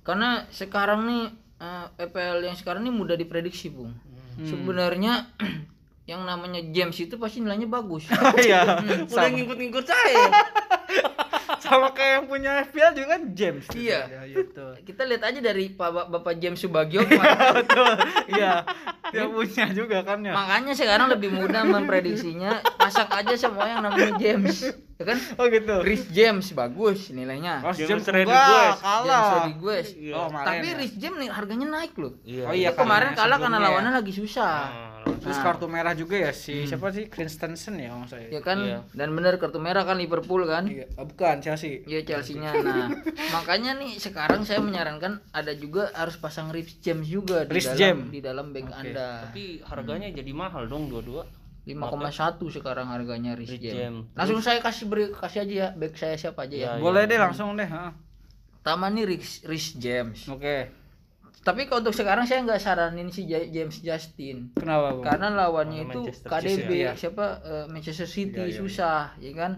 Karena 0.01 0.49
sekarang 0.49 1.05
nih 1.05 1.23
eh, 1.57 1.87
EPL 2.01 2.41
yang 2.43 2.57
sekarang 2.57 2.81
nih 2.83 2.95
mudah 2.95 3.15
diprediksi, 3.15 3.69
Bung. 3.69 3.93
Sebenarnya 4.39 5.29
yang 6.11 6.23
namanya 6.23 6.65
James 6.71 6.97
itu 6.97 7.17
pasti 7.17 7.45
nilainya 7.45 7.69
bagus. 7.69 8.09
Iya. 8.41 8.81
Udah 8.81 9.09
sama, 9.09 9.29
ngikut-ngikut 9.33 9.85
saya. 9.85 10.25
sama 11.63 11.89
kayak 11.93 12.13
yang 12.21 12.27
punya 12.27 12.51
FPL 12.67 12.93
juga 12.97 13.09
kan 13.17 13.23
James. 13.33 13.65
gitu. 13.71 13.79
Iya. 13.89 14.01
Iya, 14.09 14.21
iya, 14.27 14.37
betul. 14.43 14.71
Kita 14.83 15.03
lihat 15.07 15.23
aja 15.25 15.41
dari 15.41 15.65
Pak 15.73 15.91
Bapak 16.13 16.35
James 16.41 16.59
Subagio 16.61 17.03
betul. 17.07 17.91
Iya. 18.33 18.65
Dia 19.13 19.25
punya 19.31 19.67
juga 19.71 19.99
kan 20.03 20.19
ya. 20.23 20.35
Makanya 20.35 20.73
sekarang 20.75 21.07
lebih 21.13 21.31
mudah 21.31 21.63
memprediksinya 21.63 22.61
pasang 22.77 23.09
aja 23.11 23.35
semua 23.39 23.67
yang 23.71 23.81
namanya 23.87 24.19
James. 24.19 24.75
Ya 24.97 25.05
kan? 25.13 25.19
Oh 25.37 25.47
gitu. 25.53 25.75
Rhys 25.85 26.05
James 26.09 26.47
bagus 26.57 27.13
nilainya. 27.13 27.61
Oh, 27.61 27.73
James 27.77 28.01
James 28.01 28.07
Rodriguez. 28.09 28.33
enggak, 28.33 28.65
James 28.65 28.81
kalah. 28.81 29.25
Rodriguez. 29.29 29.87
Oh, 30.17 30.27
kemarin 30.33 30.47
Tapi 30.49 30.67
ya. 30.67 30.75
Rhys 30.81 30.95
James 30.97 31.17
nih 31.21 31.29
harganya 31.29 31.67
naik 31.69 31.93
loh. 32.01 32.13
Iya. 32.25 32.45
Oh 32.49 32.55
iya, 32.57 32.71
kemarin 32.73 33.13
kalah 33.13 33.37
karena 33.37 33.61
sebelumnya 33.61 33.69
lawannya 33.69 33.93
ya. 33.93 33.99
lagi 34.01 34.13
susah. 34.17 34.57
Terus 35.27 35.43
Nah. 35.43 35.47
kartu 35.51 35.67
merah 35.67 35.91
juga 35.91 36.15
ya 36.15 36.31
si 36.31 36.71
siapa 36.71 36.95
sih 36.95 37.11
Christensen 37.11 37.83
ya 37.83 37.91
kalau 37.91 38.07
saya. 38.07 38.31
Ya 38.31 38.39
kan? 38.39 38.63
Iya. 38.63 38.79
Dan 38.95 39.11
benar 39.19 39.43
kartu 39.43 39.59
merah 39.59 39.83
kan 39.83 39.99
Liverpool 39.99 40.47
kan? 40.47 40.71
Iya, 40.71 40.87
oh, 40.95 41.03
bukan 41.03 41.43
Chelsea. 41.43 41.83
Iya 41.83 42.07
Chelsea-nya. 42.07 42.55
Nah, 42.63 42.95
makanya 43.35 43.75
nih 43.75 43.99
sekarang 43.99 44.47
saya 44.47 44.63
menyarankan 44.63 45.19
ada 45.35 45.51
juga 45.59 45.91
harus 45.99 46.15
pasang 46.15 46.55
Rhys 46.55 46.79
James 46.79 47.11
juga 47.11 47.43
di 47.43 47.59
Rhys 47.59 47.67
dalam 47.75 47.79
James. 47.83 48.07
di 48.15 48.21
dalam 48.23 48.47
bank 48.55 48.71
Anda. 48.71 49.27
Tapi 49.27 49.67
harganya 49.67 50.09
jadi 50.15 50.31
mahal 50.31 50.71
dong 50.71 50.87
dua-dua. 50.87 51.27
5,1 51.67 52.47
sekarang 52.47 52.87
harganya 52.95 53.35
Rhys 53.35 53.51
Rhys 53.51 53.59
James. 53.59 53.75
James. 53.83 54.03
Langsung 54.15 54.39
saya 54.39 54.63
kasih 54.63 54.87
beri 54.87 55.11
kasih 55.11 55.43
aja 55.43 55.55
ya 55.59 55.69
back 55.75 55.99
saya 55.99 56.15
siapa 56.15 56.47
aja 56.47 56.55
ya. 56.55 56.67
Ya, 56.71 56.73
Boleh 56.79 57.11
deh 57.11 57.19
langsung 57.19 57.59
deh. 57.59 57.67
Pertama 58.63 58.87
nih 58.87 59.03
Rhys, 59.05 59.43
Rhys 59.43 59.75
James. 59.75 60.31
Oke. 60.31 60.86
Tapi 61.39 61.65
kalau 61.65 61.81
untuk 61.81 61.93
sekarang 61.93 62.25
saya 62.25 62.43
nggak 62.43 62.59
saranin 62.59 63.09
si 63.09 63.25
Ja- 63.25 63.45
James 63.45 63.79
Justin. 63.79 64.51
Kenapa, 64.53 64.93
Bung? 64.93 65.03
Karena 65.03 65.29
lawannya 65.31 65.81
Oh, 65.81 65.87
itu 65.87 66.01
Manchester 66.03 66.29
KDB 66.29 66.49
City, 66.51 66.77
ya. 66.79 66.93
siapa 66.93 67.25
eh, 67.41 67.65
Manchester 67.67 68.07
City 68.07 68.37
Iya, 68.37 68.47
iya, 68.47 68.57
susah, 68.57 69.01
ya 69.17 69.33
kan? 69.33 69.53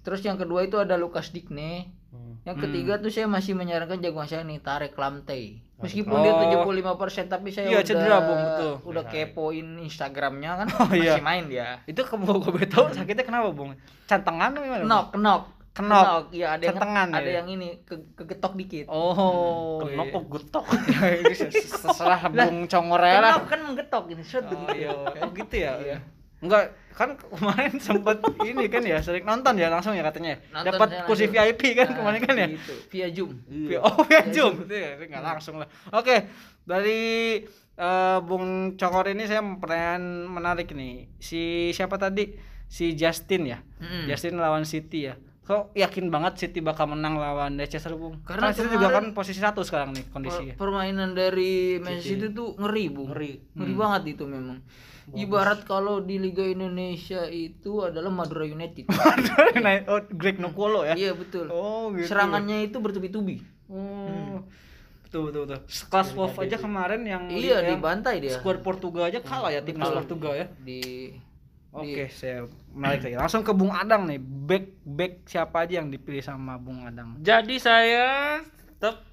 Terus 0.00 0.20
yang 0.20 0.36
kedua 0.36 0.62
itu 0.62 0.76
ada 0.76 0.94
Lucas 0.94 1.28
Digne. 1.28 1.92
Hmm. 2.08 2.40
Yang 2.42 2.64
ketiga 2.64 2.96
tuh 2.96 3.08
saya 3.08 3.26
masih 3.26 3.52
menyarankan 3.52 3.98
jagoan 3.98 4.24
saya 4.24 4.40
nih 4.42 4.56
Tarek 4.58 4.94
Lamte. 4.94 5.60
Meskipun 5.78 6.10
Oh. 6.10 6.24
dia 6.24 6.32
75% 6.34 7.28
tapi 7.28 7.52
saya 7.52 7.68
Iya, 7.68 7.76
udah 7.76 7.86
cedera, 7.86 8.16
Bung, 8.20 8.40
betul. 8.40 8.72
udah 8.88 9.04
kepoin 9.04 9.68
Instagramnya 9.78 10.50
kan 10.56 10.66
Oh, 10.80 10.90
iya. 10.90 11.14
masih 11.14 11.22
main 11.22 11.44
dia. 11.46 11.78
Itu 11.84 12.02
kamu 12.02 12.24
gue 12.40 12.66
tahu 12.66 12.88
sakitnya 12.90 13.22
kenapa, 13.22 13.52
Bung? 13.52 13.76
Cantengan 14.06 14.56
gimana? 14.56 14.82
Knock, 14.82 15.14
knock. 15.14 15.42
Kenok. 15.78 16.34
Iya, 16.34 16.46
ada 16.58 16.62
yang 16.66 16.74
Centengan, 16.74 17.08
ada 17.14 17.30
ya? 17.30 17.34
yang 17.38 17.46
ini 17.54 17.68
ke, 17.86 17.94
kegetok 18.18 18.58
dikit. 18.58 18.86
Oh, 18.90 19.78
Kenok 19.86 20.06
iya. 20.10 20.14
kok 20.18 20.24
getok. 20.26 20.64
Ini 21.22 21.34
Seserah 21.54 22.20
Bung 22.34 22.66
Congor 22.66 22.98
aja 22.98 23.18
lah. 23.22 23.32
Kenok 23.38 23.46
kan 23.46 23.60
menggetok 23.62 24.02
gitu. 24.10 24.22
Shot 24.26 24.50
Oh 24.50 24.74
iya, 24.74 24.90
oh 24.90 25.30
gitu 25.30 25.54
ya. 25.54 26.02
Enggak, 26.38 26.70
kan 26.94 27.18
kemarin 27.18 27.78
sempet 27.86 28.18
ini 28.46 28.70
kan 28.70 28.82
ya, 28.82 29.02
sering 29.02 29.26
nonton 29.26 29.58
ya 29.58 29.70
langsung 29.70 29.94
ya 29.94 30.02
katanya. 30.06 30.38
Nonton 30.54 30.70
Dapat 30.70 30.88
kursi 31.06 31.26
langsung. 31.30 31.46
VIP 31.46 31.62
kan 31.78 31.86
Nah, 31.90 31.96
kemarin 31.98 32.20
kan 32.22 32.34
ya. 32.34 32.46
Gitu, 32.50 32.74
via 32.90 33.06
Zoom. 33.14 33.30
Iya. 33.50 33.78
Oh, 33.82 34.02
via 34.06 34.22
Zoom. 34.30 34.54
Itu 34.66 34.74
ya, 34.74 34.90
enggak 34.98 35.22
langsung 35.22 35.62
lah. 35.62 35.68
Oke, 35.94 36.30
dari 36.62 37.00
eh, 37.74 38.18
Bung 38.22 38.74
Congor 38.74 39.06
ini 39.14 39.26
saya 39.30 39.42
pertanyaan 39.42 40.26
menarik 40.26 40.74
nih. 40.74 41.06
Si 41.18 41.70
siapa 41.74 41.98
tadi? 41.98 42.34
Si 42.66 42.94
Justin 42.94 43.42
ya. 43.46 43.58
Mm-mm. 43.82 44.06
Justin 44.06 44.38
lawan 44.38 44.62
City 44.62 45.10
ya. 45.10 45.18
Kok 45.48 45.72
yakin 45.72 46.12
banget 46.12 46.36
City 46.36 46.60
bakal 46.60 46.92
menang 46.92 47.16
lawan 47.16 47.56
Leicester, 47.56 47.96
Bung? 47.96 48.20
Karena 48.20 48.52
Karena 48.52 48.52
City 48.52 48.68
juga 48.68 48.88
kan 48.92 49.04
posisi 49.10 49.40
satu 49.40 49.64
sekarang 49.64 49.96
nih 49.96 50.04
Per- 50.04 50.12
kondisinya. 50.12 50.54
permainan 50.54 51.16
dari 51.16 51.80
Manchester 51.80 52.20
City 52.20 52.26
tuh 52.30 52.52
ngeri, 52.54 52.84
Bu. 52.86 53.08
Ngeri. 53.08 53.32
Ngeri 53.56 53.72
banget 53.72 54.02
itu 54.12 54.28
memang. 54.28 54.60
Ibarat 55.08 55.64
kalau 55.64 56.04
di 56.04 56.20
Liga 56.20 56.44
Indonesia 56.44 57.24
itu 57.24 57.80
adalah 57.80 58.12
Madura 58.12 58.44
United. 58.44 58.84
Nah, 59.64 59.88
oh, 59.88 60.04
Greg 60.04 60.36
Nokolo 60.36 60.84
ya. 60.84 60.92
iya, 60.94 61.16
betul. 61.16 61.48
Oh, 61.48 61.88
gitu. 61.90 62.12
Serangannya 62.12 62.68
itu 62.68 62.76
bertubi-tubi. 62.76 63.40
Oh. 63.72 64.44
Betul 65.00 65.32
betul 65.32 65.48
betul. 65.48 65.60
Kelas 65.64 66.12
Wolf 66.12 66.36
aja 66.36 66.60
kemarin 66.60 67.00
yang 67.00 67.24
Iya, 67.26 67.64
yang 67.64 67.80
dibantai 67.80 68.20
dia. 68.20 68.36
skuad 68.36 68.60
Portugal 68.60 69.08
aja 69.08 69.24
kalah 69.24 69.48
ya 69.48 69.64
timnas 69.64 69.88
Portugal 69.88 70.36
ya. 70.36 70.46
Di 70.60 71.08
Oke, 71.68 72.08
saya 72.08 72.48
menarik 72.72 73.04
lagi. 73.04 73.16
Langsung 73.20 73.44
ke 73.44 73.52
Bung 73.52 73.72
Adang 73.76 74.08
nih. 74.08 74.16
Back 74.20 74.64
back 74.88 75.12
siapa 75.28 75.68
aja 75.68 75.84
yang 75.84 75.92
dipilih 75.92 76.24
sama 76.24 76.56
Bung 76.56 76.80
Adang? 76.80 77.20
Jadi 77.20 77.60
saya 77.60 78.40
tetap 78.56 79.04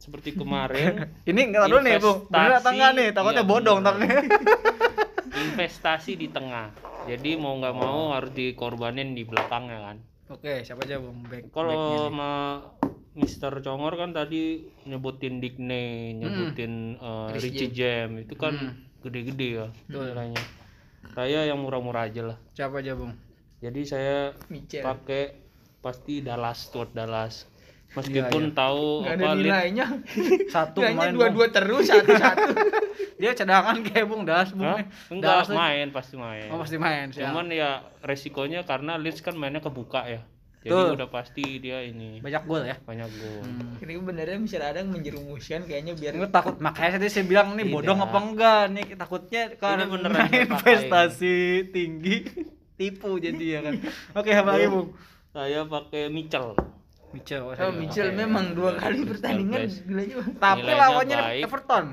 seperti 0.00 0.32
kemarin 0.32 1.04
Ini 1.28 1.40
enggak 1.52 1.68
dulu 1.68 1.80
nih, 1.84 1.96
Bung. 2.00 2.18
Bener 2.32 2.52
atau 2.64 2.72
enggak 2.72 2.90
nih? 2.96 3.08
Takutnya 3.12 3.44
Iya, 3.44 3.50
bodong 3.52 3.78
nih. 3.84 4.10
investasi 5.40 6.16
di 6.16 6.28
tengah. 6.32 6.72
Jadi 7.04 7.36
mau 7.36 7.56
nggak 7.60 7.76
mau 7.76 8.12
harus 8.16 8.32
dikorbanin 8.32 9.12
di 9.12 9.28
belakangnya 9.28 9.78
kan. 9.84 9.96
Oke, 10.32 10.64
siapa 10.64 10.80
aja 10.88 10.96
Bung? 10.96 11.28
Back. 11.28 11.52
Kalau 11.52 12.08
sama 12.08 12.30
Mister 13.12 13.52
Congor 13.60 14.00
kan 14.00 14.16
tadi 14.16 14.64
nyebutin 14.88 15.44
Digne, 15.44 16.16
nyebutin 16.16 16.96
eh, 16.96 17.28
Chris 17.36 17.42
Richie 17.44 17.72
Jam 17.74 18.16
itu 18.16 18.32
kan 18.32 18.80
gede-gede 19.04 19.48
ya 19.60 19.66
nilainya. 19.92 20.40
Saya 21.12 21.44
yang 21.44 21.58
murah-murah 21.58 22.06
aja 22.06 22.22
lah. 22.24 22.36
Siapa 22.50 22.78
aja, 22.78 22.94
Bung? 22.94 23.12
Jadi 23.58 23.80
saya 23.82 24.32
Michel. 24.46 24.80
pakai 24.80 25.36
pasti 25.78 26.20
Dallas 26.20 26.58
Stuart 26.62 26.90
Dallas. 26.90 27.44
Meskipun 27.90 28.54
tahu 28.54 29.02
Gak 29.02 29.18
apa 29.18 29.26
ada 29.26 29.34
nilainya. 29.34 29.86
Satu 30.54 30.78
Nilainya 30.78 31.10
kemarin. 31.10 31.14
dua-dua 31.18 31.46
terus 31.50 31.84
satu-satu. 31.84 32.48
Bung. 32.48 32.70
Dia 33.20 33.34
cadangan 33.34 33.76
kayak 33.82 34.06
Bung 34.06 34.22
Das, 34.22 34.54
Bung. 34.54 34.64
Hah? 34.64 34.80
Enggak 35.10 35.44
tuh- 35.44 35.58
main 35.58 35.90
pasti 35.90 36.14
main. 36.14 36.48
Oh, 36.48 36.56
pasti 36.56 36.78
main. 36.78 37.10
Cuman 37.10 37.50
ya 37.50 37.82
resikonya 38.00 38.62
karena 38.62 38.94
Leeds 38.94 39.20
kan 39.20 39.34
mainnya 39.34 39.58
kebuka 39.58 40.06
ya. 40.06 40.22
Jadi 40.60 40.76
Betul. 40.76 40.92
udah 40.92 41.08
pasti 41.08 41.44
dia 41.56 41.80
ini 41.80 42.20
banyak 42.20 42.42
gol 42.44 42.60
ya. 42.62 42.76
banyak 42.78 43.08
gol. 43.08 43.40
Ini 43.80 43.96
benernya 43.96 44.36
Michel 44.36 44.60
Adang 44.60 44.92
menjerumuskan 44.92 45.64
kayaknya 45.64 45.96
biar 45.96 46.12
Gue 46.12 46.28
takut 46.28 46.60
makanya 46.60 47.00
tadi 47.00 47.08
saya 47.08 47.24
bilang 47.24 47.56
nih 47.56 47.64
bodong 47.64 47.96
apa 47.96 48.18
enggak 48.20 48.62
nih 48.68 48.86
takutnya 48.92 49.42
karena 49.56 49.88
beneran 49.88 50.28
investasi 50.28 51.36
tinggi 51.66 52.28
tipu 52.76 53.16
jadi 53.16 53.44
ya 53.56 53.60
kan. 53.62 53.74
Oke, 54.14 54.30
apa 54.32 54.50
lagi, 54.52 54.68
Bung? 54.68 54.88
Saya 55.30 55.64
pakai 55.64 56.08
Mitchell. 56.08 56.56
Mitchell. 57.10 57.42
oh, 57.42 57.50
Oh, 57.50 57.54
saya- 57.54 57.72
Mitchell 57.72 58.10
memang 58.12 58.52
dua 58.52 58.76
kali 58.76 59.04
pertandingan. 59.04 59.64
Tapi 60.36 60.60
lawannya 60.66 61.18
baik. 61.18 61.44
Everton. 61.44 61.86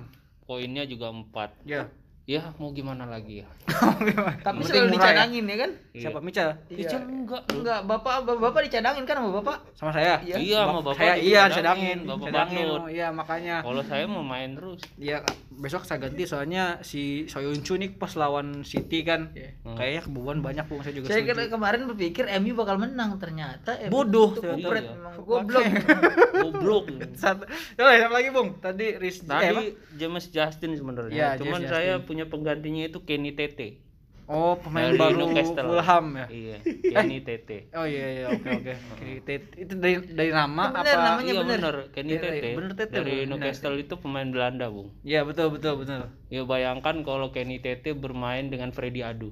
Poinnya 0.44 0.84
juga 0.84 1.12
4. 1.12 1.52
Ya. 1.64 1.92
Ya 2.28 2.52
mau 2.60 2.76
gimana 2.76 3.08
lagi 3.08 3.40
ya 3.40 3.48
Tapi 4.48 4.60
selalu 4.64 4.88
ya? 4.88 4.94
dicadangin 4.96 5.46
ya 5.48 5.58
kan? 5.60 5.72
Siapa 5.92 6.20
Mical? 6.24 6.50
Iya. 6.72 7.00
enggak 7.04 7.42
Enggak, 7.52 7.80
bapak 7.84 8.24
bapak, 8.24 8.36
bapak 8.40 8.62
dicadangin 8.68 9.04
kan 9.04 9.16
sama 9.20 9.32
bapak? 9.44 9.58
Sama 9.76 9.92
saya? 9.92 10.20
Iya. 10.24 10.36
iya 10.40 10.60
sama 10.64 10.80
bapak 10.80 10.96
saya 10.96 11.14
iya 11.20 11.42
cadangin, 11.52 11.56
sedangin, 11.56 11.98
bapak 12.08 12.28
sedangin. 12.28 12.66
Badut. 12.68 12.80
Oh, 12.80 12.90
iya 12.92 13.08
makanya. 13.12 13.56
kalau 13.64 13.84
saya 13.84 14.04
mau 14.08 14.24
main 14.24 14.56
terus 14.56 14.80
Iya, 14.96 15.18
besok 15.52 15.84
saya 15.84 16.00
ganti 16.04 16.24
soalnya 16.24 16.80
si 16.82 17.28
Soyuncu 17.28 17.76
nih 17.76 17.96
pas 17.96 18.12
lawan 18.16 18.64
City 18.64 19.04
kan. 19.04 19.32
Iya. 19.36 19.52
Kayaknya 19.76 20.02
kebobolan 20.08 20.40
banyak 20.40 20.66
bu, 20.68 20.80
saya 20.84 20.94
juga 20.96 21.06
Saya 21.12 21.22
setuju. 21.24 21.32
kira 21.32 21.42
kemarin 21.52 21.82
berpikir 21.92 22.24
MU 22.40 22.54
bakal 22.56 22.76
menang, 22.80 23.20
ternyata 23.20 23.72
MU 23.88 23.92
Bodoh 23.92 24.30
itu 24.36 24.42
kupret 24.44 24.84
Iya. 24.84 24.92
memang 24.96 25.14
goblok. 25.24 25.66
goblok 26.44 26.86
Satu. 27.16 27.44
Lagi, 27.78 28.30
Bung? 28.32 28.60
Tadi 28.64 28.96
Riz 29.00 29.22
eh, 29.22 29.28
tadi 29.28 29.66
James 30.00 30.26
Justin 30.32 30.72
sebenarnya 30.76 31.12
Iya, 31.14 31.30
cuman 31.40 31.62
saya 31.68 31.94
Justin. 32.00 32.08
Punya 32.18 32.26
penggantinya 32.34 32.84
itu 32.90 33.00
Kenny 33.06 33.32
Tete 33.38 33.86
Oh, 34.28 34.60
pemain 34.60 34.92
Dari 34.92 35.00
baru 35.00 35.18
Newcastle. 35.24 35.72
Fulham 35.72 36.06
ya. 36.20 36.26
iya 36.28 36.58
Kenny 36.84 37.18
Tete 37.28 37.58
Oh 37.80 37.86
iya 37.88 38.06
iya 38.12 38.26
oke 38.36 38.50
oke. 38.60 38.74
Oke, 38.98 39.12
Tet- 39.24 39.56
Itu 39.56 39.74
dari 39.80 39.96
dari 40.20 40.32
nama 40.36 40.64
bener, 40.68 40.84
apa? 40.84 41.00
namanya 41.08 41.32
iya 41.32 41.42
bener. 41.48 41.60
bener 41.64 41.76
Kenny 41.96 42.12
Iya, 42.12 42.20
Tete 42.20 42.50
bener 42.58 42.72
Tete, 42.76 42.92
dari 42.98 43.12
bener. 43.24 43.28
Newcastle 43.32 43.76
itu 43.80 43.94
pemain 44.04 44.28
Belanda 44.28 44.68
bung 44.68 44.90
Iya 45.08 45.20
betul 45.24 45.48
betul 45.56 45.74
betul. 45.80 46.02
ya 46.28 46.42
bayangkan 46.44 46.96
kalau 47.08 47.32
Kenny 47.32 47.58
Tete 47.64 47.96
bermain 47.96 48.52
dengan 48.52 48.70
Freddy 48.76 49.00
Adu 49.00 49.32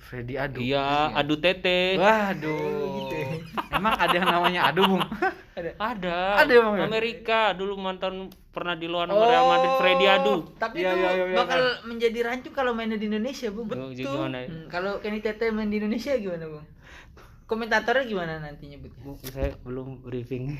Freddy 0.00 0.34
Adu. 0.34 0.58
iya 0.58 1.12
Adu 1.12 1.36
Tete 1.36 1.94
Waduh. 1.94 3.12
Emang 3.70 3.94
ada 3.94 4.10
yang 4.10 4.26
namanya 4.26 4.60
Adu, 4.66 4.82
Bung? 4.88 5.04
ada 5.78 6.40
Ada 6.40 6.52
emang 6.52 6.74
ya? 6.76 6.84
Amerika 6.84 7.52
dulu 7.52 7.76
mantan 7.76 8.26
pernah 8.50 8.74
di 8.74 8.84
luar 8.84 9.06
Real 9.06 9.46
Madrid 9.46 9.72
Freddy 9.76 10.06
Adu 10.08 10.34
Tapi 10.56 10.80
Iya, 10.80 10.90
itu 10.90 10.98
iya, 10.98 11.10
iya, 11.12 11.24
iya. 11.26 11.36
bakal 11.36 11.60
menjadi 11.84 12.18
rancu 12.24 12.48
kalau 12.50 12.72
mainnya 12.72 12.96
di 12.96 13.06
Indonesia, 13.06 13.48
Bung. 13.48 13.68
Betul. 13.68 13.92
gimana 13.94 14.36
ya? 14.40 14.48
Hmm, 14.48 14.66
kalau 14.66 14.92
Kenny 14.98 15.20
Tete 15.20 15.48
main 15.48 15.68
di 15.68 15.78
Indonesia 15.78 16.16
gimana, 16.16 16.48
Bung? 16.48 16.66
Komentatornya 17.44 18.04
gimana 18.04 18.32
nantinya, 18.38 18.78
Bung? 18.78 18.94
Bu, 18.96 19.10
saya 19.22 19.52
belum 19.60 20.00
briefing 20.02 20.54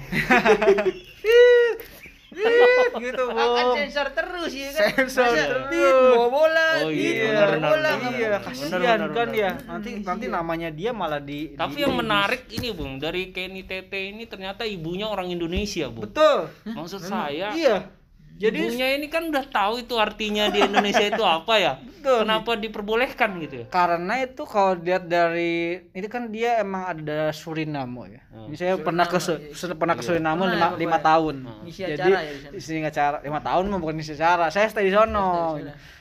gitu, 2.97 3.25
Akan 3.27 3.65
Bung. 3.67 3.77
sensor 3.77 4.09
terus 4.11 4.51
ya 4.51 4.69
kan? 4.71 4.87
Sensor 5.03 5.25
Masa 5.27 5.45
terus. 5.45 5.67
Bawa 5.71 6.27
bola, 6.29 6.67
Oh, 6.81 6.89
tit, 6.89 7.13
iya, 7.13 7.33
benar, 7.51 7.51
bola, 7.69 7.91
Iya, 8.11 8.31
kasihan 8.41 9.01
kan 9.11 9.29
ya. 9.31 9.51
Nanti 9.61 9.91
nanti 10.01 10.27
namanya 10.27 10.69
dia 10.69 10.91
malah 10.91 11.19
di 11.19 11.53
tapi 11.53 11.75
di- 11.75 11.83
yang 11.83 11.93
di- 11.93 12.01
menarik 12.01 12.43
ini 12.49 12.69
bung 12.71 12.97
dari 12.97 13.23
Kenny 13.29 13.63
Tete 13.63 14.01
ini 14.07 14.25
ternyata 14.25 14.63
ibunya 14.63 15.05
orang 15.05 15.29
Indonesia 15.29 15.87
bung 15.87 16.07
Betul. 16.07 16.49
maksud 16.65 17.01
saya 17.01 17.51
Iya. 17.53 18.00
Jadi 18.41 18.73
ibunya 18.73 18.89
ini 18.97 19.07
kan 19.13 19.29
udah 19.29 19.45
tahu 19.53 19.85
itu 19.85 20.01
artinya 20.01 20.49
di 20.49 20.65
Indonesia 20.65 21.05
itu 21.05 21.21
apa 21.21 21.55
ya 21.61 21.73
Betul. 22.01 22.25
kenapa 22.25 22.57
diperbolehkan 22.57 23.37
gitu 23.45 23.55
ya 23.61 23.67
karena 23.69 24.25
itu 24.25 24.43
kalau 24.49 24.73
lihat 24.81 25.05
dari 25.05 25.85
itu 25.93 26.09
kan 26.09 26.33
dia 26.33 26.65
emang 26.65 26.89
ada 26.89 27.29
Suriname 27.37 28.17
ya. 28.17 28.23
Ini 28.49 28.57
saya 28.57 28.75
pernah 28.81 29.05
ke 29.05 29.21
Su- 29.21 29.53
Su- 29.53 29.77
pernah 29.77 29.93
ke 29.93 30.01
Suriname 30.01 30.41
Pernah 30.41 30.57
lima, 30.57 30.69
ya, 30.73 30.81
lima 30.81 30.99
tahun. 31.05 31.37
Ngisi 31.69 31.81
Jadi 31.85 32.09
ya 32.09 32.21
di 32.49 32.57
isi 32.57 32.81
acara 32.81 33.21
lima 33.21 33.45
tahun 33.45 33.69
mah 33.69 33.77
bukan 33.77 34.01
isi 34.01 34.17
acara. 34.17 34.49
Saya 34.49 34.73
stay 34.73 34.89
di 34.89 34.97
sono. 34.97 35.61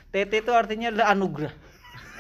TT 0.10 0.32
itu 0.42 0.52
artinya 0.56 0.90
adalah 0.90 1.12
anugerah. 1.14 1.69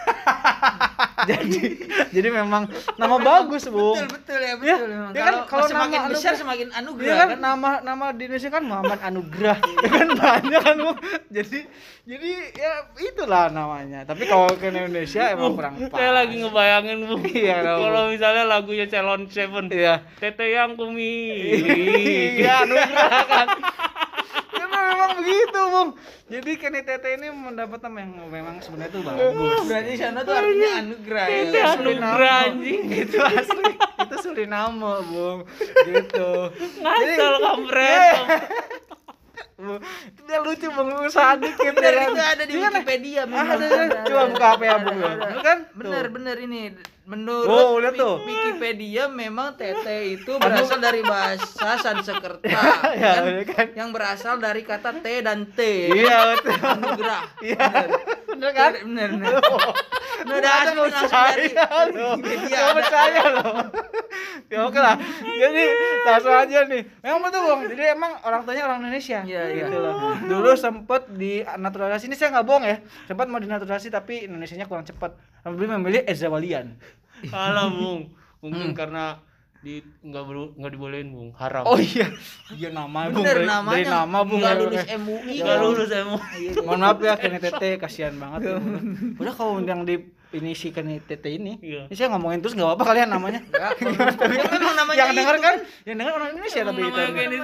jadi 1.30 1.62
jadi 2.10 2.30
memang 2.34 2.66
nama 2.96 3.16
bagus 3.18 3.68
bu. 3.68 3.94
Betul, 3.94 4.08
betul 4.10 4.40
ya, 4.40 4.48
Ya, 4.56 4.56
betul. 4.56 4.88
memang. 4.88 5.12
ya 5.12 5.22
kan 5.22 5.36
kalau 5.46 5.66
semakin 5.68 6.00
nama 6.00 6.10
besar 6.10 6.32
anugerah- 6.32 6.40
semakin 6.40 6.68
anugerah 6.72 7.16
kan, 7.16 7.28
kan? 7.28 7.40
nama 7.40 7.70
nama 7.82 8.06
di 8.10 8.24
Indonesia 8.26 8.50
kan 8.50 8.64
Muhammad 8.64 9.00
Anugrah 9.02 9.58
ya 9.84 9.90
kan 9.90 10.08
banyak 10.10 10.62
kan 10.62 10.76
Bu. 10.78 10.92
jadi 11.30 11.60
jadi 12.04 12.32
ya 12.52 12.72
itulah 12.98 13.46
namanya 13.50 14.00
tapi 14.04 14.26
kalau 14.26 14.48
ke 14.52 14.68
Indonesia 14.68 15.24
emang 15.34 15.54
kurang 15.54 15.74
pas 15.84 15.92
saya 15.94 16.12
lagi 16.16 16.36
ngebayangin 16.38 17.00
bung 17.04 17.22
Iya, 17.22 17.56
kalau 17.62 18.04
misalnya 18.10 18.44
lagunya 18.46 18.86
Celon 18.86 19.28
Seven 19.28 19.70
iya 19.70 20.02
Tete 20.18 20.46
yang 20.48 20.74
kumi 20.74 21.14
iya 22.38 22.64
anugerah 22.64 23.24
kan 23.28 23.48
ya 24.50 24.66
memang 24.66 25.12
begitu 25.16 25.60
bung 25.66 25.90
jadi 26.26 26.52
Tete 26.82 27.10
ini 27.12 27.28
mendapat 27.30 27.80
nama 27.80 27.98
yang 28.00 28.12
memang 28.26 28.56
sebenarnya 28.60 28.90
itu 28.90 29.00
bagus 29.02 29.62
Berarti 29.66 29.92
sana 29.96 30.20
tuh 30.22 30.34
artinya 30.34 30.72
anugerah 30.80 31.26
ya. 31.26 31.38
Tete 31.44 31.60
anugerah 31.62 32.36
anjing 32.46 32.82
itu 32.88 33.18
asli 33.20 33.66
itu 33.78 34.16
Suriname 34.20 34.80
bung 35.06 35.40
gitu 35.86 36.32
ngasal 36.80 37.34
kampret 37.40 38.18
Iya. 39.60 39.76
Itu 40.08 40.22
dia 40.24 40.40
lucu 40.40 40.68
bang 40.68 40.88
usaha 41.04 41.36
dikit 41.36 41.76
Bener 41.76 41.92
ya 41.92 42.00
kan? 42.00 42.10
itu 42.10 42.24
ada 42.24 42.44
di? 42.48 42.54
Wikipedia 42.56 43.20
Ah, 43.20 43.28
memang. 43.28 43.48
ada, 43.52 43.66
ada. 43.68 43.98
Coba 44.08 44.24
buka 44.32 44.48
apa 44.50 44.64
ya, 44.64 44.76
Bung? 44.80 44.96
Itu 44.96 45.40
kan? 45.42 45.58
Bener 45.76 46.00
Tuh. 46.02 46.12
bener 46.16 46.36
ini 46.40 46.60
menurut 47.10 47.50
Oh, 47.50 47.82
lihat 47.82 47.98
tuh. 47.98 48.22
Wikipedia 48.22 49.10
memang 49.10 49.58
tete 49.58 50.14
itu 50.14 50.38
berasal 50.38 50.78
dari 50.78 51.02
bahasa 51.02 51.82
Sanskerta 51.82 52.46
Ya, 52.94 53.18
kan? 53.18 53.22
bener 53.26 53.44
kan? 53.44 53.66
yang 53.74 53.90
berasal 53.90 54.38
dari 54.38 54.62
kata 54.62 55.02
T 55.02 55.06
dan 55.20 55.50
T 55.50 55.60
Iya 55.90 56.38
betul. 56.38 56.54
anugerah 56.56 57.22
Iya. 57.42 57.66
Bener 58.30 58.52
kan? 58.54 58.72
bener 58.80 59.10
bener 59.12 59.34
Nah, 60.20 60.36
langsung 60.36 60.92
dari 60.92 61.48
percaya 61.50 61.66
loh. 61.88 62.14
Wikipedia 62.20 62.60
Gak 62.60 62.76
percaya 62.76 63.22
loh. 63.32 63.54
Ya 64.46 64.60
oke 64.68 64.76
lah. 64.76 64.96
Jadi 65.24 65.64
langsung 66.04 66.36
aja 66.36 66.60
nih. 66.68 66.82
Memang 67.00 67.20
betul 67.24 67.42
bang. 67.42 67.62
Jadi 67.72 67.84
emang 67.88 68.12
orang 68.22 68.42
tuanya 68.44 68.64
orang 68.68 68.78
Indonesia. 68.84 69.24
Iya, 69.24 69.44
iya. 69.48 69.64
gitu 69.64 69.80
loh. 69.80 69.96
Dulu 70.20 70.50
sempet 70.54 71.08
di 71.10 71.40
naturalisasi. 71.40 72.12
Ini 72.12 72.16
saya 72.20 72.36
nggak 72.36 72.46
bohong 72.46 72.66
ya. 72.68 72.78
Sempat 73.08 73.32
mau 73.32 73.40
dinaturalisasi 73.40 73.88
tapi 73.88 74.28
Indonesianya 74.28 74.68
kurang 74.68 74.84
cepat. 74.84 75.16
Lebih 75.48 75.68
memilih 75.72 76.02
Eza 76.04 76.28
Walian. 76.28 76.76
Salah 77.28 77.68
bung 77.78 78.14
mungkin 78.40 78.72
karena 78.72 79.20
di 79.60 79.84
nggak 79.84 80.56
nggak 80.56 80.72
dibolehin 80.72 81.12
bung 81.12 81.36
haram 81.36 81.68
Oh 81.68 81.76
iya. 81.76 82.08
Iya 82.56 82.72
nama 82.72 83.12
bung. 83.12 83.28
bener 83.28 83.44
Dari, 83.44 83.48
namanya 83.52 83.76
dari 83.76 83.92
nama 83.92 84.20
bung. 84.24 84.40
nggak 84.40 84.56
ya, 84.56 84.62
lulus 84.64 84.80
oke. 84.80 84.96
MUI 85.04 85.36
nggak 85.44 85.58
lulus 85.60 85.90
emang 85.92 86.22
Mohon 86.64 86.80
maaf 86.80 86.98
ya 87.04 87.14
Tete 87.20 87.70
kasihan 87.76 88.16
banget. 88.16 88.40
Udah 89.22 89.34
kalau 89.36 89.60
yang 89.60 89.84
di 89.84 90.00
ini 90.32 90.54
si 90.54 90.70
Kenny 90.70 90.98
Tete 91.00 91.28
ini, 91.28 91.58
Iya. 91.58 91.86
ini 91.86 91.96
saya 91.96 92.10
ngomongin 92.10 92.38
terus 92.38 92.54
nggak 92.54 92.70
apa-apa 92.70 92.86
kalian 92.88 93.10
namanya. 93.10 93.42
Ya, 93.50 93.74
memang 94.52 94.76
namanya 94.78 94.98
yang 95.00 95.12
denger 95.12 95.34
itu 95.34 95.42
kan, 95.42 95.56
yang 95.84 95.98
denger 95.98 96.14
orang 96.14 96.30
Indonesia 96.32 96.62
tapi 96.62 96.80
itu. 96.80 97.00
Iya, 97.00 97.08
Kenny 97.10 97.38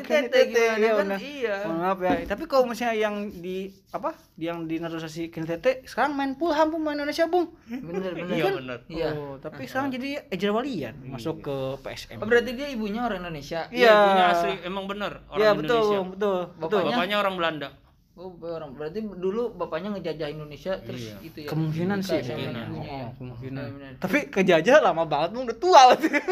Kenny 0.00 0.28
Tete, 0.28 0.30
Tete. 0.30 0.46
gimana 0.48 0.78
Iya, 0.78 0.88
kan? 0.88 0.98
benar. 1.00 1.18
Iya. 1.18 1.56
Maaf 1.66 1.98
ya. 1.98 2.12
Tapi 2.24 2.42
kalau 2.44 2.64
misalnya 2.64 2.94
yang 2.96 3.14
di 3.32 3.56
apa? 3.90 4.10
Yang 4.36 4.58
di 4.64 4.76
naturalisasi 4.78 5.22
Kenny 5.28 5.46
Tete 5.48 5.70
sekarang 5.84 6.12
main 6.12 6.32
Fulham 6.34 6.68
pemain 6.68 6.94
Indonesia, 6.94 7.26
Bung. 7.26 7.50
bener 7.66 8.12
bener 8.12 8.30
iya 8.32 8.44
benar 8.48 8.78
Iya. 8.86 9.08
Oh, 9.12 9.34
tapi 9.36 9.64
sekarang 9.64 9.90
jadi 9.90 10.08
Ejer 10.28 10.50
Walian 10.50 10.94
masuk 11.04 11.42
ke 11.42 11.56
PSM. 11.80 12.18
Oh, 12.18 12.26
berarti 12.26 12.50
dia 12.52 12.68
ibunya 12.68 13.02
orang 13.02 13.20
Indonesia. 13.20 13.66
Iya. 13.68 13.90
ibunya 13.90 14.24
asli 14.30 14.52
emang 14.62 14.86
benar 14.86 15.26
orang 15.28 15.40
Iya, 15.40 15.50
betul, 15.52 15.78
Indonesia 15.80 15.98
Bung, 15.98 16.10
betul. 16.12 16.38
Betul. 16.56 16.80
Bapaknya 16.86 17.16
orang 17.16 17.34
Belanda 17.34 17.68
Oh, 18.14 18.30
orang 18.46 18.78
berarti 18.78 19.02
dulu 19.02 19.50
bapaknya 19.58 19.90
ngejajah 19.98 20.30
Indonesia 20.30 20.78
terus 20.78 21.02
Iya. 21.02 21.14
itu 21.18 21.38
ya. 21.42 21.48
Kemungkinan 21.50 21.98
sih, 21.98 22.22
kemungkinan. 22.22 22.66
ya. 22.70 22.94
Oh, 22.94 23.08
kemungkinan. 23.18 23.66
Benar. 23.74 23.92
Tapi 23.98 24.18
kejajah 24.30 24.78
lama 24.78 25.02
banget, 25.02 25.34
Bung. 25.34 25.50
Udah 25.50 25.58
tua 25.58 25.80
berarti. 25.90 26.08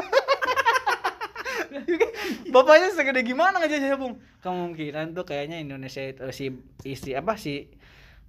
Bapaknya 2.54 2.88
segede 2.94 3.26
gimana 3.26 3.58
ngejajah, 3.58 3.98
Bung? 3.98 4.14
Kemungkinan 4.44 5.10
tuh 5.10 5.26
kayaknya 5.26 5.58
Indonesia 5.58 6.06
itu 6.06 6.22
si 6.30 6.54
istri 6.86 7.18
apa 7.18 7.34
si 7.34 7.66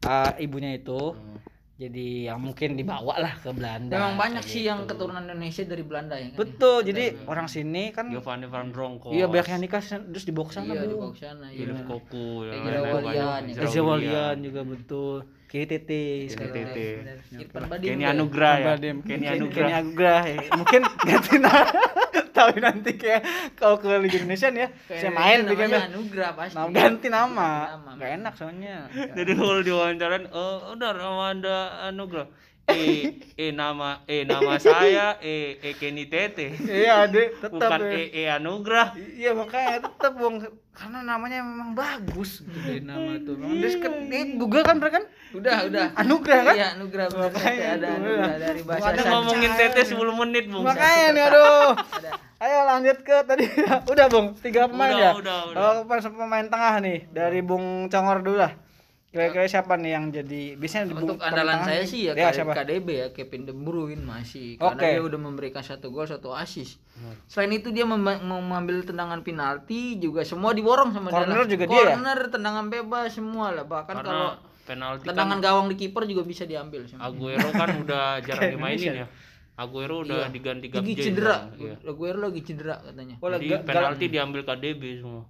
uh, 0.08 0.34
ibunya 0.42 0.74
itu 0.74 1.14
jadi 1.84 2.08
yang 2.32 2.40
mungkin 2.40 2.80
dibawa 2.80 3.20
lah 3.20 3.34
ke 3.44 3.50
Belanda. 3.52 3.96
Memang 4.00 4.16
banyak 4.16 4.44
sih 4.48 4.64
gitu. 4.64 4.70
yang 4.72 4.80
keturunan 4.88 5.24
Indonesia 5.28 5.64
dari 5.68 5.84
Belanda 5.84 6.16
ya 6.16 6.28
kan. 6.32 6.40
Betul, 6.40 6.78
jadi 6.88 7.06
orang 7.28 7.48
sini 7.52 7.84
kan 7.92 8.06
Giovanni 8.08 8.48
Van 8.48 8.70
Bronckhorst 8.72 9.16
iya 9.16 9.26
banyak 9.28 9.48
yang 9.52 9.62
nikah 9.62 9.82
terus 9.84 10.24
dibawa 10.24 10.46
ke 10.48 10.54
sana, 10.56 10.72
Iya, 10.72 10.82
di 10.84 10.96
Bung. 10.96 11.02
bawah 11.04 11.18
sana 11.20 11.46
ya. 11.52 11.58
Philip 11.60 11.80
Koku 11.84 12.28
ya. 12.48 12.52
Juga 14.40 14.62
betul. 14.64 15.18
Kenny 15.54 15.78
Benar. 15.78 17.18
Irfan 17.38 17.64
Badim 17.70 17.86
Kenny 17.86 18.04
ya. 18.04 18.10
Anugrah 18.10 18.56
ya. 18.58 18.74
Kenny 18.74 19.06
Kenny 19.06 19.26
Anugrah 19.30 19.70
Anugrah 19.70 20.22
ya. 20.26 20.38
Mungkin 20.58 20.82
ganti 21.08 21.36
nama. 21.38 21.70
Tapi 22.34 22.58
nanti 22.58 22.92
kayak 22.98 23.22
kalau 23.54 23.78
ke 23.78 23.86
Liga 24.02 24.18
Indonesia 24.18 24.50
nih 24.50 24.66
ya, 24.66 24.70
saya 24.90 25.12
main 25.14 25.46
namanya 25.46 25.50
bikinnya. 25.54 25.80
Anugrah 25.94 26.32
pasti. 26.34 26.58
Nah, 26.58 26.66
ganti 26.74 27.08
nama. 27.14 27.50
Nama. 27.78 27.90
Gak 28.02 28.12
enak 28.18 28.34
soalnya. 28.34 28.76
jadi 29.18 29.32
kalau 29.38 29.62
diwawancaran 29.62 30.24
oh 30.34 30.74
udah 30.74 30.92
nama 30.98 31.24
anda 31.30 31.58
Anugrah 31.86 32.28
eh 32.64 33.22
eh 33.36 33.52
nama 33.52 34.02
eh 34.10 34.24
nama 34.26 34.56
saya 34.64 35.22
eh 35.22 35.62
eh 35.62 35.76
Kenny 35.78 36.10
Tete 36.10 36.56
Iya, 36.58 37.06
Dek, 37.12 37.44
tetap 37.44 37.54
bukan 37.54 37.80
ya. 37.86 37.94
eh 37.94 38.08
eh 38.10 38.28
Anugrah 38.32 38.90
Iya, 38.98 39.38
makanya 39.38 39.86
tetap 39.86 40.18
Bung. 40.18 40.42
Karena 40.74 41.06
namanya 41.06 41.46
memang 41.46 41.78
bagus 41.78 42.42
gitu 42.42 42.58
dari 42.58 42.82
nama 42.82 43.14
tuh. 43.22 43.38
Memang 43.38 43.62
di, 43.62 43.70
di 44.10 44.20
Google 44.42 44.66
kan 44.66 44.82
mereka 44.82 45.02
kan 45.02 45.06
Udah, 45.34 45.58
udah. 45.70 45.86
Anugrah 45.98 46.40
kan? 46.46 46.56
Iya, 46.58 46.68
benar 46.82 47.10
Makanya 47.10 47.68
ada 47.78 47.88
udah. 47.98 48.30
dari 48.38 48.62
bahasa 48.66 48.86
Ada 48.90 49.02
ngomongin 49.06 49.52
Tete 49.54 49.82
10 49.86 50.22
menit 50.22 50.46
bung 50.50 50.66
Makanya 50.66 51.08
nih 51.14 51.24
aduh. 51.30 51.70
Ada. 51.78 52.12
Ayo 52.44 52.60
lanjut 52.68 52.98
ke 53.08 53.16
tadi. 53.24 53.48
Udah, 53.96 54.06
Bung. 54.12 54.36
Tiga 54.36 54.68
pemain 54.68 54.92
Udah, 54.92 55.00
ya. 55.00 55.12
udah, 55.16 55.38
udah. 55.48 55.64
Oh, 55.64 55.74
pemain 55.88 56.04
pemain 56.12 56.48
tengah 56.52 56.74
nih 56.84 57.08
dari 57.08 57.40
Bung 57.40 57.88
Congor 57.88 58.20
dulu 58.20 58.44
lah. 58.44 58.52
Kira-kira 59.14 59.46
siapa 59.46 59.78
nih 59.78 59.94
yang 59.94 60.10
jadi 60.10 60.58
biasanya 60.58 60.90
Untuk 60.98 61.22
andalan 61.22 61.62
saya 61.62 61.86
sih 61.86 62.10
ya, 62.10 62.18
ya 62.18 62.34
K- 62.34 62.42
siapa? 62.42 62.58
KDB 62.58 62.88
ya 62.90 63.08
Kevin 63.14 63.46
De 63.46 63.54
Bruyne 63.54 64.02
masih 64.02 64.58
karena 64.58 64.98
dia 64.98 65.04
udah 65.06 65.20
memberikan 65.22 65.62
satu 65.62 65.94
gol 65.94 66.10
satu 66.10 66.34
assist. 66.34 66.82
Selain 67.30 67.54
itu 67.54 67.70
dia 67.70 67.86
mengambil 67.86 68.82
tendangan 68.82 69.22
penalti 69.22 70.02
juga 70.02 70.26
semua 70.26 70.58
diborong 70.58 70.90
sama 70.90 71.14
Corner 71.14 71.30
dia. 71.30 71.38
lah. 71.38 71.46
juga 71.46 71.66
dia 71.70 71.78
ya? 71.78 71.86
Corner, 71.94 72.20
tendangan 72.26 72.66
bebas 72.74 73.14
semua 73.14 73.54
lah. 73.54 73.66
Bahkan 73.70 73.94
kalau 73.94 74.10
karena 74.10 74.26
penalti 74.66 75.06
tendangan 75.06 75.38
gawang 75.38 75.68
di 75.70 75.76
kiper 75.78 76.04
juga 76.10 76.26
bisa 76.26 76.50
diambil 76.50 76.90
semua. 76.90 77.06
Aguero 77.06 77.54
kan 77.54 77.70
udah 77.86 78.18
jarang 78.18 78.50
dimainin 78.50 79.06
ya 79.06 79.08
Aguero 79.54 80.02
udah 80.02 80.34
diganti 80.34 80.74
Lagi 80.74 80.98
Gabje 80.98 81.04
cedera. 81.06 81.38
Iya. 81.54 81.78
Aguero 81.86 82.18
lagi 82.26 82.42
cedera 82.42 82.82
katanya. 82.82 83.22
Oh, 83.22 83.30
Jadi 83.30 83.62
penalti 83.62 84.06
diambil 84.10 84.42
KDB 84.42 85.06
semua. 85.06 85.30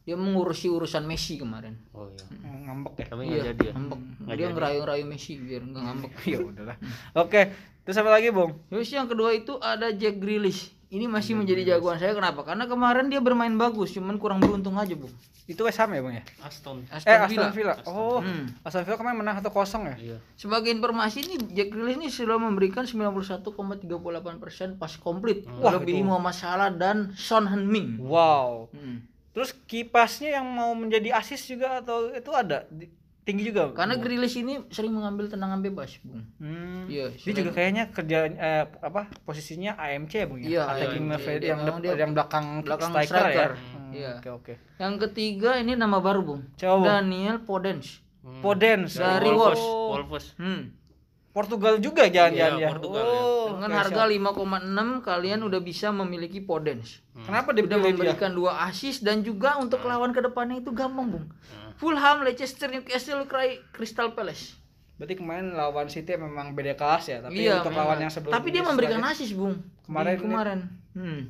Dia 0.00 0.16
mengurusi 0.16 0.66
urusan 0.66 1.04
Messi 1.04 1.36
kemarin. 1.36 1.76
Oh 1.92 2.08
iya. 2.08 2.24
Oh, 2.42 2.58
ngambek 2.66 2.94
ya. 2.98 3.06
Tapi 3.08 3.22
nggak 3.26 3.44
jadi 3.52 3.64
ya. 3.68 3.72
Ngambek. 3.76 4.00
Dia 4.32 4.48
ngerayu-ngerayu 4.50 5.04
Messi 5.06 5.32
biar 5.36 5.62
enggak 5.62 5.82
ngambek. 5.84 6.12
Ya 6.32 6.38
udahlah. 6.40 6.76
Oke, 7.14 7.40
terus 7.84 7.96
apa 7.96 8.10
lagi, 8.10 8.32
Bung? 8.32 8.56
Terus 8.66 8.88
yang 8.88 9.06
kedua 9.06 9.30
itu 9.30 9.60
ada 9.60 9.92
Jack 9.92 10.16
Grealish. 10.18 10.72
Ini 10.90 11.06
masih 11.06 11.38
menjadi 11.38 11.62
jagoan 11.70 12.02
saya 12.02 12.10
kenapa? 12.10 12.42
Karena 12.42 12.66
kemarin 12.66 13.06
dia 13.06 13.22
bermain 13.22 13.54
bagus, 13.54 13.94
cuman 13.94 14.18
kurang 14.18 14.42
beruntung 14.42 14.74
aja, 14.74 14.90
Bung. 14.98 15.14
Itu 15.46 15.62
West 15.62 15.78
Ham 15.78 15.94
ya, 15.94 16.02
Bung 16.02 16.18
ya? 16.18 16.26
Aston. 16.42 16.82
Eh, 16.82 17.14
Aston 17.14 17.54
Villa. 17.54 17.78
Oh, 17.86 18.18
Hmm. 18.18 18.50
Aston 18.66 18.82
Villa 18.82 18.98
kemarin 18.98 19.22
menang 19.22 19.38
1-0 19.38 19.46
ya? 19.86 19.94
Iya. 19.94 20.16
Sebagai 20.34 20.74
informasi 20.74 21.22
ini 21.22 21.34
Jack 21.54 21.70
Grealish 21.70 21.94
ini 21.94 22.10
sudah 22.10 22.42
memberikan 22.42 22.82
91,38% 22.82 23.86
pas 24.76 24.90
komplit. 24.96 25.46
Wah, 25.46 25.78
Melebihi 25.78 26.02
Muhammad 26.02 26.34
Salah 26.34 26.70
dan 26.70 27.14
Son 27.14 27.46
Heung-min. 27.46 28.00
Wow. 28.02 28.74
Hmm. 28.74 29.06
Terus 29.30 29.54
kipasnya 29.64 30.36
yang 30.36 30.46
mau 30.46 30.72
menjadi 30.72 31.14
asis 31.14 31.46
juga 31.46 31.78
atau 31.78 32.10
itu 32.10 32.30
ada 32.30 32.66
Di- 32.66 32.90
tinggi 33.20 33.46
juga? 33.46 33.70
Karena 33.70 33.94
Grealish 33.94 34.34
ini 34.36 34.58
sering 34.68 34.90
mengambil 34.90 35.30
tendangan 35.30 35.60
bebas, 35.60 36.02
Bung. 36.02 36.26
Hmm. 36.36 36.90
Iya, 36.90 37.14
Dia 37.14 37.32
juga 37.36 37.50
kayaknya 37.52 37.84
kerja 37.88 38.18
eh, 38.26 38.64
apa 38.66 39.06
posisinya 39.22 39.78
AMC 39.78 40.12
ya, 40.12 40.26
Bung 40.26 40.40
ya? 40.40 40.48
Iya, 40.48 40.62
Attacking 40.66 41.04
AMC. 41.04 41.12
midfield 41.12 41.42
yang 41.44 41.60
dia 41.78 41.94
yang 41.94 42.12
belakang, 42.12 42.46
belakang 42.60 42.90
striker, 42.90 43.06
striker. 43.06 43.50
ya. 43.52 43.58
Hmm, 43.70 43.90
Iya. 43.90 44.12
Oke, 44.16 44.28
oke. 44.32 44.54
Yang 44.78 44.94
ketiga 45.04 45.50
ini 45.56 45.72
nama 45.74 45.98
baru, 45.98 46.20
Bung. 46.24 46.42
Coba, 46.56 46.74
Bung. 46.74 46.86
Daniel 46.86 47.36
Podence. 47.40 48.02
Podence 48.20 48.94
Dari 48.94 49.30
Oh. 49.30 49.38
Wolves. 49.38 49.64
Wolves. 49.64 50.26
Hmm. 50.36 50.74
Portugal 51.30 51.78
juga 51.78 52.04
jangan-jangan 52.04 52.54
Iya, 52.54 52.64
ya. 52.64 52.68
Portugal 52.68 53.04
ya. 53.04 53.14
oh, 53.14 53.46
Dengan 53.54 53.70
oke, 53.70 53.78
harga 53.78 54.02
5,6 54.04 54.66
kalian 55.00 55.40
udah 55.40 55.60
bisa 55.60 55.88
memiliki 55.90 56.40
Podence. 56.40 56.98
Kenapa 57.16 57.50
Udah 57.50 57.58
dipilih 57.60 57.78
dia? 57.78 57.90
memberikan 57.92 58.30
dua 58.32 58.66
assist 58.66 59.00
dan 59.00 59.20
juga 59.20 59.54
untuk 59.56 59.78
lawan 59.82 60.10
ke 60.10 60.18
depannya 60.18 60.58
itu 60.58 60.70
gampang, 60.70 61.06
Bung. 61.08 61.26
Fulham, 61.76 62.20
Leicester, 62.20 62.66
Newcastle, 62.66 63.24
Cry- 63.24 63.62
Crystal 63.70 64.10
Palace. 64.10 64.58
Berarti 64.96 65.16
kemarin 65.16 65.54
lawan 65.54 65.86
City 65.86 66.12
memang 66.12 66.52
beda 66.52 66.74
kelas 66.74 67.04
ya, 67.06 67.18
tapi 67.20 67.40
iya, 67.40 67.56
untuk 67.56 67.72
memang. 67.72 67.86
lawan 67.86 67.98
yang 68.00 68.12
sebelumnya 68.12 68.36
Tapi 68.36 68.48
dia 68.50 68.62
memberikan 68.62 69.00
assist, 69.02 69.32
Bung. 69.32 69.56
Kemarin 69.82 70.06
Di 70.06 70.12
ini- 70.12 70.24
kemarin. 70.26 70.58
Hmm. 70.92 71.20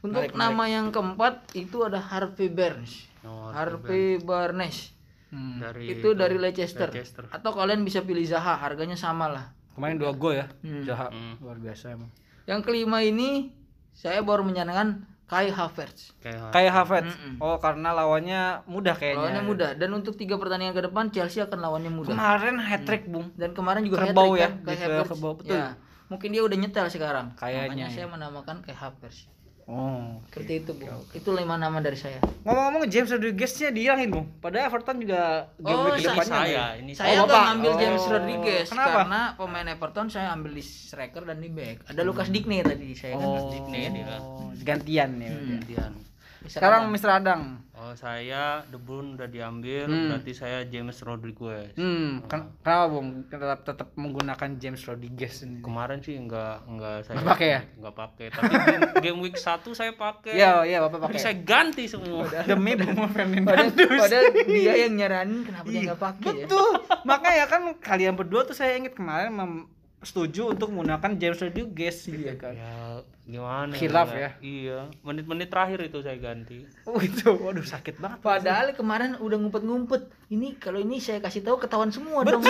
Untuk 0.00 0.24
Menarik, 0.24 0.34
nama 0.34 0.64
yang 0.64 0.86
keempat 0.88 1.34
itu 1.52 1.76
ada 1.84 2.00
Harvey 2.00 2.48
Barnes. 2.48 3.04
Oh, 3.20 3.52
Harvey 3.52 4.16
Barnes. 4.16 4.96
Hmm. 5.30 5.62
dari 5.62 5.94
Itu 5.94 6.14
dari 6.18 6.36
Leicester. 6.36 6.90
Leicester. 6.90 7.30
Atau 7.30 7.54
kalian 7.54 7.86
bisa 7.86 8.02
pilih 8.02 8.26
Zaha, 8.26 8.58
harganya 8.58 8.98
sama 8.98 9.30
lah. 9.30 9.46
Kemarin 9.78 9.96
dua 9.96 10.12
gol 10.14 10.34
ya. 10.34 10.46
Hmm. 10.66 10.82
Zaha. 10.82 11.08
Luar 11.38 11.56
biasa 11.62 11.94
emang. 11.94 12.10
Yang 12.50 12.60
kelima 12.66 12.98
ini 13.06 13.54
saya 13.94 14.20
baru 14.26 14.42
menyanangkan 14.42 15.06
Kai 15.30 15.46
Havertz. 15.54 16.18
kayak 16.18 16.50
Kayak 16.50 16.72
Havertz. 16.74 17.14
Oh, 17.38 17.54
karena 17.62 17.94
lawannya 17.94 18.66
mudah 18.66 18.98
kayaknya. 18.98 19.22
Lawannya 19.22 19.42
mudah 19.46 19.70
dan 19.78 19.94
untuk 19.94 20.18
tiga 20.18 20.34
pertandingan 20.34 20.74
ke 20.74 20.82
depan 20.90 21.14
Chelsea 21.14 21.38
akan 21.38 21.62
lawannya 21.62 21.94
mudah. 21.94 22.10
Kemarin 22.10 22.58
hat 22.58 22.82
trick, 22.82 23.06
Bung. 23.06 23.30
Dan 23.38 23.54
kemarin 23.54 23.86
juga 23.86 24.02
Kerbau 24.02 24.34
hat-trick 24.34 24.42
ya, 24.42 24.48
kan, 24.50 24.66
Kai 24.66 24.76
Havertz. 24.82 25.10
kerbau, 25.14 25.32
betul. 25.38 25.54
Ya, 25.54 25.78
mungkin 26.10 26.28
dia 26.34 26.42
udah 26.42 26.58
nyetel 26.58 26.86
sekarang. 26.90 27.26
Kayaknya, 27.38 27.62
Makanya 27.70 27.86
ya. 27.86 27.94
saya 27.94 28.06
menamakan 28.10 28.56
Kai 28.66 28.74
Havertz. 28.74 29.30
Oh. 29.70 30.18
Seperti 30.26 30.66
itu, 30.66 30.74
Bu. 30.74 30.90
Itu 31.14 31.30
lima 31.30 31.54
nama 31.54 31.78
dari 31.78 31.94
saya. 31.94 32.18
Ngomong-ngomong 32.42 32.90
James 32.90 33.06
Rodriguez-nya 33.06 33.70
dihilangin, 33.70 34.10
Bung. 34.10 34.26
Padahal 34.42 34.66
Everton 34.66 34.98
juga 34.98 35.46
game 35.62 35.78
Oh, 35.78 35.94
week 35.94 36.02
saya 36.26 36.74
ini 36.74 36.90
Saya 36.90 37.22
Oh, 37.22 37.30
nggak 37.30 37.42
ngambil 37.54 37.72
James 37.78 38.02
Oh. 38.02 38.10
Rodriguez 38.10 38.66
Kenapa? 38.66 38.90
karena 39.06 39.20
pemain 39.38 39.68
Everton 39.70 40.06
saya 40.10 40.34
ambil 40.34 40.58
di 40.58 40.64
striker 40.66 41.22
dan 41.22 41.38
di 41.38 41.50
back. 41.54 41.86
Ada 41.86 42.02
Lucas 42.02 42.34
Digne 42.34 42.66
tadi 42.66 42.98
saya 42.98 43.14
kan. 43.14 43.22
Oh, 43.22 44.50
gantian 44.66 45.10
ya. 45.22 45.30
Hmm. 45.30 45.48
gantian. 45.54 45.92
Bisa 46.40 46.56
Sekarang 46.56 46.88
kadang. 46.88 46.94
Mr. 46.94 47.10
Adang. 47.12 47.42
Oh 47.74 47.92
saya 47.92 48.44
De 48.66 48.76
Bruyne 48.76 49.14
udah 49.14 49.24
diambil, 49.26 49.84
Hmm. 49.84 50.08
berarti 50.10 50.32
saya 50.32 50.64
James 50.64 50.96
Rodriguez. 50.98 51.72
Hmm, 51.74 52.24
ken- 52.26 52.52
kenapa 52.58 52.86
Bung 52.86 53.08
tetap 53.24 53.60
tetap 53.62 53.88
menggunakan 53.94 54.48
James 54.54 54.80
Rodriguez 54.82 55.40
ini? 55.40 55.60
Kemarin 55.60 55.98
sih 55.98 56.12
enggak 56.14 56.60
enggak 56.66 56.96
saya 57.02 57.16
Nggak 57.16 57.28
pakai 57.30 57.48
ya? 57.48 57.60
Enggak 57.74 57.94
pakai, 57.94 58.26
tapi 58.30 58.52
game, 58.52 58.82
game 59.06 59.18
week 59.20 59.36
1 59.36 59.46
saya 59.70 59.92
pakai. 59.92 60.32
Iya, 60.34 60.52
iya 60.66 60.78
Bapak 60.82 61.08
pakai. 61.08 61.18
saya 61.18 61.36
ganti 61.38 61.84
semua. 61.86 62.28
Demi 62.42 62.72
Bung 62.74 62.96
Padahal, 62.98 63.08
Fernando. 63.10 63.84
padahal 63.90 64.24
dia 64.46 64.72
yang 64.78 64.92
nyaranin 64.94 65.40
kenapa 65.42 65.66
dia 65.66 65.80
nggak 65.86 66.00
pakai 66.02 66.30
ya. 66.30 66.44
Betul. 66.44 66.70
Makanya 67.02 67.44
kan 67.46 67.62
kalian 67.76 68.14
berdua 68.14 68.44
tuh 68.44 68.52
saya 68.52 68.76
ingat 68.76 68.92
kemarin 68.92 69.28
mem- 69.30 69.68
setuju 70.00 70.56
untuk 70.56 70.72
menggunakan 70.72 71.12
James 71.20 71.40
Rodriguez 71.44 71.96
gitu 72.08 72.24
kan. 72.40 72.56
Ya 72.56 73.04
gimana? 73.28 73.72
Khilaf 73.76 74.10
ya? 74.16 74.30
Iya, 74.40 74.88
menit-menit 75.04 75.52
terakhir 75.52 75.84
itu 75.86 76.00
saya 76.00 76.16
ganti. 76.16 76.64
Oh 76.88 76.98
itu, 76.98 77.30
waduh 77.36 77.62
sakit 77.62 78.00
banget. 78.00 78.18
Padahal 78.24 78.72
kemarin 78.72 79.20
udah 79.20 79.36
ngumpet-ngumpet. 79.38 80.08
Ini 80.32 80.56
kalau 80.56 80.80
ini 80.80 80.98
saya 80.98 81.20
kasih 81.20 81.44
tahu 81.44 81.60
ketahuan 81.60 81.92
semua 81.92 82.24
dong. 82.24 82.42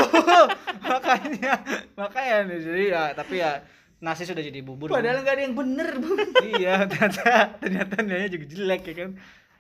makanya, 0.91 1.61
makanya 1.99 2.37
nih 2.49 2.59
jadi 2.63 2.85
ya, 2.87 3.03
tapi 3.19 3.43
ya 3.43 3.61
nasi 4.01 4.25
sudah 4.25 4.41
jadi 4.41 4.65
bubur. 4.65 4.89
Padahal 4.89 5.21
nggak 5.21 5.35
ada 5.37 5.43
yang 5.45 5.57
bener, 5.59 5.89
Bu. 6.01 6.11
iya, 6.57 6.89
ternyata 6.89 7.61
ternyata 7.61 7.95
niatnya 8.01 8.31
juga 8.33 8.47
jelek 8.49 8.83
ya 8.89 8.95
kan. 9.05 9.11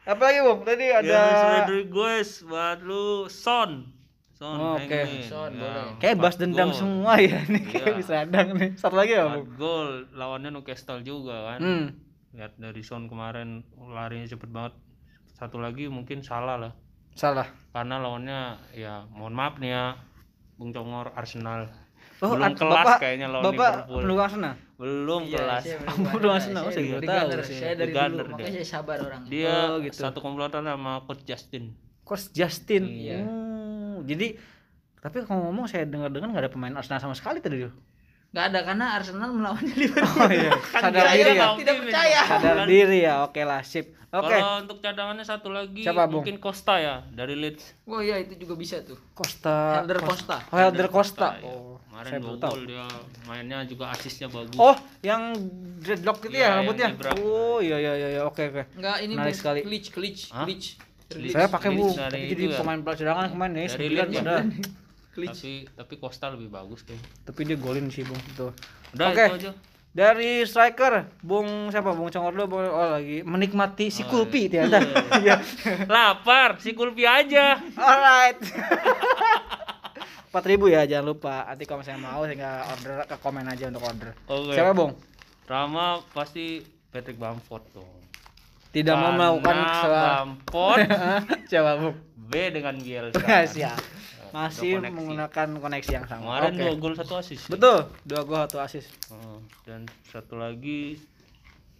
Apalagi 0.09 0.38
Bung, 0.41 0.64
tadi 0.64 0.86
ada 0.88 1.05
James 1.05 1.43
Rodriguez 1.45 2.28
buat 2.49 2.78
lu 2.80 3.28
Son. 3.28 4.00
Son, 4.41 4.57
Oh, 4.57 4.72
oke. 4.74 4.88
ini. 4.88 5.20
Son, 5.22 5.53
Ya, 5.53 5.61
boleh. 5.61 6.01
kayak 6.01 6.16
bas 6.16 6.34
dendam 6.34 6.68
gol. 6.68 6.78
semua 6.78 7.12
ya 7.20 7.45
nih 7.45 7.61
kayak 7.62 7.84
Iya. 7.84 7.95
bisa 7.95 8.14
adang 8.18 8.49
nih. 8.55 8.70
Satu 8.74 8.97
lagi 8.97 9.12
ya, 9.12 9.28
Bung? 9.28 9.45
Empat 9.45 9.53
gol 9.55 9.88
lawannya 10.11 10.49
Newcastle 10.51 11.01
juga 11.03 11.36
kan. 11.47 11.61
Hmm. 11.61 11.86
Lihat 12.32 12.57
dari 12.57 12.80
Son 12.80 13.05
kemarin 13.05 13.61
larinya 13.76 14.24
cepet 14.24 14.49
banget. 14.49 14.72
Satu 15.30 15.57
lagi 15.57 15.86
mungkin 15.86 16.20
salah 16.20 16.57
lah. 16.57 16.72
Salah. 17.12 17.53
Karena 17.68 17.99
lawannya 17.99 18.41
ya 18.72 19.05
mohon 19.11 19.34
maaf 19.34 19.57
nih 19.57 19.70
ya 19.70 19.84
Bung 20.55 20.70
Congor 20.70 21.12
Arsenal. 21.12 21.68
Oh, 22.18 22.32
Belum 22.32 22.53
kelas 22.55 22.84
Bapak- 22.86 22.99
kayaknya 22.99 23.28
lawan 23.28 23.45
Bapak 23.47 23.57
Liverpool. 23.82 23.97
pendukung 23.99 24.22
Arsenal. 24.22 24.55
Belum 24.74 25.22
kelas. 25.26 25.62
Kamu 25.64 25.76
bener-bener. 25.82 26.16
udah 26.16 26.32
Arsenal, 26.32 26.62
Saya 26.62 26.80
di 26.80 26.88
tahu 27.03 27.16
Gunner. 27.26 27.41
sih. 27.43 27.57
Saya 27.59 27.74
dari 27.74 27.93
dulu, 27.93 28.01
dia. 28.14 28.24
makanya 28.26 28.53
saya 28.55 28.68
sabar 28.70 28.97
orang. 28.99 29.22
Dia 29.26 29.53
Oh, 29.66 29.76
gitu. 29.80 29.97
satu 29.99 30.18
komplotan 30.18 30.62
sama 30.62 30.93
coach 31.03 31.24
Justin. 31.24 31.64
Coach 32.03 32.28
Justin. 32.30 32.84
Iya. 32.86 33.18
Oh, 33.22 33.50
jadi 34.11 34.35
tapi 35.01 35.25
kalau 35.25 35.49
ngomong 35.49 35.65
saya 35.65 35.89
dengar-dengar 35.89 36.29
nggak 36.29 36.45
ada 36.45 36.53
pemain 36.53 36.75
Arsenal 36.77 37.01
sama 37.01 37.17
sekali 37.17 37.41
tadi 37.41 37.65
tuh. 37.65 37.73
Nggak 38.31 38.45
ada 38.53 38.59
karena 38.63 38.87
Arsenal 39.01 39.31
melawannya 39.33 39.75
Liverpool. 39.81 40.23
Oh 40.23 40.31
iya, 40.31 40.53
sadar 40.71 41.03
saya 41.09 41.17
diri 41.17 41.33
ya. 41.33 41.47
tidak 41.57 41.75
percaya. 41.81 42.21
Sadar 42.29 42.57
diri 42.69 42.99
ya. 43.01 43.15
Oke 43.25 43.43
lah, 43.43 43.61
sip. 43.65 43.97
Oke. 44.11 44.27
Kalau 44.35 44.67
untuk 44.67 44.79
cadangannya 44.83 45.23
satu 45.23 45.55
lagi 45.55 45.87
Siapa, 45.87 46.11
Bung? 46.11 46.27
mungkin 46.27 46.43
Costa 46.43 46.83
ya 46.83 47.07
dari 47.15 47.39
Leeds. 47.39 47.87
Oh 47.87 48.03
iya 48.03 48.19
itu 48.19 48.35
juga 48.43 48.59
bisa 48.59 48.83
tuh. 48.83 48.99
Costa. 49.15 49.81
Helder 49.81 50.03
Costa. 50.03 50.37
Oh, 50.51 50.59
Helder 50.59 50.89
Costa. 50.91 51.29
ya. 51.39 51.47
Oh, 51.47 51.79
Kemarin 51.91 52.11
saya 52.11 52.49
gol 52.51 52.61
dia 52.67 52.87
mainnya 53.29 53.59
juga 53.69 53.85
asisnya 53.95 54.27
bagus. 54.27 54.59
Oh, 54.59 54.75
yang 55.05 55.31
dreadlock 55.79 56.27
itu 56.27 56.33
Iya, 56.33 56.39
ya 56.39 56.43
yang 56.43 56.57
rambutnya. 56.59 56.89
Oh, 57.23 57.59
iya 57.63 57.77
iya 57.79 57.93
iya 57.95 58.09
iya. 58.19 58.23
oke 58.27 58.41
oke. 58.41 58.63
Enggak 58.75 58.97
ini 59.05 59.15
sekali. 59.31 59.61
Glitch, 59.63 59.89
glitch, 59.95 60.23
glitch. 60.33 60.89
Leeds. 61.17 61.35
Saya 61.35 61.47
pakai 61.51 61.71
Bu, 61.75 61.91
tapi 61.91 62.31
jadi 62.31 62.45
ya? 62.55 62.59
pemain 62.63 62.79
cadangan 62.83 63.27
kemarin 63.35 63.53
nih, 63.59 63.67
Dari 63.67 63.87
9 63.91 63.95
Leeds 63.95 64.15
ya? 64.15 64.23
Tapi 65.11 65.67
tapi 65.75 65.95
Costa 65.99 66.31
lebih 66.33 66.49
bagus 66.49 66.87
kayaknya. 66.87 67.09
Tapi 67.27 67.41
dia 67.45 67.59
golin 67.59 67.91
sih, 67.91 68.07
Bung. 68.07 68.17
Itu. 68.31 68.55
Udah 68.95 69.07
Oke. 69.11 69.27
aja. 69.27 69.51
Dari 69.91 70.47
striker, 70.47 71.11
Bung 71.19 71.69
siapa? 71.75 71.91
Bung 71.99 72.15
Congor 72.15 72.31
dulu, 72.31 72.47
Bung- 72.57 72.71
oh 72.71 72.89
lagi 72.95 73.27
menikmati 73.27 73.91
si 73.91 74.07
Kulpi 74.07 74.47
ternyata. 74.47 74.79
Iya. 75.21 75.43
Lapar, 75.91 76.63
si 76.63 76.79
Kulpi 76.79 77.05
aja. 77.05 77.59
Alright. 77.75 78.39
4000 80.31 80.75
ya, 80.79 80.87
jangan 80.87 81.07
lupa. 81.11 81.43
Nanti 81.43 81.67
kalau 81.67 81.83
misalnya 81.83 82.01
mau 82.07 82.22
tinggal 82.22 82.57
order 82.71 83.03
ke 83.03 83.17
komen 83.18 83.45
aja 83.51 83.64
untuk 83.67 83.83
order. 83.83 84.14
Oke. 84.30 84.55
Siapa, 84.55 84.72
Bung? 84.79 84.95
Rama 85.51 85.99
pasti 86.14 86.63
Patrick 86.95 87.18
Bamford 87.18 87.67
dong. 87.75 88.00
Tidak 88.71 88.95
mau 88.95 89.11
melakukan 89.14 89.57
kesalahan. 89.67 90.29
Siapa, 91.51 91.71
Bung? 91.83 91.97
B 92.30 92.55
dengan 92.55 92.75
Bielsa. 92.79 93.18
Siap. 93.55 93.79
Masih 94.30 94.79
koneksi. 94.79 94.95
menggunakan 94.95 95.49
koneksi 95.59 95.91
yang 95.91 96.07
sama. 96.07 96.22
Kemarin 96.22 96.53
Oke. 96.55 96.63
dua 96.63 96.75
gol 96.79 96.95
satu 96.95 97.14
asis. 97.18 97.41
Betul, 97.51 97.79
dua 98.07 98.22
gol 98.22 98.38
satu 98.47 98.63
asis. 98.63 98.87
Oh, 99.11 99.42
dan 99.67 99.91
satu 100.07 100.38
lagi 100.38 101.03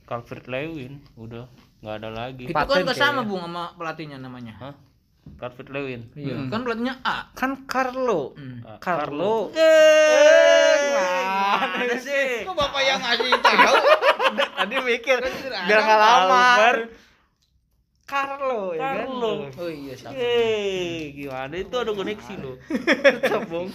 Calvert 0.03 0.51
Lewin 0.51 0.99
udah 1.15 1.47
nggak 1.79 1.95
ada 2.03 2.11
lagi. 2.11 2.51
Itu 2.51 2.55
kan 2.59 2.67
Paten 2.67 2.83
nggak 2.83 2.99
sama. 2.99 3.23
Bung 3.23 3.47
sama 3.47 3.71
pelatihnya 3.79 4.19
namanya. 4.19 4.59
Hah? 4.59 4.75
David 5.39 5.71
Lewin. 5.71 6.01
Iya, 6.19 6.51
kan 6.51 6.67
pelatihnya 6.67 6.99
A. 7.07 7.31
Kan 7.39 7.71
Carlo. 7.71 8.35
Hmm. 8.35 8.67
Ah, 8.67 8.83
Carlo. 8.83 9.55
Eh, 9.55 10.75
gimana 10.91 11.97
sih? 12.03 12.43
Kok 12.43 12.55
bapak 12.59 12.83
yang 12.83 12.99
ngasih 12.99 13.31
tahu? 13.39 13.75
Tadi 14.37 14.75
mikir 14.85 15.17
ada 15.19 15.29
biar 15.67 15.81
nggak 15.83 16.01
lama. 16.01 16.47
Carlo 18.11 18.75
ya 18.75 18.83
kan? 18.83 19.07
Carlo. 19.07 19.47
Oh 19.55 19.71
iya. 19.71 19.95
Eh, 20.11 21.15
gimana 21.15 21.55
itu 21.55 21.75
ada 21.79 21.95
koneksi 21.95 22.35
loh. 22.43 22.59
Bung. 23.47 23.71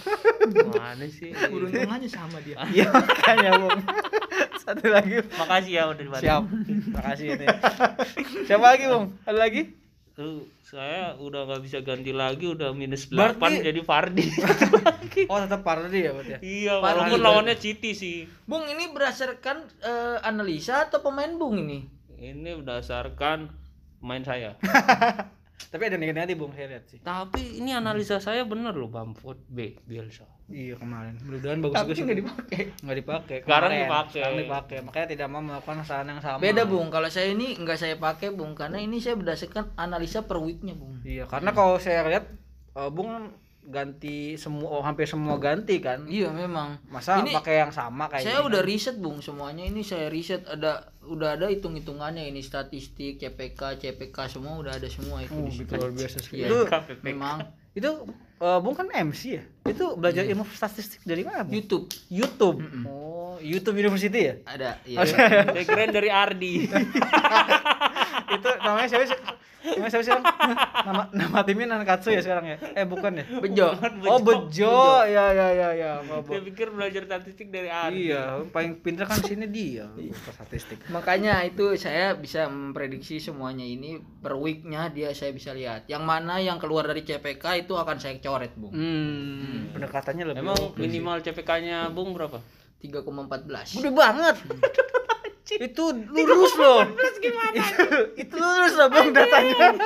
Gimana 0.51 1.07
sih? 1.07 1.31
Beruntung 1.31 1.87
aja 1.87 2.07
sama 2.11 2.43
dia. 2.43 2.59
Iya 2.67 2.91
makanya 2.91 3.51
Bung. 3.63 3.79
Satu 4.59 4.91
lagi. 4.91 5.23
Makasih 5.39 5.71
ya 5.71 5.83
udah 5.87 6.03
dibantu. 6.03 6.23
Siap. 6.27 6.43
Makasih 6.91 7.25
ini. 7.39 7.47
Siapa 8.43 8.65
lagi 8.75 8.85
Bung? 8.91 9.15
Ada 9.23 9.37
lagi? 9.39 9.61
Tuh, 10.15 10.47
saya 10.63 11.11
udah 11.19 11.43
nggak 11.43 11.59
bisa 11.59 11.83
ganti 11.83 12.15
lagi 12.15 12.47
udah 12.47 12.71
minus 12.71 13.11
8 13.11 13.35
Berarti- 13.35 13.67
jadi 13.67 13.81
Fardi. 13.83 14.23
Oh 15.31 15.39
tetap 15.39 15.63
Pardi 15.63 16.03
ya 16.03 16.11
berarti 16.11 16.31
ya? 16.35 16.39
iya, 16.39 16.73
Fardi 16.79 16.99
walaupun 17.07 17.19
lawannya 17.19 17.55
Citi 17.55 17.91
sih. 17.91 18.23
Bung 18.43 18.63
ini 18.63 18.91
berdasarkan 18.91 19.63
eh, 19.79 20.17
analisa 20.23 20.87
atau 20.87 21.03
pemain 21.03 21.31
Bung 21.35 21.59
ini? 21.59 21.83
Ini 22.15 22.63
berdasarkan 22.63 23.51
main 23.99 24.23
saya. 24.23 24.55
Tapi 25.55 25.83
ada 25.91 25.97
negatif 25.99 26.35
Bung 26.39 26.51
saya 26.55 26.67
lihat 26.71 26.83
sih. 26.87 26.99
Tapi 27.03 27.59
ini 27.59 27.71
analisa 27.75 28.19
saya 28.19 28.43
bener 28.43 28.75
loh 28.75 28.87
Bamford 28.91 29.39
B 29.47 29.75
Bielsa. 29.83 30.27
Iya 30.45 30.77
kemarin. 30.77 31.17
Mudah-mudahan 31.25 31.59
bagus 31.63 31.75
Tapi 31.75 31.89
juga 31.89 31.95
sih. 31.97 32.05
nggak 32.05 32.19
dipakai. 32.21 32.61
Nggak 32.85 32.97
dipakai. 33.01 33.37
Sekarang 33.41 33.71
dipakai. 33.73 34.19
Sekarang 34.21 34.37
dipakai. 34.37 34.77
Makanya 34.85 35.07
tidak 35.09 35.27
mau 35.31 35.41
melakukan 35.41 35.77
kesalahan 35.81 36.07
yang 36.11 36.21
sama. 36.21 36.37
Beda 36.37 36.63
Bung, 36.69 36.87
kalau 36.93 37.09
saya 37.09 37.27
ini 37.33 37.47
nggak 37.57 37.77
saya 37.81 37.95
pakai 37.97 38.29
Bung 38.29 38.53
karena 38.53 38.77
ini 38.77 38.97
saya 39.01 39.15
berdasarkan 39.17 39.73
analisa 39.75 40.21
per 40.23 40.37
weeknya 40.37 40.77
Bung. 40.77 41.01
Iya, 41.01 41.25
karena 41.25 41.49
kalau 41.55 41.81
saya 41.81 42.05
lihat 42.05 42.25
eh, 42.77 42.89
Bung 42.93 43.33
ganti 43.65 44.37
semua 44.37 44.79
oh, 44.79 44.83
hampir 44.85 45.09
semua 45.09 45.41
ganti 45.41 45.81
kan. 45.81 46.05
Iya 46.05 46.29
memang. 46.29 46.77
Masa 46.89 47.21
Ini 47.21 47.33
pakai 47.33 47.65
yang 47.65 47.73
sama 47.73 48.05
kayak 48.07 48.23
saya 48.23 48.39
gini 48.41 48.47
udah 48.53 48.61
kan? 48.61 48.69
riset 48.69 48.95
Bung 49.01 49.17
semuanya 49.21 49.63
ini 49.65 49.81
saya 49.81 50.07
riset 50.09 50.45
ada 50.45 50.93
udah 51.05 51.37
ada 51.37 51.49
hitung-hitungannya 51.49 52.29
ini 52.29 52.41
statistik 52.41 53.21
CPK 53.21 53.81
CPK 53.81 54.17
semua 54.29 54.57
udah 54.57 54.73
ada 54.77 54.89
semua 54.89 55.21
itu 55.21 55.33
Oh, 55.33 55.49
gitu, 55.49 55.73
luar 55.77 55.91
biasa 55.93 56.17
sih. 56.21 56.41
Iya. 56.41 56.47
Itu 56.49 56.57
KPP. 56.69 57.01
Memang 57.05 57.37
itu 57.75 57.91
eh, 58.39 58.59
Bung 58.63 58.75
kan 58.77 58.87
MC 58.87 59.21
ya? 59.41 59.43
Itu 59.67 59.99
belajar 59.99 60.23
ilmu 60.23 60.47
statistik 60.47 61.03
dari 61.03 61.25
mana, 61.25 61.43
Bung? 61.43 61.53
YouTube 61.53 61.85
YouTube. 62.07 62.57
Mm-mm. 62.63 62.83
Oh, 62.87 63.35
YouTube 63.43 63.75
University 63.77 64.31
ya? 64.31 64.35
ada 64.47 64.79
ya. 64.87 65.03
Saya 65.53 65.65
keren 65.67 65.91
dari 65.91 66.07
Ardi. 66.07 66.69
itu 68.35 68.49
namanya 68.63 68.87
siapa 68.89 69.05
Namanya 69.65 69.89
siapa 69.89 70.03
sih? 70.05 70.11
Bang? 70.13 70.25
Nama 70.85 71.03
nama 71.09 71.39
timnya 71.41 71.65
Nankatsu 71.73 72.13
ya 72.13 72.21
sekarang 72.21 72.45
ya? 72.45 72.57
Eh, 72.77 72.85
bukan 72.85 73.17
ya? 73.17 73.25
Bejo. 73.43 73.67
Oh, 74.05 74.19
Bejo. 74.21 75.01
Ya 75.09 75.33
ya 75.33 75.47
ya 75.49 75.69
ya. 75.73 75.91
Apa. 76.05 76.29
Saya 76.29 76.41
pikir 76.45 76.69
belajar 76.69 77.01
statistik 77.09 77.49
dari 77.49 77.69
Ardi. 77.73 78.13
Iya, 78.13 78.45
paling 78.53 78.85
pintar 78.85 79.09
kan 79.09 79.19
sini 79.19 79.49
dia. 79.49 79.89
Statistik. 80.29 80.85
Makanya 80.93 81.41
itu 81.43 81.73
saya 81.75 82.13
bisa 82.13 82.45
memprediksi 82.45 83.17
semuanya 83.17 83.65
ini 83.65 83.97
per 83.97 84.37
weeknya 84.37 84.93
dia 84.93 85.09
saya 85.17 85.33
bisa 85.33 85.51
lihat. 85.51 85.89
Yang 85.89 86.03
mana 86.05 86.37
yang 86.37 86.61
keluar 86.61 86.85
dari 86.85 87.01
CPK 87.01 87.65
itu 87.65 87.73
akan 87.73 87.97
saya 87.97 88.21
coret, 88.21 88.53
Bung. 88.53 88.71
Hmm, 88.71 89.73
pendekatannya 89.73 90.23
lebih 90.31 90.45
Emang 90.45 90.61
minimal 90.77 91.17
CPK-nya 91.25 91.89
Bung 91.89 92.13
berapa? 92.13 92.39
3,14. 92.85 93.81
Gede 93.81 93.91
banget. 93.91 94.35
itu 95.45 95.83
lurus 96.09 96.53
loh. 96.57 96.81
itu, 97.53 97.83
itu 98.17 98.33
lurus 98.33 98.73
loh 98.73 98.87
bang 98.89 99.09
datanya. 99.13 99.77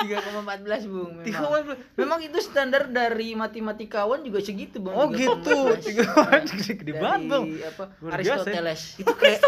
3,14 0.00 0.86
Bung 0.86 1.10
memang. 1.12 1.24
Tiga 1.24 1.38
koma- 1.40 1.78
Memang 1.94 2.20
itu 2.20 2.38
standar 2.40 2.88
dari 2.88 3.34
matematikawan 3.34 4.20
juga 4.20 4.40
segitu 4.40 4.80
Bang. 4.80 4.94
Oh 4.94 5.06
gitu. 5.10 5.76
3,14. 5.76 5.84
Tiga 5.84 6.04
koma- 6.08 6.40
gede 6.42 6.92
banget 6.94 7.20
bang. 7.26 7.44
apa? 7.62 7.84
Luar 8.00 8.10
ya. 8.16 8.34
Aristoteles. 8.36 8.80
Itu 9.00 9.12
kayak 9.12 9.40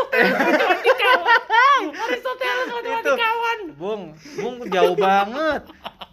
Aristoteles 1.83 2.69
itu. 2.69 3.13
Bung, 3.75 4.03
Bung 4.39 4.57
jauh 4.69 4.95
banget. 4.95 5.63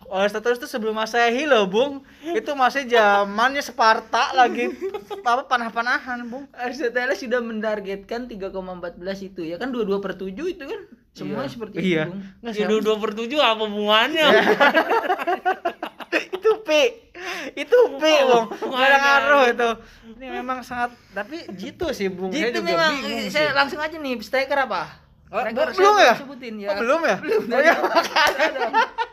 Aristoteles 0.09 0.57
itu 0.57 0.65
sebelum 0.65 0.97
Masehi 0.97 1.45
loh, 1.45 1.69
Bung. 1.69 2.01
Itu 2.25 2.57
masih 2.57 2.89
zamannya 2.89 3.61
Sparta 3.61 4.33
lagi 4.33 4.73
apa 5.21 5.45
panah-panahan, 5.45 6.25
Bung. 6.25 6.49
Aristoteles 6.51 7.21
sudah 7.21 7.37
mentargetkan 7.39 8.25
3,14 8.25 8.49
itu 9.23 9.45
ya 9.45 9.61
kan 9.61 9.69
22 9.69 10.01
per 10.01 10.17
7 10.17 10.33
itu 10.49 10.63
kan 10.65 10.81
semua 11.11 11.41
Iya. 11.41 11.49
seperti 11.49 11.75
Iya. 11.77 12.03
itu 12.03 12.09
Bung. 12.09 12.21
Nggak 12.39 12.53
Ya 12.53 12.65
sih, 12.69 12.81
dua 12.81 12.95
per 12.97 13.11
tujuh 13.13 13.39
apa 13.39 13.61
hubungannya? 13.61 14.27
itu 16.31 16.51
P 16.59 16.69
itu 17.51 17.77
P 17.95 18.03
bung 18.23 18.45
nggak 18.49 18.97
ngaruh 18.97 19.43
itu 19.47 19.69
ini 20.13 20.25
memang 20.31 20.59
sangat 20.61 20.95
tapi 21.11 21.43
gitu 21.53 21.91
sih 21.91 22.07
bung 22.07 22.31
saya 22.31 22.49
Gitu 22.49 22.59
juga 22.59 22.69
memang 22.69 22.93
bingung 22.97 23.19
eh, 23.19 23.29
saya 23.29 23.47
sih. 23.47 23.55
langsung 23.55 23.79
aja 23.79 23.95
nih 23.95 24.13
striker 24.19 24.59
apa? 24.59 24.83
Oh, 25.29 25.45
belum 25.45 25.93
ya? 25.99 26.13
Sebutin 26.15 26.57
ya. 26.57 26.73
Oh, 26.73 26.81
belum 26.81 27.05
ya 27.05 27.15
Belum. 27.19 27.41
oh, 27.47 27.61
ya. 27.61 27.75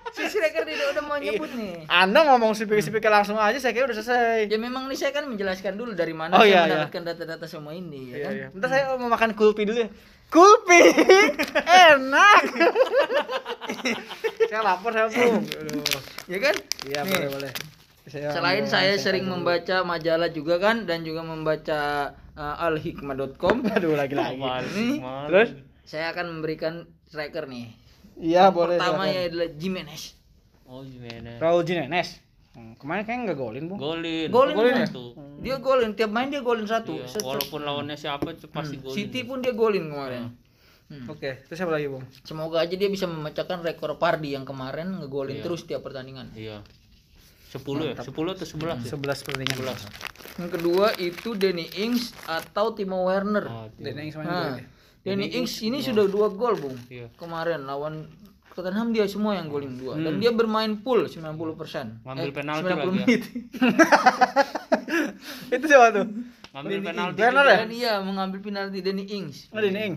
Si 0.09 0.23
striker 0.24 0.64
tidak 0.64 0.86
udah 0.90 1.02
mau 1.05 1.18
nyebut 1.18 1.51
nih. 1.52 1.85
anda 1.86 2.24
ngomong 2.24 2.56
speaker-speaker 2.56 3.10
langsung 3.10 3.36
aja 3.36 3.59
saya 3.59 3.77
kira 3.77 3.85
udah 3.85 3.97
selesai 3.97 4.47
Ya 4.47 4.56
memang 4.56 4.89
nih 4.89 4.97
saya 4.97 5.12
kan 5.12 5.28
menjelaskan 5.28 5.77
dulu 5.77 5.93
dari 5.93 6.12
mana 6.12 6.32
Oh, 6.32 6.40
saya 6.40 6.48
iya, 6.48 6.56
iya. 6.56 6.64
mendapatkan 6.78 7.02
data-data 7.05 7.44
semua 7.44 7.73
ini 7.74 8.01
ya 8.06 8.16
iya 8.16 8.24
kan. 8.24 8.32
iya 8.35 8.47
bentar 8.48 8.68
saya 8.70 8.97
mau 8.97 9.10
makan 9.10 9.31
kulpi 9.35 9.62
dulu 9.62 9.77
ya 9.78 9.89
kulpi 10.28 10.81
enak 11.65 12.43
saya 14.47 14.61
lapar 14.62 14.90
saya 14.93 15.07
bung 15.09 15.43
Aduh. 15.43 15.82
Ya 16.27 16.39
kan? 16.40 16.55
iya 16.85 17.01
boleh 17.03 17.28
boleh 17.31 17.53
Saya 18.07 18.31
Selain 18.31 18.62
mau 18.62 18.70
saya 18.70 18.94
sering 18.97 19.27
dulu. 19.27 19.43
membaca 19.43 19.82
majalah 19.82 20.31
juga 20.31 20.59
kan 20.59 20.86
dan 20.86 21.03
juga 21.03 21.23
membaca 21.23 21.81
uh, 22.35 22.55
alhikmah.com. 22.62 23.66
aduh 23.74 23.94
lagi 23.94 24.15
lagi 24.15 24.39
Nih, 24.39 25.03
terus 25.27 25.51
saya 25.82 26.11
akan 26.11 26.39
memberikan 26.39 26.86
striker 27.05 27.47
nih. 27.47 27.74
iya 28.16 28.51
boleh 28.51 28.78
Pertama 28.78 29.07
ya 29.07 29.27
adalah 29.27 29.51
Jimenez. 29.51 30.15
Oh 30.66 30.82
gimana? 30.82 31.39
Raul 31.39 31.62
Jimenez 31.62 32.19
Hmm, 32.57 32.73
kemarin 32.74 33.05
kayaknya 33.05 33.23
nggak 33.27 33.39
golin 33.39 33.65
bung 33.69 33.77
Golin. 33.77 34.28
Golin, 34.33 34.55
Golin 34.57 34.74
ya? 34.81 34.89
Dia 35.45 35.57
golin 35.61 35.93
tiap 35.93 36.09
main 36.09 36.33
dia 36.33 36.41
golin 36.41 36.65
satu. 36.65 36.97
Iya, 36.97 37.05
Set- 37.05 37.20
set. 37.20 37.28
walaupun 37.28 37.61
lawannya 37.61 37.95
siapa 37.95 38.33
itu 38.33 38.49
pasti 38.49 38.81
golin. 38.81 38.97
City 38.97 39.20
pun 39.23 39.45
dia 39.45 39.53
golin 39.53 39.85
kemarin. 39.87 40.33
Hmm. 40.87 41.05
Oke, 41.11 41.45
terus 41.45 41.59
siapa 41.59 41.69
lagi, 41.69 41.91
Bung? 41.91 42.01
Semoga 42.23 42.62
aja 42.62 42.73
dia 42.73 42.87
bisa 42.87 43.05
memecahkan 43.05 43.61
rekor 43.61 43.99
Pardi 43.99 44.33
yang 44.33 44.49
kemarin 44.49 44.97
ngegolin 44.97 45.37
Iya. 45.37 45.45
terus 45.45 45.69
tiap 45.69 45.85
pertandingan. 45.85 46.33
Iya. 46.33 46.65
10 47.47 47.61
ya? 47.83 47.95
10 47.95 48.33
atau 48.33 48.47
11 48.47 48.81
ya? 48.81 48.95
11 48.95 49.20
pertandingan. 49.20 49.77
Yang 50.37 50.51
kedua 50.53 50.87
itu 50.97 51.28
Danny 51.35 51.66
Ings 51.77 52.16
atau 52.24 52.73
Timo 52.73 53.05
Werner. 53.05 53.45
Oh, 53.45 53.69
Dan 53.77 53.99
iya. 53.99 54.03
yang 54.03 54.16
main 54.16 54.27
Nah, 54.27 54.57
ya? 54.57 54.65
Danny 55.05 55.27
Ings 55.28 55.61
ini 55.61 55.85
sudah 55.85 56.09
dua 56.09 56.31
gol, 56.31 56.57
Bung. 56.57 56.77
Iya. 56.89 57.12
Kemarin 57.15 57.69
lawan 57.69 58.07
Tottenham 58.57 58.89
dia 58.89 59.05
semua 59.05 59.37
yang 59.37 59.53
golin 59.53 59.77
dua 59.77 60.01
dan 60.01 60.16
dia 60.16 60.33
bermain 60.33 60.81
full 60.81 61.05
90%. 61.05 62.09
Ngambil 62.09 62.31
penalti 62.33 62.65
90 62.65 62.73
lagi 62.73 62.81
ya. 62.81 62.89
menit. 62.89 63.23
Itu 65.55 65.65
siapa 65.69 65.87
tuh? 65.93 66.07
Ngambil 66.57 66.78
penalti. 66.83 67.19
Werner 67.20 67.47
ya? 67.47 67.59
Dan 67.62 67.70
iya 67.70 67.93
mengambil 68.01 68.39
penalti 68.41 68.81
Danny 68.81 69.05
Ings. 69.07 69.53
Oh, 69.53 69.61
Dini 69.61 69.81
Ing. 69.93 69.95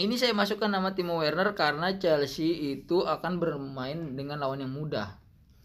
Ini 0.00 0.14
saya 0.16 0.32
masukkan 0.32 0.68
nama 0.68 0.92
Timo 0.92 1.20
Werner 1.20 1.52
karena 1.52 1.96
Chelsea 1.96 2.76
itu 2.76 3.04
akan 3.04 3.36
bermain 3.36 4.16
dengan 4.16 4.40
lawan 4.40 4.60
yang 4.60 4.72
mudah. 4.72 5.16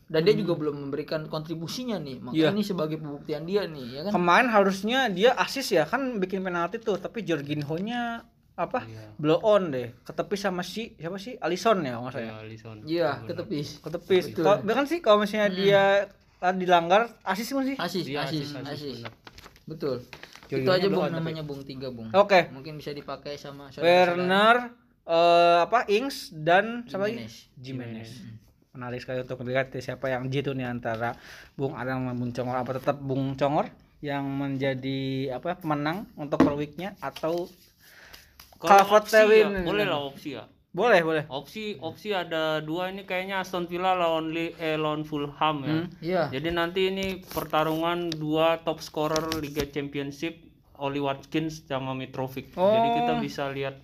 Dan 0.05 0.21
dia 0.21 0.37
juga 0.37 0.53
belum 0.53 0.85
memberikan 0.85 1.25
kontribusinya 1.25 1.97
nih. 1.97 2.21
Makanya 2.21 2.37
Iya. 2.37 2.53
ini 2.53 2.61
sebagai 2.61 3.01
pembuktian 3.01 3.41
dia 3.47 3.65
nih, 3.65 3.85
ya 3.89 4.01
kan? 4.05 4.11
Kemarin 4.13 4.47
harusnya 4.53 5.09
dia 5.09 5.33
asis 5.33 5.73
ya, 5.73 5.83
kan 5.89 6.21
bikin 6.21 6.45
penalti 6.45 6.77
tuh, 6.77 7.01
tapi 7.01 7.25
Jorginho-nya 7.25 8.21
apa? 8.55 8.87
Iya. 8.87 9.03
Blow 9.19 9.39
on 9.43 9.71
deh. 9.71 9.91
Ketepis 10.07 10.47
sama 10.47 10.63
si 10.63 10.95
siapa 10.95 11.19
sih? 11.19 11.35
Alisson 11.43 11.83
ya, 11.83 11.99
nggak 11.99 12.11
salah. 12.15 12.41
Iya. 12.47 12.79
Iya, 12.87 13.09
ketepis. 13.27 13.83
Ketepis. 13.83 14.23
Betul. 14.31 14.43
Kalau 14.47 14.57
bahkan 14.63 14.85
sih 14.87 14.99
kalau 15.03 15.17
misalnya 15.19 15.49
dia 15.51 15.83
ah, 16.39 16.55
dilanggar 16.55 17.11
asis 17.27 17.51
pun 17.51 17.67
sih. 17.67 17.75
Asis, 17.75 18.07
Iya, 18.07 18.23
asis, 18.23 18.55
asis, 18.55 18.63
asis. 18.63 18.97
benar. 19.03 19.13
Betul. 19.67 19.95
Jorginho 20.45 20.71
Itu 20.71 20.71
aja 20.77 20.87
Bung 20.87 21.05
namanya 21.11 21.43
Bung 21.43 21.61
tiga 21.65 21.89
Bung. 21.91 22.09
Oke. 22.15 22.47
Mungkin 22.53 22.77
bisa 22.79 22.95
dipakai 22.95 23.35
sama. 23.35 23.67
Werner 23.75 24.71
eh 25.05 25.59
apa? 25.61 25.85
Ings 25.91 26.31
dan 26.33 26.87
siapa 26.87 27.11
lagi? 27.11 27.25
Jimenez. 27.25 27.35
Jimenez. 27.59 28.09
Menarik 28.75 28.99
sekali 28.99 29.23
untuk 29.23 29.39
melihat 29.43 29.71
ya 29.71 29.81
siapa 29.81 30.11
yang 30.11 30.27
jitu 30.27 30.51
nih 30.51 30.67
antara 30.67 31.15
Bung 31.55 31.75
Adang 31.79 32.03
sama 32.03 32.13
Bung 32.13 32.31
Congor 32.35 32.57
apa 32.59 32.71
tetap 32.75 32.97
Bung 32.99 33.33
Congor 33.39 33.71
yang 34.03 34.27
menjadi 34.27 35.31
apa 35.33 35.55
pemenang 35.57 36.05
untuk 36.19 36.43
per 36.43 36.53
weeknya 36.53 36.93
atau 36.99 37.47
Kalau 38.55 38.87
opsi 38.89 39.15
ya, 39.15 39.47
boleh 39.61 39.85
lah 39.85 39.99
opsi 40.01 40.29
ya. 40.33 40.45
boleh 40.71 40.99
boleh 41.01 41.23
Opsi 41.31 41.79
opsi 41.79 42.11
ada 42.11 42.59
dua 42.59 42.91
ini 42.91 43.03
kayaknya 43.03 43.39
Aston 43.39 43.63
Villa 43.63 43.95
lawan 43.95 44.27
Li- 44.27 44.51
eh, 44.57 44.75
lawan 44.75 45.03
Fulham 45.03 45.63
ya. 45.63 45.71
Hmm. 45.71 45.87
Iya. 45.99 46.23
Jadi 46.29 46.49
nanti 46.51 46.81
ini 46.85 47.05
pertarungan 47.21 48.11
dua 48.11 48.59
top 48.59 48.79
scorer 48.79 49.23
Liga 49.39 49.63
Championship 49.65 50.35
Oli 50.75 50.99
Watkins 50.99 51.63
sama 51.63 51.95
Mitrovic. 51.95 52.51
Oh. 52.53 52.67
Jadi 52.69 52.87
kita 52.93 53.13
bisa 53.17 53.47
lihat 53.49 53.79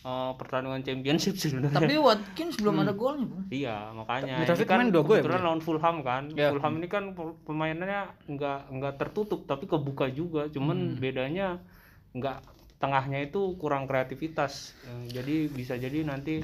eh, 0.00 0.32
pertandingan 0.34 0.82
championship 0.82 1.38
sebenarnya. 1.38 1.78
Tapi 1.78 1.94
Watkins 1.96 2.54
belum 2.56 2.82
ada 2.82 2.92
golnya, 2.92 3.22
Bung. 3.24 3.46
Iya, 3.46 3.94
makanya 3.94 4.42
Mitrovic 4.42 4.58
ini 4.60 4.72
kan 4.72 4.78
main 4.80 4.90
dua 4.90 5.02
gol 5.04 5.14
ya, 5.14 5.22
Bang? 5.22 5.42
lawan 5.44 5.62
Fulham 5.62 5.96
kan. 6.02 6.22
Ya. 6.34 6.50
Fulham 6.50 6.74
ini 6.74 6.88
kan 6.88 7.04
pe- 7.14 7.38
pemainannya 7.44 8.02
nggak 8.26 8.58
nggak 8.72 8.94
tertutup 8.96 9.46
tapi 9.46 9.70
kebuka 9.70 10.10
juga. 10.10 10.50
Cuman 10.50 10.76
Hmm. 10.76 10.98
bedanya 10.98 11.62
nggak 12.10 12.57
tengahnya 12.78 13.22
itu 13.22 13.58
kurang 13.58 13.84
kreativitas. 13.84 14.74
Eh, 14.86 15.14
jadi 15.14 15.50
bisa 15.50 15.74
jadi 15.74 16.02
nanti 16.02 16.42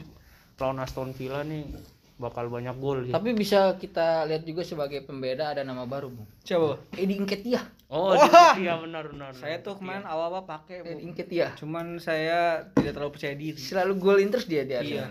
lawan 0.59 0.79
Aston 0.79 1.15
Villa 1.15 1.43
nih 1.43 1.67
bakal 2.15 2.47
banyak 2.47 2.79
gol 2.79 3.11
sih. 3.11 3.13
Tapi 3.15 3.35
bisa 3.35 3.75
kita 3.75 4.23
lihat 4.31 4.47
juga 4.47 4.63
sebagai 4.63 5.03
pembeda 5.03 5.51
ada 5.51 5.67
nama 5.67 5.83
baru, 5.83 6.15
Bung. 6.15 6.27
Coba. 6.47 6.79
Edi 6.95 7.19
Nketiah. 7.19 7.63
Oh, 7.91 8.15
Wah! 8.15 8.55
iya 8.55 8.79
benar 8.79 9.11
benar. 9.11 9.35
Saya 9.35 9.59
tuh 9.63 9.79
kemarin 9.79 10.07
awal-awal 10.07 10.47
pakai, 10.47 10.87
Bu. 10.87 10.95
Edi 10.95 11.11
Nketiah. 11.11 11.59
Cuman 11.59 11.99
saya 11.99 12.71
tidak 12.79 12.95
terlalu 12.95 13.13
percaya 13.19 13.35
diri. 13.35 13.59
Selalu 13.59 13.93
golin 13.99 14.31
terus 14.31 14.47
dia 14.47 14.63
dia. 14.63 14.79
Iya. 14.83 15.11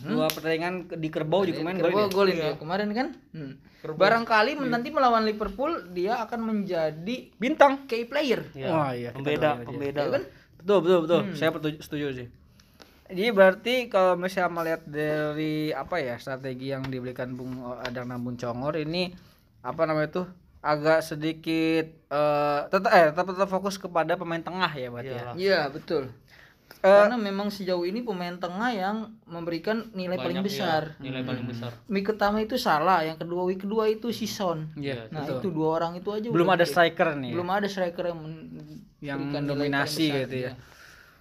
Dua 0.00 0.32
pertandingan 0.32 0.88
di 0.96 1.08
Kerbau 1.12 1.44
juga 1.44 1.60
main 1.60 1.76
Kerbau 1.76 2.08
gol. 2.08 2.24
golin 2.24 2.36
dia 2.40 2.56
kemarin 2.56 2.88
kan. 2.96 3.08
Hmm. 3.36 3.60
Barangkali 3.80 4.56
nanti 4.60 4.88
melawan 4.88 5.24
Liverpool 5.28 5.92
dia 5.92 6.20
akan 6.24 6.40
menjadi 6.40 7.16
Bintang. 7.36 7.84
key 7.84 8.08
player. 8.08 8.48
Iya. 8.56 8.68
Wah, 8.72 8.92
iya, 8.96 9.12
Pembeda, 9.12 9.60
pembeda. 9.60 10.08
Ya 10.08 10.10
kan? 10.16 10.22
Betul, 10.60 10.78
betul, 10.80 10.98
betul. 11.04 11.20
Saya 11.34 11.50
setuju, 11.50 11.78
setuju 11.80 12.06
sih. 12.14 12.28
Jadi 13.10 13.30
berarti 13.30 13.74
kalau 13.88 14.14
misalnya 14.14 14.50
melihat 14.52 14.82
dari 14.86 15.74
apa 15.74 15.98
ya 15.98 16.14
strategi 16.16 16.70
yang 16.70 16.86
diberikan 16.86 17.34
Bung 17.34 17.50
Adang 17.82 18.06
dan 18.06 18.22
Bung 18.22 18.38
Congor 18.38 18.78
ini 18.78 19.10
apa 19.60 19.82
namanya 19.82 20.22
tuh 20.22 20.26
agak 20.60 21.02
sedikit 21.02 21.90
eh 22.06 22.60
tetap 22.68 22.86
eh 22.88 23.10
tetap, 23.10 23.26
tetap 23.26 23.48
fokus 23.50 23.76
kepada 23.76 24.14
pemain 24.14 24.38
tengah 24.38 24.70
ya 24.70 24.88
berarti 24.88 25.10
ya. 25.10 25.16
Iyalah. 25.18 25.34
Iya, 25.34 25.60
betul. 25.68 26.02
Eh, 26.80 26.86
Karena 26.86 27.18
memang 27.18 27.50
sejauh 27.50 27.82
ini 27.82 28.00
pemain 28.00 28.38
tengah 28.38 28.70
yang 28.70 28.96
memberikan 29.26 29.90
nilai 29.90 30.16
paling 30.16 30.40
Banyak, 30.40 30.46
besar. 30.46 30.82
iya, 30.96 31.02
nilai 31.02 31.22
paling 31.26 31.44
besar. 31.44 31.74
Week 31.90 32.06
pertama 32.06 32.40
itu 32.40 32.56
salah, 32.56 33.02
yang 33.02 33.18
kedua 33.18 33.42
week 33.42 33.60
kedua 33.60 33.84
itu 33.84 34.14
Sison. 34.14 34.70
Iya, 34.78 35.10
Nah, 35.10 35.26
betul. 35.26 35.44
itu 35.44 35.48
dua 35.50 35.68
orang 35.76 35.98
itu 35.98 36.08
aja 36.08 36.30
belum 36.30 36.46
ada 36.48 36.62
striker 36.64 37.18
nih. 37.18 37.28
ya. 37.28 37.34
belum 37.36 37.48
ada 37.50 37.66
striker 37.66 38.04
yang 38.06 38.20
yang 39.00 39.20
nilai 39.26 39.44
dominasi 39.44 40.06
besar, 40.06 40.20
gitu 40.22 40.36
ya. 40.36 40.42
iya. 40.46 40.52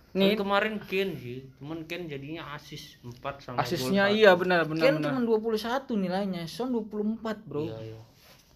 Nih 0.09 0.33
Kan 0.33 0.41
kemarin 0.41 0.75
Ken 0.81 1.09
sih, 1.15 1.45
cuman 1.57 1.85
Ken 1.85 2.09
jadinya 2.09 2.53
asis 2.53 2.97
4 2.99 3.19
sama 3.39 3.57
asisnya 3.61 4.05
gol 4.05 4.15
iya 4.15 4.31
benar 4.33 4.65
benar 4.65 4.83
Ken 4.83 4.95
benar. 4.97 5.09
cuma 5.13 5.21
21 5.21 5.57
nilainya, 5.95 6.41
Son 6.45 6.69
24, 6.69 7.45
Bro. 7.45 7.63
Iya, 7.65 7.77
iya. 7.93 7.99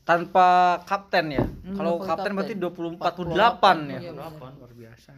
Tanpa 0.03 0.47
kapten 0.83 1.31
ya. 1.31 1.45
Hmm, 1.45 1.77
Kalau 1.77 2.01
kapten 2.01 2.31
kapten. 2.31 2.31
berarti 2.35 2.55
24 2.57 2.99
48 2.99 3.37
ya. 3.87 3.99
Iya, 4.01 4.11
Berapa? 4.11 4.45
luar 4.51 4.73
biasa 4.73 5.11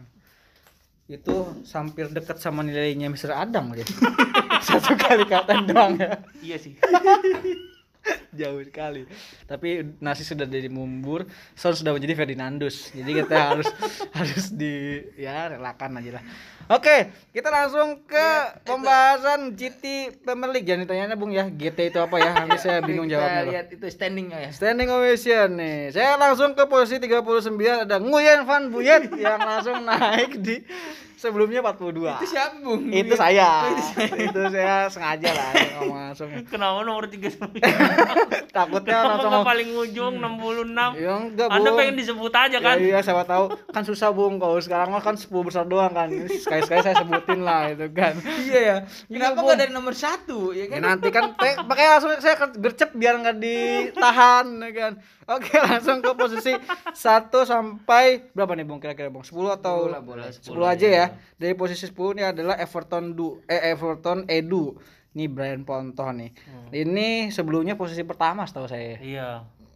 itu 1.06 1.34
hampir 1.70 2.10
dekat 2.10 2.42
sama 2.42 2.66
nilainya 2.66 3.06
Mr. 3.06 3.30
Adang 3.30 3.70
dia 3.70 3.86
satu 4.58 4.98
kali 4.98 5.22
kapten 5.22 5.62
doang 5.62 5.94
ya 5.94 6.18
Iya 6.42 6.56
sih. 6.58 6.74
jauh 8.38 8.60
sekali. 8.62 9.08
Tapi 9.48 9.98
nasi 9.98 10.22
sudah 10.22 10.44
jadi 10.46 10.68
mumbur 10.68 11.26
Son 11.56 11.74
sudah 11.74 11.92
menjadi 11.96 12.14
Ferdinandus. 12.14 12.92
Jadi 12.92 13.10
kita 13.24 13.36
harus 13.54 13.68
harus 14.14 14.44
di 14.52 15.02
ya 15.18 15.52
relakan 15.52 15.98
aja 16.00 16.20
lah. 16.20 16.24
Oke 16.66 17.14
kita 17.30 17.46
langsung 17.46 18.02
ke 18.04 18.28
pembahasan 18.66 19.54
GT 19.54 20.16
Premier 20.26 20.50
League. 20.50 20.66
Jangan 20.66 20.82
ditanya 20.84 21.16
bung 21.16 21.32
ya 21.32 21.46
GT 21.46 21.94
itu 21.94 21.98
apa 22.02 22.16
ya? 22.18 22.30
Nanti 22.34 22.58
saya 22.58 22.78
bingung 22.88 23.06
jawabnya 23.06 23.42
lihat 23.46 23.66
itu 23.70 23.86
standingnya 23.88 24.38
ya. 24.46 24.50
Standing 24.50 24.88
ovation 24.90 25.56
nih. 25.56 25.94
Saya 25.94 26.18
langsung 26.18 26.58
ke 26.58 26.66
posisi 26.66 26.98
39 26.98 27.86
ada 27.86 27.96
Nguyen 28.02 28.42
Van 28.44 28.68
Buyet 28.68 29.10
yang 29.14 29.40
langsung 29.40 29.82
naik 29.86 30.42
di 30.42 30.62
sebelumnya 31.16 31.58
42. 31.58 31.96
Itu 32.14 32.26
siapa, 32.28 32.54
Bung? 32.58 32.92
Itu 32.94 33.14
saya. 33.14 33.72
itu 33.96 34.40
saya 34.46 34.84
sengaja 34.86 35.32
lah 35.32 35.48
ngomong 35.80 35.98
langsung. 36.06 36.28
Kenapa 36.52 36.80
nomor 36.80 37.08
3 37.08 37.16
sama 37.26 37.48
Takutnya 38.56 38.92
Kenapa 38.94 39.08
langsung 39.10 39.32
ngomong, 39.32 39.46
paling 39.46 39.68
ujung 39.74 40.14
66? 40.14 40.76
Ya 40.96 41.12
enggak, 41.14 41.48
Anda 41.48 41.68
Bung. 41.68 41.78
pengen 41.78 41.96
disebut 41.96 42.32
aja 42.32 42.52
Ya, 42.52 42.60
kan? 42.60 42.76
iya, 42.78 42.98
siapa 43.00 43.24
tahu 43.24 43.44
kan 43.66 43.82
susah 43.82 44.08
bung 44.10 44.36
kalau 44.36 44.56
sekarang 44.58 44.88
mah 44.88 45.00
kan 45.00 45.12
10 45.12 45.28
besar 45.42 45.64
doang 45.64 45.90
kan 45.90 46.08
sekali-sekali 46.12 46.80
saya 46.82 46.94
sebutin 46.96 47.40
lah 47.40 47.68
itu 47.68 47.88
kan 47.90 48.14
Iya 48.22 48.60
ya. 48.60 48.76
Kenapa 49.06 49.34
Bung. 49.34 49.44
nggak 49.46 49.58
dari 49.58 49.72
nomor 49.72 49.92
satu 49.92 50.52
ya 50.52 50.62
Ya, 50.62 50.66
kan? 50.68 50.80
nanti 50.84 51.08
kan 51.08 51.32
makanya 51.62 51.90
langsung 51.94 52.12
saya 52.16 52.36
gercep 52.50 52.90
biar 52.92 53.16
nggak 53.16 53.38
ditahan 53.38 54.46
ya 54.60 54.72
kan 54.74 54.92
oke 55.28 55.52
langsung 55.66 55.98
ke 55.98 56.10
posisi 56.12 56.52
1 56.52 56.94
sampai 57.30 58.04
berapa 58.30 58.52
nih 58.52 58.62
bung 58.62 58.78
kira-kira 58.78 59.08
bung 59.08 59.20
10 59.20 59.34
atau 59.52 59.76
10 59.84 59.92
lah, 59.92 60.00
boleh. 60.00 60.30
10 60.30 60.42
aja 60.64 60.88
ya 60.88 61.06
dari 61.34 61.52
posisi 61.52 61.84
10 61.84 61.94
ini 62.12 62.22
adalah 62.24 62.54
Everton 62.56 63.12
du 63.12 63.42
eh 63.44 63.68
Everton 63.68 64.24
Edu 64.26 64.78
ini 65.12 65.26
Brian 65.26 65.62
Ponto 65.62 66.04
nih 66.08 66.30
ini 66.72 67.08
sebelumnya 67.28 67.74
posisi 67.74 68.02
pertama 68.02 68.42
setahu 68.42 68.66
saya 68.66 68.96
Iya. 68.98 69.28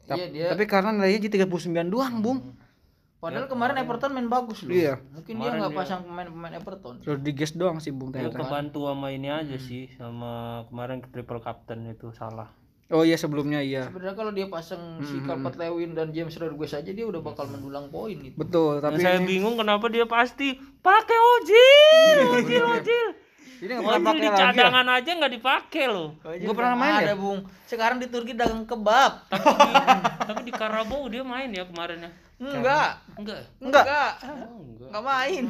Tap- 0.02 0.16
Iya, 0.16 0.26
dia- 0.28 0.50
tapi 0.50 0.64
karena 0.64 0.90
nilainya 0.90 1.20
jadi 1.20 1.44
39 1.44 1.86
doang 1.86 2.16
bung 2.18 2.40
Padahal 3.20 3.46
kemarin 3.46 3.76
Everton 3.76 4.16
main 4.16 4.26
bagus 4.26 4.64
loh. 4.64 4.72
Iya. 4.72 4.96
Mungkin 5.12 5.34
dia 5.36 5.52
nggak 5.52 5.76
pasang 5.76 6.08
pemain-pemain 6.08 6.56
Everton. 6.56 7.04
Rodriguez 7.04 7.52
doang 7.52 7.76
sih 7.76 7.92
bung 7.92 8.08
Dia 8.10 8.24
ternyata 8.24 8.40
kebantu 8.40 8.88
sama 8.88 9.12
ini 9.12 9.28
aja 9.28 9.60
sih 9.60 9.92
sama 9.92 10.64
kemarin 10.66 11.04
triple 11.04 11.36
captain 11.38 11.84
itu 11.86 12.16
salah. 12.16 12.48
Oh 12.90 13.02
iya 13.02 13.14
sebelumnya 13.14 13.58
iya 13.58 13.86
Sebenarnya 13.86 14.14
kalau 14.14 14.30
dia 14.30 14.46
pasang 14.46 14.98
si 15.00 15.22
Calvert 15.22 15.54
Lewin 15.54 15.94
dan 15.94 16.10
James 16.10 16.34
Rodriguez 16.34 16.74
aja 16.74 16.90
dia 16.90 17.06
udah 17.06 17.22
bakal 17.22 17.46
mendulang 17.46 17.86
poin 17.88 18.18
itu. 18.18 18.34
betul 18.34 18.78
tapi 18.78 18.98
Tapi 18.98 19.02
saya 19.02 19.18
bingung 19.22 19.54
kenapa 19.54 19.86
dia 19.86 20.04
pasti 20.04 20.54
pakai 20.80 21.18
Ojil, 21.18 22.18
Ojil, 22.34 22.64
Ojil. 22.66 23.06
ini 23.60 23.70
nggak 23.70 23.84
pernah 23.84 23.94
Ojil 23.94 24.08
pakai 24.08 24.20
di 24.20 24.26
lagi 24.26 24.34
ya? 24.34 24.40
cadangan 24.50 24.86
aja 24.90 25.10
nggak 25.14 25.32
dipakai 25.36 25.84
loh. 25.86 26.08
Gua 26.24 26.54
pernah 26.56 26.74
main 26.74 26.94
ada, 26.98 27.12
ya? 27.12 27.16
Bung. 27.16 27.40
Sekarang 27.64 28.00
di 28.00 28.08
Turki 28.08 28.32
dagang 28.32 28.64
kebab. 28.64 29.28
Tapi 29.28 29.44
di, 29.44 29.74
tapi 30.32 30.40
di 30.48 30.52
Karabau 30.56 31.06
dia 31.06 31.20
main 31.20 31.52
ya 31.52 31.68
kemarin 31.68 32.08
ya. 32.08 32.10
Enggak. 32.40 33.04
Enggak. 33.20 33.42
Enggak. 33.60 33.84
Enggak. 33.84 34.12
Oh, 34.24 34.60
enggak. 34.64 34.88
Enggak 34.88 35.04
main. 35.04 35.44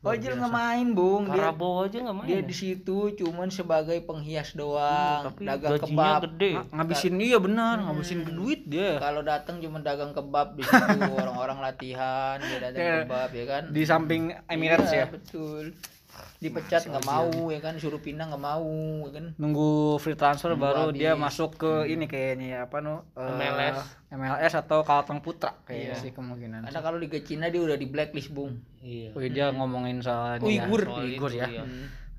Ojil 0.00 0.32
nggak 0.32 0.52
main, 0.52 0.86
Bung. 0.92 1.26
Dia 1.26 1.50
aja 1.50 1.98
nggak 1.98 2.16
main. 2.16 2.28
dia 2.28 2.38
ya? 2.38 2.46
di 2.46 2.54
situ 2.54 3.10
cuman 3.12 3.48
sebagai 3.48 3.98
penghias 4.00 4.54
doang, 4.54 5.26
tapi 5.26 5.42
dagang 5.42 5.74
kebab. 5.76 6.20
gede. 6.24 6.52
Ng- 6.54 6.70
ngabisin 6.70 7.14
iya 7.18 7.38
benar 7.38 7.76
ngabisin 7.80 8.20
duit 8.24 8.62
dia 8.64 8.96
Kalau 8.98 9.20
datang 9.20 9.58
cuma 9.58 9.78
dagang 9.80 10.12
kebab 10.12 10.54
di 10.54 10.62
situ, 10.62 11.02
orang-orang 11.18 11.58
latihan, 11.60 12.38
dia 12.38 12.58
dagang 12.60 12.78
Iya. 12.80 12.96
kebab 13.02 13.30
ya 13.32 13.44
kan. 13.44 13.62
di 13.68 13.82
samping 13.82 14.22
Emirates 14.46 14.86
Iya, 14.88 14.98
ya 15.00 15.06
betul. 15.10 15.64
Dipecat 16.38 16.86
nggak 16.86 17.02
mau 17.02 17.50
ya 17.50 17.58
kan, 17.58 17.74
suruh 17.76 17.98
pindah 17.98 18.26
nggak 18.26 18.38
mau 18.40 18.70
ya 19.04 19.12
kan. 19.12 19.24
nunggu 19.34 19.68
free 19.98 20.14
transfer 20.14 20.54
baru 20.54 20.88
habis. 20.88 20.96
dia 20.96 21.12
masuk 21.14 21.56
ke 21.56 21.70
ini 21.86 22.06
kayaknya 22.06 22.46
ya 22.48 22.58
apa 22.64 22.78
nu 22.78 23.02
eh, 23.12 23.26
MLS. 23.34 23.76
MLS 24.08 24.52
atau 24.54 24.80
Kalteng 24.80 25.18
Putra 25.18 25.58
kayaknya 25.62 25.92
Iya. 25.92 26.00
sih 26.00 26.10
kemungkinan 26.10 26.62
Karena 26.64 26.80
kalau 26.80 26.96
Liga 26.96 27.18
Cina 27.18 27.46
dia 27.46 27.58
udah 27.58 27.74
di 27.74 27.84
blacklist, 27.84 28.30
Bung. 28.30 28.54
Iya. 28.78 29.12
Wih, 29.12 29.28
dia 29.28 29.50
ngomongin 29.50 29.98
soal 29.98 30.38
ini 30.38 30.56
Uighur. 30.56 30.82
ya, 30.84 30.94
Uighur 30.96 31.30
itu, 31.30 31.38
ya 31.38 31.46
iya. 31.50 31.62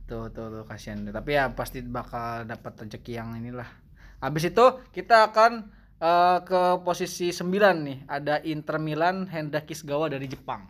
tuh 0.03 0.27
tuh 0.27 0.49
tuh 0.49 0.63
kasihan 0.63 0.99
tapi 1.05 1.33
ya 1.33 1.47
pasti 1.49 1.79
bakal 1.79 2.43
dapat 2.43 2.75
rezeki 2.81 3.11
yang 3.13 3.33
inilah 3.35 3.69
habis 4.17 4.43
itu 4.43 4.65
kita 4.89 5.29
akan 5.29 5.69
eh, 5.95 6.37
ke 6.43 6.61
posisi 6.81 7.29
9 7.29 7.45
nih 7.79 7.97
ada 8.05 8.41
Inter 8.43 8.77
Milan 8.77 9.25
Hendra 9.25 9.61
Kisgawa 9.61 10.09
dari 10.09 10.25
Jepang 10.25 10.65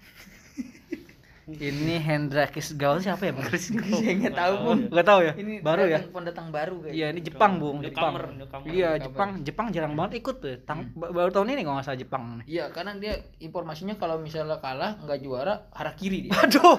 ini 1.51 1.97
Hendra 1.97 2.45
Kisgawa 2.45 2.97
siapa 2.97 3.23
ya 3.23 3.31
bang? 3.31 3.49
Saya 3.49 4.13
nggak 4.15 4.35
tahu, 4.35 4.53
Bung. 4.61 4.79
Gak 4.87 5.05
tahu 5.05 5.19
ya 5.21 5.33
Ini 5.33 5.53
baru 5.59 5.81
ya 5.83 5.97
datang- 5.97 6.13
pendatang 6.13 6.47
baru 6.49 6.75
kayak. 6.79 6.93
Iya 6.93 7.05
ini 7.09 7.19
Jepang 7.21 7.51
bung, 7.55 7.77
Jepang. 7.79 8.13
Iya 8.65 8.89
Jepang, 8.97 9.29
Jepang 9.41 9.67
jarang 9.69 9.93
banget 9.93 10.19
ikut 10.19 10.35
tuh. 10.37 10.55
Tang- 10.61 10.93
ba- 10.93 11.09
baru 11.09 11.29
tahun 11.29 11.51
ini 11.51 11.61
kalau 11.61 11.75
nggak 11.75 11.87
salah 11.87 11.97
Jepang. 11.97 12.23
Iya, 12.43 12.69
karena 12.69 12.91
dia 12.95 13.13
informasinya 13.39 13.95
kalau 13.95 14.17
misalnya 14.17 14.57
kalah 14.57 14.99
nggak 14.99 15.19
juara 15.19 15.65
harakiri 15.71 16.27
dia. 16.27 16.33
Aduh, 16.35 16.77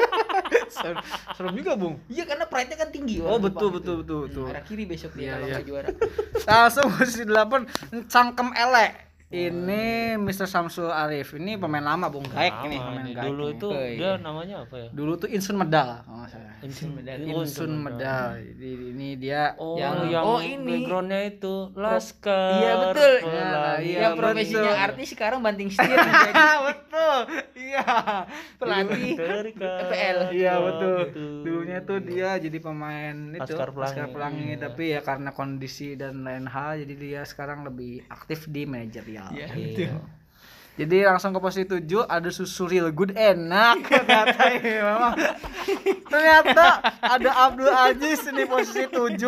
serem, 0.70 0.96
serem 1.32 1.52
juga 1.54 1.72
bung. 1.74 1.98
Iya, 2.06 2.24
karena 2.24 2.44
pride-nya 2.44 2.76
kan 2.76 2.88
tinggi. 2.88 3.20
Oh 3.20 3.36
betul 3.36 3.68
Jepang 3.68 3.74
betul 3.76 3.94
itu. 3.94 4.00
betul 4.00 4.18
betul. 4.24 4.42
Hmm, 4.42 4.50
harakiri 4.50 4.84
besok 4.84 5.10
dia 5.12 5.20
Iya, 5.20 5.32
kalau 5.32 5.44
iya. 5.44 5.52
nggak 5.52 5.66
juara. 5.66 5.88
Langsung 6.48 6.86
posisi 6.90 7.22
8 7.22 7.66
cangkem 8.06 8.48
ele. 8.52 8.86
Ini 9.30 9.82
Mr. 10.18 10.42
Samsul 10.44 10.90
Arif. 10.90 11.32
Ini 11.32 11.54
pemain 11.54 11.78
lama 11.80 12.10
bung, 12.10 12.26
gaek 12.26 12.66
ini 12.66 12.76
pemain 12.76 12.98
ini. 13.00 13.14
gaek. 13.14 13.24
Dulu 13.24 13.44
ini. 13.44 13.54
itu 13.54 13.68
Oh, 13.68 13.78
dia 13.78 14.10
namanya 14.18 14.56
apa 14.60 14.74
ya? 14.76 14.88
Dulu 14.90 15.12
tuh 15.16 15.28
Insun 15.30 15.54
Medal 15.54 16.02
kalau 16.02 16.26
salah. 16.26 16.54
Insun 16.60 16.90
Medal. 16.90 17.14
Insun 17.22 17.72
Medal. 17.78 18.26
Jadi 18.34 18.70
ini 18.90 19.08
dia 19.14 19.54
Oh, 19.54 19.78
Yang- 19.78 20.10
yang, 20.10 20.24
oh, 20.24 20.42
ini. 20.42 20.82
backgroundnya 20.82 21.20
itu 21.24 21.54
Laskar. 21.72 22.58
Iya, 22.58 22.72
betul. 22.82 23.12
Iya, 23.22 23.98
Yang 24.02 24.12
profesinya 24.18 24.62
betul. 24.66 24.82
artis 24.82 25.06
sekarang 25.08 25.38
banting 25.40 25.70
setir 25.70 25.94
jadi 25.94 26.42
betul. 26.66 27.18
Iya. 27.70 28.26
pelatih 28.58 29.14
Terikat. 29.14 29.78
FPL. 29.86 30.18
Iya 30.32 30.52
Oh, 30.52 30.62
betul. 30.66 30.96
gitu. 31.00 31.22
Dulunya 31.40 31.78
tuh 31.80 31.98
dia 32.00 32.30
jadi 32.36 32.58
pemain 32.58 33.14
itu 33.30 33.38
Laskar 33.40 33.70
Pelangi. 33.70 33.82
Laskar 33.86 34.08
Pelangi, 34.10 34.48
Iya. 34.48 34.58
tapi 34.60 34.84
ya 34.88 35.00
karena 35.00 35.30
kondisi 35.30 35.94
dan 35.94 36.20
lain 36.20 36.44
hal 36.44 36.78
jadi 36.78 36.94
dia 36.96 37.20
sekarang 37.22 37.62
lebih 37.62 38.02
aktif 38.06 38.44
di 38.46 38.64
manajerial. 38.64 39.30
Iya, 39.30 39.46
Iya. 39.52 39.92
Jadi 40.72 41.04
langsung 41.04 41.30
ke 41.30 41.38
posisi 41.38 41.66
7 41.66 41.82
ada 42.02 42.30
susu 42.30 42.64
real 42.64 42.88
good 42.88 43.12
enak 43.12 43.84
ternyata 43.90 44.42
ini 44.50 44.72
memang. 44.72 45.12
Ternyata 46.06 46.64
ada 46.98 47.30
Abdul 47.44 47.68
Aziz 47.68 48.24
di 48.24 48.44
posisi 48.44 48.88
7. 48.88 49.20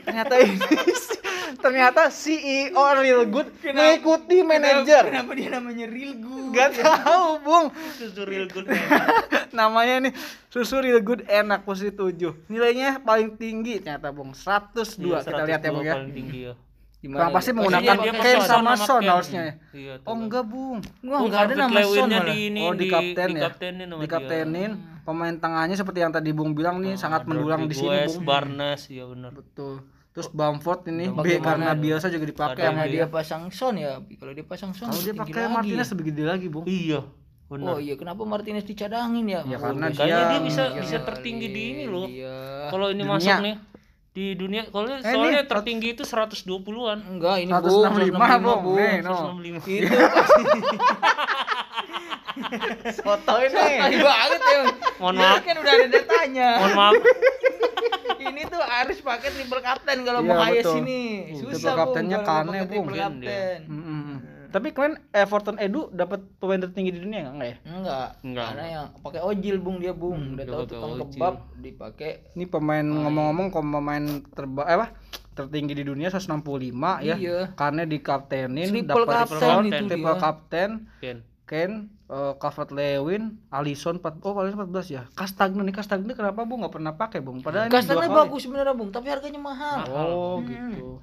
Ternyata 0.00 0.34
ini 0.40 0.56
ternyata 1.56 2.08
CEO 2.08 2.72
real 2.96 3.24
good 3.24 3.48
mengikuti 3.62 4.40
manajer. 4.40 5.04
Kenapa 5.06 5.32
dia 5.32 5.48
namanya 5.50 5.86
real 5.86 6.14
good? 6.16 6.50
Gak 6.50 6.70
tahu, 6.76 7.40
Bung. 7.40 7.66
susu 7.94 8.22
real 8.22 8.46
good 8.46 8.66
Namanya 9.52 10.08
nih 10.08 10.12
susu 10.46 10.78
real 10.78 11.00
good 11.00 11.22
enak 11.24 11.62
posisi 11.62 11.90
7. 11.90 12.14
Nilainya 12.46 13.00
paling 13.00 13.34
tinggi 13.34 13.78
ternyata, 13.78 14.10
Bung. 14.10 14.32
102 14.32 14.96
kita 15.20 15.42
lihat 15.44 15.60
ya, 15.60 15.70
Bung 15.70 15.82
ya. 15.82 15.94
paling 15.94 16.12
tinggi 16.12 16.40
ya 16.42 16.54
Bang 17.04 17.36
pasti 17.36 17.52
Oh, 17.52 17.60
menggunakan 17.60 17.96
dia 18.00 18.12
Ken 18.16 18.40
sama 18.40 18.80
Son 18.80 19.04
Ken. 19.04 19.12
harusnya 19.12 19.40
ya. 19.44 19.52
iya 19.76 19.94
Oh 20.02 20.16
enggak, 20.16 20.40
Bung. 20.42 20.80
Wah, 21.04 21.20
Oh, 21.20 21.28
enggak 21.28 21.42
ada 21.44 21.54
nama 21.60 21.80
Son 21.84 22.08
malah. 22.08 22.24
di 22.24 22.48
ini 22.48 22.60
oh 22.64 22.72
di 22.72 22.88
kapten 22.88 23.28
ya 23.30 23.42
kaptenin 23.44 23.86
sama 23.86 24.00
di 24.00 24.08
kaptenin 24.08 24.70
pemain 25.04 25.36
tengahnya 25.36 25.76
seperti 25.76 26.00
yang 26.00 26.08
tadi 26.08 26.32
Bung 26.32 26.56
bilang 26.56 26.80
nih 26.80 26.96
sangat 26.96 27.28
mendulang 27.28 27.68
di 27.68 27.76
sini 27.76 28.08
Bung 28.08 28.24
Barnes 28.24 28.88
ya 28.88 29.04
benar 29.04 29.36
betul 29.36 29.84
terus 30.14 30.30
Bamford 30.30 30.86
ini 30.86 31.10
B 31.10 31.36
karena 31.38 31.74
biasa 31.74 32.06
juga 32.06 32.22
dipakai 32.24 32.62
sama 32.62 32.78
Karena 32.78 32.86
dia 32.86 33.06
pasang 33.06 33.50
Son 33.50 33.74
ya. 33.74 33.98
Kalau 33.98 34.30
dia 34.30 34.44
pasang 34.44 34.70
Son 34.70 34.86
kalau 34.86 35.02
dia 35.02 35.10
pakai. 35.12 35.50
Martinez 35.50 35.90
lebih 35.90 36.04
gede 36.08 36.22
lagi 36.24 36.46
Bung 36.46 36.62
iya 36.64 37.02
Oh 37.44 37.52
benar 37.52 37.76
iya, 37.76 37.92
kenapa 37.92 38.22
Martinez 38.24 38.62
dicadangin 38.62 39.26
ya? 39.26 39.42
Ya, 39.44 39.58
Oh, 39.58 39.68
karena 39.68 39.90
dia- 39.90 40.06
dia 40.28 40.40
bisa 40.40 40.62
kali. 40.68 40.80
bisa 40.80 40.96
tertinggi 41.02 41.46
di 41.48 41.62
ini 41.68 41.84
loh 41.84 42.06
Iya. 42.06 42.36
kalau 42.68 42.88
ini 42.88 43.02
Dunia. 43.02 43.12
masuk 43.12 43.36
nih 43.40 43.56
di 44.08 44.26
dunia 44.32 44.62
kalau 44.64 44.86
ini 44.88 45.02
soalnya 45.02 45.42
tertinggi 45.44 45.88
itu 45.92 46.02
120-an 46.04 46.98
Enggak, 47.04 47.36
ini 47.40 47.50
165 47.50 48.14
Bung 48.40 48.62
Bung. 48.64 48.78
nih 48.78 49.02
no 49.02 49.34
165 49.34 49.66
Itu 49.66 49.90
pasti 50.14 50.42
foto 53.00 53.34
ini 53.40 53.54
Tai 53.54 53.94
banget 54.00 54.40
ya. 54.42 54.60
Mohon 54.96 55.12
Ini 55.12 55.20
maaf. 55.20 55.40
kan 55.40 55.54
udah 55.56 55.72
ada 55.72 55.86
datanya. 55.88 56.48
mohon 56.56 56.72
maaf 56.72 56.94
ini 58.34 58.42
tuh 58.50 58.58
harus 58.58 58.98
pakai 58.98 59.30
triple 59.30 59.62
kapten 59.62 60.02
kalau 60.02 60.20
Iya, 60.20 60.28
mau 60.28 60.38
highest 60.42 60.66
betul. 60.66 60.80
ini. 60.82 61.00
Uh, 61.30 61.38
Susah 61.38 61.72
triple 61.72 62.02
mau 62.10 62.22
Kane, 62.26 62.58
Bung. 62.66 62.86
Triple 62.90 62.98
tapi 64.54 64.70
kalian 64.70 64.94
Everton 65.10 65.58
Edu 65.58 65.90
dapat 65.90 66.22
pemain 66.38 66.62
tertinggi 66.62 66.94
di 66.94 67.02
dunia 67.02 67.26
nggak 67.26 67.34
nggak 67.34 67.48
ya 67.50 67.56
Enggak, 67.66 68.08
Enggak. 68.22 68.46
Karena 68.54 68.64
yang 68.70 68.86
pakai 69.02 69.20
ojil 69.26 69.56
Bung 69.58 69.76
dia 69.82 69.90
Bung. 69.90 70.38
Udah 70.38 70.44
dia 70.46 70.54
tahu 70.54 70.62
tukang 70.70 70.92
kebab 71.02 71.34
dipakai 71.58 72.10
ini 72.38 72.46
pemain 72.46 72.86
ngomong-ngomong 72.86 73.50
kalau 73.50 73.66
pemain 73.74 74.04
terba 74.30 74.62
eh, 74.70 74.78
apa 74.78 74.86
tertinggi 75.34 75.74
di 75.74 75.84
dunia 75.90 76.06
165 76.06 76.38
ya 77.02 77.18
Iya. 77.18 77.38
karena 77.58 77.82
dikaptenin 77.82 78.70
Triple 78.70 79.02
dapat 79.02 79.26
Son, 79.42 79.66
itu 79.66 79.84
triple 79.90 80.14
kapten 80.22 80.70
Ken 81.44 81.90
Calvert 82.38 82.70
Lewin, 82.70 83.42
Alisson 83.50 83.98
4 83.98 84.22
oh 84.22 84.34
Alisson 84.38 84.70
14 84.70 84.94
ya. 84.94 85.02
Castagna 85.18 85.66
nih 85.66 85.74
Castagna 85.74 86.12
kenapa 86.14 86.46
Bu 86.46 86.60
nggak 86.62 86.74
pernah 86.74 86.92
pakai 86.94 87.18
Bung? 87.18 87.42
Padahal 87.42 87.66
kali. 87.72 88.06
bagus 88.06 88.46
sebenarnya 88.46 88.74
Bung, 88.76 88.94
tapi 88.94 89.10
harganya 89.10 89.40
mahal. 89.42 89.88
Oh, 89.90 90.38
gitu. 90.46 91.02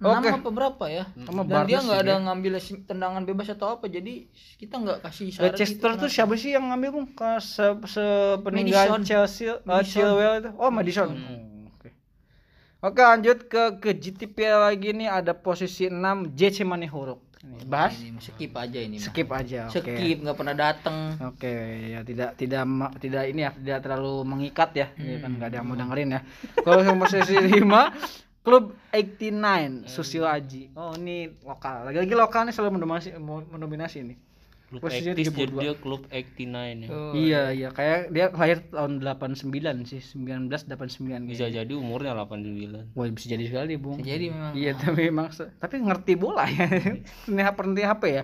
Enam 0.00 0.24
Oke. 0.24 0.32
apa 0.32 0.48
berapa 0.48 0.84
ya? 0.88 1.04
Sama 1.28 1.44
Dan 1.44 1.68
dia 1.68 1.80
nggak 1.84 2.00
ada 2.08 2.14
ngambil 2.24 2.56
tendangan 2.88 3.22
bebas 3.28 3.52
atau 3.52 3.76
apa, 3.76 3.84
jadi 3.84 4.24
kita 4.56 4.80
nggak 4.80 4.98
kasih 5.04 5.28
syarat 5.28 5.60
Leicester 5.60 5.92
gitu, 5.92 6.00
tuh 6.04 6.08
siapa 6.08 6.34
sih 6.40 6.56
yang 6.56 6.72
ngambil 6.72 6.88
Bung? 6.92 7.06
Ke 7.12 7.36
se, 7.40 7.64
sepeninggalan 7.84 9.00
Madison. 9.00 9.04
Chelsea 9.04 9.52
uh. 9.52 9.84
Chilwell 9.84 10.34
itu. 10.40 10.50
Oh, 10.56 10.72
Madison. 10.72 11.12
Oh, 11.12 11.68
Oke. 11.76 11.88
Oke, 12.80 13.00
lanjut 13.04 13.44
ke 13.44 13.76
ke 13.76 13.90
GTP 13.92 14.48
lagi 14.56 14.96
nih 14.96 15.08
ada 15.08 15.36
posisi 15.36 15.92
6 15.92 16.32
JC 16.32 16.64
Manihuruk. 16.64 17.29
Ini 17.40 17.64
bahas 17.64 17.96
Ini 17.96 18.20
skip 18.20 18.52
aja 18.52 18.78
ini. 18.84 18.96
mah. 19.00 19.06
skip 19.08 19.28
aja. 19.32 19.60
Oke. 19.72 19.96
Skip 19.96 20.18
nggak 20.20 20.36
pernah 20.36 20.52
datang. 20.52 20.96
Oke, 21.24 21.52
ya 21.88 22.04
tidak 22.04 22.36
tidak 22.36 22.68
tidak 23.00 23.22
ini 23.32 23.40
ya, 23.48 23.50
tidak 23.56 23.78
terlalu 23.80 24.14
mengikat 24.28 24.70
ya. 24.76 24.86
Ini 25.00 25.24
kan 25.24 25.30
nggak 25.40 25.48
ada 25.48 25.56
yang 25.64 25.66
mau 25.68 25.76
dengerin 25.76 26.16
ya. 26.16 26.20
Kalau 26.60 26.80
yang 26.84 27.00
posisi 27.00 27.34
5 27.64 28.40
Klub 28.40 28.72
89 28.92 29.84
Susilo 29.88 30.24
Aji. 30.24 30.72
Oh, 30.72 30.96
ini 30.96 31.28
lokal. 31.44 31.88
Lagi-lagi 31.88 32.14
lokal 32.16 32.48
nih 32.48 32.54
selalu 32.56 32.80
mendominasi 32.80 33.16
mendominasi 33.52 33.98
nih. 34.04 34.16
Klub 34.70 34.80
Posisinya 34.80 35.12
aktif 35.12 35.26
jadi 35.28 35.50
72. 35.50 35.58
dia 35.58 35.72
klub 35.74 36.00
89 36.06 36.46
ya 36.78 36.88
Oh, 36.88 37.12
iya, 37.12 37.42
iya, 37.50 37.68
kayak 37.68 37.98
dia 38.08 38.30
lahir 38.30 38.62
tahun 38.64 39.02
89 39.02 39.50
sih, 39.84 39.98
1989 39.98 41.26
bisa 41.26 41.42
kayaknya. 41.42 41.46
jadi 41.58 41.72
umurnya 41.74 42.14
89 42.14 42.94
Wah, 42.94 43.06
bisa 43.08 43.26
jadi 43.28 43.44
sekali, 43.44 43.74
Bung. 43.74 43.98
bisa 43.98 44.06
jadi 44.08 44.26
memang. 44.30 44.52
Iya, 44.54 44.72
tapi 44.74 45.00
memang 45.04 45.26
tapi 45.58 45.74
ngerti 45.76 46.12
bola 46.14 46.46
ya. 46.46 46.70
ini 47.26 47.42
penting 47.50 47.84
HP 47.84 48.02
ya. 48.12 48.22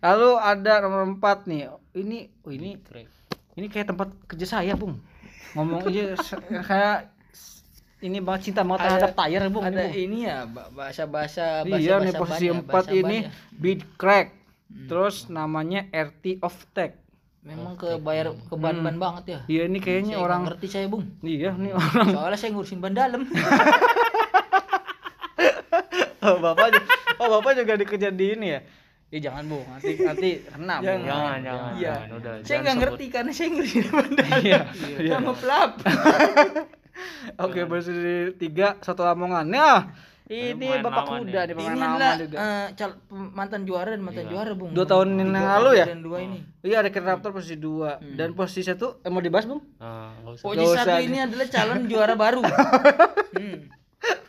Lalu 0.00 0.30
ada 0.34 0.72
nomor 0.80 1.02
4 1.12 1.46
nih. 1.46 1.62
Ini 1.92 2.18
oh 2.40 2.50
ini 2.50 2.70
ini 3.52 3.66
kayak 3.66 3.90
tempat 3.90 4.08
kerja 4.26 4.46
saya, 4.48 4.74
Bung. 4.74 5.02
Ngomong 5.52 5.82
aja 5.84 6.14
kayak 6.70 6.98
ini 8.00 8.18
banget 8.18 8.50
cinta 8.50 8.62
banget 8.62 8.82
terhadap 8.84 9.12
tayar, 9.14 9.42
Bung. 9.46 9.62
Ada 9.62 9.78
ini, 9.78 9.82
Bung. 9.84 9.94
ini 10.00 10.18
ya 10.24 10.38
ba- 10.44 10.70
bahasa-bahasa 10.70 11.62
bahasa 11.62 11.76
Iya 11.76 11.94
nih 11.98 12.14
posisi 12.14 12.46
4 12.48 12.70
ini 12.92 13.16
Bid 13.52 13.82
Crack. 13.94 14.41
Hmm. 14.72 14.88
Terus 14.88 15.28
namanya 15.28 15.84
RT 15.86 16.40
of 16.40 16.56
Tech. 16.72 16.96
Memang 17.42 17.74
ke 17.74 17.98
bayar 17.98 18.32
ke 18.32 18.54
ban-ban 18.54 18.96
banget 18.96 19.24
ya. 19.26 19.40
Iya 19.46 19.62
ini 19.66 19.78
kayaknya 19.78 20.14
Saya 20.14 20.22
orang 20.22 20.40
ngerti 20.46 20.66
saya, 20.66 20.86
Bung. 20.86 21.04
Iya 21.20 21.50
nih 21.52 21.74
orang 21.74 22.06
Soalnya 22.08 22.38
saya 22.38 22.50
ngurusin 22.50 22.78
ban 22.78 22.94
dalam. 22.94 23.26
oh, 26.22 26.36
Bapak 26.38 26.66
ju- 26.70 26.88
Oh, 27.18 27.28
Bapak 27.30 27.52
juga 27.54 27.74
dikerja 27.76 28.08
di 28.10 28.26
ini 28.32 28.46
ya. 28.48 28.60
Ih 29.10 29.20
jangan, 29.20 29.44
Bung. 29.44 29.66
Nanti 29.66 29.92
nanti 30.00 30.30
kena, 30.40 30.74
Bung. 30.78 30.86
Jangan. 30.86 31.04
jangan 31.04 31.38
jangan 31.42 31.72
Iya. 31.76 31.92
jangan 31.92 32.10
udah 32.16 32.32
saya 32.42 32.58
nggak 32.58 32.76
ngerti 32.78 33.04
karena 33.10 33.30
saya 33.30 33.48
ngurusin 33.50 33.84
ban 33.86 34.10
dalam. 34.12 34.40
Iya. 34.40 34.60
iya. 34.96 35.12
Sama 35.12 35.32
pelap. 35.34 35.70
Oke, 37.44 37.60
posisi 37.64 38.14
3 38.32 38.78
satu 38.78 39.02
Lamongan. 39.02 39.46
Nah, 39.46 39.78
ini 40.28 40.54
Pemain 40.54 40.82
Bapak 40.82 41.04
kuda 41.04 41.40
nih 41.40 41.44
Ini 41.44 41.54
pemain 41.54 41.74
adalah 41.74 41.98
lama 41.98 42.14
juga. 42.16 42.36
eh, 42.36 42.66
cal- 42.72 43.00
mantan 43.10 43.62
juara 43.62 43.90
dan 43.90 44.02
mantan 44.02 44.24
juara, 44.26 44.50
Bung. 44.52 44.70
Dua 44.70 44.86
tahun 44.86 45.08
yang 45.16 45.30
lalu 45.32 45.70
ya? 45.74 45.86
Dan 45.86 46.00
dua 46.00 46.18
ini. 46.20 46.38
Iya, 46.62 46.76
ada 46.78 46.90
Raptor 46.92 47.30
posisi 47.32 47.56
2 47.56 48.14
dan 48.14 48.28
posisi 48.32 48.62
1 48.62 49.02
eh, 49.02 49.10
mau 49.10 49.18
dibahas, 49.18 49.44
Bung? 49.44 49.60
Usah. 50.24 50.40
Posisi 50.40 50.74
satu 50.78 50.98
ini 51.00 51.18
adalah 51.18 51.46
calon 51.48 51.78
juara 51.86 52.14
baru. 52.14 52.42
Hmm. 53.32 53.64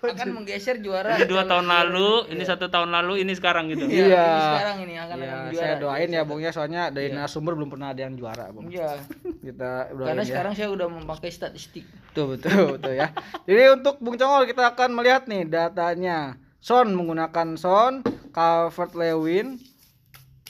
Akan 0.03 0.35
menggeser 0.35 0.77
juara. 0.77 1.15
ini 1.15 1.25
dua 1.25 1.43
tahun 1.43 1.63
lalu 1.63 2.27
ini 2.29 2.43
satu 2.43 2.67
tahun 2.67 2.91
lalu 2.91 3.23
ini 3.23 3.31
sekarang 3.31 3.67
gitu 3.67 3.83
Iya. 3.83 4.03
Iya. 4.03 4.25
ini 4.27 4.41
sekarang 4.45 4.77
ini 4.79 4.93
akan 4.95 5.15
Ya, 5.15 5.23
akan 5.25 5.39
juara. 5.47 5.57
saya 5.57 5.73
doain 5.77 6.09
ya, 6.09 6.21
Bung 6.23 6.39
ya, 6.39 6.51
soalnya 6.51 6.81
dari 6.87 7.07
narasumber 7.09 7.53
belum 7.53 7.69
pernah 7.69 7.89
ada 7.89 8.01
yang 8.01 8.13
juara, 8.13 8.49
Bung. 8.49 8.67
Iya. 8.67 8.99
Kita 9.39 9.71
doain 9.89 10.07
Karena 10.09 10.21
ya. 10.21 10.27
sekarang 10.27 10.53
saya 10.53 10.69
udah 10.69 10.87
memakai 10.89 11.29
statistik. 11.29 11.87
Betul 12.09 12.35
betul 12.35 12.51
betul 12.75 12.93
ya. 12.93 13.15
Jadi 13.43 13.63
untuk 13.71 13.95
Bung 13.97 14.13
Congol 14.13 14.43
kita 14.45 14.69
akan 14.69 14.89
melihat 14.91 15.23
nih 15.25 15.43
datanya. 15.43 16.35
Son 16.59 16.87
menggunakan 16.89 17.55
Son, 17.55 18.03
Calvert 18.29 18.91
Lewin, 18.93 19.59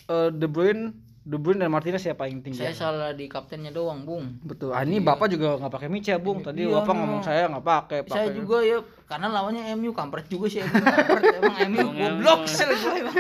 eh, 0.08 0.30
De 0.30 0.46
Bruyne, 0.46 0.94
De 1.24 1.40
Bruyne 1.40 1.56
dan 1.58 1.72
Martinez 1.72 2.00
ya 2.00 2.12
paling 2.12 2.44
tinggi. 2.44 2.60
Saya 2.60 2.76
salah 2.76 3.12
di 3.12 3.26
kaptennya 3.26 3.72
doang, 3.72 4.04
Bung. 4.04 4.44
Betul. 4.44 4.76
Ah, 4.76 4.84
ini 4.84 5.00
Bapak 5.00 5.28
juga 5.28 5.56
nggak 5.56 5.72
pakai 5.72 5.88
Mica, 5.88 6.20
Bung. 6.20 6.44
Tadi 6.44 6.68
Iya, 6.68 6.76
Bapak 6.76 6.84
memang. 6.90 7.00
ngomong 7.00 7.22
saya 7.22 7.48
nggak 7.48 7.64
pakai. 7.64 7.98
Saya 8.06 8.28
juga 8.30 8.60
ya 8.60 8.78
karena 9.06 9.32
lawannya 9.32 9.64
MU 9.74 9.92
kampret 9.92 10.28
juga 10.28 10.52
sih. 10.52 10.60
Kampret 10.60 11.24
emang 11.40 11.56
MU 11.70 11.88
goblok 11.90 12.42
sel 12.46 12.72
gue 12.72 12.94
emang. 13.00 13.16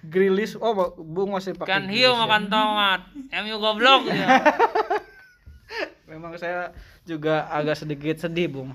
Grilis. 0.00 0.56
Oh, 0.56 0.72
Bung 0.96 1.36
masih 1.36 1.52
pakai. 1.52 1.68
kan 1.68 1.84
hiu 1.86 2.08
ya. 2.08 2.16
makan 2.16 2.48
tomat 2.48 3.00
MU 3.36 3.56
goblok 3.58 4.08
ya 4.08 4.24
Memang 6.08 6.32
saya 6.34 6.72
juga 7.04 7.44
agak 7.46 7.76
sedikit 7.76 8.16
sedih, 8.16 8.48
Bung. 8.48 8.72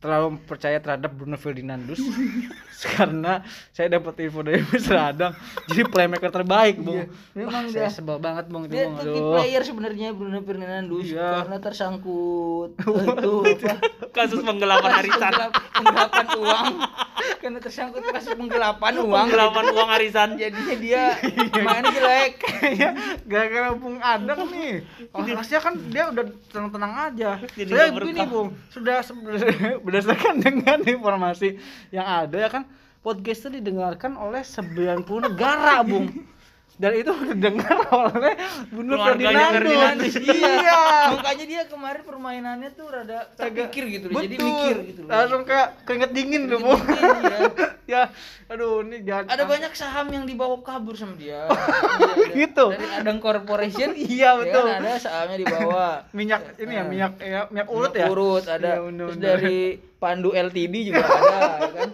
Terlalu 0.00 0.40
percaya 0.42 0.76
terhadap 0.76 1.12
Bruno 1.12 1.36
Ferdinandus 1.36 2.00
karena 2.90 3.44
saya 3.70 3.92
dapat 3.92 4.16
info 4.18 4.40
dari 4.40 4.64
Mas 4.64 4.88
Radang 4.88 5.36
jadi 5.66 5.84
playmaker 5.84 6.32
terbaik, 6.32 6.80
Bung. 6.80 7.04
Memang 7.30 7.52
Wah, 7.60 7.68
saya 7.68 7.84
dia 7.84 7.92
sebel 7.92 8.16
banget, 8.16 8.48
Bung. 8.48 8.64
itu, 8.64 8.72
dia 8.72 8.88
Bung. 8.88 8.96
tuh 8.96 9.12
Aduh. 9.12 9.32
player 9.34 9.60
sebenarnya 9.60 10.08
Bruno 10.10 10.40
Fernandes 10.40 11.04
Iya. 11.06 11.44
karena 11.44 11.56
tersangkut 11.60 12.70
itu 12.80 13.32
apa 13.44 13.76
kasus 14.10 14.40
penggelapan 14.40 14.90
arisan 14.96 15.20
Penggelap- 15.30 15.54
penggelapan 15.70 16.26
uang 16.34 16.66
karena 17.36 17.58
tersangkut 17.58 18.02
kasus 18.06 18.32
penggelapan 18.32 18.92
uang 18.98 19.24
penggelapan 19.28 19.64
uang 19.70 19.88
arisan 19.92 20.28
jadinya 20.34 20.76
dia 20.78 21.02
mainnya 21.54 21.92
jelek 21.92 22.34
Iya, 22.70 22.90
gara-gara 23.24 23.72
Bung 23.72 23.98
Adang 23.98 24.46
nih. 24.48 24.84
Oh, 25.10 25.20
harusnya 25.20 25.58
kan 25.58 25.74
dia 25.88 26.06
udah 26.06 26.22
tenang-tenang 26.46 26.92
aja. 27.02 27.30
Jadi 27.50 27.66
Saya 27.66 27.88
begini. 27.90 28.20
Bung. 28.22 28.52
Sudah 28.68 29.00
berdasarkan 29.90 30.38
dengan 30.46 30.78
informasi 30.86 31.58
yang 31.90 32.06
ada 32.06 32.38
ya 32.38 32.48
kan 32.48 32.62
podcast 33.02 33.48
itu 33.48 33.58
didengarkan 33.58 34.14
oleh 34.14 34.46
90 34.46 35.04
negara, 35.26 35.82
Bung. 35.82 36.08
Dan 36.80 36.96
itu 36.96 37.12
didengar 37.28 37.76
oleh 37.92 38.34
Bruno 38.66 38.96
Keluarganya 38.96 39.52
Ferdinand 39.52 39.52
Ferdinandus. 40.00 40.14
iya 40.16 40.80
Makanya 41.12 41.44
dia 41.44 41.62
kemarin 41.68 42.02
permainannya 42.02 42.70
tuh 42.72 42.86
rada 42.88 43.28
terpikir 43.36 43.84
gitu 43.90 44.06
loh. 44.08 44.24
Jadi 44.24 44.36
mikir 44.36 44.76
gitu 44.88 45.00
loh. 45.04 45.10
langsung 45.12 45.42
kayak 45.44 45.84
keringet 45.84 46.10
dingin 46.10 46.48
tuh 46.48 46.58
Bu. 46.58 46.72
Iya. 46.72 47.38
ya 47.92 48.02
aduh 48.46 48.80
ini 48.80 49.02
jangan 49.02 49.28
Ada 49.28 49.44
banyak 49.44 49.72
saham 49.74 50.06
yang 50.08 50.24
dibawa 50.24 50.56
kabur 50.60 50.96
sama 50.96 51.14
dia. 51.14 51.44
Iya, 52.30 52.48
Gitu. 52.48 52.66
Dari 52.70 52.86
Adang 52.96 53.18
Corporation. 53.18 53.90
Iya, 53.92 54.30
ya 54.30 54.40
betul. 54.40 54.64
kan, 54.64 54.80
ada 54.80 54.92
sahamnya 54.96 55.36
dibawa. 55.36 55.86
minyak 56.10 56.40
ini 56.56 56.72
ya 56.72 56.80
Ah. 56.80 56.86
minyak 56.86 57.12
ya, 57.20 57.40
minyak 57.46 57.68
urut 57.68 57.92
ya 57.92 58.06
Urut 58.08 58.44
ada. 58.46 58.70
Iya, 58.70 58.80
bener, 58.80 59.04
Terus 59.04 59.18
bener. 59.18 59.28
dari 59.28 59.60
Pandu 60.00 60.32
LTD 60.32 60.74
juga 60.88 61.04
ada, 61.06 61.38
ya 61.60 61.70
kan? 61.76 61.90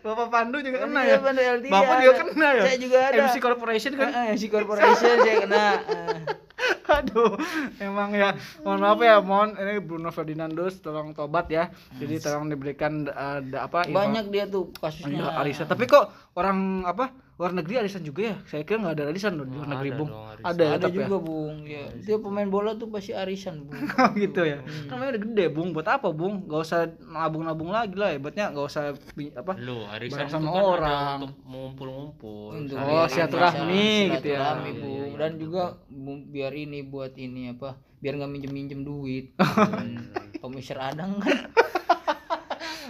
Bapak 0.00 0.28
Pandu 0.28 0.58
juga 0.60 0.78
kena 0.80 1.00
Iya, 1.02 1.10
ya 1.10 1.18
Pandu 1.18 1.40
LTD 1.42 1.66
Bapak 1.68 1.90
ada. 1.90 2.00
juga 2.00 2.14
kena 2.22 2.46
ya 2.48 2.62
Saya 2.62 2.78
juga 2.78 2.98
ada. 3.02 3.16
MC 3.20 3.36
Corporation 3.38 3.92
kan 3.92 4.08
Ah, 4.08 4.24
MC 4.30 4.44
Corporation 4.46 4.94
saya 5.18 5.36
kena. 5.42 5.66
Aduh, 6.96 7.34
emang 7.78 8.12
ya. 8.12 8.36
Mohon 8.60 8.80
maaf 8.80 9.00
ya, 9.02 9.16
mohon 9.18 9.50
ini 9.54 9.80
Bruno 9.80 10.08
Ferdinandus 10.08 10.78
tolong 10.78 11.10
tobat 11.10 11.48
ya. 11.48 11.68
Jadi 11.92 12.20
tolong 12.20 12.46
diberikan 12.46 13.04
uh, 13.06 13.42
da- 13.42 13.66
apa? 13.66 13.84
info- 13.84 13.96
Banyak 13.96 14.26
dia 14.28 14.44
tuh 14.46 14.70
Iya, 14.70 14.78
kasusnya. 14.78 15.34
arisan. 15.34 15.66
Tapi 15.66 15.84
kok 15.84 16.08
orang 16.32 16.58
apa? 16.84 17.10
Luar 17.34 17.50
negeri 17.50 17.74
arisan 17.80 18.00
juga 18.00 18.22
ya? 18.24 18.36
Saya 18.46 18.62
kira 18.62 18.78
nggak 18.78 18.94
ada 18.94 19.04
arisan 19.08 19.34
loh 19.34 19.42
di 19.42 19.52
luar 19.52 19.66
negeri, 19.68 19.90
ada 19.90 19.98
Bung. 19.98 20.06
dong 20.06 20.22
arisan. 20.24 20.46
Ada, 20.46 20.62
ya, 20.62 20.68
ada 20.68 20.78
tetap 20.78 20.90
juga, 20.94 21.16
Bung. 21.20 21.56
Ya, 21.64 21.84
dia 21.96 22.16
pemain 22.16 22.46
bola 22.46 22.70
tuh 22.72 22.86
pasti 22.88 23.10
arisan, 23.10 23.54
Bung. 23.60 23.74
ya. 23.74 24.06
gitu 24.22 24.40
ya. 24.40 24.58
Kan 24.86 24.94
namanya 24.94 25.10
udah 25.10 25.22
gede, 25.24 25.44
Bung. 25.50 25.68
Buat 25.70 25.88
apa, 25.90 26.08
Bung? 26.10 26.34
Gak 26.46 26.60
usah 26.62 26.80
nabung-nabung 27.00 27.68
lagi 27.68 27.94
lah. 27.94 28.14
Hebatnya 28.14 28.48
gak 28.48 28.64
usah 28.64 28.94
apa? 29.34 29.52
Lu 29.56 29.82
arisan 29.84 30.26
sama 30.26 30.46
kan 30.46 30.54
ada 30.54 30.62
orang. 30.64 31.14
untuk 31.20 31.32
mengumpul-ngumpul. 31.44 32.46
Untuk 32.54 32.76
Oh, 32.76 33.02
silaturahmi 33.04 33.66
ini, 33.66 34.14
gitu 34.14 34.28
ya. 34.30 34.38
silaturahmi, 34.38 34.70
Iya, 34.70 34.78
Bung. 34.78 34.94
iya, 34.94 35.04
iya, 35.04 35.16
Dan 35.18 35.32
juga 35.34 35.62
Bung, 35.88 36.18
biar 36.28 36.52
ini 36.52 36.78
buat 36.82 37.12
ini 37.16 37.42
apa? 37.50 37.74
Biar 37.98 38.14
nggak 38.14 38.30
minjem-minjem 38.30 38.80
duit. 38.80 39.34
Komisar 40.38 40.78
Adang 40.86 41.18
kan. 41.18 41.50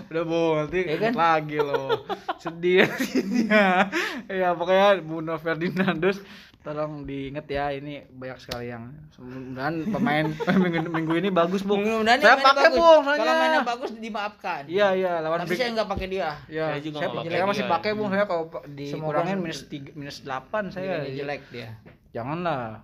Udah, 0.07 0.23
Bung. 0.23 0.55
Nanti 0.61 0.81
Ya 0.83 0.97
kan? 0.99 1.13
lagi 1.13 1.59
loh. 1.59 2.05
Sedih 2.37 2.85
ya. 3.49 3.89
ya, 4.27 4.49
pokoknya 4.53 5.01
Bruno 5.01 5.35
Ferdinandus 5.37 6.21
tolong 6.61 7.05
diinget 7.05 7.45
ya 7.47 7.69
ini 7.71 8.09
banyak 8.09 8.41
sekali 8.41 8.73
yang 8.73 8.89
mudah-mudahan 9.15 9.75
pemain 9.87 10.25
minggu, 10.57 10.89
minggu 10.89 11.15
ini 11.15 11.29
bagus 11.29 11.61
bung 11.61 11.85
Mudah-mudahan 11.85 12.19
saya 12.19 12.37
pakai 12.39 12.69
bung 12.73 13.05
Kalau 13.05 13.21
mainnya 13.37 13.61
bagus 13.63 13.91
dimaafkan. 13.95 14.65
iya 14.65 14.89
iya 14.93 15.21
lawan 15.21 15.45
Tapi 15.45 15.51
Big- 15.51 15.61
saya 15.61 15.69
nggak 15.75 15.91
pakai 15.91 16.07
dia. 16.09 16.31
ya 16.47 16.65
Saya 16.71 16.81
juga 16.81 16.97
saya, 16.99 17.09
saya 17.23 17.45
masih 17.45 17.65
pakai 17.69 17.91
bung 17.93 18.09
saya 18.09 18.25
kalau 18.25 18.45
dikurangin 18.67 19.39
minus 19.39 19.61
tiga 19.67 19.93
minus 19.93 20.25
delapan 20.25 20.73
saya 20.73 21.05
Dia 21.05 21.13
jelek 21.19 21.41
dia. 21.51 21.69
janganlah 22.11 22.81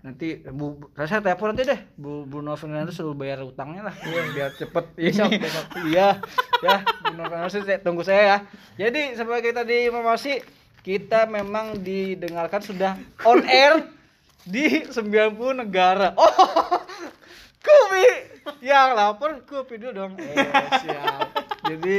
nanti 0.00 0.40
bu, 0.40 0.80
saya 0.96 1.20
telepon 1.20 1.52
nanti 1.52 1.68
deh. 1.68 1.80
Bu 1.94 2.24
Bruno 2.24 2.56
Fernandes 2.56 2.96
suruh 2.96 3.12
bayar 3.12 3.44
utangnya 3.44 3.92
lah. 3.92 3.94
Biar 4.32 4.52
cepet. 4.56 4.84
Ini. 5.12 5.40
iya 5.92 6.18
ya 6.60 6.76
Bruno 7.04 7.28
Fernandes 7.28 7.60
saya- 7.60 7.80
tunggu 7.80 8.00
saya 8.00 8.22
ya. 8.24 8.38
Jadi 8.88 9.12
sebagai 9.12 9.52
tadi 9.52 9.84
informasi 9.84 10.40
kita 10.80 11.24
memang 11.24 11.80
didengarkan 11.80 12.60
sudah 12.60 12.92
on 13.24 13.44
air 13.44 13.88
di 14.44 14.84
90 14.88 15.36
negara. 15.64 16.12
Oh 16.16 16.32
Kupi 17.64 18.04
yang 18.60 18.92
lapor 18.92 19.40
Kupi 19.44 19.80
dulu 19.80 19.92
dong. 19.92 20.12
Eh, 20.20 20.48
siap. 20.84 21.28
Jadi 21.64 21.96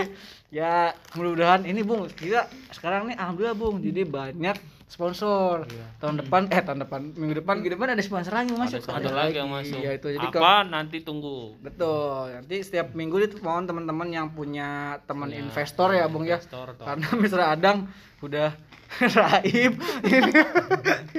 ya 0.54 0.94
mudah-mudahan 1.18 1.66
ini 1.66 1.82
bung 1.82 2.06
kita 2.06 2.46
sekarang 2.70 3.10
nih 3.10 3.18
alhamdulillah 3.18 3.58
bung. 3.58 3.82
Jadi 3.82 4.06
banyak 4.06 4.58
sponsor. 4.96 5.68
Tahun 6.00 6.16
depan 6.24 6.48
eh 6.48 6.64
tahun 6.64 6.88
depan 6.88 7.00
minggu 7.20 7.44
depan. 7.44 7.60
Minggu 7.60 7.76
depan 7.76 7.88
ada 7.92 8.00
sponsor 8.00 8.32
lagi 8.32 8.56
masuk. 8.56 8.88
Ada, 8.88 9.04
ada 9.04 9.12
lagi 9.12 9.36
yang 9.36 9.52
masuk. 9.52 9.84
Iya, 9.84 9.92
itu. 10.00 10.08
Jadi 10.16 10.28
Apa? 10.32 10.64
nanti 10.64 11.04
tunggu. 11.04 11.60
betul. 11.60 12.32
Nanti 12.32 12.56
setiap 12.64 12.96
minggu 12.96 13.20
itu 13.20 13.36
mohon 13.44 13.68
teman-teman 13.68 14.08
yang 14.08 14.32
punya 14.32 15.04
teman 15.04 15.36
investor 15.36 15.92
ya 15.92 16.08
bung 16.08 16.24
ya. 16.24 16.40
atau 16.40 16.72
karena 16.80 17.08
Mr. 17.12 17.42
Adang 17.44 17.92
udah 18.24 18.56
raib. 19.20 19.76
Ini, 20.08 20.32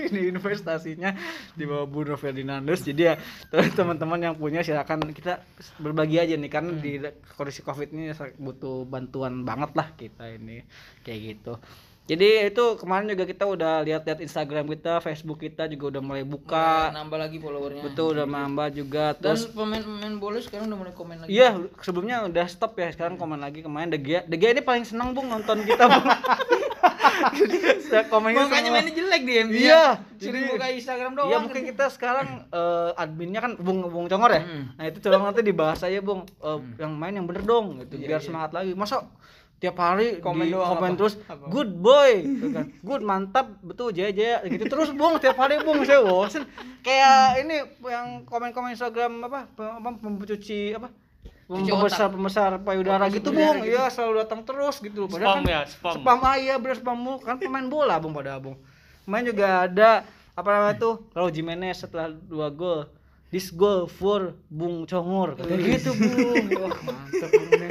ini 0.09 0.20
investasinya 0.32 1.12
di 1.53 1.69
bawah 1.69 1.85
Bruno 1.85 2.16
Ferdinandus 2.16 2.81
jadi 2.81 3.12
ya 3.12 3.15
teman-teman 3.77 4.16
yang 4.16 4.35
punya 4.40 4.65
silakan 4.65 5.12
kita 5.12 5.44
berbagi 5.77 6.16
aja 6.16 6.32
nih 6.39 6.48
karena 6.48 6.73
di 6.81 6.97
kondisi 7.36 7.61
covid 7.61 7.93
ini 7.93 8.16
butuh 8.40 8.89
bantuan 8.89 9.44
banget 9.44 9.77
lah 9.77 9.93
kita 9.93 10.32
ini. 10.32 10.65
Kayak 11.05 11.20
gitu 11.36 11.61
jadi 12.06 12.46
itu 12.46 12.64
kemarin 12.78 13.10
juga 13.10 13.26
kita 13.26 13.44
udah 13.44 13.82
lihat-lihat 13.82 14.22
Instagram 14.22 14.70
kita, 14.70 15.02
Facebook 15.02 15.42
kita 15.42 15.66
juga 15.66 15.98
udah 15.98 16.02
mulai 16.02 16.22
buka. 16.22 16.94
nambah 16.94 17.18
lagi 17.18 17.36
followernya. 17.36 17.82
Betul 17.82 18.14
udah 18.14 18.24
nambah 18.24 18.68
juga 18.70 19.10
terus 19.12 19.50
pemain-pemain 19.50 20.14
bola 20.14 20.38
sekarang 20.38 20.70
udah 20.70 20.78
mulai 20.78 20.94
komen 20.94 21.16
lagi. 21.20 21.30
Iya, 21.34 21.48
sebelumnya 21.82 22.22
udah 22.24 22.46
stop 22.46 22.78
ya. 22.78 22.94
Sekarang 22.94 23.18
komen 23.18 23.36
lagi 23.36 23.58
kemarin 23.60 23.90
De 23.90 23.98
Gea. 23.98 24.22
De 24.22 24.38
Gea 24.38 24.54
ini 24.54 24.62
paling 24.62 24.86
senang 24.86 25.10
Bung 25.12 25.26
nonton 25.26 25.66
kita, 25.66 25.84
Bung. 25.84 26.06
Komennya 28.06 28.44
Makanya 28.44 28.70
mainnya 28.70 28.92
jelek 28.92 29.22
dia. 29.24 29.42
Iya, 29.42 29.82
Jadi 30.16 30.36
jadi- 30.36 30.50
buka 30.52 30.66
Instagram 30.68 31.10
doang. 31.12 31.28
Iya 31.28 31.36
mungkin 31.40 31.62
kita 31.64 31.86
sekarang 31.88 32.28
eh, 32.46 32.90
adminnya 32.94 33.40
kan 33.40 33.52
Bung 33.56 33.82
Bung 33.82 34.06
Congor 34.06 34.30
ya. 34.30 34.42
Hmm. 34.42 34.64
Nah 34.74 34.84
itu 34.84 34.98
coba 35.00 35.24
nanti 35.24 35.42
dibahas 35.42 35.80
aja 35.82 35.98
Bung 36.00 36.22
Eh, 36.28 36.60
yang 36.78 36.92
main 36.92 37.14
yang 37.14 37.24
bener 37.24 37.42
dong 37.42 37.80
gitu 37.80 37.98
biar 37.98 38.20
semangat 38.20 38.52
lagi. 38.52 38.76
Masa 38.76 39.02
tiap 39.56 39.76
hari 39.76 40.20
Komen 40.20 40.46
di 40.46 40.52
doang 40.52 40.76
komen 40.76 40.92
apa? 40.92 40.98
terus 41.00 41.14
Apa? 41.24 41.48
good 41.48 41.72
boy 41.72 42.12
gitu 42.20 42.46
kan. 42.52 42.64
good 42.84 43.00
mantap 43.00 43.46
betul 43.64 43.88
jaya 43.88 44.12
jaya 44.12 44.44
gitu. 44.44 44.68
Terus 44.68 44.92
Bung 44.92 45.16
tiap 45.16 45.36
hari 45.36 45.56
Bung 45.64 45.80
saya 45.82 46.04
bosen. 46.04 46.44
Kayak 46.84 47.40
ini 47.40 47.56
yang 47.82 48.28
komen-komen 48.28 48.76
Instagram 48.76 49.24
apa 49.24 49.48
apa 49.56 49.88
pencuci 49.96 50.76
apa 50.76 50.92
pembesar 51.46 52.10
pembesar 52.10 52.50
payudara 52.60 53.08
gitu 53.08 53.30
Bung. 53.30 53.64
iya 53.64 53.88
selalu 53.88 54.26
datang 54.26 54.42
terus 54.42 54.76
gitu 54.82 55.06
Padahal 55.06 55.40
Spam 55.40 55.44
kan 55.46 55.52
ya, 55.54 55.60
spam. 55.64 55.92
spam 56.02 56.18
ah 56.20 56.36
iya 56.36 56.54
bener 56.58 56.76
spam 56.76 56.98
mulu. 56.98 57.18
Kan 57.22 57.40
pemain 57.40 57.64
bola 57.64 57.96
bung 57.96 58.12
pada 58.12 58.36
abung 58.36 58.60
main 59.06 59.22
juga 59.22 59.64
ada 59.64 60.02
apa 60.34 60.48
namanya 60.52 60.76
tuh 60.76 60.94
kalau 61.14 61.30
Jimenez 61.30 61.80
setelah 61.80 62.12
dua 62.12 62.52
gol. 62.52 62.90
This 63.26 63.50
goal 63.50 63.90
for 63.90 64.38
Bung 64.46 64.86
Congor 64.86 65.34
kayak 65.34 65.82
gitu 65.82 65.90
bung. 65.98 66.46
Wah 66.60 66.78
mantap 66.78 67.30
ini 67.34 67.68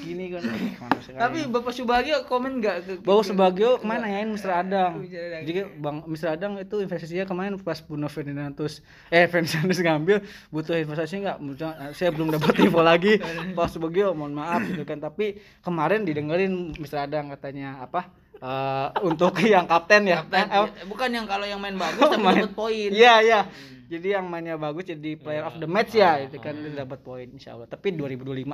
gini 0.00 0.30
kan 0.30 0.42
eh, 0.46 0.74
Tapi 1.14 1.38
Bapak 1.44 1.70
Subagio 1.70 2.22
komen 2.24 2.58
enggak 2.58 2.76
ke 2.80 2.92
Bau 2.98 3.20
Sebagio 3.20 3.76
kemarin 3.76 4.00
nanyain 4.02 4.28
Mr. 4.28 4.50
Adang. 4.56 4.92
Jadi 5.40 5.60
Bang 5.76 6.04
Mr. 6.04 6.32
Adang 6.32 6.56
itu 6.56 6.78
investasinya 6.78 7.24
kemarin 7.24 7.56
pas 7.56 7.78
Bruno 7.78 8.06
Ferdinandus 8.06 8.80
eh 9.08 9.24
Ferdinandus 9.24 9.78
ngambil 9.78 10.22
butuh 10.48 10.74
investasi 10.74 11.20
nggak? 11.20 11.36
Mudah- 11.38 11.58
Saya 11.92 12.10
belum 12.10 12.30
dapat 12.30 12.54
info 12.64 12.80
lagi. 12.80 13.18
Pak 13.50 13.68
Subagio 13.68 14.12
mohon 14.12 14.32
maaf 14.32 14.62
gitu 14.62 14.82
kan. 14.82 14.98
Tapi 14.98 15.34
kemarin 15.58 16.02
didengerin 16.02 16.50
Mr. 16.74 17.04
Adang 17.04 17.28
katanya 17.30 17.80
apa? 17.80 18.08
eh, 18.38 18.88
untuk 19.02 19.34
yang 19.44 19.64
kapten 19.64 20.06
ya. 20.06 20.22
Kapten, 20.22 20.46
Eh, 20.46 20.54
ya, 20.54 20.84
bukan 20.84 21.08
yang 21.10 21.26
kalau 21.26 21.42
yang 21.42 21.58
main 21.58 21.74
bagus 21.74 21.98
Oh, 21.98 22.08
tapi 22.08 22.22
main- 22.22 22.44
dapat 22.44 22.54
poin. 22.54 22.88
Iya 22.88 23.14
iya. 23.20 23.40
Jadi 23.88 24.12
yang 24.12 24.28
mainnya 24.28 24.54
bagus 24.54 24.84
jadi 24.84 25.16
player 25.16 25.42
of 25.42 25.56
the 25.56 25.64
match 25.64 25.96
ya, 25.96 26.20
itu 26.20 26.36
kan 26.36 26.52
dia 26.52 26.76
dapat 26.78 27.00
poin 27.00 27.24
insya 27.24 27.56
Allah. 27.56 27.64
Tapi 27.64 27.88
2025. 27.90 28.52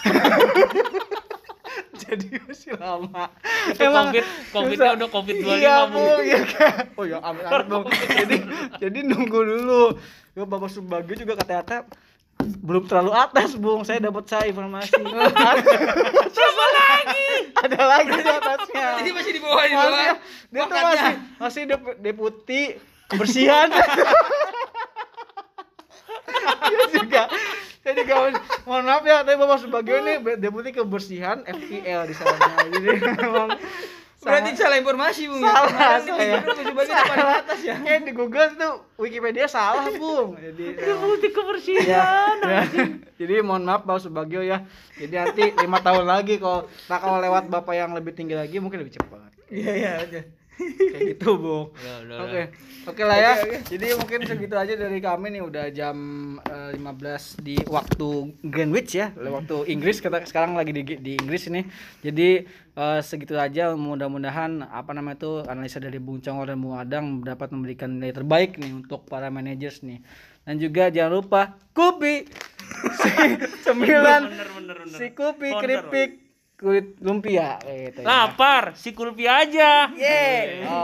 jadi 2.00 2.26
masih 2.42 2.72
lama. 2.74 3.24
Itu 3.68 3.84
covid, 3.84 4.24
covidnya 4.50 4.90
udah 4.94 5.08
covid 5.08 5.34
25 5.38 5.54
Iya, 5.54 5.74
Bung. 5.86 5.94
Bu. 5.94 6.02
Iya 6.20 6.40
kan. 6.46 6.74
Oh 6.94 7.04
ya, 7.04 7.18
amin 7.20 7.42
amin, 7.42 7.66
Bung. 7.66 7.84
Jadi 7.90 8.36
jadi 8.78 8.98
nunggu 9.02 9.40
dulu. 9.40 9.82
Ya 10.30 10.44
Bapak 10.44 10.68
Subagio 10.68 11.14
juga 11.14 11.34
kata-kata 11.36 11.86
belum 12.40 12.86
terlalu 12.86 13.12
atas, 13.12 13.54
Bung. 13.54 13.82
Saya 13.82 13.98
dapat 14.00 14.24
saya 14.24 14.46
informasi. 14.46 14.96
Siapa 16.34 16.64
lagi? 16.72 17.28
Ada 17.60 17.78
lagi 17.80 18.10
di 18.10 18.32
atasnya. 18.32 18.86
Jadi 18.98 19.10
masih 19.12 19.30
di 19.30 19.38
bawah 19.38 19.60
di 19.60 19.70
Masih, 19.70 19.86
bawah. 19.86 20.16
dia 20.48 20.62
tuh 20.62 20.76
masih 20.80 21.14
masih 21.36 21.62
dep- 21.66 21.98
deputi 22.00 22.60
kebersihan. 23.06 23.68
dia 26.62 26.82
juga 26.92 27.22
saya 27.90 28.06
juga 28.06 28.14
mohon 28.62 28.84
maaf 28.86 29.02
ya 29.02 29.26
tapi 29.26 29.34
bapak 29.34 29.58
Subagio 29.58 29.98
ini 29.98 30.22
deputi 30.38 30.70
kebersihan 30.70 31.42
FPL 31.42 32.06
di 32.06 32.14
sana 32.14 32.38
jadi 32.70 32.88
memang 33.18 33.58
Berarti 34.20 34.52
salah 34.52 34.76
informasi, 34.76 35.32
Bung. 35.32 35.40
ya? 35.40 35.48
salah 35.48 35.96
di 36.04 36.12
saya 36.12 36.44
di 36.44 36.76
paling 36.76 37.30
atas 37.40 37.60
ya. 37.64 37.74
kayak 37.80 38.04
di 38.04 38.12
Google 38.12 38.52
tuh 38.52 38.74
Wikipedia 39.00 39.48
salah 39.48 39.88
bung 39.96 40.36
jadi 40.36 40.76
Putih 41.00 41.32
ya, 41.32 41.36
kebersihan. 41.40 42.36
ya. 42.44 42.62
jadi 43.24 43.40
mohon 43.40 43.64
maaf 43.64 43.88
Bapak 43.88 44.04
Subagio 44.04 44.44
ya 44.44 44.68
jadi 45.00 45.24
nanti 45.24 45.56
lima 45.56 45.80
tahun 45.80 46.04
lagi 46.04 46.36
kalau 46.36 46.68
nah 46.92 47.00
kalau 47.00 47.16
lewat 47.16 47.48
bapak 47.48 47.72
yang 47.72 47.96
lebih 47.96 48.12
tinggi 48.12 48.36
lagi 48.36 48.60
mungkin 48.60 48.84
lebih 48.84 49.00
cepat 49.00 49.32
Iya, 49.50 50.04
iya. 50.06 50.22
Kayak 50.76 51.16
gitu 51.16 51.36
bung 51.36 51.66
udah, 51.72 52.18
Oke, 52.24 52.42
oke 52.86 53.02
lah 53.04 53.18
ya. 53.18 53.32
Jadi 53.64 53.96
mungkin 53.96 54.20
segitu 54.24 54.54
aja 54.56 54.74
dari 54.76 54.98
kami 55.00 55.32
nih 55.36 55.42
udah 55.44 55.64
jam 55.72 55.96
eh, 56.44 56.76
15 56.76 57.44
di 57.44 57.56
waktu 57.68 58.08
Greenwich 58.44 58.96
ya, 58.96 59.12
waktu 59.14 59.68
Inggris 59.68 60.00
kita 60.00 60.22
sekarang 60.26 60.56
lagi 60.56 60.72
di, 60.72 60.82
di 60.98 61.12
Inggris 61.16 61.48
ini. 61.48 61.64
Jadi 62.00 62.44
eh, 62.76 63.00
segitu 63.00 63.36
aja 63.36 63.72
mudah-mudahan 63.74 64.64
apa 64.64 64.90
namanya 64.92 65.20
itu 65.22 65.32
analisa 65.46 65.80
dari 65.80 65.96
Bung 66.00 66.20
Congor 66.20 66.50
dan 66.52 66.58
Bung 66.60 66.76
Adang 66.76 67.20
dapat 67.24 67.52
memberikan 67.52 68.00
nilai 68.00 68.12
terbaik 68.12 68.56
nih 68.60 68.72
untuk 68.76 69.06
para 69.08 69.28
managers 69.32 69.80
nih. 69.80 70.00
Dan 70.44 70.56
juga 70.56 70.88
jangan 70.88 71.12
lupa 71.20 71.42
Kupi 71.76 72.24
si 73.00 73.10
sembilan 73.66 74.20
Bener, 74.24 74.48
bener, 74.56 74.76
bener. 74.88 74.96
si 74.96 75.06
Founder. 75.12 75.60
keripik 75.60 76.10
kulit 76.60 77.00
lumpia 77.00 77.56
kayak 77.64 77.78
gitu 77.88 77.98
ya. 78.04 78.06
Lapar, 78.06 78.76
si 78.76 78.92
Kulpi 78.92 79.24
aja. 79.24 79.88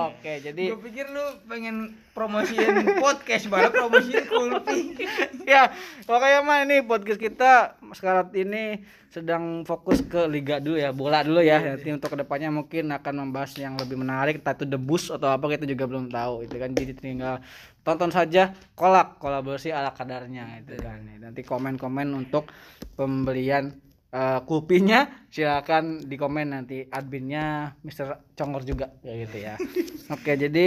Oke, 0.09 0.40
jadi 0.40 0.73
Gue 0.73 0.81
pikir 0.89 1.12
lu 1.12 1.20
pengen 1.44 1.93
promosiin 2.16 2.81
podcast 3.05 3.53
baru 3.53 3.69
promosiin 3.69 4.24
kulpi. 4.24 4.97
ya 5.53 5.69
pokoknya 6.09 6.40
mah 6.40 6.65
ini 6.65 6.81
podcast 6.81 7.20
kita 7.20 7.77
sekarang 7.93 8.32
ini 8.32 8.81
sedang 9.12 9.65
fokus 9.69 10.01
ke 10.05 10.28
liga 10.28 10.61
dulu 10.61 10.77
ya 10.77 10.93
bola 10.93 11.24
dulu 11.24 11.40
ya 11.40 11.61
nanti 11.61 11.89
untuk 11.89 12.12
ke 12.12 12.20
depannya 12.20 12.53
mungkin 12.53 12.93
akan 12.93 13.15
membahas 13.28 13.57
yang 13.57 13.77
lebih 13.77 13.97
menarik 13.97 14.44
entah 14.44 14.53
itu 14.53 14.69
debus 14.69 15.09
atau 15.09 15.32
apa 15.32 15.44
kita 15.48 15.65
juga 15.65 15.89
belum 15.89 16.12
tahu 16.12 16.44
itu 16.44 16.57
kan 16.61 16.73
jadi 16.77 16.93
tinggal 16.93 17.40
tonton 17.81 18.12
saja 18.12 18.53
kolak 18.77 19.16
kolaborasi 19.16 19.73
ala 19.73 19.97
kadarnya 19.97 20.61
itu 20.61 20.77
kan 20.82 21.01
nanti 21.20 21.40
komen-komen 21.47 22.12
untuk 22.12 22.51
pembelian 22.98 23.85
eh, 24.12 24.40
kupinya 24.44 25.26
silakan 25.32 26.04
di 26.04 26.16
komen 26.18 26.52
nanti 26.52 26.84
adminnya 26.86 27.74
Mr. 27.82 28.36
Congor 28.38 28.62
juga 28.62 28.92
kayak 29.02 29.16
gitu 29.26 29.36
ya 29.40 29.54
oke 30.14 30.32
jadi 30.36 30.66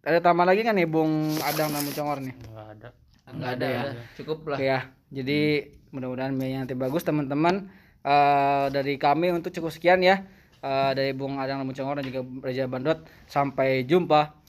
ada 0.00 0.18
tambah 0.24 0.48
lagi 0.48 0.64
kan 0.64 0.72
nih 0.72 0.88
Bung 0.88 1.36
Adang 1.44 1.72
dan 1.72 1.84
Bung 1.84 1.96
Congor 1.96 2.18
nih 2.24 2.34
Enggak 2.40 2.68
ada. 2.72 2.88
Enggak 3.30 3.50
ada 3.58 3.66
ya. 3.66 3.82
Cukup 4.18 4.38
lah. 4.50 4.58
Oke 4.58 4.66
ya. 4.66 4.80
Jadi 5.10 5.40
mudah-mudahan 5.90 6.32
mainnya 6.34 6.66
nanti 6.66 6.74
bagus 6.74 7.02
teman-teman. 7.06 7.70
Eh, 8.00 8.66
dari 8.72 8.94
kami 8.96 9.30
untuk 9.34 9.54
cukup 9.54 9.70
sekian 9.70 10.02
ya. 10.02 10.26
Eh, 10.60 10.90
dari 10.96 11.10
Bung 11.14 11.38
Adang 11.40 11.62
Lamun 11.62 11.74
Congor 11.74 12.02
dan 12.02 12.06
juga 12.06 12.20
Reza 12.42 12.66
Bandot. 12.66 13.06
Sampai 13.30 13.86
jumpa. 13.86 14.39